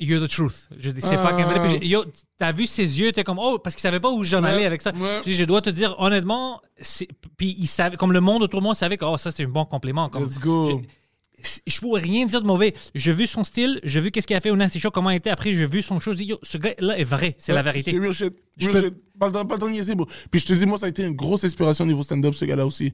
you're 0.00 0.20
the 0.24 0.28
truth. 0.30 0.68
Je 0.76 0.90
dis, 0.90 1.00
c'est 1.00 1.16
Ah. 1.16 1.28
fucking 1.28 1.44
vrai. 1.44 1.78
Puis 1.78 1.88
yo, 1.88 2.04
t'as 2.36 2.52
vu 2.52 2.66
ses 2.66 3.00
yeux, 3.00 3.12
t'es 3.12 3.24
comme, 3.24 3.38
oh, 3.40 3.58
parce 3.58 3.74
qu'il 3.76 3.82
savait 3.82 4.00
pas 4.00 4.10
où 4.10 4.22
j'en 4.24 4.42
allais 4.44 4.64
avec 4.64 4.82
ça. 4.82 4.92
ouais. 4.92 5.20
Je 5.26 5.44
dois 5.44 5.60
te 5.60 5.70
dire, 5.70 5.94
honnêtement, 5.98 6.60
puis 7.36 7.54
il 7.58 7.66
savait, 7.66 7.96
comme 7.96 8.12
le 8.12 8.20
monde 8.20 8.42
autour 8.42 8.60
de 8.60 8.64
moi 8.64 8.74
savait 8.74 8.96
que, 8.96 9.04
oh, 9.04 9.16
ça 9.16 9.30
c'est 9.30 9.44
un 9.44 9.48
bon 9.48 9.64
compliment. 9.64 10.08
Comme, 10.08 10.24
Let's 10.24 10.38
go. 10.38 10.82
je- 11.42 11.60
je 11.66 11.80
pourrais 11.80 12.00
rien 12.02 12.26
dire 12.26 12.42
de 12.42 12.46
mauvais. 12.46 12.74
J'ai 12.96 13.12
vu 13.12 13.26
son 13.28 13.44
style, 13.44 13.78
j'ai 13.84 14.00
vu 14.00 14.10
qu'est-ce 14.10 14.26
qu'il 14.26 14.34
a 14.36 14.40
fait 14.40 14.50
au 14.50 14.56
Nasty 14.56 14.80
Show, 14.80 14.90
comment 14.90 15.10
il 15.10 15.16
était. 15.16 15.30
Après, 15.30 15.52
j'ai 15.52 15.66
vu 15.66 15.82
son 15.82 16.00
show. 16.00 16.10
Je 16.12 16.16
dis, 16.18 16.24
yo, 16.24 16.38
ce 16.42 16.58
gars-là 16.58 16.98
est 16.98 17.04
vrai, 17.04 17.36
c'est 17.38 17.52
la 17.52 17.62
vérité. 17.62 17.92
C'est 17.92 17.98
real 17.98 18.12
shit. 18.12 18.34
Real 18.60 18.72
peux- 18.72 18.80
shit. 18.86 18.94
Pas 19.18 19.26
le 19.26 19.32
temps, 19.32 19.44
pas 19.46 19.54
le 19.54 19.60
temps 19.60 19.66
de 19.66 19.72
niaiser, 19.72 19.94
bro. 19.94 20.06
Puis 20.30 20.40
je 20.40 20.46
te 20.46 20.52
dis, 20.52 20.66
moi, 20.66 20.78
ça 20.78 20.86
a 20.86 20.88
été 20.88 21.04
une 21.04 21.14
grosse 21.14 21.44
inspiration 21.44 21.84
au 21.84 21.88
niveau 21.88 22.02
stand-up, 22.04 22.34
ce 22.34 22.44
gars-là 22.44 22.66
aussi. 22.66 22.92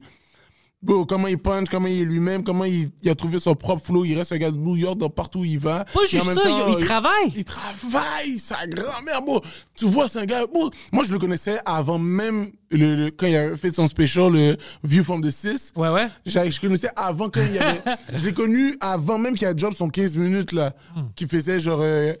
Bro, 0.85 1.05
comment 1.07 1.27
il 1.27 1.37
punch, 1.39 1.67
comment 1.69 1.87
il 1.87 2.01
est 2.01 2.05
lui-même, 2.05 2.43
comment 2.43 2.63
il, 2.63 2.89
il 3.01 3.09
a 3.09 3.15
trouvé 3.15 3.39
son 3.39 3.55
propre 3.55 3.83
flow. 3.83 4.05
Il 4.05 4.15
reste 4.15 4.31
un 4.33 4.37
gars 4.37 4.51
de 4.51 4.57
New 4.57 4.75
York, 4.75 4.97
dans 4.99 5.09
partout 5.09 5.39
où 5.39 5.43
il 5.45 5.57
va. 5.57 5.83
Pas 5.85 6.05
juste 6.07 6.23
ça, 6.23 6.35
temps, 6.35 6.67
il, 6.67 6.73
il 6.79 6.85
travaille. 6.85 7.33
Il 7.35 7.43
travaille, 7.43 8.37
sa 8.39 8.67
grand-mère, 8.67 9.21
bro. 9.23 9.41
Tu 9.75 9.85
vois, 9.85 10.07
c'est 10.07 10.19
un 10.19 10.25
gars. 10.25 10.45
bro, 10.45 10.69
moi, 10.93 11.03
je 11.03 11.11
le 11.11 11.17
connaissais 11.17 11.57
avant 11.65 11.97
même 11.97 12.51
le, 12.69 12.95
le- 12.95 13.09
quand 13.11 13.25
il 13.25 13.35
a 13.35 13.57
fait 13.57 13.73
son 13.73 13.87
special, 13.87 14.31
le 14.31 14.57
View 14.83 15.03
from 15.03 15.21
the 15.23 15.31
6. 15.31 15.73
Ouais, 15.75 15.89
ouais. 15.89 16.07
J'ai- 16.25 16.51
Je 16.51 16.61
connaissais 16.61 16.89
avant 16.95 17.29
quand 17.29 17.41
il 17.41 17.55
y 17.55 17.57
avait. 17.59 17.81
je 18.13 18.23
l'ai 18.25 18.33
connu 18.33 18.77
avant 18.79 19.17
même 19.17 19.33
qu'il 19.33 19.47
a 19.47 19.55
job 19.57 19.73
son 19.75 19.89
15 19.89 20.15
minutes, 20.17 20.51
là. 20.51 20.73
Hmm. 20.95 21.01
Qui 21.15 21.25
faisait 21.27 21.59
genre. 21.59 21.79
euh, 21.81 22.13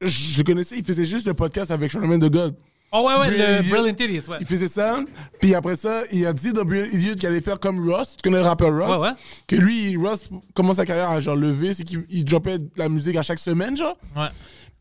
je 0.00 0.38
le 0.38 0.42
connaissais, 0.44 0.76
il 0.78 0.84
faisait 0.84 1.04
juste 1.06 1.28
le 1.28 1.34
podcast 1.34 1.70
avec 1.70 1.90
Charlemagne 1.90 2.18
de 2.18 2.26
God. 2.28 2.56
Oh, 2.94 3.06
ouais, 3.08 3.14
ouais, 3.18 3.30
le 3.30 3.36
Brilliant. 3.70 3.86
Idiots, 3.86 4.30
ouais. 4.30 4.36
Il 4.40 4.46
faisait 4.46 4.68
ça, 4.68 5.00
puis 5.40 5.54
après 5.54 5.76
ça, 5.76 6.02
il 6.12 6.26
a 6.26 6.32
dit 6.34 6.52
dans 6.52 6.64
Brilliant 6.64 6.90
Idiot 6.92 7.14
qu'il 7.14 7.26
allait 7.26 7.40
faire 7.40 7.58
comme 7.58 7.88
Ross, 7.90 8.16
tu 8.16 8.22
connais 8.28 8.42
le 8.42 8.46
rappeur 8.46 8.70
Ross, 8.76 8.98
Ouais, 8.98 9.08
ouais. 9.08 9.14
que 9.46 9.56
lui, 9.56 9.96
Ross 9.96 10.28
commence 10.54 10.76
sa 10.76 10.84
carrière 10.84 11.08
à 11.08 11.18
genre 11.20 11.36
lever, 11.36 11.72
c'est 11.72 11.84
qu'il 11.84 12.04
il 12.10 12.24
droppait 12.24 12.58
de 12.58 12.68
la 12.76 12.88
musique 12.90 13.16
à 13.16 13.22
chaque 13.22 13.38
semaine, 13.38 13.76
genre. 13.76 13.96
Ouais. 14.14 14.26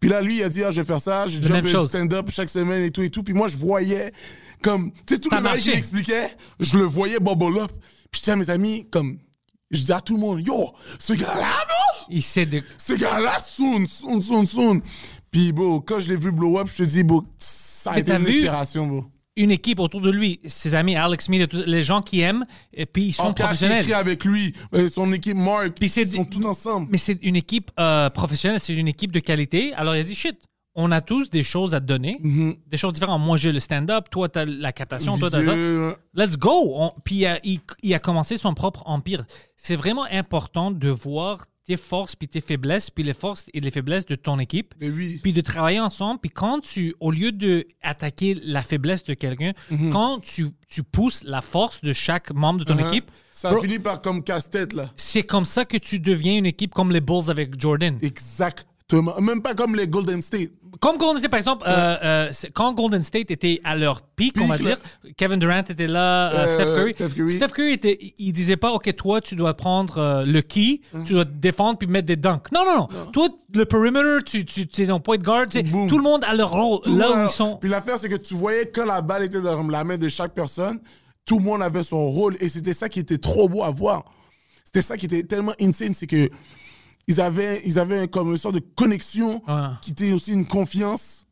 Puis 0.02 0.10
là, 0.10 0.20
lui, 0.22 0.38
il 0.38 0.44
a 0.44 0.50
dit, 0.50 0.62
ah, 0.64 0.72
je 0.72 0.82
vais 0.82 0.86
faire 0.88 1.00
ça, 1.00 1.26
je 1.28 1.42
jump 1.42 1.64
du 1.64 1.70
stand-up 1.88 2.30
chaque 2.32 2.50
semaine 2.50 2.84
et 2.84 2.92
tout 2.92 3.02
et 3.04 3.10
tout. 3.10 3.24
Puis 3.24 3.34
moi, 3.34 3.48
je 3.48 3.56
voyais, 3.56 4.12
comme, 4.62 4.92
tu 5.08 5.16
sais, 5.16 5.22
tout 5.22 5.30
Ça 5.30 5.38
le 5.38 5.44
bail 5.44 5.62
qu'il 5.62 5.74
expliquait, 5.74 6.32
je 6.60 6.78
le 6.80 6.84
voyais 6.86 7.20
bubble 7.20 7.60
up. 7.60 7.72
Puis 8.12 8.20
je 8.20 8.20
disais 8.22 8.32
à 8.32 8.36
mes 8.36 8.50
amis, 8.50 8.88
comme, 8.92 9.20
je 9.70 9.78
disais 9.80 9.94
à 9.94 10.02
tout 10.02 10.16
le 10.16 10.20
monde, 10.20 10.46
yo, 10.46 10.72
ce 11.00 11.14
gars-là, 11.14 11.36
bro, 11.66 12.06
Il 12.10 12.22
sait 12.24 12.46
de. 12.46 12.62
ce 12.78 12.92
gars-là, 12.94 13.38
soon, 13.40 13.86
soon, 13.86 14.20
soon, 14.22 14.46
soon. 14.46 14.82
Puis, 15.30 15.54
bro, 15.54 15.80
quand 15.80 16.00
je 16.00 16.10
l'ai 16.10 16.18
vu 16.18 16.32
blow 16.32 16.60
up, 16.60 16.68
je 16.68 16.84
te 16.84 16.90
dis, 16.90 17.04
bro, 17.04 17.24
ça 17.84 17.92
a 17.92 18.00
été 18.00 18.12
une 18.14 18.24
vu- 18.24 18.38
inspiration, 18.40 18.88
bro. 18.88 19.06
Une 19.38 19.52
équipe 19.52 19.80
autour 19.80 20.02
de 20.02 20.10
lui, 20.12 20.42
ses 20.46 20.76
amis, 20.76 20.96
Alex 20.98 21.28
tout- 21.50 21.64
les 21.66 21.82
gens 21.84 22.02
qui 22.02 22.20
aiment, 22.20 22.46
et 22.74 22.86
puis 22.86 23.04
ils 23.06 23.14
sont 23.14 23.24
Encore 23.24 23.36
professionnels. 23.46 23.80
écrit 23.80 23.94
avec 23.94 24.26
lui, 24.26 24.54
euh, 24.76 24.90
son 24.90 25.12
équipe 25.14 25.38
Mark, 25.38 25.70
Puis 25.80 25.90
ils 25.90 26.08
sont 26.08 26.26
tous 26.26 26.46
ensemble. 26.46 26.88
Mais 26.92 26.98
c'est 26.98 27.18
une 27.24 27.38
équipe 27.38 27.72
euh, 27.80 28.10
professionnelle, 28.10 28.60
c'est 28.60 28.74
une 28.74 28.90
équipe 28.90 29.14
de 29.14 29.22
qualité. 29.22 29.74
Alors 29.74 29.96
il 29.96 30.00
a 30.02 30.04
dit 30.04 30.16
shit, 30.16 30.36
on 30.76 30.92
a 30.92 31.00
tous 31.00 31.30
des 31.30 31.44
choses 31.44 31.74
à 31.74 31.80
te 31.80 31.86
donner, 31.86 32.18
Mhm. 32.22 32.56
des 32.68 32.76
choses 32.78 32.92
différentes. 32.92 33.22
Moi 33.22 33.38
j'ai 33.38 33.54
le 33.54 33.62
stand-up, 33.62 34.10
toi 34.12 34.28
t'as 34.28 34.44
la 34.44 34.74
captation, 34.74 35.18
toi 35.18 35.30
t'as 35.32 35.44
ça. 35.46 35.56
Let's 36.14 36.38
go! 36.38 36.74
On- 36.76 36.92
puis 37.06 37.16
il 37.16 37.26
a, 37.26 37.40
il- 37.46 37.60
il 37.84 37.94
a 37.94 38.00
commencé 38.00 38.36
son 38.36 38.54
propre 38.54 38.84
empire. 38.86 39.24
C'est 39.56 39.78
vraiment 39.78 40.06
important 40.12 40.72
de 40.72 40.90
voir 40.90 41.46
tes 41.66 41.78
forces 41.78 42.16
puis 42.16 42.28
tes 42.28 42.42
faiblesses, 42.42 42.90
puis 42.90 43.04
les 43.04 43.14
forces 43.14 43.46
et 43.54 43.60
les 43.60 43.72
faiblesses 43.72 44.06
de 44.06 44.16
ton 44.16 44.40
équipe, 44.40 44.74
oui. 44.82 45.20
puis 45.22 45.32
de 45.34 45.42
travailler 45.42 45.80
ensemble. 45.80 46.20
Puis 46.20 46.30
quand 46.32 46.60
tu, 46.60 46.96
au 47.00 47.12
lieu 47.12 47.32
de 47.32 47.66
attaquer 47.82 48.36
la 48.44 48.64
faiblesse 48.64 49.04
de 49.04 49.14
quelqu'un, 49.14 49.52
quand 49.92 50.20
tu, 50.22 50.48
tu 50.68 50.82
pousses 50.84 51.24
la 51.24 51.42
force 51.42 51.82
de 51.82 51.94
chaque 51.94 52.32
membre 52.34 52.60
de 52.62 52.64
ton 52.66 52.76
Mhm. 52.76 52.88
équipe, 52.88 53.12
Ça 53.32 53.52
bro, 53.52 53.62
finit 53.62 53.80
par 53.80 54.02
comme 54.02 54.24
casse-tête, 54.24 54.74
là. 54.74 54.92
c'est 54.96 55.24
comme 55.24 55.46
ça 55.46 55.66
que 55.66 55.78
tu 55.78 56.00
deviens 56.00 56.38
une 56.38 56.46
équipe 56.48 56.74
comme 56.74 56.92
les 56.92 57.02
Bulls 57.02 57.30
avec 57.30 57.60
Jordan. 57.60 57.98
Exactement. 58.02 59.20
Même 59.22 59.42
pas 59.42 59.54
comme 59.56 59.76
les 59.76 59.88
Golden 59.88 60.22
State. 60.22 60.52
Comme 60.80 60.98
Golden 60.98 61.20
State, 61.20 61.32
par 61.32 61.38
exemple, 61.38 61.66
euh, 61.68 61.98
euh, 62.04 62.32
quand 62.54 62.74
Golden 62.74 63.04
State 63.04 63.30
était 63.30 63.60
à 63.64 63.76
leur 63.76 64.02
pic, 64.04 64.36
on 64.42 64.46
va 64.48 64.58
dire, 64.58 64.78
Kevin 65.18 65.38
Durant 65.38 65.60
était 65.60 65.86
là, 65.88 66.32
euh, 66.32 66.48
Steph, 66.48 66.66
Curry. 66.66 66.94
Steph 66.94 67.10
Curry. 67.10 67.34
Steph 67.34 67.48
Curry, 67.50 67.72
était, 67.74 67.98
il- 68.18 68.32
disait 68.32 68.56
pas, 68.58 68.72
OK, 68.72 68.96
toi, 68.96 69.20
tu 69.20 69.36
dois 69.36 69.54
prendre 69.54 70.24
le 70.26 70.42
key, 70.42 70.80
Hum. 70.94 71.04
tu 71.04 71.14
dois 71.14 71.26
te 71.26 71.32
défendre 71.32 71.78
puis 71.78 71.88
mettre 71.88 72.08
des 72.08 72.16
dunks. 72.16 72.50
Non, 72.54 72.64
non, 72.66 72.88
non. 72.92 73.12
Toi, 73.12 73.28
le 73.54 73.66
perimeter, 73.66 74.24
tu, 74.26 74.46
tu 74.46 74.82
es 74.82 74.86
dans 74.86 75.00
point 75.02 75.18
de 75.18 75.24
guard. 75.24 75.48
Tout 75.48 75.98
le 75.98 76.04
monde 76.04 76.24
a 76.24 76.34
leur 76.34 76.52
rôle. 76.52 76.80
Tout 76.82 76.96
là 76.96 77.12
où 77.12 77.26
ils 77.26 77.30
sont. 77.32 77.58
Puis 77.58 77.70
l'affaire, 77.70 77.98
c'est 78.00 78.08
que 78.10 78.16
tu 78.16 78.34
voyais 78.34 78.66
quand 78.74 78.86
la 78.86 79.02
balle 79.02 79.24
était 79.24 79.42
dans 79.42 79.62
la 79.68 79.84
main 79.84 79.98
de 79.98 80.08
chaque 80.08 80.34
personne, 80.34 80.80
tout 81.26 81.38
le 81.40 81.44
monde 81.44 81.62
avait 81.62 81.84
son 81.84 82.08
rôle. 82.08 82.38
Et 82.40 82.48
c'était 82.50 82.74
ça 82.74 82.88
qui 82.88 83.00
était 83.00 83.18
trop 83.18 83.50
beau 83.50 83.64
à 83.64 83.72
voir. 83.72 84.06
C'était 84.64 84.82
ça 84.82 84.96
qui 84.96 85.06
était 85.08 85.24
tellement 85.24 85.54
insane, 85.60 85.94
c'est 85.94 86.08
que 86.08 86.30
ils 87.12 87.22
avaient, 87.22 87.62
ils 87.66 87.78
avaient 87.80 88.08
comme 88.08 88.32
une 88.32 88.38
sorte 88.38 88.56
de 88.56 88.64
connexion 88.76 89.42
Ouais. 89.48 89.68
qui 89.82 89.92
était 89.92 90.12
aussi 90.14 90.32
une 90.34 90.46
confiance 90.48 91.26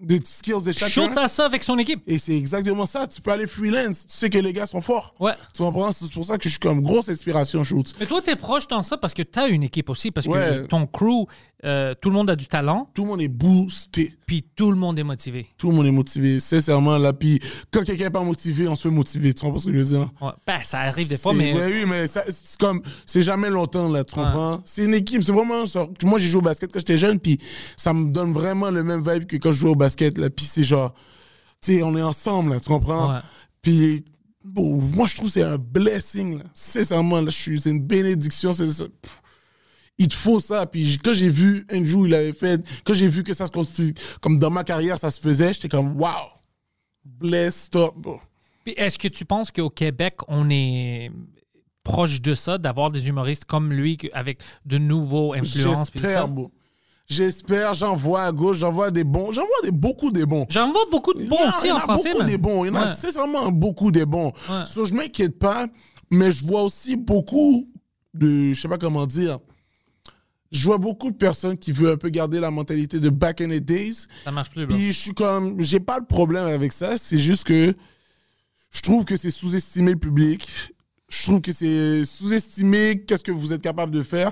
de 0.00 0.18
skills 0.24 0.62
de 0.64 0.72
chacun. 0.72 0.90
Schultz 0.90 1.16
a 1.16 1.28
ça 1.28 1.44
avec 1.44 1.62
son 1.62 1.78
équipe. 1.78 2.02
Et 2.08 2.18
c'est 2.18 2.36
exactement 2.36 2.86
ça. 2.86 3.06
Tu 3.06 3.20
peux 3.20 3.30
aller 3.30 3.46
freelance. 3.46 4.04
Tu 4.08 4.16
sais 4.16 4.28
que 4.30 4.38
les 4.38 4.52
gars 4.52 4.66
sont 4.66 4.80
forts. 4.80 5.14
Ouais. 5.20 5.34
C'est 5.52 5.62
pour 5.62 6.24
ça 6.24 6.38
que 6.38 6.44
je 6.44 6.48
suis 6.48 6.58
comme 6.58 6.82
grosse 6.82 7.08
inspiration, 7.08 7.62
Schultz. 7.62 7.94
Mais 8.00 8.06
toi, 8.06 8.20
t'es 8.20 8.34
proche 8.34 8.66
dans 8.66 8.82
ça 8.82 8.96
parce 8.96 9.14
que 9.14 9.22
t'as 9.22 9.48
une 9.48 9.62
équipe 9.62 9.88
aussi, 9.90 10.10
parce 10.10 10.26
que 10.26 10.66
ton 10.66 10.88
crew, 10.88 11.26
euh, 11.64 11.94
tout 12.00 12.10
le 12.10 12.16
monde 12.16 12.30
a 12.30 12.34
du 12.36 12.48
talent, 12.48 12.90
Tout 12.94 13.02
le 13.02 13.08
monde 13.10 13.22
est 13.22 13.28
boosté. 13.28 14.16
Puis 14.32 14.46
tout 14.56 14.70
le 14.70 14.78
monde 14.78 14.98
est 14.98 15.02
motivé. 15.04 15.46
Tout 15.58 15.68
le 15.68 15.76
monde 15.76 15.84
est 15.84 15.90
motivé, 15.90 16.40
sincèrement. 16.40 16.96
Là, 16.96 17.12
puis 17.12 17.38
quand 17.70 17.84
quelqu'un 17.84 18.04
n'est 18.04 18.10
pas 18.10 18.22
motivé, 18.22 18.66
on 18.66 18.74
se 18.74 18.88
fait 18.88 18.94
motiver. 18.94 19.34
Tu 19.34 19.42
comprends 19.42 19.58
ce 19.58 19.66
que 19.66 19.72
je 19.72 19.76
veux 19.76 19.84
dire? 19.84 20.10
Ouais. 20.22 20.30
Ben, 20.46 20.58
ça 20.64 20.78
arrive 20.80 21.06
des 21.06 21.18
fois, 21.18 21.34
mais. 21.34 21.52
ouais, 21.52 21.66
oui, 21.66 21.84
mais 21.86 22.06
c'est 22.06 22.58
comme. 22.58 22.80
C'est 23.04 23.22
jamais 23.22 23.50
longtemps, 23.50 23.90
là, 23.90 24.04
tu 24.04 24.14
comprends? 24.14 24.62
C'est 24.64 24.86
une 24.86 24.94
équipe, 24.94 25.22
c'est 25.22 25.32
vraiment. 25.32 25.66
ça. 25.66 25.86
Moi, 26.04 26.18
j'ai 26.18 26.28
joué 26.28 26.38
au 26.38 26.42
basket 26.42 26.72
quand 26.72 26.78
j'étais 26.78 26.96
jeune, 26.96 27.20
puis 27.20 27.36
ça 27.76 27.92
me 27.92 28.10
donne 28.10 28.32
vraiment 28.32 28.70
le 28.70 28.82
même 28.82 29.06
vibe 29.06 29.26
que 29.26 29.36
quand 29.36 29.52
je 29.52 29.58
jouais 29.58 29.70
au 29.72 29.74
basket, 29.76 30.16
là. 30.16 30.30
Puis 30.30 30.46
c'est 30.46 30.64
genre. 30.64 30.94
Tu 31.60 31.74
sais, 31.74 31.82
on 31.82 31.94
est 31.94 32.02
ensemble, 32.02 32.52
là, 32.54 32.60
tu 32.60 32.70
comprends? 32.70 33.20
Puis. 33.60 34.02
bon, 34.42 34.80
moi, 34.80 35.06
je 35.08 35.14
trouve 35.14 35.26
que 35.28 35.34
c'est 35.34 35.42
un 35.42 35.58
blessing, 35.58 36.38
là. 36.38 36.44
Sincèrement, 36.54 37.20
là, 37.20 37.28
je 37.30 37.36
suis- 37.36 37.60
c'est 37.60 37.68
une 37.70 37.82
bénédiction. 37.82 38.54
C'est 38.54 38.64
Il 40.02 40.08
te 40.08 40.14
faut 40.14 40.40
ça. 40.40 40.66
Puis 40.66 40.98
quand 41.02 41.12
j'ai 41.12 41.28
vu 41.28 41.64
un 41.70 41.84
jour, 41.84 42.06
il 42.08 42.14
avait 42.14 42.32
fait. 42.32 42.60
Quand 42.84 42.92
j'ai 42.94 43.06
vu 43.08 43.22
que 43.22 43.34
ça 43.34 43.46
se 43.46 43.52
construit. 43.52 43.94
Comme 44.20 44.36
dans 44.38 44.50
ma 44.50 44.64
carrière, 44.64 44.98
ça 44.98 45.10
se 45.12 45.20
faisait, 45.20 45.52
j'étais 45.52 45.68
comme, 45.68 45.96
wow! 46.00 46.08
Bless, 47.04 47.64
stop, 47.64 47.96
bro. 47.96 48.18
Puis 48.64 48.74
est-ce 48.76 48.98
que 48.98 49.08
tu 49.08 49.24
penses 49.24 49.50
qu'au 49.50 49.70
Québec, 49.70 50.16
on 50.28 50.48
est 50.50 51.10
proche 51.84 52.20
de 52.20 52.34
ça, 52.34 52.58
d'avoir 52.58 52.90
des 52.90 53.08
humoristes 53.08 53.44
comme 53.44 53.72
lui 53.72 53.98
avec 54.12 54.38
de 54.66 54.78
nouveaux 54.78 55.34
influences? 55.34 55.90
J'espère, 55.92 56.28
bro. 56.28 56.50
J'espère, 57.08 57.74
j'en 57.74 57.94
vois 57.96 58.22
à 58.24 58.32
gauche, 58.32 58.58
j'en 58.58 58.70
vois 58.72 58.90
des 58.90 59.04
bons. 59.04 59.32
J'en 59.32 59.42
vois 59.42 59.62
des, 59.64 59.70
beaucoup 59.72 60.10
des 60.10 60.24
bons. 60.24 60.46
J'en 60.48 60.70
vois 60.72 60.86
beaucoup 60.90 61.12
de 61.12 61.24
bons 61.24 61.36
Il 61.38 61.42
y 61.42 61.44
en 61.44 61.50
a- 61.50 61.56
aussi 61.56 61.66
il 61.66 61.68
y 61.68 61.72
en 61.72 61.74
en 61.74 61.78
a 61.78 61.80
français. 61.80 62.08
beaucoup 62.10 62.18
man. 62.22 62.26
des 62.30 62.38
bons. 62.38 62.64
Il 62.64 62.68
y 62.68 62.70
en 62.70 62.74
a 62.76 62.94
sincèrement 62.94 63.50
beaucoup 63.52 63.90
des 63.90 64.06
bons. 64.06 64.32
Ouais. 64.48 64.64
So, 64.64 64.84
je 64.86 64.94
m'inquiète 64.94 65.38
pas, 65.38 65.66
mais 66.10 66.30
je 66.30 66.44
vois 66.46 66.62
aussi 66.62 66.96
beaucoup 66.96 67.68
de. 68.14 68.52
Je 68.54 68.60
sais 68.60 68.68
pas 68.68 68.78
comment 68.78 69.06
dire. 69.06 69.38
Je 70.52 70.64
vois 70.64 70.78
beaucoup 70.78 71.10
de 71.10 71.16
personnes 71.16 71.56
qui 71.56 71.72
veulent 71.72 71.94
un 71.94 71.96
peu 71.96 72.10
garder 72.10 72.38
la 72.38 72.50
mentalité 72.50 73.00
de 73.00 73.08
back 73.08 73.40
in 73.40 73.48
the 73.48 73.60
days. 73.60 74.06
Ça 74.24 74.30
marche 74.30 74.50
plus, 74.50 74.66
bro. 74.66 74.76
Puis 74.76 74.92
je 74.92 74.98
suis 74.98 75.14
comme. 75.14 75.60
J'ai 75.60 75.80
pas 75.80 75.98
de 75.98 76.04
problème 76.06 76.46
avec 76.46 76.72
ça. 76.74 76.98
C'est 76.98 77.16
juste 77.18 77.44
que 77.44 77.74
je 78.70 78.80
trouve 78.82 79.04
que 79.04 79.16
c'est 79.16 79.30
sous-estimé 79.30 79.92
le 79.92 79.98
public. 79.98 80.46
Je 81.08 81.22
trouve 81.24 81.40
que 81.40 81.52
c'est 81.52 82.04
sous-estimé 82.04 83.02
qu'est-ce 83.06 83.24
que 83.24 83.32
vous 83.32 83.52
êtes 83.52 83.62
capable 83.62 83.92
de 83.92 84.02
faire. 84.02 84.30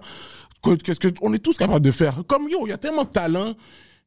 que- 0.63 0.75
Qu'est-ce 0.77 1.01
que 1.01 1.09
on 1.23 1.33
est 1.33 1.39
tous 1.39 1.57
capables 1.57 1.85
de 1.85 1.91
faire. 1.91 2.23
Comme 2.27 2.49
yo, 2.49 2.67
il 2.67 2.71
y 2.71 2.73
a 2.73 2.79
tellement 2.79 3.05
de 3.05 3.09
talent 3.11 3.55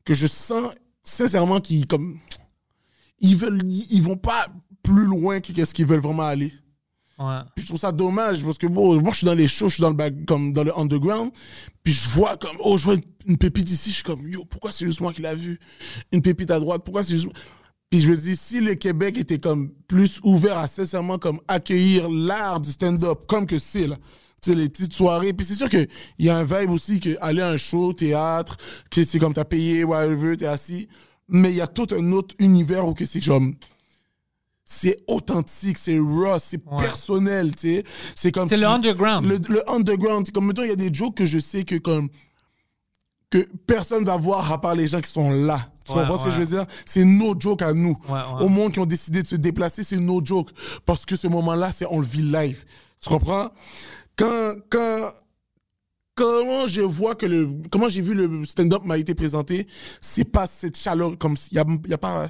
que 0.05 0.13
je 0.13 0.27
sens 0.27 0.71
sincèrement 1.03 1.59
qu'ils 1.61 1.87
comme 1.87 2.19
ils 3.19 3.35
veulent 3.35 3.61
ils 3.65 4.01
vont 4.03 4.17
pas 4.17 4.45
plus 4.83 5.05
loin 5.05 5.39
que 5.39 5.51
qu'est-ce 5.51 5.73
qu'ils 5.73 5.85
veulent 5.87 5.99
vraiment 6.01 6.23
aller. 6.27 6.51
Puis 7.17 7.63
je 7.63 7.65
trouve 7.67 7.79
ça 7.79 7.91
dommage 7.91 8.43
parce 8.43 8.57
que 8.57 8.67
bon, 8.67 8.99
moi 8.99 9.11
je 9.11 9.17
suis 9.17 9.25
dans 9.25 9.35
les 9.35 9.47
shows, 9.47 9.69
je 9.69 9.75
suis 9.75 9.81
dans 9.81 9.91
le 9.91 10.25
comme 10.25 10.51
dans 10.51 10.63
le 10.63 10.77
underground, 10.77 11.31
puis 11.83 11.93
je 11.93 12.09
vois 12.09 12.37
comme 12.37 12.57
oh 12.59 12.77
je 12.77 12.85
vois 12.85 12.95
une, 13.25 13.37
pépite 13.37 13.69
ici, 13.69 13.89
je 13.91 13.95
suis 13.95 14.03
comme 14.03 14.27
yo 14.27 14.45
pourquoi 14.45 14.71
c'est 14.71 14.85
juste 14.85 14.99
moi 14.99 15.13
qui 15.13 15.21
l'a 15.21 15.35
vu, 15.35 15.59
une 16.11 16.21
pépite 16.21 16.49
à 16.49 16.59
droite, 16.59 16.81
pourquoi 16.83 17.03
c'est 17.03 17.13
juste 17.13 17.29
puis 17.93 18.01
je 18.01 18.09
me 18.09 18.17
dis 18.17 18.35
si 18.35 18.59
le 18.59 18.73
Québec 18.73 19.19
était 19.19 19.37
comme 19.37 19.69
plus 19.87 20.19
ouvert 20.23 20.57
à 20.57 20.65
sincèrement 20.65 21.19
comme 21.19 21.39
accueillir 21.47 22.09
l'art 22.09 22.59
du 22.59 22.71
stand-up 22.71 23.25
comme 23.27 23.45
que 23.45 23.59
c'est 23.59 23.85
là. 23.85 23.97
Sais, 24.41 24.55
les 24.55 24.67
petites 24.67 24.93
soirées. 24.93 25.31
Puis 25.31 25.45
c'est 25.45 25.53
sûr 25.53 25.69
qu'il 25.69 25.87
y 26.17 26.27
a 26.29 26.37
un 26.37 26.43
vibe 26.43 26.71
aussi 26.71 26.99
que 26.99 27.15
aller 27.21 27.43
à 27.43 27.49
un 27.49 27.57
show, 27.57 27.93
théâtre, 27.93 28.57
que 28.89 29.03
c'est 29.03 29.19
comme 29.19 29.33
t'as 29.33 29.45
payé, 29.45 29.83
whatever, 29.83 30.35
t'es 30.35 30.47
assis. 30.47 30.87
Mais 31.29 31.51
il 31.51 31.57
y 31.57 31.61
a 31.61 31.67
tout 31.67 31.87
un 31.91 32.11
autre 32.13 32.33
univers 32.39 32.87
où 32.87 32.95
que 32.95 33.05
c'est 33.05 33.23
comme 33.23 33.53
c'est 34.65 34.97
authentique, 35.07 35.77
c'est 35.77 35.99
raw, 35.99 36.37
c'est 36.39 36.57
personnel, 36.57 37.53
tu 37.55 37.67
sais. 37.75 37.83
C'est 38.15 38.31
comme 38.31 38.47
C'est 38.47 38.57
le 38.57 38.67
underground. 38.67 39.25
Le, 39.25 39.37
le 39.49 39.69
underground, 39.69 40.29
comme 40.31 40.47
mettons, 40.47 40.63
il 40.63 40.69
y 40.69 40.71
a 40.71 40.75
des 40.75 40.93
jokes 40.93 41.15
que 41.15 41.25
je 41.25 41.39
sais 41.39 41.63
que 41.63 41.75
comme 41.75 42.09
que 43.29 43.39
personne 43.65 44.03
va 44.03 44.15
voir 44.15 44.51
à 44.51 44.61
part 44.61 44.75
les 44.75 44.85
gens 44.87 45.01
qui 45.01 45.09
sont 45.11 45.31
là. 45.31 45.67
Tu 45.85 45.91
Ouais, 45.91 45.99
comprends 46.01 46.17
ce 46.19 46.25
que 46.25 46.31
je 46.31 46.39
veux 46.39 46.45
dire? 46.45 46.65
C'est 46.85 47.03
nos 47.03 47.37
jokes 47.37 47.63
à 47.63 47.73
nous. 47.73 47.97
Au 48.39 48.47
monde 48.47 48.71
qui 48.71 48.79
ont 48.79 48.85
décidé 48.85 49.21
de 49.23 49.27
se 49.27 49.35
déplacer, 49.35 49.83
c'est 49.83 49.97
nos 49.97 50.23
jokes. 50.23 50.51
Parce 50.85 51.03
que 51.05 51.15
ce 51.15 51.27
moment-là, 51.27 51.71
c'est 51.71 51.85
on 51.89 51.99
le 51.99 52.05
vit 52.05 52.21
live. 52.21 52.63
Tu 53.01 53.09
comprends? 53.09 53.49
Quand, 54.15 54.53
quand, 54.69 55.11
comment 56.15 56.67
je 56.67 56.81
vois 56.81 57.15
que 57.15 57.25
le, 57.25 57.49
comment 57.71 57.89
j'ai 57.89 58.01
vu 58.01 58.13
le 58.13 58.45
stand-up 58.45 58.83
m'a 58.85 58.97
été 58.99 59.15
présenté, 59.15 59.67
c'est 59.99 60.23
pas 60.31 60.45
cette 60.47 60.77
chaleur, 60.77 61.17
comme, 61.17 61.35
il 61.51 61.55
y 61.55 61.59
a, 61.59 61.65
y 61.87 61.93
a 61.93 61.97
pas, 61.97 62.29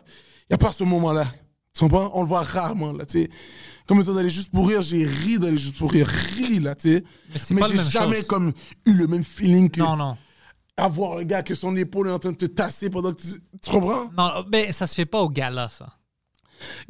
y 0.49 0.53
a 0.53 0.57
pas 0.57 0.71
ce 0.71 0.85
moment-là. 0.85 1.25
Tu 1.73 1.79
comprends? 1.79 2.11
On 2.13 2.21
le 2.21 2.27
voit 2.27 2.43
rarement, 2.43 2.91
là, 2.93 3.05
tu 3.05 3.23
sais. 3.23 3.29
Comme 3.87 3.99
étant 3.99 4.13
d'aller 4.13 4.29
juste 4.29 4.51
pour 4.51 4.67
rire, 4.67 4.81
j'ai 4.81 5.05
ri 5.05 5.39
d'aller 5.39 5.57
juste 5.57 5.77
pour 5.77 5.91
rire, 5.91 6.07
ri, 6.07 6.59
là, 6.59 6.75
tu 6.75 6.89
sais. 6.89 7.03
Mais 7.51 7.61
Mais 7.61 7.67
j'ai 7.69 7.89
jamais 7.89 8.17
chose. 8.17 8.27
comme 8.27 8.53
eu 8.85 8.93
le 8.93 9.07
même 9.07 9.23
feeling 9.23 9.69
que 9.69 9.79
Non, 9.79 9.97
non. 9.97 10.15
avoir 10.77 11.17
un 11.17 11.23
gars 11.23 11.41
que 11.43 11.55
son 11.55 11.75
épaule 11.75 12.07
est 12.07 12.11
en 12.11 12.19
train 12.19 12.31
de 12.31 12.37
te 12.37 12.45
tasser 12.45 12.89
pendant 12.89 13.11
que 13.11 13.21
tu, 13.21 13.27
tu 13.61 13.71
comprends? 13.71 14.09
Non, 14.17 14.43
ben, 14.47 14.71
ça 14.71 14.85
se 14.87 14.93
fait 14.93 15.05
pas 15.07 15.21
au 15.21 15.29
gala, 15.29 15.67
ça. 15.69 15.97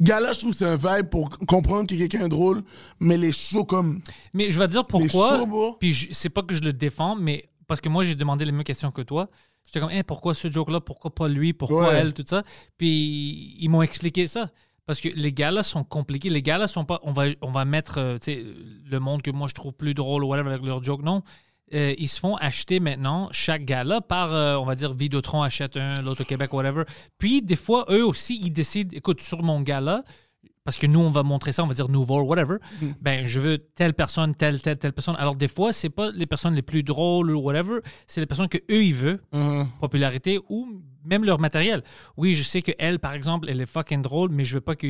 Gala, 0.00 0.32
je 0.34 0.38
trouve 0.40 0.52
que 0.52 0.58
c'est 0.58 0.66
un 0.66 0.76
vibe 0.76 1.08
pour 1.08 1.30
comprendre 1.30 1.88
que 1.88 1.94
quelqu'un 1.96 2.26
est 2.26 2.28
drôle, 2.28 2.62
mais 3.00 3.16
les 3.16 3.32
shows 3.32 3.64
comme. 3.64 4.02
Mais 4.34 4.50
je 4.50 4.58
vais 4.58 4.66
te 4.68 4.72
dire 4.72 4.86
pourquoi. 4.86 5.38
shows. 5.38 5.76
Puis 5.80 6.08
c'est 6.12 6.28
pas 6.28 6.42
que 6.42 6.54
je 6.54 6.60
le 6.62 6.72
défends, 6.74 7.16
mais 7.16 7.44
parce 7.66 7.80
que 7.80 7.88
moi, 7.88 8.04
j'ai 8.04 8.14
demandé 8.14 8.44
les 8.44 8.52
mêmes 8.52 8.62
questions 8.64 8.90
que 8.92 9.02
toi. 9.02 9.28
J'étais 9.66 9.80
comme, 9.80 9.90
Hein, 9.90 10.02
pourquoi 10.06 10.34
ce 10.34 10.46
joke-là? 10.52 10.80
Pourquoi 10.80 11.12
pas 11.12 11.26
lui? 11.26 11.54
Pourquoi 11.54 11.88
Ouais. 11.88 11.94
elle? 11.94 12.12
Tout 12.14 12.22
ça. 12.26 12.44
Puis 12.76 13.56
ils 13.58 13.68
m'ont 13.68 13.82
expliqué 13.82 14.26
ça. 14.28 14.50
Parce 14.86 15.00
que 15.00 15.08
les 15.08 15.32
galas 15.32 15.62
sont 15.62 15.84
compliqués. 15.84 16.28
Les 16.28 16.42
galas 16.42 16.66
sont 16.66 16.84
pas. 16.84 17.00
On 17.02 17.12
va, 17.12 17.24
on 17.40 17.50
va 17.50 17.64
mettre 17.64 17.98
euh, 17.98 18.18
le 18.26 18.98
monde 18.98 19.22
que 19.22 19.30
moi 19.30 19.48
je 19.48 19.54
trouve 19.54 19.72
plus 19.72 19.94
drôle 19.94 20.24
ou 20.24 20.28
whatever 20.28 20.50
avec 20.50 20.64
leur 20.64 20.82
joke. 20.82 21.02
Non. 21.02 21.22
Euh, 21.72 21.94
ils 21.96 22.08
se 22.08 22.20
font 22.20 22.36
acheter 22.36 22.78
maintenant 22.78 23.28
chaque 23.32 23.64
gala 23.64 24.02
par, 24.02 24.34
euh, 24.34 24.56
on 24.56 24.66
va 24.66 24.74
dire, 24.74 24.92
Vidéotron 24.92 25.42
achète 25.42 25.78
un, 25.78 26.02
l'autre 26.02 26.22
au 26.22 26.24
Québec, 26.24 26.52
whatever. 26.52 26.84
Puis 27.16 27.40
des 27.40 27.56
fois, 27.56 27.86
eux 27.88 28.04
aussi, 28.04 28.38
ils 28.42 28.52
décident, 28.52 28.94
écoute, 28.94 29.22
sur 29.22 29.42
mon 29.42 29.62
gala, 29.62 30.04
parce 30.64 30.76
que 30.76 30.86
nous, 30.86 31.00
on 31.00 31.10
va 31.10 31.22
montrer 31.22 31.52
ça, 31.52 31.64
on 31.64 31.66
va 31.66 31.74
dire 31.74 31.88
nouveau, 31.88 32.20
whatever. 32.20 32.56
Ben, 33.00 33.24
je 33.24 33.40
veux 33.40 33.58
telle 33.58 33.94
personne, 33.94 34.34
telle, 34.34 34.60
telle, 34.60 34.78
telle 34.78 34.92
personne. 34.92 35.16
Alors, 35.18 35.36
des 35.36 35.48
fois, 35.48 35.72
c'est 35.72 35.90
pas 35.90 36.10
les 36.10 36.26
personnes 36.26 36.54
les 36.54 36.62
plus 36.62 36.82
drôles 36.82 37.30
ou 37.30 37.40
whatever, 37.40 37.80
c'est 38.06 38.20
les 38.20 38.26
personnes 38.26 38.48
que 38.48 38.58
eux, 38.70 38.84
ils 38.84 38.94
veulent, 38.94 39.20
popularité 39.80 40.38
ou 40.50 40.82
même 41.04 41.24
leur 41.24 41.38
matériel. 41.38 41.82
Oui, 42.16 42.34
je 42.34 42.42
sais 42.42 42.62
que 42.62 42.72
elle, 42.78 42.98
par 42.98 43.14
exemple, 43.14 43.48
elle 43.50 43.60
est 43.60 43.66
fucking 43.66 44.02
drôle, 44.02 44.30
mais 44.30 44.44
je 44.44 44.54
veux 44.54 44.60
pas 44.60 44.76
que. 44.76 44.86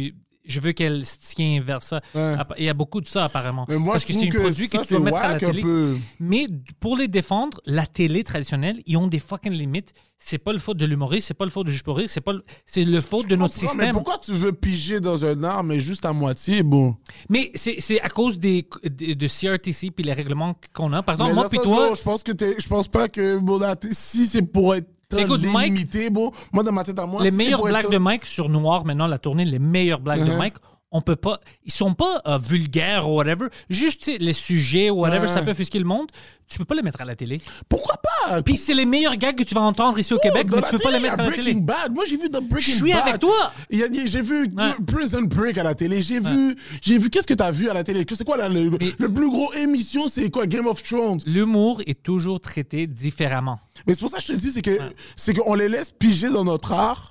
Je 0.46 0.60
veux 0.60 0.72
qu'elle 0.72 1.06
se 1.06 1.16
tient 1.34 1.62
vers 1.62 1.80
ça. 1.80 2.02
Ouais. 2.14 2.34
Il 2.58 2.64
y 2.64 2.68
a 2.68 2.74
beaucoup 2.74 3.00
de 3.00 3.06
ça, 3.08 3.24
apparemment. 3.24 3.64
Mais 3.66 3.78
moi, 3.78 3.94
Parce 3.94 4.04
que 4.04 4.12
c'est 4.12 4.26
un 4.26 4.40
produit 4.40 4.68
que 4.68 4.76
tu 4.76 4.84
c'est 4.84 4.98
mettre 4.98 5.16
à 5.16 5.32
la 5.32 5.38
télé. 5.38 5.62
peu. 5.62 5.96
Mais 6.20 6.46
pour 6.80 6.98
les 6.98 7.08
défendre, 7.08 7.62
la 7.64 7.86
télé 7.86 8.22
traditionnelle, 8.24 8.82
ils 8.84 8.98
ont 8.98 9.06
des 9.06 9.20
fucking 9.20 9.54
limites. 9.54 9.94
C'est 10.18 10.36
pas 10.36 10.52
le 10.52 10.58
faute 10.58 10.76
de 10.76 10.84
l'humoriste, 10.84 11.28
c'est 11.28 11.34
pas 11.34 11.46
le 11.46 11.50
faute 11.50 11.66
de 11.66 11.70
Juste 11.70 11.84
pour 11.84 11.96
rire, 11.96 12.10
c'est 12.10 12.20
pas 12.20 12.34
le- 12.34 12.44
c'est 12.66 12.84
le 12.84 13.00
faute 13.00 13.26
de 13.26 13.36
notre 13.36 13.54
comprends, 13.54 13.68
Mais 13.68 13.70
système. 13.84 13.94
pourquoi 13.94 14.18
tu 14.18 14.32
veux 14.32 14.52
piger 14.52 15.00
dans 15.00 15.24
un 15.24 15.42
art, 15.44 15.64
mais 15.64 15.80
juste 15.80 16.04
à 16.04 16.12
moitié, 16.12 16.62
bon? 16.62 16.94
Mais 17.30 17.50
c'est 17.54 17.76
c'est 17.78 18.00
à 18.02 18.10
cause 18.10 18.38
des, 18.38 18.66
de, 18.84 19.14
de 19.14 19.26
CRTC 19.28 19.90
puis 19.92 20.04
les 20.04 20.12
règlements 20.12 20.56
qu'on 20.74 20.92
a. 20.92 21.02
Par 21.02 21.14
exemple, 21.14 21.30
Mais 21.30 21.34
moi 21.36 21.48
puis 21.48 21.58
toi, 21.58 21.94
je 21.96 22.02
pense 22.02 22.22
que 22.22 22.32
je 22.38 22.68
pense 22.68 22.88
pas 22.88 23.08
que 23.08 23.38
bon, 23.38 23.60
si 23.92 24.26
c'est 24.26 24.42
pour 24.42 24.74
être 24.74 24.88
Écoute, 25.22 25.42
Mike- 25.44 25.72
limité, 25.72 26.10
bon, 26.10 26.32
moi 26.52 26.62
dans 26.62 26.72
ma 26.72 26.84
tête 26.84 26.98
à 26.98 27.06
moi, 27.06 27.22
les 27.22 27.30
c'est 27.30 27.36
meilleures 27.36 27.58
pour 27.60 27.68
être- 27.68 27.72
blagues 27.80 27.90
de 27.92 27.98
Mike 27.98 28.26
sur 28.26 28.48
Noir, 28.48 28.84
maintenant, 28.84 29.06
la 29.06 29.18
tournée, 29.18 29.44
les 29.44 29.58
meilleures 29.58 30.00
blagues 30.00 30.24
de 30.24 30.30
Uh-huh. 30.30 30.36
Mike 30.38 30.54
on 30.96 31.00
peut 31.02 31.16
pas. 31.16 31.40
Ils 31.64 31.72
sont 31.72 31.92
pas 31.92 32.22
euh, 32.26 32.38
vulgaires 32.38 33.10
ou 33.10 33.16
whatever. 33.16 33.48
Juste 33.68 34.06
les 34.18 34.32
sujets 34.32 34.88
ou 34.90 35.00
whatever, 35.00 35.22
Ouais. 35.26 35.28
ça 35.28 35.42
peut 35.42 35.50
offusquer 35.50 35.78
le 35.80 35.84
monde. 35.84 36.06
Tu 36.48 36.58
peux 36.58 36.64
pas 36.64 36.74
les 36.74 36.82
mettre 36.82 37.00
à 37.00 37.04
la 37.04 37.16
télé. 37.16 37.40
Pourquoi 37.68 37.96
pas? 37.96 38.42
Puis 38.42 38.56
c'est 38.56 38.74
les 38.74 38.84
meilleurs 38.86 39.16
gags 39.16 39.34
que 39.36 39.42
tu 39.42 39.54
vas 39.54 39.62
entendre 39.62 39.98
ici 39.98 40.12
au 40.12 40.18
Oh, 40.18 40.20
Québec, 40.22 40.46
mais 40.50 40.62
tu 40.62 40.70
peux 40.70 40.78
pas 40.82 40.90
les 40.90 41.00
mettre 41.00 41.14
à 41.14 41.16
la 41.18 41.24
Breaking 41.24 41.42
télé. 41.44 41.60
Bad. 41.60 41.92
Moi, 41.94 42.04
j'ai 42.08 42.16
vu 42.16 42.28
The 42.30 42.40
Breaking 42.42 42.72
Je 42.74 42.78
suis 42.84 42.92
Bad. 42.92 43.02
avec 43.08 43.18
toi. 43.20 43.52
J'ai 43.70 44.22
vu 44.22 44.42
Ouais. 44.56 44.72
Prison 44.86 45.22
Break 45.22 45.58
à 45.58 45.62
la 45.64 45.74
télé. 45.74 46.00
J'ai 46.02 46.20
vu, 46.20 46.54
j'ai 46.80 46.98
vu. 46.98 47.10
Qu'est-ce 47.10 47.26
que 47.26 47.34
t'as 47.34 47.50
vu 47.50 47.68
à 47.68 47.74
la 47.74 47.82
télé? 47.82 48.04
C'est 48.14 48.24
quoi 48.24 48.36
là, 48.36 48.48
le, 48.48 48.70
Mais- 48.70 48.92
le 48.98 49.12
plus 49.12 49.30
gros 49.30 49.52
émission? 49.54 50.08
C'est 50.08 50.30
quoi? 50.30 50.46
Game 50.46 50.66
of 50.66 50.82
Thrones? 50.82 51.20
L'humour 51.26 51.82
est 51.86 52.02
toujours 52.02 52.40
traité 52.40 52.86
différemment. 52.86 53.58
Mais 53.86 53.94
c'est 53.94 54.00
pour 54.00 54.10
ça 54.10 54.18
que 54.18 54.22
je 54.22 54.32
te 54.34 54.38
dis, 54.38 54.52
c'est 54.52 54.62
que 54.62 54.78
c'est 55.16 55.34
qu'on 55.34 55.54
les 55.54 55.68
laisse 55.68 55.90
piger 55.90 56.28
dans 56.30 56.44
notre 56.44 56.72
art, 56.72 57.10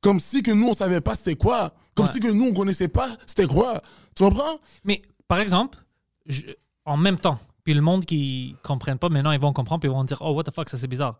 comme 0.00 0.20
si 0.20 0.42
que 0.42 0.50
nous 0.52 0.68
on 0.68 0.74
savait 0.74 1.00
pas 1.00 1.14
c'était 1.16 1.34
quoi, 1.34 1.72
comme 1.94 2.06
Ouais. 2.06 2.12
si 2.12 2.20
que 2.20 2.28
nous 2.28 2.46
on 2.46 2.54
connaissait 2.54 2.88
pas 2.88 3.08
c'était 3.26 3.46
quoi? 3.46 3.82
Tu 4.14 4.22
comprends? 4.24 4.58
Mais 4.84 5.02
par 5.28 5.38
exemple, 5.40 5.78
je- 6.26 6.46
en 6.84 6.96
même 6.96 7.18
temps, 7.18 7.38
puis 7.64 7.74
le 7.74 7.80
monde 7.80 8.04
qui 8.04 8.56
comprenne 8.62 8.98
pas, 8.98 9.08
maintenant 9.08 9.32
ils 9.32 9.40
vont 9.40 9.52
comprendre, 9.52 9.80
puis 9.80 9.88
ils 9.88 9.92
vont 9.94 10.04
dire 10.04 10.18
Oh, 10.20 10.32
what 10.32 10.44
the 10.44 10.54
fuck, 10.54 10.68
ça 10.68 10.76
c'est 10.76 10.86
bizarre. 10.88 11.18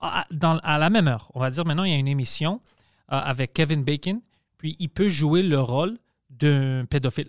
À, 0.00 0.26
dans- 0.30 0.58
à 0.58 0.78
la 0.78 0.90
même 0.90 1.08
heure, 1.08 1.30
on 1.34 1.40
va 1.40 1.50
dire 1.50 1.64
maintenant, 1.64 1.84
il 1.84 1.92
y 1.92 1.94
a 1.94 1.98
une 1.98 2.08
émission 2.08 2.60
euh, 3.12 3.16
avec 3.18 3.52
Kevin 3.54 3.82
Bacon, 3.84 4.20
puis 4.58 4.76
il 4.78 4.88
peut 4.88 5.08
jouer 5.08 5.42
le 5.42 5.60
rôle 5.60 5.98
d'un 6.30 6.84
pédophile. 6.86 7.28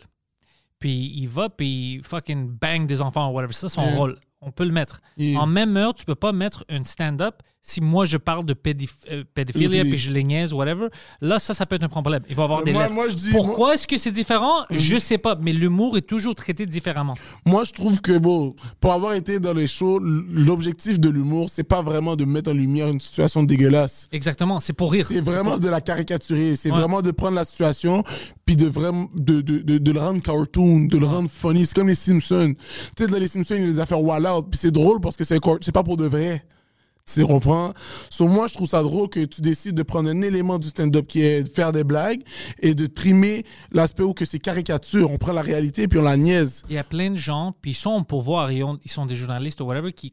Puis 0.79 1.11
il 1.15 1.27
va, 1.27 1.49
puis 1.49 1.95
il 1.95 2.03
fucking 2.03 2.47
bang 2.49 2.85
des 2.85 3.01
enfants, 3.01 3.29
whatever. 3.31 3.53
C'est 3.53 3.67
ça 3.67 3.69
son 3.69 3.81
rôle. 3.95 4.19
On 4.47 4.51
peut 4.51 4.63
le 4.65 4.71
mettre. 4.71 5.01
En 5.37 5.47
même 5.47 5.75
heure, 5.75 5.93
tu 5.95 6.05
peux 6.05 6.15
pas 6.15 6.31
mettre 6.31 6.63
un 6.69 6.83
stand-up 6.83 7.35
si 7.67 7.81
moi 7.81 8.05
je 8.05 8.17
parle 8.17 8.45
de 8.45 8.53
pédif- 8.53 9.03
euh, 9.11 9.23
pédophilie, 9.33 9.81
puis 9.89 9.97
je 9.97 10.11
les 10.11 10.23
niaise, 10.23 10.53
whatever. 10.53 10.89
Là, 11.19 11.39
ça, 11.39 11.55
ça 11.55 11.65
peut 11.65 11.75
être 11.77 11.83
un 11.83 11.87
problème. 11.89 12.21
Il 12.29 12.35
va 12.35 12.43
y 12.43 12.45
avoir 12.45 12.61
des 12.63 12.71
Moi- 12.71 12.83
lettres. 12.83 12.93
moi, 12.93 13.09
je 13.09 13.15
dis- 13.15 13.31
Pourquoi 13.31 13.73
est-ce 13.73 13.87
que 13.87 13.97
c'est 13.97 14.11
différent? 14.11 14.65
Mhm. 14.69 14.77
Je 14.77 14.97
sais 14.99 15.17
pas, 15.17 15.35
mais 15.41 15.51
l'humour 15.51 15.97
est 15.97 16.03
toujours 16.07 16.35
traité 16.35 16.67
différemment. 16.67 17.15
Moi, 17.43 17.63
je 17.63 17.71
trouve 17.71 18.01
que, 18.01 18.19
bon, 18.19 18.55
pour 18.79 18.91
avoir 18.93 19.13
été 19.13 19.39
dans 19.39 19.53
les 19.53 19.65
shows, 19.65 19.97
l'objectif 19.99 20.99
de 20.99 21.09
l'humour, 21.09 21.49
c'est 21.51 21.63
pas 21.63 21.81
vraiment 21.81 22.15
de 22.15 22.25
mettre 22.25 22.51
en 22.51 22.53
lumière 22.53 22.87
une 22.89 22.99
situation 22.99 23.41
dégueulasse. 23.41 24.09
Exactement, 24.11 24.59
c'est 24.59 24.73
pour 24.73 24.91
rire. 24.91 25.07
C'est 25.07 25.21
vraiment 25.21 25.51
pour- 25.51 25.59
de 25.59 25.69
la 25.69 25.81
caricaturer. 25.81 26.55
C'est 26.55 26.69
Ouais. 26.71 26.77
vraiment 26.77 27.01
de 27.01 27.09
prendre 27.09 27.33
la 27.35 27.45
situation 27.45 28.03
puis 28.45 28.55
de 28.55 28.67
vraiment 28.67 29.09
de, 29.15 29.41
de, 29.41 29.57
de, 29.59 29.77
de 29.79 29.91
le 29.91 29.99
rendre 29.99 30.21
cartoon, 30.21 30.85
de 30.85 30.97
le 30.99 31.05
rendre 31.07 31.29
funny. 31.31 31.65
C'est 31.65 31.73
comme 31.73 31.87
les 31.87 31.95
Simpsons. 31.95 32.53
Tu 32.95 33.03
sais, 33.05 33.09
dans 33.09 33.17
les 33.17 33.27
Simpsons, 33.27 33.55
il 33.57 33.65
y 33.65 33.69
a 33.69 33.73
des 33.73 33.79
affaires 33.79 34.01
wild 34.01 34.25
Puis 34.43 34.57
c'est 34.59 34.71
drôle 34.71 34.99
parce 35.01 35.15
que 35.15 35.23
c'est 35.23 35.39
pas 35.73 35.83
pour 35.83 35.97
de 35.97 36.05
vrai. 36.05 36.45
Tu 37.07 37.23
comprends? 37.23 37.71
Sur 38.09 38.27
moi, 38.27 38.47
je 38.47 38.55
trouve 38.55 38.67
ça 38.67 38.81
drôle 38.81 39.09
que 39.09 39.23
tu 39.25 39.39
décides 39.41 39.75
de 39.75 39.83
prendre 39.83 40.09
un 40.09 40.21
élément 40.23 40.57
du 40.57 40.69
stand-up 40.69 41.05
qui 41.05 41.21
est 41.21 41.43
de 41.43 41.49
faire 41.49 41.71
des 41.71 41.83
blagues 41.83 42.23
et 42.59 42.73
de 42.73 42.87
trimer 42.87 43.43
l'aspect 43.71 44.01
où 44.01 44.15
que 44.15 44.25
c'est 44.25 44.39
caricature. 44.39 45.11
On 45.11 45.19
prend 45.19 45.31
la 45.31 45.43
réalité 45.43 45.87
puis 45.87 45.99
on 45.99 46.01
la 46.01 46.17
niaise. 46.17 46.63
Il 46.67 46.73
y 46.73 46.79
a 46.79 46.83
plein 46.83 47.11
de 47.11 47.15
gens, 47.15 47.53
puis 47.61 47.71
ils 47.71 47.75
sont 47.75 47.91
au 47.91 48.03
pouvoir, 48.03 48.51
ils, 48.51 48.63
ont- 48.63 48.79
ils 48.83 48.89
sont 48.89 49.05
des 49.05 49.13
journalistes 49.15 49.61
ou 49.61 49.65
whatever, 49.65 49.93
qui 49.93 50.11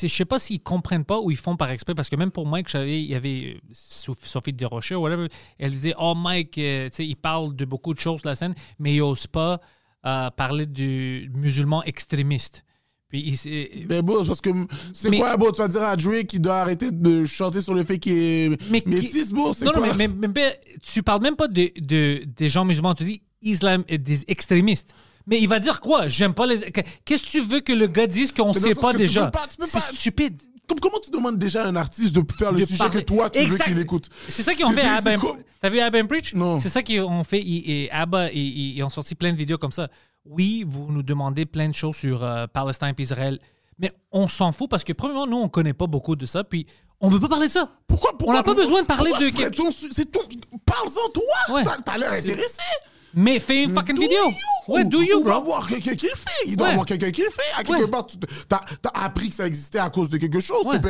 je 0.00 0.06
sais 0.08 0.24
pas 0.24 0.38
s'ils 0.38 0.62
comprennent 0.62 1.04
pas 1.04 1.20
ou 1.20 1.30
ils 1.30 1.36
font 1.36 1.54
par 1.54 1.70
exprès, 1.70 1.94
parce 1.94 2.08
que 2.08 2.16
même 2.16 2.30
pour 2.30 2.46
moi, 2.46 2.62
que 2.62 2.70
j'avais, 2.70 3.02
il 3.02 3.10
y 3.10 3.14
avait 3.14 3.56
euh, 3.56 3.60
Sophie 3.72 4.54
Desrochers 4.54 4.94
ou 4.94 5.02
whatever, 5.02 5.28
elle 5.58 5.70
disait 5.70 5.92
Oh 6.00 6.14
Mike, 6.16 6.56
euh, 6.56 6.88
sais, 6.90 7.06
il 7.06 7.16
parle 7.16 7.54
de 7.54 7.66
beaucoup 7.66 7.92
de 7.92 8.00
choses 8.00 8.24
la 8.24 8.34
scène, 8.34 8.54
mais 8.78 8.94
il 8.94 9.00
n'ose 9.00 9.26
pas 9.26 9.60
euh, 10.06 10.30
parler 10.30 10.64
du 10.64 11.30
musulman 11.34 11.82
extrémiste. 11.82 12.64
Puis 13.12 13.22
il, 13.26 13.36
s'est- 13.36 13.70
Mais 13.90 14.00
bon, 14.00 14.24
parce 14.24 14.40
que 14.40 14.48
c'est 14.94 15.14
quoi, 15.14 15.36
bon, 15.36 15.50
tu 15.52 15.58
vas 15.60 15.68
dire 15.68 15.82
à 15.82 15.94
Drake 15.96 16.26
qu'il 16.28 16.40
doit 16.40 16.56
arrêter 16.56 16.90
de 16.90 17.26
chanter 17.26 17.60
sur 17.60 17.74
le 17.74 17.84
fait 17.84 17.98
qu'il 17.98 18.16
est 18.16 18.70
Mais 18.70 18.80
qui- 18.80 18.88
métis, 18.88 19.30
bon, 19.32 19.52
c'est 19.52 19.66
Non, 19.66 19.72
quoi? 19.72 19.86
non, 19.88 19.94
mais, 19.94 20.08
mais- 20.08 20.28
mais 20.34 20.60
tu 20.82 21.02
parles 21.02 21.20
même 21.20 21.36
pas 21.36 21.46
de, 21.46 21.70
de- 21.78 22.24
des 22.24 22.48
gens 22.48 22.64
musulmans, 22.64 22.94
tu 22.94 23.04
dis 23.04 23.20
islam, 23.42 23.84
euh, 23.92 23.98
des 23.98 24.24
extrémistes. 24.28 24.94
Mais 25.26 25.38
il 25.40 25.46
va 25.46 25.60
dire 25.60 25.80
quoi? 25.80 26.08
J'aime 26.08 26.32
pas 26.32 26.46
les. 26.46 26.58
Qu'est-ce 27.04 27.24
que 27.24 27.28
tu 27.30 27.40
veux 27.42 27.60
que 27.60 27.72
le 27.74 27.86
gars 27.86 28.06
dise 28.06 28.32
qu'on 28.32 28.52
sait 28.54 28.74
pas 28.74 28.94
déjà? 28.94 29.30
C'est 29.66 29.72
pas- 29.72 29.80
stupide. 29.94 30.40
Comme- 30.66 30.80
Comment 30.80 30.98
tu 31.04 31.10
demandes 31.10 31.36
déjà 31.38 31.64
à 31.64 31.68
un 31.68 31.76
artiste 31.76 32.14
de 32.14 32.22
faire 32.32 32.50
le 32.50 32.60
de 32.60 32.64
sujet 32.64 32.78
parler. 32.78 33.00
que 33.00 33.04
toi, 33.04 33.28
tu 33.28 33.40
Exact. 33.40 33.66
veux 33.68 33.74
qu'il 33.74 33.82
écoute? 33.82 34.08
C'est 34.28 34.42
ça 34.42 34.54
qu'ils 34.54 34.64
ont 34.64 34.72
fait 34.72 34.80
à 34.82 34.94
Abba. 34.94 35.16
T'as 35.60 35.68
vu 35.68 35.80
Abba 35.80 36.02
Preach? 36.04 36.32
Non. 36.34 36.58
C'est 36.60 36.70
ça 36.70 36.82
qu'ils 36.82 37.00
ont 37.02 37.24
fait. 37.24 37.40
Et 37.44 37.90
Abba, 37.92 38.32
ils 38.32 38.82
ont 38.82 38.88
sorti 38.88 39.14
plein 39.14 39.32
de 39.32 39.36
vidéos 39.36 39.58
comme 39.58 39.70
ça. 39.72 39.88
Oui, 40.24 40.64
vous 40.66 40.90
nous 40.92 41.02
demandez 41.02 41.46
plein 41.46 41.68
de 41.68 41.74
choses 41.74 41.96
sur 41.96 42.22
euh, 42.22 42.46
Palestine 42.46 42.92
et 42.96 43.02
Israël. 43.02 43.38
Mais 43.78 43.90
on 44.12 44.28
s'en 44.28 44.52
fout 44.52 44.70
parce 44.70 44.84
que, 44.84 44.92
premièrement, 44.92 45.26
nous, 45.26 45.38
on 45.38 45.48
connaît 45.48 45.72
pas 45.72 45.86
beaucoup 45.86 46.14
de 46.14 46.26
ça. 46.26 46.44
Puis, 46.44 46.66
on 47.00 47.08
veut 47.08 47.18
pas 47.18 47.28
parler 47.28 47.48
de 47.48 47.52
ça. 47.52 47.68
Pourquoi, 47.86 48.12
pourquoi 48.16 48.34
On 48.34 48.36
n'a 48.36 48.42
pas 48.44 48.54
besoin 48.54 48.82
de 48.82 48.86
parler 48.86 49.10
de 49.12 49.30
C'est 49.90 50.10
ton. 50.10 50.20
Parle-en 50.64 51.10
toi! 51.12 51.54
Ouais. 51.54 51.64
T'as- 51.84 51.98
l'air 51.98 52.12
intéressé! 52.12 52.62
Mais 53.14 53.38
fais 53.40 53.64
une 53.64 53.74
fucking 53.74 53.94
Do 53.96 54.02
vidéo. 54.02 54.24
you? 54.26 54.32
Ouais, 54.68 54.84
do 54.84 55.02
you, 55.02 55.18
Il 55.18 55.24
doit 55.24 55.36
avoir 55.36 55.66
quelqu'un 55.66 55.94
qui 55.96 56.06
le 56.06 56.14
fait. 56.14 56.30
Il 56.46 56.56
doit 56.56 56.66
Ouais. 56.68 56.72
avoir 56.72 56.86
quelqu'un 56.86 57.10
qui 57.10 57.22
le 57.22 57.30
fait. 57.30 57.42
À 57.58 57.64
quelque 57.64 57.82
Ouais. 57.82 57.88
part, 57.88 58.06
tu 58.06 58.16
t'as 58.48 58.60
as 58.94 59.04
appris 59.04 59.28
que 59.28 59.34
ça 59.34 59.46
existait 59.46 59.80
à 59.80 59.90
cause 59.90 60.08
de 60.08 60.18
quelque 60.18 60.38
chose. 60.40 60.64
Ouais. 60.66 60.80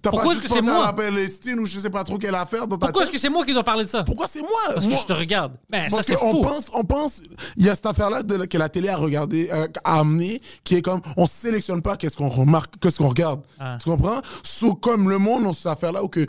T'as 0.00 0.10
pas 0.10 0.22
juste 0.30 0.40
que 0.42 0.48
c'est 0.48 0.54
pensé 0.60 0.62
moi? 0.62 0.82
à 0.84 0.86
la 0.86 0.92
Palestine 0.94 1.60
ou 1.60 1.66
je 1.66 1.78
sais 1.78 1.90
pas 1.90 2.04
trop 2.04 2.16
quelle 2.16 2.34
affaire 2.34 2.66
dans 2.66 2.78
ta 2.78 2.86
Pourquoi 2.86 3.02
est-ce 3.02 3.10
que 3.12 3.18
c'est 3.18 3.28
moi 3.28 3.44
qui 3.44 3.52
dois 3.52 3.62
parler 3.64 3.84
de 3.84 3.88
ça? 3.90 4.02
Pourquoi 4.02 4.26
c'est 4.26 4.40
moi? 4.40 4.50
Parce 4.72 4.86
que 4.86 4.90
Moi- 4.92 5.00
je 5.02 5.06
te 5.06 5.12
regarde. 5.12 5.52
Ben, 5.70 5.88
ça, 5.90 5.96
Parce 5.96 6.08
c'est 6.08 6.16
qu'on 6.16 6.30
fou. 6.36 6.40
pense, 6.42 6.70
on 6.72 6.84
pense, 6.84 7.22
il 7.56 7.66
y 7.66 7.68
a 7.68 7.74
cette 7.74 7.86
affaire-là 7.86 8.22
que 8.22 8.58
la 8.58 8.68
télé 8.70 8.88
a 8.88 8.96
regardé, 8.96 9.50
euh, 9.52 9.68
a 9.84 9.98
amené, 9.98 10.40
qui 10.64 10.76
est 10.76 10.82
comme, 10.82 11.02
on 11.18 11.26
sélectionne 11.26 11.82
pas 11.82 11.96
qu'est-ce 11.96 12.16
qu'on 12.16 12.28
remarque, 12.28 12.74
qu'est-ce 12.80 12.96
qu'on 12.98 13.08
regarde. 13.08 13.42
Ah. 13.60 13.76
Tu 13.82 13.90
comprends? 13.90 14.20
So, 14.42 14.74
comme 14.74 15.08
le 15.10 15.18
monde, 15.18 15.44
on 15.46 15.52
cette 15.52 15.66
affaire-là 15.66 16.02
où 16.02 16.08
que, 16.08 16.26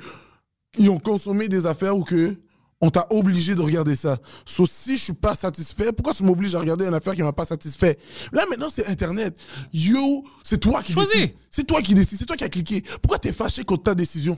ils 0.77 0.89
ont 0.89 0.99
consommé 0.99 1.47
des 1.47 1.65
affaires 1.65 1.97
où 1.97 2.03
que, 2.03 2.35
on 2.81 2.89
t'a 2.89 3.07
obligé 3.09 3.55
de 3.55 3.61
regarder 3.61 3.95
ça. 3.95 4.17
So, 4.45 4.65
si 4.65 4.95
je 4.97 5.03
suis 5.03 5.13
pas 5.13 5.35
satisfait, 5.35 5.91
pourquoi 5.91 6.13
tu 6.13 6.23
m'obliges 6.23 6.55
à 6.55 6.59
regarder 6.59 6.85
une 6.85 6.93
affaire 6.93 7.13
qui 7.15 7.21
m'a 7.23 7.33
pas 7.33 7.45
satisfait? 7.45 7.97
Là, 8.31 8.45
maintenant, 8.49 8.69
c'est 8.69 8.87
Internet. 8.87 9.37
Yo, 9.73 10.23
c'est 10.43 10.59
toi 10.59 10.81
qui 10.81 10.93
Choisis. 10.93 11.13
décides. 11.13 11.35
C'est 11.51 11.65
toi 11.67 11.81
qui 11.81 11.93
décides. 11.93 12.17
C'est 12.19 12.25
toi 12.25 12.37
qui 12.37 12.43
as 12.45 12.49
cliqué. 12.49 12.81
Pourquoi 13.01 13.19
t'es 13.19 13.33
fâché 13.33 13.63
contre 13.65 13.83
ta 13.83 13.95
décision? 13.95 14.37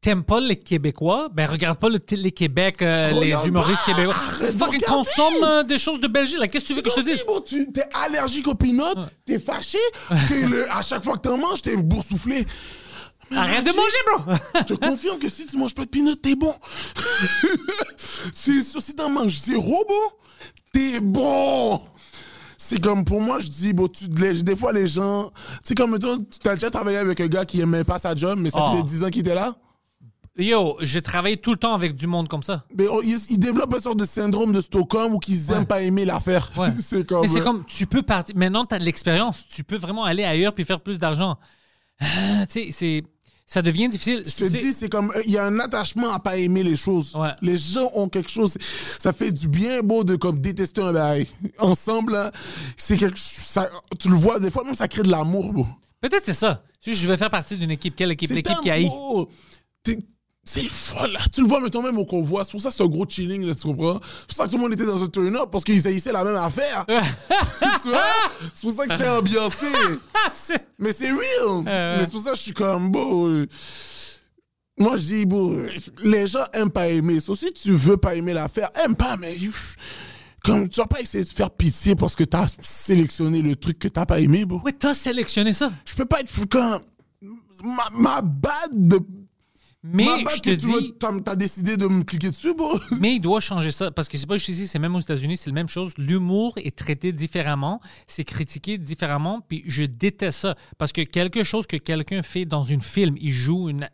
T'aimes 0.00 0.22
pas 0.24 0.38
les 0.38 0.56
Québécois? 0.56 1.30
Ben, 1.32 1.46
regarde 1.46 1.78
pas 1.78 1.88
le 1.88 1.98
les 2.10 2.30
Québec, 2.32 2.82
euh, 2.82 3.10
les 3.22 3.34
humoristes 3.46 3.80
pas. 3.86 3.94
québécois. 3.94 4.14
Fucking 4.58 4.80
consomme 4.82 5.34
euh, 5.42 5.62
des 5.62 5.78
choses 5.78 5.98
de 5.98 6.08
Belgique. 6.08 6.38
là. 6.40 6.46
Qu'est-ce 6.46 6.64
que 6.64 6.68
tu 6.68 6.74
veux 6.74 6.82
que 6.82 6.90
je 6.90 6.96
te 6.96 7.00
dise? 7.00 7.24
bon, 7.26 7.40
tu 7.40 7.72
t'es 7.72 7.84
allergique 8.04 8.46
aux 8.46 8.54
peanuts, 8.54 8.82
t'es 9.24 9.38
fâché, 9.38 9.78
que 10.28 10.34
le- 10.46 10.70
à 10.70 10.82
chaque 10.82 11.02
fois 11.02 11.16
que 11.16 11.22
t'en 11.22 11.38
manges, 11.38 11.62
t'es 11.62 11.74
boursouflé. 11.78 12.46
Arrête 13.32 13.64
de 13.64 13.70
manger, 13.70 13.96
bro! 14.06 14.34
Je 14.68 14.74
te 14.74 14.86
confirme 14.86 15.18
que 15.18 15.28
si 15.28 15.46
tu 15.46 15.56
manges 15.56 15.74
pas 15.74 15.84
de 15.84 15.90
peanuts, 15.90 16.16
t'es 16.16 16.34
bon. 16.34 16.54
C'est 18.34 18.62
sûr, 18.62 18.80
si 18.82 18.94
t'en 18.94 19.08
manges 19.10 19.38
zéro, 19.38 19.84
bon, 19.88 20.16
t'es 20.72 21.00
bon. 21.00 21.80
C'est 22.58 22.80
comme 22.80 23.04
pour 23.04 23.20
moi, 23.20 23.38
je 23.40 23.48
dis, 23.48 23.72
bon, 23.72 23.88
tu, 23.88 24.04
les- 24.16 24.42
des 24.42 24.56
fois, 24.56 24.72
les 24.72 24.86
gens. 24.86 25.30
Tu 25.58 25.60
sais, 25.64 25.74
comme 25.74 25.98
tu 25.98 26.48
as 26.48 26.54
déjà 26.54 26.70
travaillé 26.70 26.96
avec 26.98 27.20
un 27.20 27.26
gars 27.26 27.44
qui 27.44 27.60
aimait 27.60 27.84
pas 27.84 27.98
sa 27.98 28.14
job, 28.14 28.38
mais 28.38 28.50
ça 28.50 28.58
Oh. 28.62 28.70
faisait 28.70 28.82
10 28.82 29.04
ans 29.04 29.10
qu'il 29.10 29.20
était 29.20 29.34
là. 29.34 29.54
Yo, 30.36 30.76
j'ai 30.80 31.00
travaillé 31.00 31.36
tout 31.36 31.52
le 31.52 31.56
temps 31.58 31.74
avec 31.74 31.94
du 31.94 32.06
monde 32.08 32.26
comme 32.28 32.42
ça. 32.42 32.64
Mais 32.76 32.86
oh, 32.90 33.00
ils, 33.04 33.38
développent 33.38 33.72
une 33.74 33.80
sorte 33.80 33.98
de 34.00 34.04
syndrome 34.04 34.52
de 34.52 34.60
Stockholm 34.60 35.14
où 35.14 35.18
qu'ils 35.20 35.50
Ouais. 35.50 35.58
aiment 35.58 35.66
pas 35.66 35.82
aimer 35.82 36.04
l'affaire. 36.04 36.50
Ouais. 36.56 36.70
c'est 36.80 37.06
comme. 37.06 37.20
Mais 37.22 37.28
c'est 37.28 37.40
euh, 37.40 37.44
comme, 37.44 37.64
tu 37.66 37.86
peux 37.86 38.02
partir. 38.02 38.34
Maintenant, 38.36 38.64
tu 38.66 38.74
as 38.74 38.78
de 38.80 38.84
l'expérience. 38.84 39.44
Tu 39.48 39.62
peux 39.62 39.76
vraiment 39.76 40.02
aller 40.04 40.24
ailleurs 40.24 40.52
puis 40.54 40.64
faire 40.64 40.80
plus 40.80 40.98
d'argent. 40.98 41.38
Ah, 42.00 42.46
tu 42.48 42.64
sais, 42.64 42.68
c'est. 42.72 43.04
Ça 43.46 43.60
devient 43.62 43.88
difficile. 43.88 44.22
Je 44.24 44.30
te 44.30 44.50
dis, 44.50 44.72
c'est 44.72 44.88
comme. 44.88 45.12
euh, 45.14 45.22
Il 45.26 45.32
y 45.32 45.38
a 45.38 45.44
un 45.44 45.60
attachement 45.60 46.10
à 46.12 46.18
pas 46.18 46.36
aimer 46.38 46.62
les 46.62 46.76
choses. 46.76 47.14
Ouais. 47.14 47.30
Les 47.42 47.56
gens 47.56 47.90
ont 47.94 48.08
quelque 48.08 48.30
chose. 48.30 48.56
Ça 48.98 49.12
fait 49.12 49.30
du 49.32 49.48
bien 49.48 49.80
beau 49.82 50.02
de 50.02 50.16
comme 50.16 50.40
détester 50.40 50.80
un 50.80 50.92
bail. 50.92 51.26
Ensemble, 51.58 52.14
là, 52.14 52.32
c'est 52.76 52.96
quelque 52.96 53.18
ça, 53.18 53.68
Tu 53.98 54.08
le 54.08 54.14
vois, 54.16 54.40
des 54.40 54.50
fois, 54.50 54.64
même 54.64 54.74
ça 54.74 54.88
crée 54.88 55.02
de 55.02 55.10
l'amour. 55.10 55.68
Peut-être 56.00 56.24
c'est 56.24 56.32
ça. 56.34 56.62
Je 56.84 57.08
vais 57.08 57.16
faire 57.16 57.30
partie 57.30 57.56
d'une 57.56 57.70
équipe. 57.70 57.94
Quelle 57.96 58.10
équipe? 58.12 58.30
L'équipe 58.30 58.60
qui 58.62 58.70
haït. 58.70 58.90
C'est 60.46 60.62
le 60.62 60.68
fun, 60.68 61.06
là. 61.06 61.20
Tu 61.32 61.40
le 61.40 61.46
vois, 61.46 61.58
mettons, 61.60 61.82
même 61.82 61.96
au 61.98 62.04
convoi. 62.04 62.44
C'est 62.44 62.50
pour 62.52 62.60
ça 62.60 62.68
que 62.68 62.74
c'est 62.74 62.82
un 62.82 62.86
gros 62.86 63.06
chilling, 63.08 63.46
là, 63.46 63.54
tu 63.54 63.62
comprends? 63.66 63.98
C'est 64.02 64.26
pour 64.26 64.36
ça 64.36 64.44
que 64.44 64.50
tout 64.50 64.56
le 64.56 64.62
monde 64.62 64.72
était 64.74 64.84
dans 64.84 65.02
un 65.02 65.06
turn-up, 65.08 65.48
parce 65.50 65.64
qu'ils 65.64 65.86
haïssaient 65.88 66.12
la 66.12 66.22
même 66.22 66.36
affaire. 66.36 66.84
tu 67.82 67.88
vois? 67.88 68.04
C'est 68.54 68.66
pour 68.68 68.76
ça 68.76 68.86
que 68.86 68.92
c'était 68.92 69.08
ambiancé. 69.08 69.66
Mais 70.78 70.92
c'est 70.92 71.10
real. 71.10 71.48
ouais. 71.48 71.62
Mais 71.98 72.04
c'est 72.04 72.12
pour 72.12 72.20
ça 72.20 72.32
que 72.32 72.36
je 72.36 72.42
suis 72.42 72.52
comme, 72.52 72.90
beau. 72.90 73.26
euh, 73.28 73.46
Moi, 74.78 74.96
je 74.98 75.02
dis, 75.02 75.24
beau, 75.26 75.52
euh, 75.52 75.70
les 76.02 76.26
gens 76.26 76.44
aiment 76.52 76.70
pas 76.70 76.88
aimer. 76.88 77.20
Sauf 77.20 77.38
si 77.38 77.50
tu 77.52 77.72
veux 77.72 77.96
pas 77.96 78.14
aimer 78.14 78.34
l'affaire, 78.34 78.68
aime 78.84 78.94
pas, 78.96 79.16
mais. 79.16 79.36
Comme, 80.44 80.68
tu 80.68 80.78
vas 80.78 80.86
pas 80.86 81.00
essayer 81.00 81.24
de 81.24 81.28
faire 81.30 81.50
pitié 81.50 81.94
parce 81.94 82.14
que 82.14 82.22
t'as 82.24 82.46
sélectionné 82.60 83.40
le 83.40 83.56
truc 83.56 83.78
que 83.78 83.88
t'as 83.88 84.04
pas 84.04 84.20
aimé, 84.20 84.44
beau. 84.44 84.60
Ouais, 84.62 84.72
t'as 84.72 84.92
sélectionné 84.92 85.54
ça. 85.54 85.72
Je 85.86 85.94
peux 85.94 86.04
pas 86.04 86.20
être 86.20 86.30
quand. 86.50 86.82
Ma, 87.62 87.88
ma 87.94 88.20
bad 88.20 88.68
de. 88.72 89.00
Mais 89.86 90.04
Ma 90.06 90.30
je 90.34 90.40
te 90.40 90.48
dis, 90.50 90.94
T'as 90.98 91.36
décidé 91.36 91.76
de 91.76 91.86
me 91.86 92.04
cliquer 92.04 92.30
dessus, 92.30 92.54
bro. 92.54 92.78
mais 93.00 93.16
il 93.16 93.20
doit 93.20 93.40
changer 93.40 93.70
ça 93.70 93.90
parce 93.90 94.08
que 94.08 94.16
c'est 94.16 94.26
pas 94.26 94.38
juste 94.38 94.48
ici, 94.48 94.66
c'est 94.66 94.78
même 94.78 94.96
aux 94.96 95.00
États-Unis, 95.00 95.36
c'est 95.36 95.50
la 95.50 95.54
même 95.54 95.68
chose. 95.68 95.92
L'humour 95.98 96.54
est 96.56 96.74
traité 96.74 97.12
différemment, 97.12 97.80
c'est 98.06 98.24
critiqué 98.24 98.78
différemment, 98.78 99.42
puis 99.46 99.62
je 99.66 99.82
déteste 99.82 100.38
ça 100.40 100.54
parce 100.78 100.90
que 100.92 101.02
quelque 101.02 101.44
chose 101.44 101.66
que 101.66 101.76
quelqu'un 101.76 102.22
fait 102.22 102.46
dans 102.46 102.62
une 102.62 102.80
film, 102.80 103.16
il 103.20 103.32
joue 103.32 103.68
une, 103.68 103.88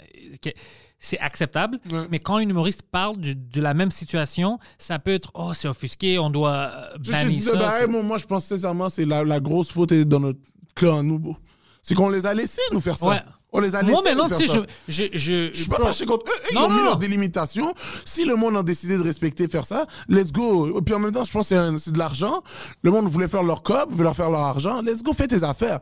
c'est 1.01 1.19
acceptable, 1.19 1.81
Ouais. 1.91 2.07
mais 2.11 2.21
quand 2.21 2.37
un 2.37 2.41
humoriste 2.41 2.83
parle 2.83 3.17
du- 3.17 3.35
de 3.35 3.61
la 3.61 3.75
même 3.75 3.91
situation, 3.91 4.59
ça 4.79 4.99
peut 5.01 5.13
être 5.15 5.33
oh 5.35 5.53
c'est 5.55 5.67
offusqué, 5.67 6.19
on 6.21 6.31
doit 6.31 6.71
euh, 6.73 6.99
bannir 6.99 7.43
ça. 7.43 7.57
bah, 7.57 7.87
moi, 7.89 8.03
moi, 8.05 8.19
je 8.19 8.27
pense 8.27 8.45
sincèrement, 8.45 8.91
c'est 8.91 9.07
la, 9.07 9.25
la 9.25 9.41
grosse 9.41 9.71
faute 9.73 9.91
est 9.93 10.05
dans 10.05 10.21
notre 10.21 10.39
clan, 10.77 11.03
nous. 11.03 11.37
C'est 11.83 11.95
qu'on 11.95 12.11
les 12.11 12.27
a 12.27 12.35
laissés 12.35 12.61
nous 12.73 12.81
faire 12.81 12.97
ça. 12.97 13.09
Ouais. 13.09 13.21
On 13.53 13.61
les 13.61 13.75
a 13.75 13.81
laissés 13.83 13.93
Moi 13.93 14.03
maintenant, 14.03 14.29
tu 14.29 14.35
sais, 14.35 14.47
je, 14.47 14.61
je, 14.89 15.05
je, 15.13 15.51
Je 15.53 15.61
suis 15.61 15.69
pas 15.69 15.79
fâché 15.79 16.07
contre 16.07 16.27
eux. 16.31 16.35
Ils 16.51 16.55
Non, 16.55 16.67
ont 16.67 16.71
mis 16.71 16.83
leurs 16.85 16.97
délimitations. 16.99 17.75
Si 18.05 18.25
le 18.25 18.37
monde 18.37 18.57
a 18.57 18.63
décidé 18.63 18.97
de 18.97 19.03
respecter, 19.03 19.49
faire 19.49 19.65
ça, 19.67 19.87
let's 20.09 20.31
go. 20.33 20.79
Et 20.79 20.83
puis 20.83 20.95
en 20.95 20.99
même 21.01 21.11
temps, 21.13 21.25
je 21.25 21.33
pense 21.33 21.49
que 21.49 21.77
c'est 21.79 21.91
de 21.93 21.99
l'argent. 21.99 22.43
Le 22.83 22.91
monde 22.91 23.07
voulait 23.09 23.29
faire 23.29 23.43
leur 23.43 23.63
cop, 23.63 23.93
veut 23.93 24.05
leur 24.05 24.15
faire 24.15 24.31
leur 24.31 24.41
argent. 24.41 24.83
Let's 24.83 25.03
go, 25.03 25.13
fais 25.13 25.27
tes 25.27 25.43
affaires. 25.43 25.81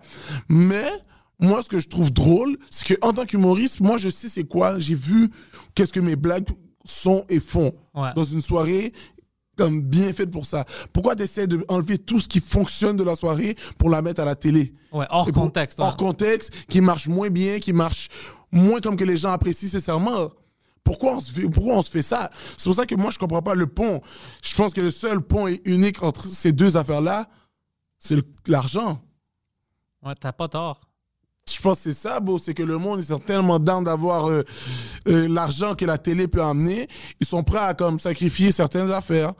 Mais 0.49 0.87
moi, 1.39 1.63
ce 1.63 1.69
que 1.69 1.79
je 1.79 1.89
trouve 1.89 2.11
drôle, 2.13 2.57
c'est 2.71 2.97
qu'en 2.99 3.13
tant 3.13 3.25
qu'humoriste, 3.27 3.81
moi, 3.81 3.99
je 3.99 4.09
sais 4.09 4.29
c'est 4.29 4.45
quoi. 4.45 4.79
J'ai 4.79 4.95
vu 4.95 5.31
qu'est-ce 5.75 5.93
que 5.93 6.01
mes 6.01 6.17
blagues 6.17 6.47
sont 6.85 7.25
et 7.29 7.39
font 7.41 7.75
Ouais. 7.95 8.11
dans 8.15 8.25
une 8.25 8.41
soirée 8.41 8.93
comme 9.59 9.83
bien 9.83 10.13
faite 10.13 10.31
pour 10.31 10.47
ça. 10.47 10.65
Pourquoi 10.93 11.15
tu 11.17 11.25
essaies 11.25 11.47
d'enlever 11.47 11.99
tout 11.99 12.21
ce 12.21 12.29
qui 12.29 12.41
fonctionne 12.41 12.97
de 12.97 13.05
la 13.05 13.17
soirée 13.17 13.57
pour 13.77 13.91
la 13.91 14.01
mettre 14.01 14.23
à 14.23 14.25
la 14.25 14.35
télé? 14.37 14.73
Ouais, 14.93 15.07
hors 15.11 15.27
pour- 15.27 15.43
contexte. 15.43 15.79
ouais. 15.79 15.85
Hors 15.85 15.97
contexte, 15.97 16.53
qui 16.69 16.81
marche 16.81 17.09
moins 17.09 17.29
bien, 17.29 17.59
qui 17.59 17.73
marche 17.73 18.09
moins 18.51 18.81
comme 18.81 18.97
que 18.97 19.05
les 19.05 19.17
gens 19.19 19.31
apprécient 19.33 19.69
sincèrement. 19.69 20.31
Pourquoi 20.85 21.17
on 21.17 21.21
se 21.21 21.33
fait, 21.33 21.49
pourquoi 21.51 21.75
on 21.77 21.83
se 21.83 21.91
fait 21.91 22.01
ça? 22.01 22.31
C'est 22.57 22.65
pour 22.71 22.77
ça 22.77 22.87
que 22.87 22.95
moi, 22.95 23.11
je 23.11 23.19
comprends 23.19 23.43
pas 23.43 23.55
le 23.55 23.67
pont. 23.67 24.01
Je 24.43 24.55
pense 24.55 24.73
que 24.73 24.81
le 24.81 24.91
seul 24.91 25.21
pont 25.21 25.47
est 25.47 25.61
unique 25.67 26.03
entre 26.03 26.27
ces 26.27 26.53
deux 26.53 26.79
affaires-là, 26.79 27.29
c'est 27.99 28.17
l'argent. 28.47 29.03
Ouais, 30.03 30.15
t'as 30.19 30.33
pas 30.33 30.49
tort. 30.49 30.88
Je 31.59 31.63
pense 31.65 31.79
que 31.79 31.93
c'est 31.93 31.93
ça. 31.93 32.21
C'est 32.41 32.55
que 32.55 32.63
le 32.63 32.79
monde, 32.79 33.01
ils 33.01 33.07
sont 33.07 33.19
tellement 33.19 33.59
d'avoir 33.59 34.29
euh, 34.29 34.45
euh, 35.09 35.27
l'argent 35.27 35.75
que 35.75 35.85
la 35.85 35.99
télé 35.99 36.29
peut 36.29 36.41
amener. 36.41 36.87
Ils 37.19 37.27
sont 37.27 37.43
prêts 37.43 37.59
à 37.59 37.75
comme, 37.75 37.99
sacrifier 37.99 38.53
certaines 38.53 38.93
affaires. 38.93 39.33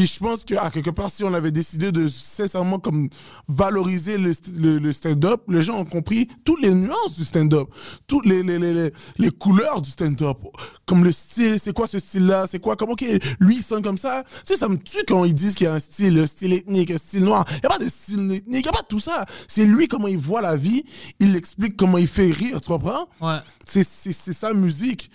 Puis 0.00 0.06
je 0.06 0.18
pense 0.18 0.44
qu'à 0.44 0.70
quelque 0.70 0.88
part, 0.88 1.10
si 1.10 1.24
on 1.24 1.34
avait 1.34 1.50
décidé 1.50 1.92
de 1.92 2.08
sincèrement 2.08 2.78
comme 2.78 3.10
valoriser 3.48 4.16
le, 4.16 4.32
st- 4.32 4.56
le- 4.58 4.78
le 4.78 4.92
stand-up, 4.92 5.42
les 5.48 5.62
gens 5.62 5.76
ont 5.76 5.84
compris 5.84 6.26
toutes 6.42 6.62
les 6.62 6.72
nuances 6.74 7.16
du 7.18 7.24
stand-up, 7.24 7.68
toutes 8.06 8.24
les, 8.24 8.42
les, 8.42 8.58
les, 8.58 8.90
les, 9.18 9.30
couleurs 9.30 9.82
du 9.82 9.90
stand-up. 9.90 10.38
Comme 10.86 11.04
le 11.04 11.12
style, 11.12 11.60
c'est 11.60 11.74
quoi 11.74 11.86
ce 11.86 11.98
style-là, 11.98 12.46
c'est 12.46 12.60
quoi, 12.60 12.76
comment, 12.76 12.92
ok, 12.92 13.04
lui 13.40 13.56
il 13.56 13.62
sonne 13.62 13.82
comme 13.82 13.98
ça. 13.98 14.24
Tu 14.46 14.54
sais, 14.54 14.56
ça 14.56 14.70
me 14.70 14.78
tue 14.78 15.04
quand 15.06 15.26
ils 15.26 15.34
disent 15.34 15.54
qu'il 15.54 15.66
y 15.66 15.68
a 15.68 15.74
un 15.74 15.78
style, 15.80 16.18
un 16.18 16.26
style 16.26 16.54
ethnique, 16.54 16.90
un 16.92 16.96
style 16.98 17.24
noir. 17.24 17.44
Il 17.50 17.56
n'y 17.60 17.66
a 17.66 17.68
pas 17.68 17.84
de 17.84 17.90
style 17.90 18.20
ethnique, 18.32 18.44
il 18.46 18.62
n'y 18.62 18.68
a 18.68 18.72
pas 18.72 18.80
de 18.80 18.86
tout 18.88 19.00
ça. 19.00 19.26
C'est 19.48 19.66
lui 19.66 19.86
comment 19.86 20.08
il 20.08 20.16
voit 20.16 20.40
la 20.40 20.56
vie, 20.56 20.82
il 21.18 21.36
explique 21.36 21.76
comment 21.76 21.98
il 21.98 22.08
fait 22.08 22.30
rire, 22.32 22.58
tu 22.62 22.68
comprends? 22.68 23.06
Ouais. 23.20 23.36
C'est 23.66 23.84
sa 24.32 24.54
musique. 24.54 25.10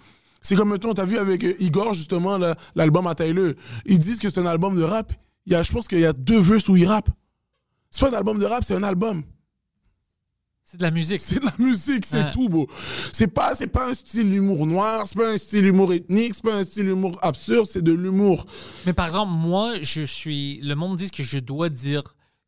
C'est 0.45 0.55
comme, 0.55 0.69
mettons, 0.69 0.93
t'as 0.93 1.05
vu 1.05 1.17
avec 1.17 1.43
euh, 1.43 1.55
Igor, 1.59 1.93
justement, 1.95 2.37
l'album 2.75 3.07
à 3.07 3.15
Tyler. 3.15 3.55
Ils 3.87 3.97
disent 3.97 4.19
que 4.19 4.29
c'est 4.29 4.39
un 4.39 4.45
album 4.45 4.75
de 4.75 4.83
rap. 4.83 5.11
Il 5.47 5.53
y 5.53 5.55
a, 5.55 5.63
je 5.63 5.71
pense 5.71 5.87
qu'il 5.87 5.99
y 5.99 6.05
a 6.05 6.13
deux 6.13 6.39
verses 6.39 6.69
où 6.69 6.75
il 6.75 6.85
rappe. 6.85 7.09
C'est 7.89 8.01
pas 8.01 8.11
un 8.11 8.17
album 8.19 8.37
de 8.37 8.45
rap, 8.45 8.63
c'est 8.63 8.75
un 8.75 8.83
album. 8.83 9.23
C'est 10.63 10.77
de 10.77 10.83
la 10.83 10.91
musique. 10.91 11.21
C'est 11.21 11.39
de 11.39 11.45
la 11.45 11.53
musique, 11.57 12.05
c'est 12.05 12.25
Ouais. 12.25 12.31
tout, 12.31 12.47
beau. 12.49 12.67
C'est 13.11 13.27
pas, 13.27 13.55
c'est 13.55 13.65
pas 13.67 13.89
un 13.89 13.93
style 13.95 14.33
humour 14.35 14.67
noir, 14.67 15.07
c'est 15.07 15.17
pas 15.17 15.31
un 15.31 15.37
style 15.37 15.65
humour 15.65 15.93
ethnique, 15.93 16.35
c'est 16.35 16.43
pas 16.43 16.55
un 16.57 16.63
style 16.63 16.87
humour 16.89 17.17
absurde, 17.23 17.65
c'est 17.65 17.83
de 17.83 17.93
l'humour. 17.93 18.45
Mais 18.85 18.93
par 18.93 19.05
exemple, 19.07 19.31
moi, 19.31 19.75
je 19.81 20.03
suis. 20.03 20.59
Le 20.61 20.75
monde 20.75 20.97
dit 20.97 21.09
que 21.09 21.23
je 21.23 21.39
dois 21.39 21.69
dire 21.69 22.03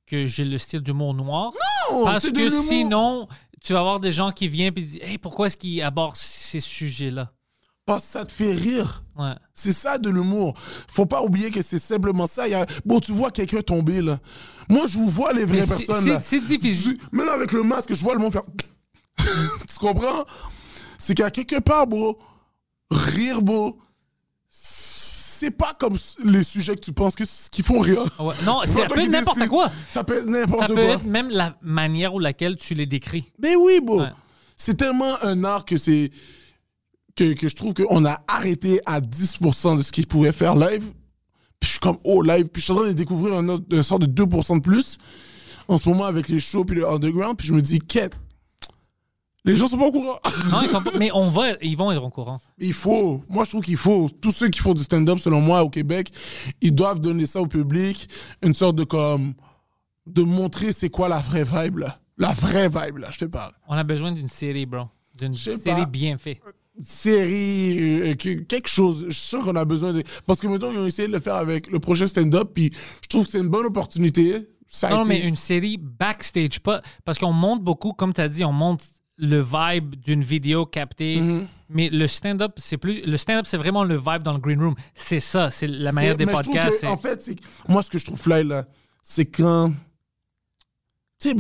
que 0.06 0.28
j'ai 0.28 0.46
le 0.46 0.58
style 0.60 0.82
d'humour 0.82 1.14
noir. 1.16 1.52
Non, 1.92 2.06
parce 2.06 2.30
que 2.30 2.50
sinon, 2.50 3.28
tu 3.60 3.74
vas 3.74 3.80
avoir 3.80 4.00
des 4.00 4.12
gens 4.12 4.32
qui 4.32 4.48
viennent 4.48 4.74
et 4.76 4.82
disent 4.82 5.00
Hey, 5.02 5.18
pourquoi 5.18 5.48
est-ce 5.48 5.58
qu'ils 5.58 5.82
abordent 5.82 6.16
ces 6.16 6.60
sujets-là? 6.60 7.32
Parce 7.88 8.04
que 8.06 8.12
ça 8.12 8.26
te 8.26 8.32
fait 8.32 8.52
rire. 8.52 9.04
Ouais. 9.18 9.34
C'est 9.56 9.72
ça 9.72 9.98
de 9.98 10.10
l'humour. 10.12 10.54
Faut 10.92 11.08
pas 11.08 11.24
oublier 11.24 11.50
que 11.50 11.62
c'est 11.64 11.80
simplement 11.80 12.28
ça. 12.28 12.48
Il 12.48 12.52
y 12.52 12.54
a... 12.54 12.68
Bon, 12.86 13.00
tu 13.00 13.12
vois 13.14 13.32
quelqu'un 13.32 13.62
tomber, 13.64 14.02
là. 14.04 14.20
Moi, 14.70 14.86
je 14.86 14.98
vous 15.00 15.10
vois 15.10 15.34
les 15.34 15.46
vraies 15.46 15.62
Mais 15.62 15.66
personnes, 15.86 16.20
c'est- 16.22 16.42
difficile. 16.42 17.00
Je- 17.12 17.18
Même 17.18 17.30
avec 17.30 17.52
le 17.54 17.64
masque, 17.64 17.94
je 17.96 18.04
vois 18.04 18.14
le 18.14 18.20
monde 18.20 18.34
faire... 18.34 18.44
tu 19.18 19.78
comprends? 19.80 20.26
C'est 21.00 21.16
qu'à 21.16 21.32
quelque 21.32 21.60
part, 21.60 21.88
bro, 21.88 22.20
rire, 22.92 23.42
bro, 23.42 23.80
c'est 24.50 25.52
pas 25.52 25.74
comme 25.80 25.96
les 26.24 26.44
sujets 26.44 26.76
que 26.76 26.82
tu 26.82 26.92
penses 26.94 27.16
que 27.16 27.24
qui 27.52 27.62
font 27.64 27.80
rire. 27.80 28.04
Ouais. 28.20 28.34
Non, 28.46 28.60
C'est 28.66 28.74
ça 28.74 28.86
peut 28.88 29.00
être 29.00 29.10
n'importe 29.10 29.48
quoi. 29.48 29.72
Ça 29.90 30.04
peut 30.04 30.18
être 30.18 30.26
Ça 30.26 30.30
n'importe 30.32 30.68
peut 30.68 30.74
quoi. 30.74 30.84
être 30.96 31.04
même 31.06 31.30
la 31.30 31.56
manière 31.62 32.14
ou 32.16 32.20
laquelle 32.20 32.58
tu 32.58 32.74
les 32.74 32.86
décris. 32.86 33.32
Mais 33.40 33.56
oui, 33.56 33.80
bro. 33.82 34.02
Ouais. 34.02 34.12
C'est 34.56 34.76
tellement 34.76 35.16
un 35.24 35.44
art 35.44 35.64
que 35.66 35.78
c'est. 35.78 36.12
Que, 37.18 37.34
que 37.34 37.50
je 37.50 37.56
trouve 37.56 37.74
qu'on 37.74 38.06
a 38.06 38.22
arrêté 38.28 38.80
à 38.86 39.02
10% 39.02 39.78
de 39.78 39.82
ce 39.82 39.92
qu'il 39.92 40.06
pouvait 40.06 40.32
faire 40.32 40.56
live. 40.56 40.84
Puis 41.60 41.68
je 41.68 41.72
suis 41.72 41.80
comme, 41.80 41.98
oh, 42.04 42.22
live. 42.22 42.46
Puis 42.48 42.62
je 42.62 42.66
suis 42.66 42.74
en 42.74 42.78
train 42.78 42.88
de 42.88 42.94
découvrir 42.94 43.34
un, 43.34 43.50
autre, 43.50 43.66
un 43.76 43.82
sort 43.82 43.98
de 43.98 44.06
2% 44.06 44.58
de 44.58 44.62
plus 44.62 45.00
en 45.68 45.78
ce 45.80 45.90
moment 45.90 46.06
avec 46.06 46.30
les 46.30 46.40
shows 46.40 46.64
puis 46.64 46.76
le 46.76 46.88
underground. 46.88 47.36
Puis 47.36 47.48
je 47.48 47.54
me 47.54 47.62
dis, 47.62 47.80
quête. 47.80 48.14
Les 49.46 49.56
gens 49.56 49.68
sont 49.68 49.78
pas 49.78 49.86
au 49.86 49.92
courant. 49.92 50.20
Non, 50.52 50.62
ils 50.62 50.70
sont 50.70 50.84
pas- 50.84 50.92
Mais 51.00 51.10
on 51.14 51.30
va, 51.30 51.54
ils 51.62 51.76
vont 51.78 51.92
être 51.92 52.04
au 52.04 52.10
courant. 52.10 52.40
Il 52.60 52.74
faut. 52.74 53.24
Moi, 53.30 53.46
je 53.46 53.50
trouve 53.52 53.64
qu'il 53.64 53.78
faut. 53.78 54.10
Tous 54.22 54.32
ceux 54.34 54.50
qui 54.50 54.60
font 54.60 54.74
du 54.74 54.84
stand-up, 54.84 55.20
selon 55.20 55.40
moi, 55.42 55.64
au 55.64 55.70
Québec, 55.70 56.12
ils 56.62 56.76
doivent 56.76 57.00
donner 57.00 57.26
ça 57.26 57.42
au 57.42 57.48
public. 57.48 58.10
Une 58.44 58.54
sorte 58.54 58.76
de 58.76 58.84
comme. 58.84 59.34
De 60.06 60.22
montrer 60.22 60.72
c'est 60.74 60.90
quoi 60.90 61.08
la 61.10 61.20
vraie 61.20 61.46
vibe, 61.46 61.80
là. 61.80 62.00
La 62.18 62.34
vraie 62.34 62.68
vibe, 62.68 62.98
là, 62.98 63.10
je 63.12 63.20
te 63.20 63.26
parle. 63.26 63.54
On 63.68 63.76
a 63.76 63.84
besoin 63.84 64.12
d'une 64.12 64.28
série, 64.28 64.66
bro. 64.66 64.84
D'une 65.18 65.34
série 65.34 65.60
pas. 65.64 65.86
bien 65.86 66.18
faite. 66.18 66.42
Série, 66.84 67.78
euh, 68.12 68.16
que- 68.16 68.42
quelque 68.42 68.70
chose. 68.70 69.06
Je 69.08 69.14
suis 69.14 69.28
sûr 69.30 69.44
qu'on 69.44 69.56
a 69.56 69.66
besoin 69.66 69.94
de. 69.94 70.04
Parce 70.26 70.40
que, 70.40 70.48
mettons, 70.48 70.72
ils 70.72 70.78
ont 70.78 70.86
essayé 70.86 71.08
de 71.08 71.14
le 71.14 71.20
faire 71.20 71.36
avec 71.36 71.72
le 71.72 71.80
prochain 71.80 72.08
stand-up, 72.08 72.52
puis 72.54 72.72
je 73.04 73.08
trouve 73.08 73.26
que 73.26 73.32
c'est 73.32 73.40
une 73.40 73.50
bonne 73.50 73.66
opportunité. 73.66 74.48
Ça 74.68 74.90
Non, 74.90 75.02
été- 75.02 75.10
mais 75.10 75.20
une 75.22 75.36
série 75.38 75.78
backstage, 75.78 76.60
pas. 76.60 76.82
Parce 77.06 77.18
qu'on 77.18 77.32
monte 77.34 77.64
beaucoup, 77.64 77.94
comme 77.94 78.14
tu 78.14 78.22
as 78.22 78.28
dit, 78.30 78.44
on 78.44 78.52
monte 78.52 78.84
le 79.18 79.42
vibe 79.42 79.96
d'une 79.96 80.24
vidéo 80.24 80.66
captée. 80.66 81.20
Mhm. 81.22 81.48
Mais 81.70 81.90
le 81.90 82.08
stand-up, 82.08 82.54
c'est 82.58 82.78
plus. 82.78 83.02
Le 83.06 83.18
stand-up, 83.18 83.46
c'est 83.48 83.58
vraiment 83.58 83.84
le 83.84 83.96
vibe 83.96 84.24
dans 84.24 84.34
le 84.34 84.40
green 84.40 84.62
room. 84.62 84.76
C'est 84.96 85.20
ça, 85.20 85.50
c'est 85.52 85.68
la 85.68 85.92
manière 85.92 86.16
des 86.18 86.26
mais 86.26 86.34
podcasts. 86.34 86.82
que, 86.82 86.86
En 86.88 86.98
fait, 86.98 87.30
moi, 87.68 87.82
ce 87.84 87.90
que 87.90 87.98
je 87.98 88.06
trouve 88.06 88.20
fly, 88.20 88.44
là, 88.44 88.66
c'est 89.04 89.26
quand. 89.26 89.74
Tu 91.20 91.30
sais, 91.30 91.36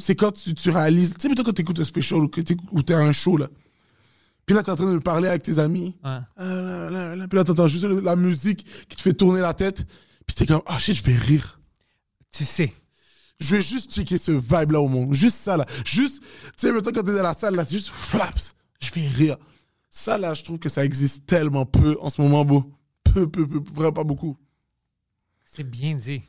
c'est 0.00 0.16
quand 0.16 0.32
tu, 0.32 0.54
tu 0.54 0.70
réalises. 0.70 1.14
Tu 1.14 1.20
sais, 1.20 1.28
mettons, 1.28 1.44
quand 1.44 1.52
tu 1.52 1.62
écoutes 1.62 1.78
un 1.78 1.84
special 1.84 2.20
ou 2.20 2.28
que 2.28 2.40
t'es 2.40 2.94
à 2.94 2.98
un 2.98 3.12
show, 3.12 3.36
là. 3.36 3.48
Puis 4.50 4.56
là, 4.56 4.64
t'es 4.64 4.70
en 4.72 4.74
train 4.74 4.92
de 4.92 4.98
parler 4.98 5.28
avec 5.28 5.44
tes 5.44 5.60
amis. 5.60 5.94
Ouais. 6.02 6.18
Ah, 6.36 6.44
là, 6.44 6.90
là, 6.90 7.14
là. 7.14 7.28
Puis 7.28 7.36
là, 7.38 7.44
t'entends 7.44 7.68
juste 7.68 7.84
la 7.84 8.16
musique 8.16 8.66
qui 8.88 8.96
te 8.96 9.00
fait 9.00 9.12
tourner 9.14 9.38
la 9.40 9.54
tête. 9.54 9.86
Puis 10.26 10.34
t'es 10.34 10.44
comme, 10.44 10.62
ah 10.66 10.76
shit, 10.76 10.96
je 10.96 11.04
vais 11.04 11.14
rire. 11.14 11.60
Tu 12.32 12.44
sais. 12.44 12.72
Je 13.38 13.54
vais 13.54 13.62
juste 13.62 13.92
checker 13.94 14.18
ce 14.18 14.32
vibe-là 14.32 14.80
au 14.80 14.88
monde. 14.88 15.14
Juste 15.14 15.36
ça, 15.36 15.56
là. 15.56 15.64
Juste, 15.86 16.20
tu 16.20 16.26
sais, 16.56 16.72
mettons 16.72 16.90
quand 16.90 17.04
t'es 17.04 17.14
dans 17.14 17.22
la 17.22 17.32
salle, 17.32 17.54
là, 17.54 17.64
c'est 17.64 17.76
juste 17.76 17.90
flaps. 17.90 18.56
Je 18.80 18.90
vais 18.90 19.06
rire. 19.06 19.36
Ça, 19.88 20.18
là, 20.18 20.34
je 20.34 20.42
trouve 20.42 20.58
que 20.58 20.68
ça 20.68 20.84
existe 20.84 21.26
tellement 21.26 21.64
peu 21.64 21.96
en 22.00 22.10
ce 22.10 22.20
moment, 22.20 22.44
beau. 22.44 22.72
Peu, 23.04 23.30
peu, 23.30 23.46
peu, 23.46 23.60
vraiment 23.72 23.92
pas 23.92 24.02
beaucoup. 24.04 24.36
C'est 25.44 25.62
bien 25.62 25.94
dit. 25.94 26.22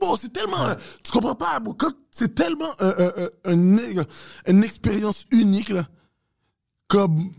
Bon, 0.00 0.16
c'est 0.16 0.32
tellement. 0.32 0.60
euh, 0.64 0.74
tu 1.04 1.12
comprends 1.12 1.36
pas, 1.36 1.60
beau. 1.60 1.72
Quand 1.74 1.92
c'est 2.10 2.34
tellement 2.34 2.72
euh, 2.80 2.94
euh, 2.98 3.28
euh, 3.46 4.00
un- 4.02 4.50
une 4.50 4.64
expérience 4.64 5.24
unique, 5.30 5.68
là. 5.68 5.86
Comme. 6.88 7.30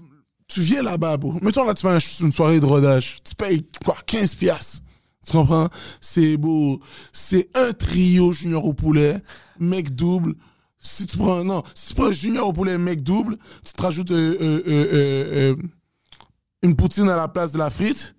Tu 0.47 0.61
viens 0.61 0.83
là-bas, 0.83 1.17
beau. 1.17 1.33
Mettons, 1.41 1.65
là, 1.65 1.73
tu 1.73 1.87
un- 1.87 1.97
une 2.21 2.31
soirée 2.31 2.59
de 2.59 2.65
rodage. 2.65 3.17
Tu 3.23 3.35
payes, 3.35 3.65
quoi, 3.83 3.97
15 4.05 4.35
piastres. 4.35 4.81
Tu 5.25 5.31
comprends? 5.31 5.69
C'est 5.99 6.37
beau. 6.37 6.79
C'est 7.11 7.49
un 7.55 7.73
trio 7.73 8.31
junior 8.31 8.63
au 8.65 8.73
poulet, 8.73 9.21
mec 9.59 9.95
double. 9.95 10.35
Si 10.77 11.07
tu 11.07 11.17
prends, 11.17 11.43
non, 11.43 11.63
si 11.73 11.87
tu 11.87 11.95
prends 11.95 12.11
junior 12.11 12.47
au 12.49 12.53
poulet, 12.53 12.77
mec 12.77 13.01
double, 13.01 13.37
tu 13.63 13.73
te 13.73 13.81
rajoutes 13.81 14.11
euh, 14.11 14.37
euh, 14.39 14.63
euh, 14.67 14.87
euh, 14.93 15.53
euh, 15.53 15.55
une 16.61 16.75
poutine 16.75 17.09
à 17.09 17.15
la 17.15 17.27
place 17.27 17.51
de 17.51 17.57
la 17.57 17.71
frite, 17.71 18.15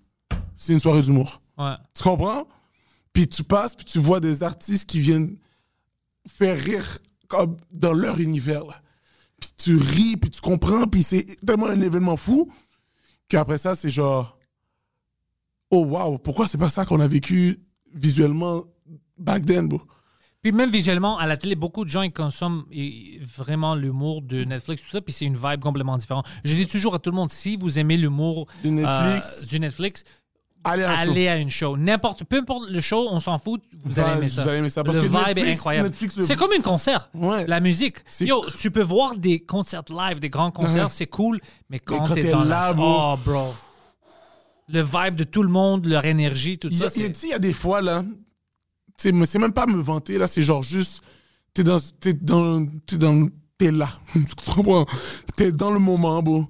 c'est 0.57 0.73
une 0.73 0.81
soirée 0.81 1.03
d'humour. 1.03 1.41
Ouais. 1.57 1.75
Tu 1.95 2.03
comprends? 2.03 2.49
Puis 3.13 3.29
tu 3.29 3.45
passes, 3.45 3.77
puis 3.77 3.85
tu 3.85 3.99
vois 4.01 4.19
des 4.19 4.43
artistes 4.43 4.87
qui 4.91 4.99
viennent 4.99 5.37
faire 6.29 6.59
rire 6.59 6.99
comme 7.29 7.57
dans 7.71 7.93
leur 7.93 8.19
univers. 8.21 8.65
Là. 8.65 8.83
Puis 9.41 9.51
tu 9.57 9.77
ris, 9.77 10.17
puis 10.17 10.31
tu 10.31 10.41
comprends, 10.41 10.87
puis 10.87 11.03
c'est 11.03 11.25
tellement 11.45 11.67
un 11.67 11.81
événement 11.81 12.17
fou 12.17 12.51
qu'après 13.29 13.59
ça, 13.59 13.75
c'est 13.75 13.91
genre 13.91 14.39
Oh 15.71 15.85
wow, 15.85 16.19
pourquoi 16.19 16.47
c'est 16.47 16.59
pas 16.59 16.71
ça 16.71 16.85
qu'on 16.85 17.01
a 17.01 17.09
vécu 17.09 17.59
visuellement 17.93 18.63
back 19.19 19.45
then, 19.45 19.67
bro? 19.69 19.81
Puis 20.43 20.53
même 20.53 20.71
visuellement, 20.71 21.19
à 21.19 21.27
la 21.27 21.37
télé, 21.37 21.57
beaucoup 21.57 21.85
de 21.85 21.91
gens 21.91 22.03
ils 22.03 22.13
consomment 22.13 22.65
vraiment 23.37 23.75
l'humour 23.75 24.23
de 24.23 24.45
Netflix, 24.45 24.83
tout 24.83 24.91
ça, 24.91 25.01
puis 25.01 25.13
c'est 25.13 25.25
une 25.25 25.37
vibe 25.37 25.61
complètement 25.61 25.97
différente. 25.97 26.25
Je 26.45 26.55
dis 26.55 26.69
toujours 26.69 26.95
à 26.95 27.01
tout 27.01 27.11
le 27.11 27.17
monde, 27.17 27.31
si 27.31 27.57
vous 27.57 27.81
aimez 27.81 27.97
l'humour 27.97 28.47
Du 28.63 28.71
Netflix. 28.71 29.43
euh, 29.43 29.47
du 29.47 29.59
Netflix, 29.59 30.05
Allez 30.69 30.83
à 30.83 30.91
allez 30.99 31.29
à 31.29 31.37
une 31.37 31.49
show. 31.51 31.77
N'importe, 31.77 32.25
peu 32.25 32.39
importe 32.39 32.69
le 32.69 32.81
show, 32.81 33.07
on 33.11 33.21
s'en 33.21 33.39
fout, 33.39 33.63
vous 33.73 33.91
Vous 33.91 34.01
allez 34.01 34.19
aimer 34.19 34.27
vous 34.29 34.35
ça. 34.35 34.43
allez 34.43 34.59
aimer 34.59 34.69
ça, 34.69 34.83
parce 34.85 34.97
le 34.97 35.03
que 35.05 35.07
vibe 35.09 35.17
Netflix- 35.19 35.47
est 35.49 35.53
incroyable. 35.53 35.89
Netflix, 35.89 36.17
le- 36.17 36.23
C'est 36.25 36.37
comme 36.37 36.51
un 36.59 36.61
concert. 36.63 37.09
Ouais. 37.15 37.47
La 37.47 37.61
musique. 37.61 37.97
Yo, 38.21 38.45
tu 38.59 38.71
peux 38.71 38.83
voir 38.83 39.17
des 39.17 39.41
concerts 39.41 39.85
live, 39.91 40.19
des 40.21 40.29
grands 40.31 40.51
concerts, 40.51 40.85
Ouais. 40.85 40.91
c'est 40.91 41.07
cool, 41.07 41.41
mais 41.71 41.79
quand, 41.79 42.05
quand 42.05 42.15
t'es 42.15 42.31
dans 42.31 42.45
là, 42.45 42.69
la... 42.69 42.73
bro. 42.73 42.97
Oh, 42.99 43.17
bro. 43.25 43.55
Le 44.69 44.83
vibe 44.83 45.15
de 45.15 45.25
tout 45.25 45.43
le 45.45 45.49
monde, 45.49 45.87
leur 45.87 46.05
énergie, 46.05 46.59
tout 46.59 46.71
ça. 46.71 46.91
tu 46.91 47.01
sais, 47.01 47.13
il 47.23 47.29
y 47.31 47.33
a 47.33 47.39
des 47.39 47.53
fois, 47.55 47.81
là, 47.81 48.05
c'est 48.97 49.13
même 49.13 49.53
pas 49.53 49.67
me 49.67 49.81
vanter, 49.81 50.19
là, 50.19 50.27
c'est 50.27 50.43
genre 50.43 50.63
juste, 50.65 51.03
t'es 51.55 51.63
dans, 51.63 51.79
t'es 52.01 52.13
dans, 52.15 52.67
t'es 52.85 52.97
dans, 52.97 53.29
t'es 53.59 53.71
là, 53.71 53.89
tu 54.15 54.51
comprends? 54.53 54.85
T'es 55.37 55.53
dans 55.53 55.71
le 55.71 55.79
moment, 55.79 56.21
bro. 56.23 56.47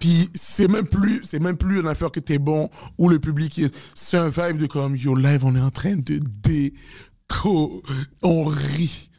Puis 0.00 0.28
c'est 0.34 0.66
même 0.66 0.86
plus, 0.86 1.20
c'est 1.24 1.38
même 1.38 1.56
plus 1.56 1.78
une 1.80 1.86
affaire 1.86 2.10
que 2.10 2.18
t'es 2.20 2.38
bon 2.38 2.68
ou 2.98 3.08
le 3.08 3.18
public, 3.20 3.56
est- 3.60 3.74
c'est 3.94 4.16
un 4.16 4.28
vibe 4.28 4.56
de 4.56 4.66
comme, 4.66 4.96
yo, 4.96 5.14
live, 5.14 5.44
on 5.44 5.54
est 5.54 5.60
en 5.60 5.70
train 5.70 5.94
de 5.94 6.18
déco, 6.42 7.82
on 8.22 8.44
rit. 8.46 9.10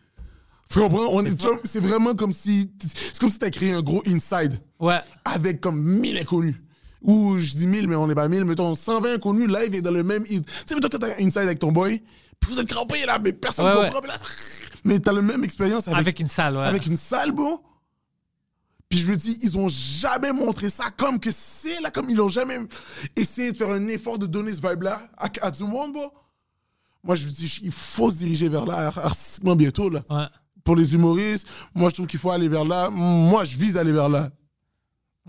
Tu 0.69 0.79
comprends? 0.79 1.21
C'est 1.65 1.81
vraiment 1.81 2.15
comme 2.15 2.31
si, 2.33 2.71
c'est 2.81 3.19
comme 3.19 3.29
si 3.29 3.39
t'as 3.39 3.49
créé 3.49 3.73
un 3.73 3.81
gros 3.81 4.01
inside 4.07 4.59
Ouais. 4.79 4.99
avec 5.25 5.59
comme 5.61 5.81
1000 5.81 6.17
inconnus. 6.17 6.55
Ou 7.03 7.37
je 7.37 7.53
dis 7.57 7.67
1000, 7.67 7.87
mais 7.87 7.95
on 7.95 8.07
n'est 8.07 8.15
pas 8.15 8.27
1000. 8.27 8.45
Mettons 8.45 8.73
120 8.75 9.15
inconnus 9.15 9.47
live 9.49 9.73
et 9.75 9.81
dans 9.81 9.91
le 9.91 10.03
même. 10.03 10.23
Tu 10.23 10.35
sais, 10.65 10.75
mettons 10.75 10.87
quand 10.89 10.99
t'as 10.99 11.07
un 11.19 11.25
inside 11.25 11.37
avec 11.41 11.59
ton 11.59 11.71
boy, 11.71 12.01
puis 12.39 12.53
vous 12.53 12.59
êtes 12.59 12.67
crampés 12.69 13.05
là, 13.05 13.19
mais 13.21 13.33
personne 13.33 13.65
ne 13.65 13.71
ouais. 13.79 13.89
comprend. 13.91 14.01
Mais, 14.07 14.13
mais 14.93 14.99
t'as 14.99 15.11
la 15.11 15.21
même 15.21 15.43
expérience 15.43 15.87
avec, 15.87 15.99
Avec 15.99 16.19
une 16.19 16.27
salle, 16.29 16.55
ouais. 16.57 16.65
avec 16.65 16.85
une 16.85 16.97
salle, 16.97 17.31
bon. 17.33 17.59
Puis 18.91 18.99
je 18.99 19.07
me 19.07 19.15
dis, 19.15 19.39
ils 19.41 19.57
ont 19.57 19.69
jamais 19.69 20.33
montré 20.33 20.69
ça 20.69 20.91
comme 20.95 21.17
que 21.17 21.29
c'est 21.31 21.79
là, 21.79 21.89
comme 21.91 22.09
ils 22.09 22.19
ont 22.19 22.27
jamais 22.27 22.59
essayé 23.15 23.53
de 23.53 23.57
faire 23.57 23.69
un 23.69 23.87
effort 23.87 24.19
de 24.19 24.25
donner 24.25 24.53
ce 24.53 24.59
vibe-là 24.61 25.01
à, 25.17 25.29
à 25.41 25.49
du 25.49 25.63
monde, 25.63 25.93
bon. 25.93 26.11
Moi, 27.01 27.15
je 27.15 27.25
me 27.25 27.31
dis, 27.31 27.59
il 27.63 27.71
faut 27.71 28.11
se 28.11 28.17
diriger 28.17 28.49
vers 28.49 28.65
là 28.65 28.91
artistiquement 28.93 29.55
bientôt, 29.55 29.89
là. 29.89 30.01
Ouais. 30.09 30.25
Pour 30.65 30.75
les 30.75 30.93
humoristes, 30.93 31.47
moi, 31.73 31.89
je 31.89 31.95
trouve 31.95 32.07
qu'il 32.07 32.19
faut 32.19 32.31
aller 32.31 32.49
vers 32.49 32.65
là. 32.65 32.89
Moi, 32.89 33.45
je 33.45 33.57
vise 33.57 33.77
à 33.77 33.79
aller 33.79 33.93
vers 33.93 34.09
là. 34.09 34.29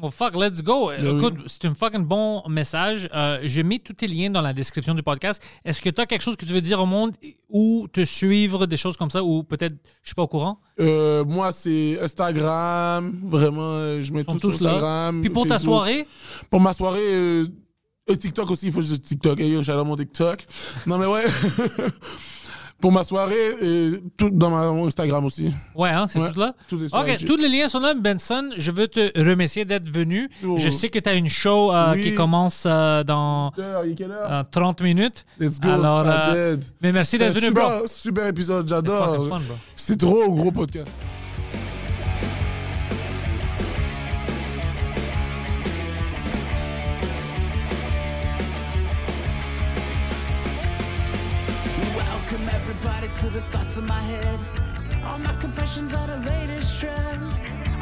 Well, 0.00 0.10
fuck, 0.10 0.34
let's 0.34 0.62
go. 0.62 0.88
Ben 0.88 1.18
Écoute, 1.18 1.34
oui. 1.36 1.44
c'est 1.46 1.66
un 1.66 1.74
fucking 1.74 2.04
bon 2.06 2.42
message. 2.48 3.10
Euh, 3.14 3.40
J'ai 3.42 3.62
mis 3.62 3.78
tous 3.78 3.92
tes 3.92 4.06
liens 4.06 4.30
dans 4.30 4.40
la 4.40 4.54
description 4.54 4.94
du 4.94 5.02
podcast. 5.02 5.42
Est-ce 5.66 5.82
que 5.82 5.90
tu 5.90 6.00
as 6.00 6.06
quelque 6.06 6.22
chose 6.22 6.34
que 6.36 6.46
tu 6.46 6.52
veux 6.54 6.62
dire 6.62 6.80
au 6.80 6.86
monde 6.86 7.12
ou 7.50 7.86
te 7.92 8.02
suivre, 8.02 8.64
des 8.66 8.78
choses 8.78 8.96
comme 8.96 9.10
ça, 9.10 9.22
ou 9.22 9.42
peut-être, 9.42 9.74
je 10.02 10.08
suis 10.08 10.14
pas 10.14 10.22
au 10.22 10.28
courant? 10.28 10.60
Euh, 10.80 11.26
moi, 11.26 11.52
c'est 11.52 11.98
Instagram. 12.00 13.20
Vraiment, 13.22 13.60
euh, 13.74 14.02
je 14.02 14.14
mets 14.14 14.24
tout 14.24 14.38
tous 14.38 14.52
sur 14.52 14.64
là. 14.64 14.70
Instagram. 14.70 15.20
Puis 15.20 15.28
pour 15.30 15.46
ta 15.46 15.58
soirée, 15.58 16.06
Pour 16.48 16.62
ma 16.62 16.72
soirée, 16.72 17.00
euh, 17.12 17.44
et 18.08 18.16
TikTok 18.16 18.50
aussi, 18.50 18.66
il 18.68 18.72
faut 18.72 18.78
que 18.80 18.86
je 18.86 18.90
dise 18.92 19.02
TikTok. 19.02 19.38
Hey, 19.40 19.50
yo, 19.50 19.62
j'adore 19.62 19.84
mon 19.84 19.96
TikTok. 19.96 20.46
Non, 20.86 20.96
mais 20.96 21.06
ouais. 21.06 21.24
pour 22.82 22.92
ma 22.92 23.02
soirée, 23.04 23.34
euh, 23.62 23.98
tout 24.18 24.28
dans 24.28 24.50
mon 24.50 24.86
Instagram 24.88 25.24
aussi. 25.24 25.54
ouais, 25.74 25.88
hein, 25.88 26.06
c'est 26.06 26.18
Ouais, 26.18 26.30
tout 26.32 26.40
là? 26.40 26.54
tout 26.68 26.84
est 26.84 26.88
sur 26.88 26.98
Ok, 26.98 27.08
IG. 27.08 27.26
tous 27.26 27.36
les 27.38 27.48
liens 27.48 27.68
sont 27.68 27.80
là, 27.80 27.94
Benson. 27.94 28.50
Je 28.58 28.70
veux 28.70 28.88
te 28.88 29.18
remercier 29.18 29.64
d'être 29.64 29.88
venu. 29.88 30.28
Oh. 30.46 30.58
Je 30.58 30.68
sais 30.68 30.90
que 30.90 30.98
tu 30.98 31.08
as 31.08 31.14
une 31.14 31.28
show 31.28 31.72
euh, 31.72 31.92
Oui. 31.94 32.02
qui 32.02 32.14
commence 32.14 32.64
euh, 32.66 33.02
dans 33.04 33.52
Heure, 33.58 33.86
il 33.86 33.92
est 33.92 33.94
quelle 33.94 34.10
heure? 34.10 34.30
euh, 34.30 34.42
30 34.50 34.82
minutes. 34.82 35.24
Let's 35.40 35.58
go. 35.58 35.70
Alors, 35.70 36.02
pas 36.02 36.34
euh, 36.34 36.56
dead. 36.56 36.64
mais 36.82 36.92
merci 36.92 37.16
d'être 37.16 37.32
venu, 37.34 37.50
bro. 37.52 37.62
super, 37.86 37.88
super 37.88 38.26
épisode, 38.26 38.68
C'est 38.68 38.74
fucking 38.74 38.90
j'adore. 38.92 39.28
fun, 39.28 39.38
bro. 39.38 39.56
C'est 39.76 39.96
trop 39.98 40.32
gros 40.32 40.50
podcast. 40.50 40.90